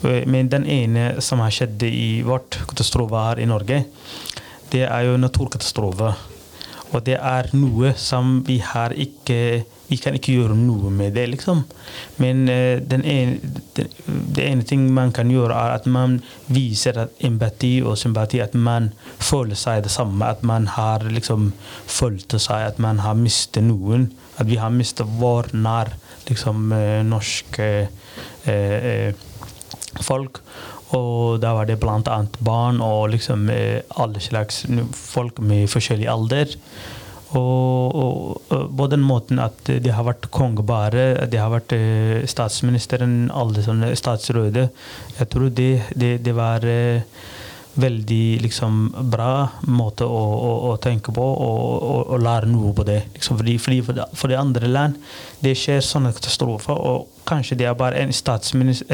Men 0.02 0.50
den 0.52 0.66
ene 0.68 1.22
som 1.24 1.40
har 1.40 1.50
skjedd 1.50 1.82
i 1.88 2.20
vårt 2.22 2.58
katastrofe 2.68 3.16
her 3.16 3.40
i 3.40 3.46
Norge, 3.48 3.78
det 4.70 4.82
er 4.84 5.06
jo 5.06 5.16
naturkatastrofe. 5.16 6.10
Og 6.92 7.00
det 7.06 7.16
er 7.16 7.48
noe 7.56 7.94
som 7.96 8.42
vi 8.46 8.58
har 8.60 8.92
ikke 8.92 9.64
Vi 9.88 9.98
kan 10.02 10.16
ikke 10.18 10.34
gjøre 10.34 10.56
noe 10.58 10.90
med 10.90 11.14
det, 11.16 11.26
liksom. 11.32 11.62
Men 12.22 12.44
uh, 12.50 12.78
den 12.82 13.04
ene, 13.06 13.52
det, 13.76 13.88
det 14.06 14.46
ene 14.46 14.66
ting 14.66 14.88
man 14.94 15.12
kan 15.16 15.30
gjøre, 15.30 15.54
er 15.54 15.76
at 15.78 15.86
man 15.90 16.18
viser 16.52 16.98
at 17.04 17.24
empati 17.26 17.78
og 17.84 17.98
sympati. 18.00 18.42
At 18.42 18.54
man 18.54 18.90
føler 19.18 19.58
seg 19.58 19.84
det 19.86 19.94
samme. 19.94 20.26
At 20.26 20.42
man 20.46 20.68
har 20.74 21.06
liksom 21.06 21.52
følt 21.86 22.34
seg 22.42 22.70
at 22.72 22.82
man 22.82 23.04
har 23.04 23.18
mistet 23.18 23.66
noen. 23.66 24.10
At 24.36 24.50
vi 24.50 24.58
har 24.60 24.74
mistet 24.74 25.08
vår 25.20 25.52
nær 25.54 25.94
liksom, 26.28 26.70
uh, 26.74 27.02
norske 27.06 27.70
uh, 27.86 28.50
eh, 28.50 29.14
folk. 30.02 30.42
Og 30.94 31.40
da 31.42 31.52
var 31.56 31.66
det 31.66 31.80
bl.a. 31.82 32.18
barn 32.46 32.78
og 32.84 33.10
liksom 33.14 33.48
eh, 33.50 33.80
alle 33.98 34.22
slags 34.22 34.64
folk 34.94 35.40
med 35.42 35.66
forskjellig 35.70 36.06
alder. 36.10 36.54
Og, 37.36 38.42
på 38.78 38.86
den 38.92 39.04
måten 39.04 39.40
at 39.42 39.66
de 39.66 39.92
har 39.92 40.06
vært 40.06 40.28
kongebare, 40.34 41.26
de 41.30 41.40
har 41.40 41.52
vært 41.52 41.74
eh, 41.76 42.26
statsministeren, 42.28 43.26
alle 43.34 43.64
sånne 43.64 43.94
statsråder. 43.98 44.70
Jeg 45.18 45.32
tror 45.32 45.50
det, 45.50 45.70
det, 45.98 46.12
det 46.24 46.36
var 46.36 46.64
eh, 46.70 47.02
veldig 47.76 48.40
liksom, 48.42 48.78
bra 49.12 49.48
måte 49.68 50.06
å, 50.08 50.20
å, 50.20 50.52
å 50.70 50.72
tenke 50.82 51.12
på 51.14 51.24
og, 51.24 51.60
og, 51.76 52.00
og 52.14 52.22
lære 52.24 52.48
noe 52.50 52.72
på 52.76 52.86
det. 52.88 53.02
Liksom, 53.16 53.38
fordi, 53.40 53.56
fordi 53.62 53.80
for, 53.84 53.98
de, 53.98 54.06
for 54.16 54.32
de 54.32 54.38
andre 54.40 54.70
land 54.70 54.96
det 55.44 55.56
skjer 55.58 55.84
sånne 55.84 56.14
katastrofer, 56.16 56.76
og 56.76 57.22
kanskje 57.28 57.58
det 57.60 57.68
er 57.68 57.76
bare 57.78 58.00
en, 58.00 58.12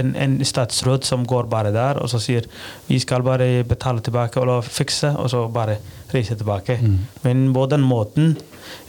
en, 0.02 0.14
en 0.24 0.36
statsråd 0.46 1.06
som 1.06 1.26
går 1.28 1.50
bare 1.52 1.72
der 1.74 2.00
og 2.02 2.10
så 2.10 2.20
sier 2.22 2.48
vi 2.88 2.98
skal 3.02 3.24
bare 3.26 3.62
betale 3.68 4.02
tilbake 4.04 4.42
og 4.42 4.64
fikse, 4.66 5.14
og 5.18 5.30
så 5.30 5.46
bare 5.52 5.78
reise 6.14 6.36
tilbake. 6.38 6.78
Men 7.24 7.52
på 7.52 7.66
den 7.70 7.84
måten 7.86 8.36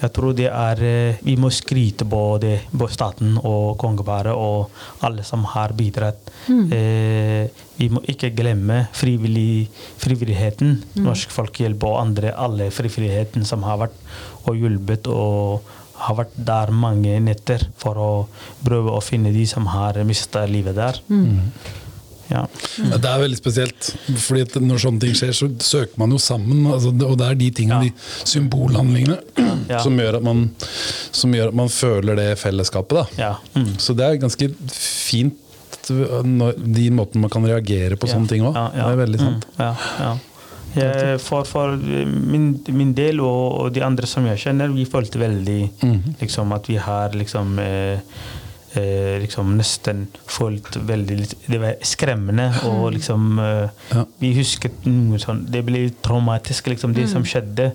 jeg 0.01 0.11
tror 0.15 0.33
det 0.37 0.49
er 0.49 0.81
eh, 0.83 1.19
Vi 1.23 1.35
må 1.39 1.49
skryte 1.53 2.05
på 2.09 2.21
det, 2.41 2.55
på 2.71 2.87
staten 2.91 3.37
og 3.41 3.77
kongeparet 3.81 4.33
og 4.35 4.71
alle 5.05 5.25
som 5.27 5.45
har 5.53 5.73
bidratt. 5.77 6.31
Eh, 6.49 7.49
vi 7.77 7.89
må 7.89 8.03
ikke 8.07 8.33
glemme 8.35 8.87
frivillig, 8.93 9.69
frivilligheten. 10.01 10.75
Norsk 11.03 11.31
Folkehjelp 11.33 11.83
og 11.89 12.01
andre, 12.01 12.33
alle 12.35 12.69
frivilligheten 12.71 13.47
som 13.47 13.63
har 13.67 13.81
vært 13.85 13.97
og 14.43 14.59
hjulpet 14.59 15.07
og 15.11 15.71
har 16.03 16.17
vært 16.17 16.33
der 16.35 16.71
mange 16.75 17.15
netter 17.23 17.63
for 17.79 17.99
å 17.99 18.11
prøve 18.65 18.91
å 18.91 19.03
finne 19.03 19.31
de 19.33 19.45
som 19.47 19.69
har 19.71 19.99
mista 20.07 20.43
livet 20.49 20.75
der. 20.75 20.99
Ja. 22.29 22.45
Mm. 22.79 22.89
det 23.01 23.09
er 23.09 23.19
veldig 23.21 23.37
spesielt, 23.37 23.89
fordi 24.23 24.41
at 24.41 24.53
når 24.63 24.79
sånne 24.81 24.99
ting 25.03 25.13
skjer, 25.13 25.33
så 25.35 25.49
søker 25.61 25.99
man 25.99 26.11
jo 26.15 26.17
sammen. 26.23 26.63
Altså, 26.71 26.89
og 27.05 27.17
det 27.19 27.27
er 27.27 27.35
de 27.35 27.49
tingene, 27.51 27.83
Ja. 27.83 27.91
de 27.91 28.27
symbolhandlingene, 28.31 29.17
Ja. 29.69 29.79
som, 29.83 29.97
gjør 29.99 30.17
at 30.17 30.23
man, 30.23 30.49
som 31.11 31.31
gjør 31.35 31.47
at 31.51 31.53
man 31.55 31.69
føler 31.69 32.15
det 32.15 32.29
fellesskapet. 32.39 32.95
Da. 32.95 33.05
Ja. 33.17 33.33
Mm. 33.55 33.73
Så 33.77 33.95
det 33.95 34.05
er 34.07 34.17
ganske 34.23 34.49
fint, 34.73 35.37
når, 36.23 36.53
de 36.73 36.89
måtene 36.95 37.21
man 37.25 37.29
kan 37.33 37.43
reagere 37.45 37.97
på 37.99 38.07
sånne 38.07 38.29
ting 38.31 38.43
òg. 38.47 38.55
Ja, 38.55 38.69
ja. 38.73 38.85
Det 38.87 38.93
er 38.95 39.01
veldig 39.05 39.19
sant. 39.19 39.45
Mm, 39.57 39.65
ja, 39.65 39.73
ja. 39.99 40.13
Jeg, 40.73 41.19
for 41.21 41.43
for 41.45 41.73
eh, 41.75 42.05
min, 42.09 42.47
min 42.73 42.93
del 42.97 43.19
og, 43.21 43.59
og 43.61 43.73
de 43.75 43.83
andre 43.85 44.07
som 44.09 44.25
jeg 44.25 44.39
kjenner, 44.41 44.71
vi 44.73 44.85
følte 44.89 45.19
veldig 45.21 45.59
Mhm. 45.83 46.15
liksom, 46.21 46.51
at 46.55 46.65
vi 46.71 46.77
har 46.81 47.09
liksom 47.13 47.59
eh, 47.59 47.99
eh, 48.75 49.19
liksom 49.23 49.55
nesten 49.57 50.07
følt 50.27 50.75
veldig 50.87 51.17
litt- 51.19 51.35
Det 51.47 51.59
var 51.61 51.75
skremmende. 51.83 52.49
Og 52.69 52.93
liksom 52.93 53.37
eh, 53.39 53.69
Ja. 53.93 54.05
Vi 54.19 54.33
husket 54.39 54.85
noe 54.85 55.17
sånn 55.19 55.45
Det 55.51 55.63
ble 55.65 55.89
traumatisk, 56.01 56.67
liksom, 56.73 56.93
det 56.93 57.07
som 57.09 57.23
skjedde 57.23 57.71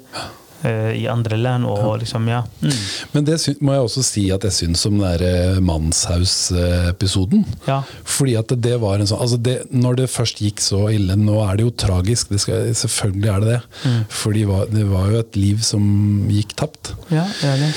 eh, 0.65 0.93
i 0.99 1.07
andre 1.07 1.37
land. 1.39 1.65
Og 1.67 2.01
liksom, 2.01 2.27
ja. 2.29 2.43
Mm. 2.63 2.73
Men 3.13 3.25
det 3.25 3.39
syns, 3.41 3.61
må 3.61 3.73
jeg 3.77 3.85
også 3.87 4.03
si 4.05 4.25
at 4.35 4.43
jeg 4.43 4.53
syns 4.53 4.87
om 4.87 4.99
den 4.99 5.19
der 5.19 5.61
Mannshaus-episoden. 5.61 7.45
ja. 7.69 7.83
Fordi 8.05 8.35
at 8.39 8.49
det, 8.49 8.61
det 8.65 8.77
var 8.81 8.99
en 8.99 9.07
sånn 9.07 9.21
altså 9.23 9.39
det, 9.41 9.57
Når 9.73 9.97
det 10.03 10.09
først 10.11 10.41
gikk 10.43 10.61
så 10.61 10.89
ille 10.93 11.15
Nå 11.19 11.39
er 11.45 11.57
det 11.57 11.65
jo 11.69 11.71
tragisk, 11.71 12.29
det 12.35 12.41
skal, 12.43 12.69
selvfølgelig 12.75 13.31
er 13.35 13.41
det 13.41 13.49
det. 13.55 13.63
Mm. 13.85 14.05
Fordi 14.11 14.45
det 14.75 14.87
var 14.91 15.11
jo 15.13 15.19
et 15.23 15.37
liv 15.37 15.63
som 15.63 15.83
gikk 16.31 16.55
tapt. 16.59 16.95
Ja, 17.13 17.25
det 17.41 17.49
er 17.55 17.57
det. 17.67 17.73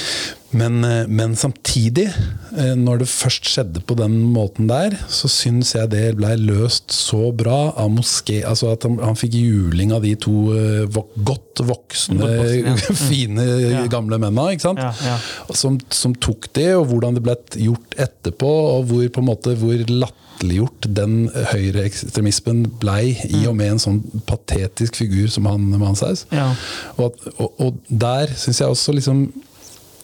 Men, 0.53 0.83
eh, 0.83 1.05
men 1.07 1.31
samtidig, 1.39 2.09
eh, 2.57 2.73
når 2.75 2.99
det 2.99 3.07
først 3.07 3.45
skjedde 3.47 3.79
på 3.87 3.95
den 3.95 4.17
måten 4.33 4.67
der, 4.67 4.97
så 5.07 5.29
syns 5.31 5.73
jeg 5.77 5.89
det 5.93 6.01
blei 6.19 6.33
løst 6.35 6.91
så 6.91 7.29
bra 7.35 7.71
av 7.79 7.87
moské. 7.93 8.41
Altså 8.47 8.71
at 8.73 8.83
han, 8.83 8.97
han 8.99 9.15
fikk 9.15 9.37
juling 9.39 9.93
av 9.95 10.03
de 10.03 10.11
to 10.19 10.33
eh, 10.57 10.81
vok 10.91 11.13
godt 11.31 11.61
voksne, 11.67 12.19
ja. 12.19 12.73
Mm. 12.81 12.95
fine, 12.97 13.43
Ja. 13.71 13.85
gamle 13.91 14.17
menna. 14.19 14.49
ikke 14.51 14.61
sant? 14.67 14.79
Ja. 14.81 15.15
Som, 15.55 15.79
som 15.89 16.13
tok 16.15 16.49
det, 16.57 16.73
og 16.75 16.87
hvordan 16.91 17.15
det 17.15 17.23
ble 17.23 17.35
gjort 17.63 17.95
etterpå, 17.97 18.49
og 18.75 18.89
hvor, 18.91 19.07
på 19.07 19.21
en 19.23 19.27
måte, 19.29 19.55
hvor 19.59 19.79
latterliggjort 19.87 20.87
den 20.95 21.29
høyreekstremismen 21.51 22.65
blei, 22.81 23.13
i 23.29 23.45
og 23.47 23.55
med 23.59 23.75
en 23.75 23.81
sånn 23.83 24.01
patetisk 24.27 24.99
figur 24.99 25.29
som 25.31 25.47
han 25.49 25.69
Manshaus. 25.79 26.25
Ja. 26.33 26.49
Og, 26.97 27.15
og, 27.37 27.53
og 27.61 27.79
der 27.87 28.31
syns 28.35 28.59
jeg 28.63 28.71
også 28.71 28.95
liksom 28.97 29.25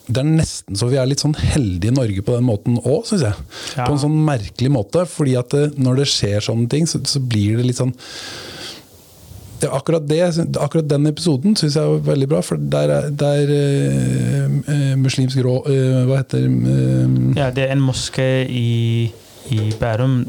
det 0.07 0.21
er 0.21 0.27
nesten 0.27 0.77
så 0.79 0.87
vi 0.87 0.99
er 0.99 1.07
litt 1.09 1.23
sånn 1.23 1.35
heldige 1.35 1.91
i 1.91 1.95
Norge 1.95 2.23
på 2.23 2.35
den 2.37 2.47
måten 2.47 2.77
òg, 2.79 3.01
syns 3.09 3.25
jeg. 3.27 3.47
Ja. 3.75 3.85
På 3.85 3.95
en 3.95 4.03
sånn 4.05 4.15
merkelig 4.27 4.71
måte. 4.71 5.03
fordi 5.09 5.35
at 5.39 5.51
det, 5.51 5.65
når 5.79 6.03
det 6.03 6.11
skjer 6.13 6.43
sånne 6.43 6.69
ting, 6.71 6.87
så, 6.87 7.01
så 7.03 7.19
blir 7.19 7.59
det 7.59 7.67
litt 7.67 7.81
sånn 7.81 7.95
det, 9.59 9.69
akkurat, 9.73 10.03
det, 10.05 10.21
akkurat 10.61 10.89
den 10.89 11.09
episoden 11.09 11.55
syns 11.57 11.77
jeg 11.79 11.89
var 11.89 12.03
veldig 12.11 12.27
bra, 12.29 12.41
for 12.45 12.61
der 12.61 12.91
er 12.93 13.07
der, 13.09 13.53
uh, 13.53 14.57
eh, 14.69 14.91
muslimsk 15.01 15.39
rå... 15.41 15.55
Uh, 15.65 16.03
hva 16.05 16.19
heter 16.21 16.45
eh, 16.45 17.15
ja, 17.39 17.47
det 17.53 17.65
er 17.65 17.73
en 17.73 17.81
moské 17.81 18.45
i, 18.45 19.09
i 19.49 19.71
Bærum, 19.79 20.19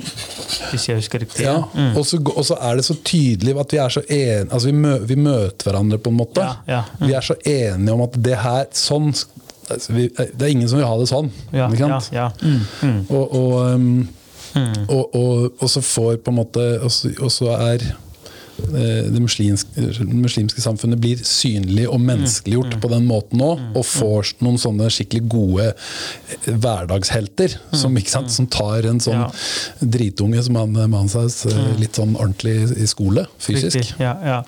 hvis 0.70 0.88
jeg 0.88 1.02
husker 1.02 1.24
riktig. 1.26 1.44
ja, 1.44 1.58
Mm. 1.74 1.92
og, 1.92 2.06
så, 2.06 2.22
og 2.24 2.46
så 2.48 2.56
er 2.70 2.80
det 2.80 2.86
så 2.88 2.96
tydelig 3.04 3.56
at 3.60 3.74
vi 3.74 3.82
er 3.82 3.92
så 3.92 4.02
enige 4.08 4.48
altså 4.48 4.70
vi, 4.70 4.76
mø, 4.86 4.94
vi 5.04 5.18
møter 5.20 5.68
hverandre 5.68 6.00
på 6.00 6.14
en 6.14 6.20
måte. 6.22 6.46
Ja, 6.48 6.56
ja, 6.66 6.82
mm. 6.96 7.06
Vi 7.06 7.18
er 7.20 7.28
så 7.28 7.36
enige 7.44 7.98
om 7.98 8.06
at 8.08 8.16
det 8.24 8.40
her 8.40 8.64
sånn 8.72 9.12
Det 9.68 10.42
er 10.42 10.50
ingen 10.50 10.68
som 10.68 10.78
vil 10.80 10.86
ha 10.88 10.96
det 11.00 11.08
sånn. 11.10 11.30
Ja, 11.52 11.68
ikke 11.68 11.88
sant? 11.88 12.12
ja. 12.14 12.28
Mm, 12.42 12.60
mm, 12.82 13.00
Og, 13.10 13.34
og, 13.40 13.54
um, 13.74 14.08
mm. 14.54 14.84
og, 14.88 15.14
og, 15.14 15.48
og 15.60 15.70
så 15.70 15.82
får 15.84 16.20
på 16.24 16.32
en 16.32 16.38
måte 16.40 16.64
Og 16.82 16.92
så, 16.92 17.12
og 17.20 17.32
så 17.34 17.52
er 17.56 17.84
eh, 17.84 17.96
det 18.58 19.20
muslimske, 19.22 19.84
muslimske 20.12 20.60
samfunnet 20.60 20.98
blir 21.00 21.20
synlig 21.24 21.86
og 21.88 22.00
menneskeliggjort 22.02 22.74
Mm. 22.74 22.80
på 22.82 22.88
den 22.90 23.06
måten 23.06 23.40
òg, 23.40 23.60
og 23.76 23.84
får 23.86 24.32
noen 24.44 24.58
sånne 24.58 24.88
skikkelig 24.90 25.28
gode 25.30 25.68
eh, 25.68 26.52
hverdagshelter 26.52 27.54
som, 27.72 27.94
ikke 27.96 28.10
sant, 28.10 28.30
som 28.34 28.46
tar 28.46 28.86
en 28.90 29.00
sånn 29.00 29.18
Mm. 29.18 29.24
Ja. 29.28 29.88
dritunge 29.88 30.42
som 30.44 30.54
han 30.56 30.90
Manshaus 30.90 31.46
eh, 31.46 31.78
litt 31.80 31.94
sånn 31.96 32.14
ordentlig 32.16 32.76
i 32.76 32.86
skole, 32.86 33.26
fysisk. 33.38 33.76
Riktig, 33.76 33.94
Ja, 34.00 34.16
ja. 34.24 34.42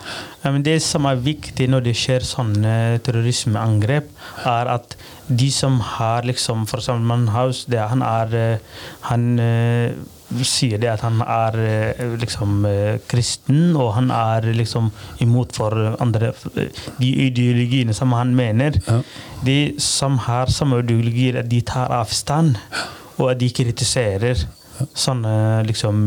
Ja, 0.44 0.50
men 0.52 0.62
det 0.62 0.80
som 0.82 1.04
er 1.06 1.16
viktig 1.16 1.68
når 1.68 1.82
det 1.84 1.94
skjer 1.96 2.20
sånne 2.24 3.00
terrorismeangrep, 3.04 4.06
er 4.46 4.66
at 4.76 4.96
de 5.28 5.50
som 5.50 5.78
har 5.80 6.22
liksom 6.22 6.66
For 6.68 6.78
eksempel 6.80 7.06
Mannhaus, 7.06 7.64
det, 7.70 7.78
han 7.78 8.02
er 8.02 8.34
eh, 8.34 8.58
Han 9.10 9.38
eh, 9.38 9.92
sier 10.46 10.78
det 10.80 10.90
at 10.92 11.02
han 11.04 11.20
er 11.24 11.58
eh, 11.64 12.14
liksom 12.20 12.64
eh, 12.68 13.00
kristen, 13.10 13.74
og 13.76 13.94
han 13.96 14.10
er 14.14 14.50
liksom 14.54 14.90
imot 15.24 15.54
for 15.56 15.74
andre 16.00 16.32
eh, 16.54 16.70
De 17.00 17.10
ideologiene 17.26 17.94
som 17.96 18.14
han 18.16 18.34
mener. 18.36 18.78
Ja. 18.86 19.00
De 19.44 19.58
som 19.82 20.18
har 20.26 20.52
samme 20.52 20.82
ideologier, 20.84 21.40
at 21.40 21.50
de 21.50 21.60
tar 21.66 21.92
avstand, 21.94 22.56
og 23.18 23.32
at 23.32 23.40
de 23.40 23.50
kritiserer 23.52 24.46
sånne 24.96 25.60
liksom 25.68 26.06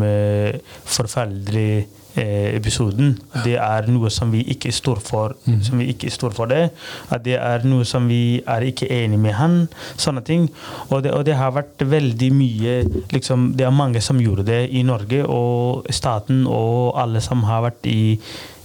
forferdelige 0.89 1.83
episoden. 2.15 3.15
Det 3.43 3.55
er 3.57 3.87
noe 3.91 4.09
som 4.13 4.31
vi 4.33 4.43
ikke 4.53 4.71
står 4.71 5.01
for. 5.01 5.35
Som 5.65 5.81
vi 5.81 5.89
ikke 5.93 6.11
står 6.13 6.35
for 6.37 6.51
det. 6.51 6.69
At 7.09 7.23
det 7.25 7.37
er 7.39 7.65
noe 7.67 7.85
som 7.85 8.07
vi 8.09 8.41
er 8.45 8.65
ikke 8.67 8.89
enig 8.91 9.19
med 9.19 9.33
han. 9.37 9.57
Sånne 9.97 10.23
ting. 10.25 10.47
Og 10.89 11.03
det, 11.03 11.13
og 11.13 11.25
det 11.25 11.37
har 11.39 11.55
vært 11.55 11.81
veldig 11.83 12.31
mye 12.33 12.75
liksom, 13.13 13.53
Det 13.57 13.65
er 13.65 13.75
mange 13.75 14.01
som 14.01 14.19
gjorde 14.21 14.45
det 14.47 14.67
i 14.71 14.83
Norge, 14.83 15.23
og 15.25 15.87
staten 15.93 16.45
og 16.47 16.93
alle 16.99 17.21
som 17.23 17.43
har 17.47 17.63
vært 17.67 17.87
i 17.89 18.17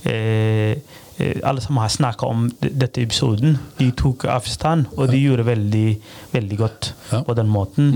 eh, 0.04 0.74
eh, 1.18 1.38
alle 1.44 1.60
som 1.60 1.78
har 1.80 1.90
snakka 1.92 2.26
om 2.26 2.46
dette 2.60 3.02
episoden, 3.02 3.58
de 3.78 3.90
tok 3.96 4.28
avstand, 4.30 4.86
og 4.96 5.10
de 5.12 5.20
gjorde 5.22 5.46
veldig, 5.48 5.86
veldig 6.32 6.58
godt 6.58 6.92
på 7.26 7.38
den 7.38 7.48
måten. 7.50 7.94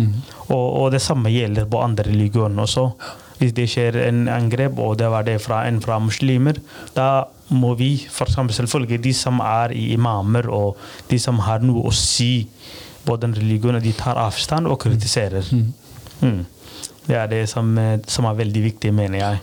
Og, 0.48 0.66
og 0.82 0.88
det 0.94 1.02
samme 1.02 1.32
gjelder 1.32 1.68
på 1.70 1.82
andre 1.82 2.08
religioner 2.10 2.64
også. 2.66 2.88
Hvis 3.42 3.54
det 3.56 3.66
skjer 3.72 3.98
en 4.04 4.28
angrep, 4.30 4.78
og 4.78 5.00
det 5.00 5.10
var 5.10 5.26
det 5.26 5.40
fra 5.42 5.64
en 5.66 5.80
fra 5.82 5.98
muslimer, 5.98 6.60
da 6.94 7.26
må 7.50 7.74
vi, 7.74 7.96
for 8.06 8.30
eksempel 8.30 8.54
selvfølgelig 8.54 9.02
de 9.02 9.12
som 9.18 9.42
er 9.42 9.74
i 9.74 9.88
imamer, 9.96 10.46
og 10.46 10.78
de 11.10 11.18
som 11.18 11.42
har 11.42 11.64
noe 11.66 11.88
å 11.90 11.94
si 11.96 12.46
på 13.02 13.16
den 13.18 13.34
religionen, 13.34 13.82
de 13.82 13.92
tar 13.98 14.20
avstand 14.22 14.70
og 14.70 14.78
kritiserer. 14.84 15.48
Mm. 16.22 16.44
Det 17.08 17.18
er 17.18 17.26
det 17.26 17.48
som, 17.50 17.74
eh, 17.78 17.98
som 18.06 18.30
er 18.30 18.38
veldig 18.38 18.62
viktig, 18.70 18.94
mener 18.94 19.18
jeg. 19.18 19.42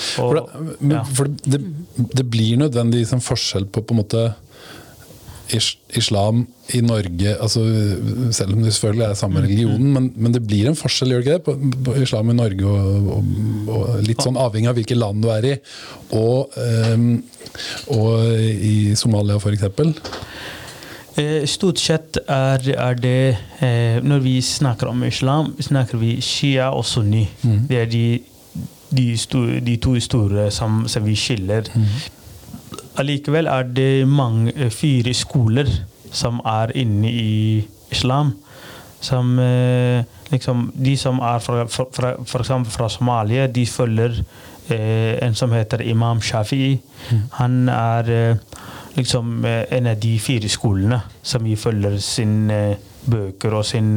For, 0.00 0.24
Og, 0.24 0.36
det, 0.36 0.76
men, 0.80 0.96
ja. 0.96 1.02
for 1.04 1.28
det, 1.28 1.60
det 2.16 2.24
blir 2.32 2.56
nødvendigvis 2.56 3.12
en 3.12 3.20
forskjell 3.20 3.66
på 3.68 3.82
på 3.84 3.92
en 3.92 4.00
måte 4.00 4.22
islam 5.98 6.44
i 6.74 6.80
Norge 6.84 7.32
altså, 7.42 7.62
Selv 8.32 8.54
om 8.54 8.62
det 8.62 8.72
selvfølgelig 8.74 9.04
er 9.04 9.10
Mm, 9.10 9.16
samme 9.16 9.42
religionen, 9.42 9.92
men, 9.92 10.12
men 10.16 10.34
det 10.34 10.42
blir 10.46 10.68
en 10.68 10.78
forskjell, 10.78 11.10
gjør 11.14 11.24
det 11.24 11.26
ikke 11.26 11.38
det? 11.38 11.42
På, 11.44 11.84
på 11.84 11.96
islam 12.02 12.30
i 12.30 12.36
Norge, 12.38 12.66
og, 12.66 13.10
og, 13.16 13.24
og 13.74 14.06
litt 14.06 14.22
sånn 14.22 14.38
avhengig 14.40 14.70
av 14.70 14.78
hvilket 14.78 15.00
land 15.00 15.22
du 15.24 15.30
er 15.34 15.48
i. 15.50 15.56
Og, 16.16 16.54
um, 16.94 17.10
og 17.96 18.40
i 18.50 18.94
Somalia, 18.98 19.38
f.eks. 19.40 19.66
Eh, 21.18 21.46
Stort 21.50 21.80
sett 21.82 22.20
er, 22.28 22.62
er 22.70 22.94
det 22.94 23.36
eh, 23.60 23.98
Når 24.02 24.22
vi 24.24 24.36
snakker 24.40 24.90
om 24.90 25.02
islam, 25.04 25.54
snakker 25.60 25.98
vi 26.00 26.20
shia 26.24 26.70
og 26.70 26.84
sunni. 26.86 27.26
Det 27.68 27.82
er 27.82 27.90
de, 27.90 28.20
de, 28.96 29.06
store, 29.18 29.60
de 29.60 29.76
to 29.76 29.98
store 30.00 30.50
som, 30.54 30.84
som 30.88 31.04
vi 31.06 31.16
skiller. 31.18 31.68
Allikevel 33.00 33.48
er 33.48 33.68
det 33.72 34.08
mange 34.08 34.52
eh, 34.56 34.70
fire 34.72 35.14
skoler 35.16 35.68
som 36.12 36.40
er 36.44 36.74
inne 36.76 37.08
i 37.08 37.34
islam. 37.92 38.34
Som 39.00 39.38
eh, 39.40 40.04
liksom 40.30 40.70
De 40.74 40.96
som 41.00 41.20
er 41.24 41.38
fra, 41.40 41.64
fra, 41.66 42.14
fra, 42.26 42.58
fra 42.64 42.88
Somalia, 42.92 43.46
de 43.46 43.64
følger 43.66 44.18
eh, 44.68 45.16
en 45.24 45.34
som 45.34 45.52
heter 45.56 45.82
Imam 45.88 46.20
Shafi'i. 46.20 46.76
Han 47.38 47.68
er 47.72 48.10
eh, 48.10 48.36
liksom 48.98 49.44
eh, 49.48 49.64
en 49.78 49.88
av 49.94 49.96
de 50.00 50.18
fire 50.20 50.48
skolene 50.48 51.00
som 51.22 51.44
vi 51.44 51.56
følger 51.56 51.96
sine 52.04 52.60
bøker 53.06 53.54
og 53.56 53.64
sin 53.64 53.96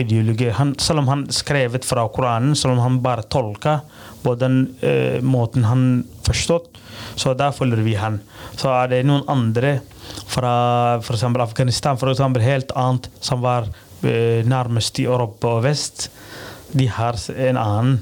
ideologi. 0.00 0.46
Han, 0.56 0.72
selv 0.80 1.02
om 1.02 1.08
han 1.10 1.26
skrevet 1.34 1.84
fra 1.84 2.06
Koranen, 2.08 2.54
selv 2.56 2.72
om 2.72 2.78
han 2.80 3.02
bare 3.04 3.26
tolka 3.28 3.82
på 4.24 4.32
den 4.40 4.62
eh, 4.80 5.20
måten 5.22 5.66
han 5.68 5.82
forstått, 6.24 6.79
så 7.18 7.34
der 7.38 7.54
følger 7.56 7.82
vi 7.84 7.96
han. 7.98 8.20
Så 8.56 8.70
er 8.74 8.90
det 8.92 9.04
noen 9.08 9.26
andre 9.30 9.78
fra 10.30 10.54
f.eks. 11.00 11.24
Afghanistan, 11.24 11.98
for 12.00 12.12
eksempel, 12.12 12.44
helt 12.44 12.72
annet, 12.78 13.10
som 13.20 13.42
var 13.44 13.68
eh, 14.02 14.46
nærmest 14.46 15.00
i 15.02 15.08
Europa 15.08 15.56
og 15.58 15.64
vest. 15.68 16.08
De 16.72 16.88
har 16.90 17.18
en 17.36 17.60
annen. 17.60 18.00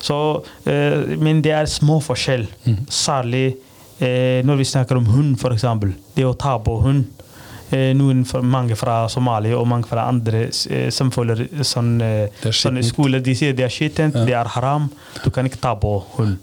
Så, 0.00 0.16
eh, 0.64 1.16
men 1.20 1.42
det 1.44 1.54
er 1.56 1.70
små 1.70 2.00
forskjell. 2.04 2.46
Særlig 2.88 3.46
eh, 4.00 4.40
når 4.46 4.62
vi 4.62 4.68
snakker 4.68 5.00
om 5.00 5.08
hund, 5.12 5.36
f.eks. 5.40 5.66
Det 6.16 6.26
å 6.26 6.36
ta 6.38 6.56
på 6.62 6.80
hund. 6.84 7.19
Eh, 7.70 7.92
noen 7.94 8.24
mange 8.50 8.74
fra 8.74 9.04
Somalia 9.08 9.54
og 9.58 9.68
mange 9.70 9.86
fra 9.86 10.08
andre 10.10 10.48
eh, 10.48 10.88
som 10.90 11.12
følger 11.14 11.44
sånn, 11.62 11.92
eh, 12.02 12.48
sånne 12.50 12.82
skoler. 12.82 13.22
De 13.22 13.34
sier 13.38 13.54
det 13.54 13.64
er 13.68 13.70
skittent, 13.74 14.14
Ja. 14.18 14.24
det 14.26 14.34
er 14.34 14.50
haram. 14.56 14.88
Du 15.24 15.30
kan 15.30 15.46
ikke 15.46 15.60
ta 15.62 15.74
på 15.78 15.92
hund. 16.16 16.38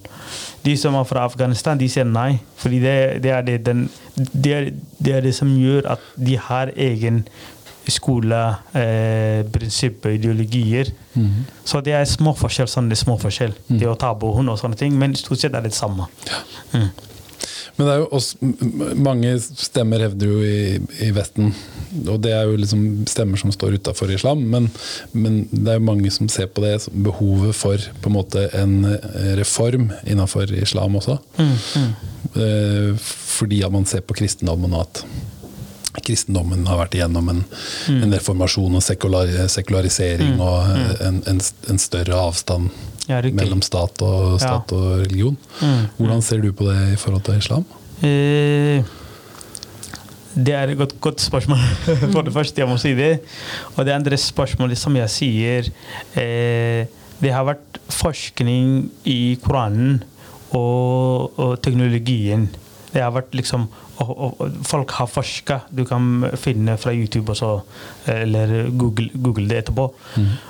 De 0.64 0.76
som 0.78 0.96
er 0.96 1.04
fra 1.08 1.26
Afghanistan, 1.28 1.78
de 1.78 1.88
sier 1.92 2.06
nei. 2.08 2.40
Fordi 2.58 2.80
det, 2.80 2.96
det, 3.24 3.32
er, 3.32 3.42
det, 3.42 3.58
den, 3.66 3.90
det, 4.16 4.54
er, 4.54 4.72
det 5.04 5.14
er 5.18 5.22
det 5.28 5.36
som 5.36 5.52
gjør 5.60 5.92
at 5.98 6.00
de 6.16 6.38
har 6.38 6.72
egen 6.76 7.26
skole, 7.88 8.40
eh, 8.76 9.44
prinsipper, 9.52 10.16
ideologier. 10.18 10.90
Så 11.64 11.80
det 11.84 11.94
er 11.96 12.04
små 12.06 12.34
forskjell, 12.36 12.68
sånne 12.68 12.96
små 13.00 13.16
forskjell. 13.22 13.54
Det 13.70 13.88
å 13.88 13.96
ta 14.00 14.14
på 14.20 14.34
hund 14.36 14.52
og 14.52 14.60
sånne 14.60 14.76
ting, 14.80 14.98
men 15.00 15.16
stort 15.16 15.40
sett 15.40 15.56
er 15.56 15.64
det 15.64 15.72
det 15.72 15.78
samme. 15.80 16.08
Mm. 16.74 16.90
Men 17.78 17.86
det 17.86 17.94
er 17.94 18.00
jo 18.02 18.08
også, 18.18 18.50
mange 18.98 19.34
stemmer 19.44 20.02
hevder 20.02 20.32
jo 20.32 20.38
i, 20.42 20.80
i 21.06 21.12
Vesten, 21.14 21.52
og 22.10 22.20
det 22.24 22.34
er 22.34 22.50
jo 22.50 22.58
liksom 22.58 22.84
stemmer 23.10 23.38
som 23.38 23.54
står 23.54 23.78
utafor 23.78 24.12
islam, 24.14 24.42
men, 24.50 24.70
men 25.14 25.44
det 25.52 25.76
er 25.76 25.78
jo 25.78 25.86
mange 25.92 26.12
som 26.14 26.30
ser 26.32 26.50
på 26.50 26.64
det 26.66 26.74
som 26.88 26.98
behovet 27.06 27.54
for 27.58 27.88
på 28.02 28.10
en 28.10 28.18
måte 28.18 28.48
en 28.58 28.76
eh, 28.96 29.32
reform 29.38 29.92
innafor 30.10 30.50
islam 30.58 30.98
også. 30.98 31.20
Mm, 31.38 31.54
mm. 31.54 31.90
Eh, 32.42 33.08
Fordi 33.38 33.64
at 33.64 33.72
man 33.72 33.86
ser 33.86 34.02
på 34.02 34.18
kristendommen 34.18 34.74
og 34.74 34.88
at 34.88 35.06
kristendommen 36.06 36.66
har 36.70 36.80
vært 36.82 36.98
igjennom 36.98 37.30
en, 37.32 37.40
en 37.94 38.14
reformasjon 38.14 38.78
og 38.78 38.84
sekular, 38.86 39.30
sekularisering 39.54 40.42
og 40.42 40.74
eh, 40.74 40.94
en, 41.08 41.22
en, 41.30 41.42
en 41.70 41.82
større 41.82 42.26
avstand 42.26 42.74
Ja, 43.08 43.22
mellom 43.32 43.62
stat 43.64 44.02
og, 44.04 44.38
stat 44.42 44.72
og 44.76 44.88
religion. 45.06 45.38
Mm, 45.62 45.84
Hvordan 45.98 46.24
ser 46.26 46.42
du 46.44 46.50
på 46.52 46.68
det 46.68 46.80
i 46.94 46.98
forhold 47.00 47.24
til 47.24 47.40
islam? 47.40 47.64
Eh, 48.04 48.84
det 50.36 50.54
er 50.54 50.74
et 50.74 50.78
godt, 50.78 50.98
godt 51.02 51.24
spørsmål. 51.24 51.64
For 52.14 52.22
det 52.28 52.34
første, 52.36 52.62
jeg 52.62 52.70
må 52.70 52.76
si 52.82 52.92
det. 52.98 53.22
Og 53.76 53.86
det 53.88 53.96
andre 53.96 54.20
spørsmålet, 54.20 54.78
som 54.78 54.96
jeg 55.00 55.10
sier 55.10 55.72
eh, 56.20 56.86
Det 57.18 57.32
har 57.34 57.48
vært 57.48 57.80
forskning 57.90 58.92
i 59.10 59.40
Koranen 59.42 60.04
og, 60.54 61.34
og 61.40 61.56
teknologien. 61.66 62.46
Det 62.92 63.02
har 63.02 63.16
vært 63.16 63.34
liksom 63.34 63.66
og, 64.04 64.42
og, 64.42 64.52
Folk 64.68 64.92
har 64.98 65.08
forska. 65.10 65.60
Du 65.74 65.86
kan 65.88 66.26
finne 66.38 66.78
fra 66.80 66.92
YouTube 66.94 67.32
også, 67.34 67.60
eller 68.12 68.70
Google, 68.78 69.10
Google 69.14 69.50
det 69.50 69.58
etterpå. 69.64 69.94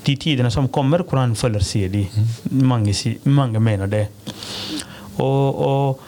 De 0.06 0.16
tidene 0.18 0.52
som 0.54 0.70
kommer, 0.74 1.04
Koranen 1.08 1.38
følger, 1.38 1.66
sier 1.66 1.92
de. 1.94 2.06
Mange, 2.52 2.94
mange 3.30 3.62
mener 3.62 3.92
det. 3.92 4.08
Og, 5.22 5.62
og, 5.62 6.00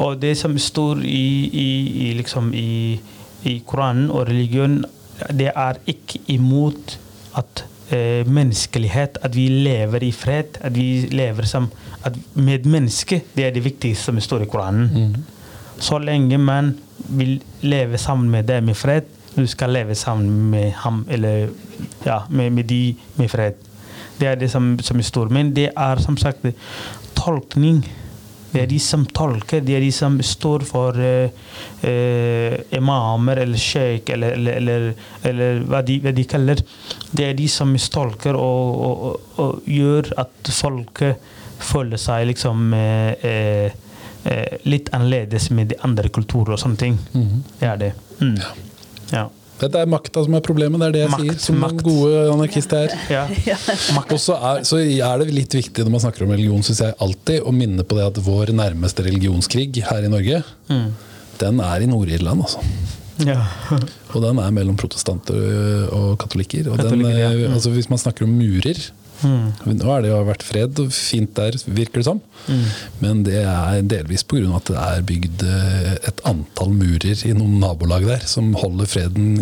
og 0.00 0.16
det 0.22 0.36
som 0.40 0.56
står 0.58 1.02
i, 1.04 1.26
i, 1.46 1.68
i, 2.06 2.12
liksom 2.16 2.52
i, 2.56 3.00
i 3.48 3.58
Koranen 3.66 4.10
og 4.10 4.26
religion, 4.30 4.80
det 5.28 5.50
er 5.52 5.78
ikke 5.86 6.22
imot 6.32 6.96
at 7.38 7.64
eh, 7.92 8.24
menneskelighet, 8.26 9.18
at 9.22 9.36
vi 9.36 9.48
lever 9.48 10.08
i 10.08 10.12
fred, 10.16 10.58
at 10.60 10.74
vi 10.76 11.08
lever 11.12 11.48
som 11.48 11.68
at 12.02 12.16
medmenneske, 12.34 13.20
det 13.36 13.46
er 13.46 13.54
det 13.54 13.64
viktigste 13.64 14.10
som 14.10 14.20
står 14.20 14.46
i 14.46 14.50
Koranen. 14.50 15.16
Så 15.82 15.98
lenge 15.98 16.38
man 16.38 16.72
vil 17.12 17.40
leve 17.62 17.98
sammen 17.98 18.30
med 18.30 18.48
dem 18.48 18.68
i 18.68 18.74
fred, 18.74 19.06
du 19.34 19.46
skal 19.46 19.72
leve 19.72 19.94
sammen 19.94 20.50
med 20.50 20.72
ham 20.82 21.04
eller 21.10 21.48
ja, 22.04 22.22
med, 22.30 22.52
med 22.52 22.68
de 22.68 22.94
med 23.16 23.30
fred. 23.30 23.58
Det 24.18 24.28
er 24.28 24.38
det 24.38 24.50
som, 24.52 24.76
som 24.78 25.02
står. 25.02 25.32
Men 25.32 25.54
det 25.56 25.70
er 25.76 26.02
som 26.02 26.16
sagt 26.16 26.46
tolkning. 27.16 27.82
Det 28.52 28.60
er 28.60 28.66
de 28.68 28.78
som 28.84 29.06
tolker, 29.08 29.62
det 29.64 29.78
er 29.78 29.80
de 29.80 29.92
som 29.96 30.18
står 30.20 30.64
for 30.68 30.98
eh, 31.00 31.30
eh, 31.88 32.58
imamer 32.76 33.40
eller 33.46 33.56
sjeik 33.56 34.10
eller, 34.12 34.36
eller, 34.36 34.58
eller, 34.60 34.88
eller 35.24 35.62
hva, 35.64 35.80
de, 35.80 35.96
hva 36.04 36.12
de 36.12 36.26
kaller. 36.28 36.60
Det 37.10 37.30
er 37.30 37.38
de 37.38 37.46
som 37.48 37.72
tolker 37.94 38.36
og, 38.36 38.82
og, 38.88 39.06
og, 39.06 39.38
og 39.40 39.70
gjør 39.72 40.12
at 40.20 40.52
folk 40.52 41.00
føler 41.62 42.00
seg 42.00 42.26
liksom 42.32 42.74
eh, 42.76 43.24
eh, 43.24 43.78
eh, 44.28 44.58
litt 44.68 44.92
annerledes 44.92 45.48
med 45.56 45.72
de 45.72 45.80
andre 45.86 46.12
kulturer 46.12 46.56
og 46.56 46.60
sånne 46.60 46.80
ting. 46.84 47.00
Det 47.60 47.70
er 47.70 47.80
det. 47.86 47.92
Mm. 48.20 48.36
Ja. 48.36 48.52
Det 49.70 49.80
er 49.82 49.86
makta 49.86 50.24
som 50.24 50.34
er 50.34 50.40
problemet, 50.44 50.80
det 50.80 50.88
er 50.88 50.92
det 50.96 51.02
jeg 51.04 51.10
Makt, 51.12 51.22
sier. 51.22 51.38
Som 51.46 51.58
makt. 51.62 51.82
gode 51.86 52.22
anarkist 52.32 52.70
her 52.74 52.94
ja. 53.12 53.26
Og 54.10 54.18
så 54.20 54.34
er, 54.38 54.62
så 54.68 54.80
er 54.82 55.18
det 55.22 55.28
litt 55.34 55.54
viktig 55.54 55.84
når 55.86 55.90
man 55.94 56.00
snakker 56.02 56.24
om 56.26 56.32
religion, 56.34 56.62
synes 56.66 56.80
jeg 56.86 56.96
alltid, 56.98 57.42
å 57.46 57.52
minne 57.54 57.84
på 57.86 57.96
det 57.98 58.06
at 58.10 58.18
vår 58.26 58.52
nærmeste 58.58 59.04
religionskrig 59.06 59.82
her 59.88 60.02
i 60.08 60.10
Norge, 60.12 60.42
Mm. 60.68 60.88
den 61.38 61.60
er 61.60 61.82
i 61.82 61.86
Nord-Irland, 61.86 62.42
altså. 62.42 62.58
ja. 63.26 63.42
Og 64.14 64.22
den 64.24 64.38
er 64.42 64.50
mellom 64.50 64.76
protestanter 64.76 65.88
og 65.92 66.18
katolikker. 66.18 66.66
Og 66.72 66.78
den, 66.78 66.86
Katolikker, 66.88 67.18
ja. 67.18 67.30
øh, 67.32 67.46
Mm. 67.48 67.54
altså 67.54 67.70
hvis 67.70 67.88
man 67.90 67.98
snakker 67.98 68.24
om 68.26 68.34
murer 68.38 68.80
Mm. 69.22 69.76
Nå 69.78 69.88
har 69.88 70.02
det 70.04 70.10
jo 70.12 70.20
vært 70.26 70.44
fred 70.46 70.82
og 70.82 70.92
fint 70.94 71.32
der, 71.36 71.56
virker 71.66 72.00
det 72.02 72.06
som. 72.08 72.20
Mm. 72.48 72.64
Men 73.02 73.22
det 73.26 73.38
er 73.42 73.84
delvis 73.86 74.24
pga. 74.26 74.42
at 74.56 74.70
det 74.70 74.78
er 74.80 75.06
bygd 75.08 75.44
øh, 75.46 75.92
et 76.10 76.24
antall 76.28 76.74
murer 76.74 77.24
i 77.28 77.34
noen 77.36 77.58
nabolag 77.62 78.06
der 78.08 78.26
som 78.26 78.52
holder 78.58 78.90
freden 78.90 79.38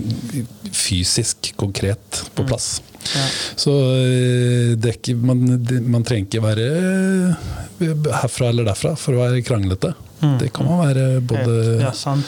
fysisk, 0.73 1.52
konkret, 1.61 2.24
på 2.35 2.47
plass. 2.48 2.81
Ja. 3.15 3.24
Så 3.59 3.73
det 4.77 4.90
er 4.90 4.98
ikke, 4.98 5.16
man, 5.16 5.44
man 5.89 6.05
trenger 6.05 6.28
ikke 6.28 6.44
være 6.44 6.69
øh, 7.81 8.07
herfra 8.20 8.51
eller 8.52 8.69
derfra 8.69 8.94
for 9.01 9.16
å 9.16 9.24
være 9.24 9.44
kranglete. 9.47 9.94
Mm. 10.20 10.34
Det 10.38 10.51
kan 10.52 10.66
man 10.68 10.80
være 10.84 11.05
både 11.24 11.52
Ja, 11.80 11.90
sant. 11.97 12.24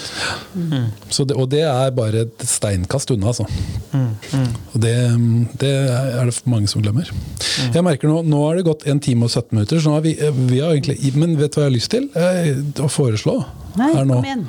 Mm. 0.56 0.86
så 1.12 1.26
det, 1.28 1.36
Og 1.36 1.48
det 1.52 1.60
er 1.60 1.90
bare 1.92 2.22
et 2.24 2.44
steinkast 2.48 3.10
unna, 3.12 3.26
altså. 3.28 3.44
Mm. 3.92 4.06
Mm. 4.32 4.46
Og 4.74 4.80
det, 4.80 4.94
det 5.60 5.72
er 5.92 6.24
det 6.24 6.36
mange 6.48 6.68
som 6.72 6.80
glemmer. 6.82 7.10
Jeg 7.74 7.84
merker 7.84 8.08
Nå 8.08 8.22
nå 8.24 8.40
har 8.46 8.56
det 8.56 8.64
gått 8.64 8.86
en 8.88 9.00
time 9.00 9.24
og 9.28 9.30
17 9.34 9.52
minutter, 9.58 9.78
så 9.80 9.90
nå 9.92 9.98
har 9.98 10.06
vi, 10.06 10.14
vi 10.48 10.60
har 10.62 10.72
egentlig, 10.72 11.14
men 11.20 11.36
vet 11.36 11.52
du 11.52 11.60
hva 11.60 11.66
jeg 11.66 11.70
har 11.70 11.76
lyst 11.76 11.90
til? 11.92 12.08
Eh, 12.16 12.82
Å 12.82 12.88
foreslå. 12.88 13.36
Nei, 13.76 13.90
her 13.94 14.04
nå. 14.08 14.14
kom 14.20 14.24
igjen. 14.28 14.46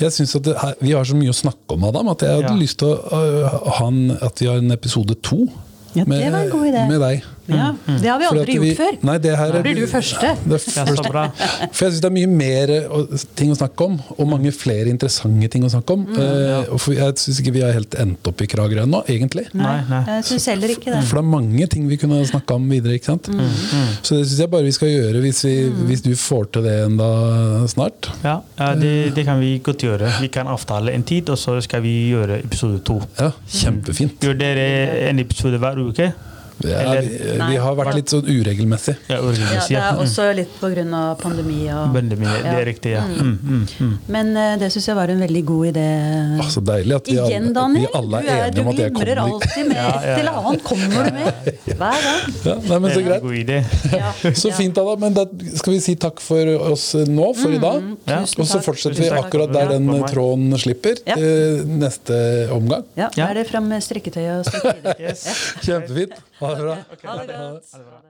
Jeg 0.00 0.12
synes 0.12 0.36
at 0.36 0.42
det, 0.46 0.54
her, 0.60 0.74
Vi 0.80 0.92
har 0.96 1.04
så 1.04 1.16
mye 1.16 1.32
å 1.32 1.36
snakke 1.36 1.76
om, 1.76 1.84
Adam, 1.88 2.08
at 2.12 2.22
jeg 2.24 2.36
hadde 2.36 2.52
Ja. 2.52 2.60
lyst 2.60 2.78
til 2.80 2.88
å 2.92 3.20
øh, 3.20 3.70
han, 3.80 3.98
at 4.20 4.40
vi 4.40 4.46
har 4.48 4.60
en 4.60 4.70
episode 4.76 5.16
to 5.22 5.46
Ja, 5.94 6.04
det 6.04 6.30
var 6.32 6.40
en 6.44 6.50
god 6.50 6.66
idé. 6.68 6.88
med 6.88 7.00
deg. 7.00 7.24
Ja, 7.48 7.70
det 7.86 8.08
har 8.08 8.18
vi 8.22 8.26
aldri 8.30 8.56
vi- 8.58 8.70
gjort 8.70 8.78
før. 8.80 8.98
Nei, 9.04 9.16
det 9.24 9.34
her 9.36 9.54
er, 9.58 9.62
Blir 9.64 9.76
du 9.82 9.86
første? 9.90 10.30
Det 10.48 10.56
er 10.56 10.62
første. 10.64 11.10
bra. 11.10 11.24
For 11.72 11.84
jeg 11.86 11.94
syns 11.94 12.00
det 12.04 12.08
er 12.08 12.14
mye 12.14 12.30
mer 12.30 12.72
ting 13.36 13.50
å 13.52 13.56
snakke 13.58 13.84
om, 13.88 13.98
og 14.16 14.28
mange 14.30 14.52
flere 14.54 14.88
interessante 14.92 15.48
ting 15.52 15.64
å 15.66 15.70
snakke 15.72 15.96
om. 15.96 16.06
Mm. 16.08 16.18
ja. 16.20 16.60
for 16.80 16.96
jeg 16.96 17.18
syns 17.20 17.40
ikke 17.42 17.54
vi 17.58 17.64
har 17.64 17.74
helt 17.76 17.94
endt 18.00 18.30
opp 18.30 18.40
i 18.44 18.48
Kragerø 18.50 18.84
ennå, 18.86 19.02
egentlig. 19.12 19.46
Nei, 19.56 19.76
nei. 19.90 20.02
Jeg 20.16 20.26
synes 20.30 20.48
heller 20.52 20.74
ikke 20.74 20.90
det. 20.92 21.02
For 21.08 21.20
det 21.20 21.24
er 21.24 21.30
mange 21.34 21.68
ting 21.72 21.88
vi 21.90 21.98
kunne 22.00 22.20
snakka 22.28 22.56
om 22.58 22.68
videre. 22.70 22.96
ikke 22.98 23.12
sant? 23.12 23.28
Mm. 23.28 23.44
Så 24.00 24.18
det 24.18 24.24
syns 24.28 24.40
jeg 24.44 24.52
bare 24.52 24.66
vi 24.68 24.74
skal 24.76 24.92
gjøre, 24.92 25.20
hvis, 25.24 25.44
vi, 25.44 25.54
hvis 25.90 26.04
du 26.06 26.12
får 26.18 26.50
til 26.56 26.66
det 26.68 26.76
enda 26.88 27.08
snart. 27.70 28.10
Ja, 28.24 28.38
ja 28.58 28.72
det, 28.78 28.94
det 29.16 29.24
kan 29.28 29.40
vi 29.42 29.56
godt 29.64 29.84
gjøre. 29.86 30.12
Vi 30.24 30.28
kan 30.32 30.48
avtale 30.50 30.94
en 30.94 31.04
tid, 31.06 31.28
og 31.32 31.38
så 31.40 31.58
skal 31.64 31.82
vi 31.84 31.94
gjøre 32.12 32.40
episode 32.44 32.80
to. 32.86 33.00
Ja, 33.20 33.30
Kjempefint. 33.48 34.20
Gjør 34.24 34.38
dere 34.40 34.68
en 35.10 35.18
episode 35.22 35.58
hver 35.62 35.80
uke? 35.84 36.12
Ja, 36.62 36.78
Eller- 36.78 37.02
vi, 37.02 37.38
vi 37.50 37.56
har 37.60 37.74
vært 37.76 37.94
litt 37.98 38.12
sånn 38.12 38.24
uregelmessig. 38.28 38.94
Ja, 39.10 39.16
Ja, 39.24 39.46
ja 39.50 39.62
det 39.68 39.80
er 39.80 39.98
også 40.04 40.28
litt 40.36 40.52
pga. 40.60 41.16
pandemi. 41.20 41.66
Og, 41.74 41.92
pandemi 41.94 42.24
ja. 42.26 42.42
det 42.42 42.54
er 42.60 42.66
riktig, 42.68 42.92
ja. 42.94 43.02
Mm, 43.04 43.38
mm, 43.42 43.66
mm. 43.80 43.98
Men 44.08 44.36
eh, 44.36 44.56
det 44.62 44.70
syns 44.72 44.86
jeg 44.88 44.96
var 44.96 45.08
en 45.08 45.20
veldig 45.20 45.44
god 45.44 45.66
idé. 45.72 45.86
Ah, 46.40 46.48
så 46.54 46.62
deilig 46.64 46.94
at 46.96 47.08
vi 47.10 47.16
Igjen, 47.18 47.52
Daniel. 47.56 47.86
vi 47.86 47.98
alle 47.98 48.20
er 48.22 48.46
enige 48.48 48.60
om 48.64 48.68
at 48.68 48.78
jeg 48.78 48.92
kommer. 48.94 49.04
Du 49.04 49.14
glimrer 49.14 49.22
alltid 49.24 49.68
med 49.68 49.76
Ja, 49.84 49.88
ja, 49.88 50.00
et 50.00 50.20
eller 50.20 50.38
annet. 50.40 50.64
Kommer 50.64 51.04
du 51.04 51.12
med? 51.18 51.50
Hver 51.80 52.04
gang. 52.06 52.22
Ja, 52.44 52.54
nei, 52.68 52.78
men 52.78 52.90
Så 52.94 53.02
greit. 53.08 54.38
Så 54.44 54.52
fint, 54.54 54.74
da. 54.78 54.96
Men 55.04 55.14
da 55.16 55.26
skal 55.58 55.72
vi 55.74 55.80
si 55.84 55.96
takk 56.00 56.20
for 56.22 56.54
oss 56.70 56.86
nå, 56.94 57.30
for 57.38 57.50
i 57.54 57.60
dag. 57.62 57.82
Ja. 58.08 58.20
Og 58.24 58.46
så 58.48 58.60
fortsetter 58.64 59.02
vi 59.02 59.10
akkurat 59.10 59.52
der 59.54 59.74
den 59.74 59.90
tråden 60.08 60.54
slipper, 60.60 61.00
Ja. 61.06 61.16
til 61.18 61.64
neste 61.80 62.48
omgang. 62.54 62.84
Ja, 62.96 63.10
da 63.14 63.28
er 63.30 63.40
det 63.40 63.48
fram 63.50 63.66
med 63.68 63.82
strikketøyet 63.84 64.38
og 64.40 64.48
strikke 64.48 64.76
videre. 64.78 65.10
Yes. 65.10 65.24
Kjempefint. 65.64 66.14
Ha 66.38 66.54
det 66.54 66.62
bra. 66.62 66.74
Ha 66.74 67.16
det 67.16 67.26
godt. 67.26 67.72
Ha 67.72 67.78
det 67.78 67.84
bra. 67.84 68.00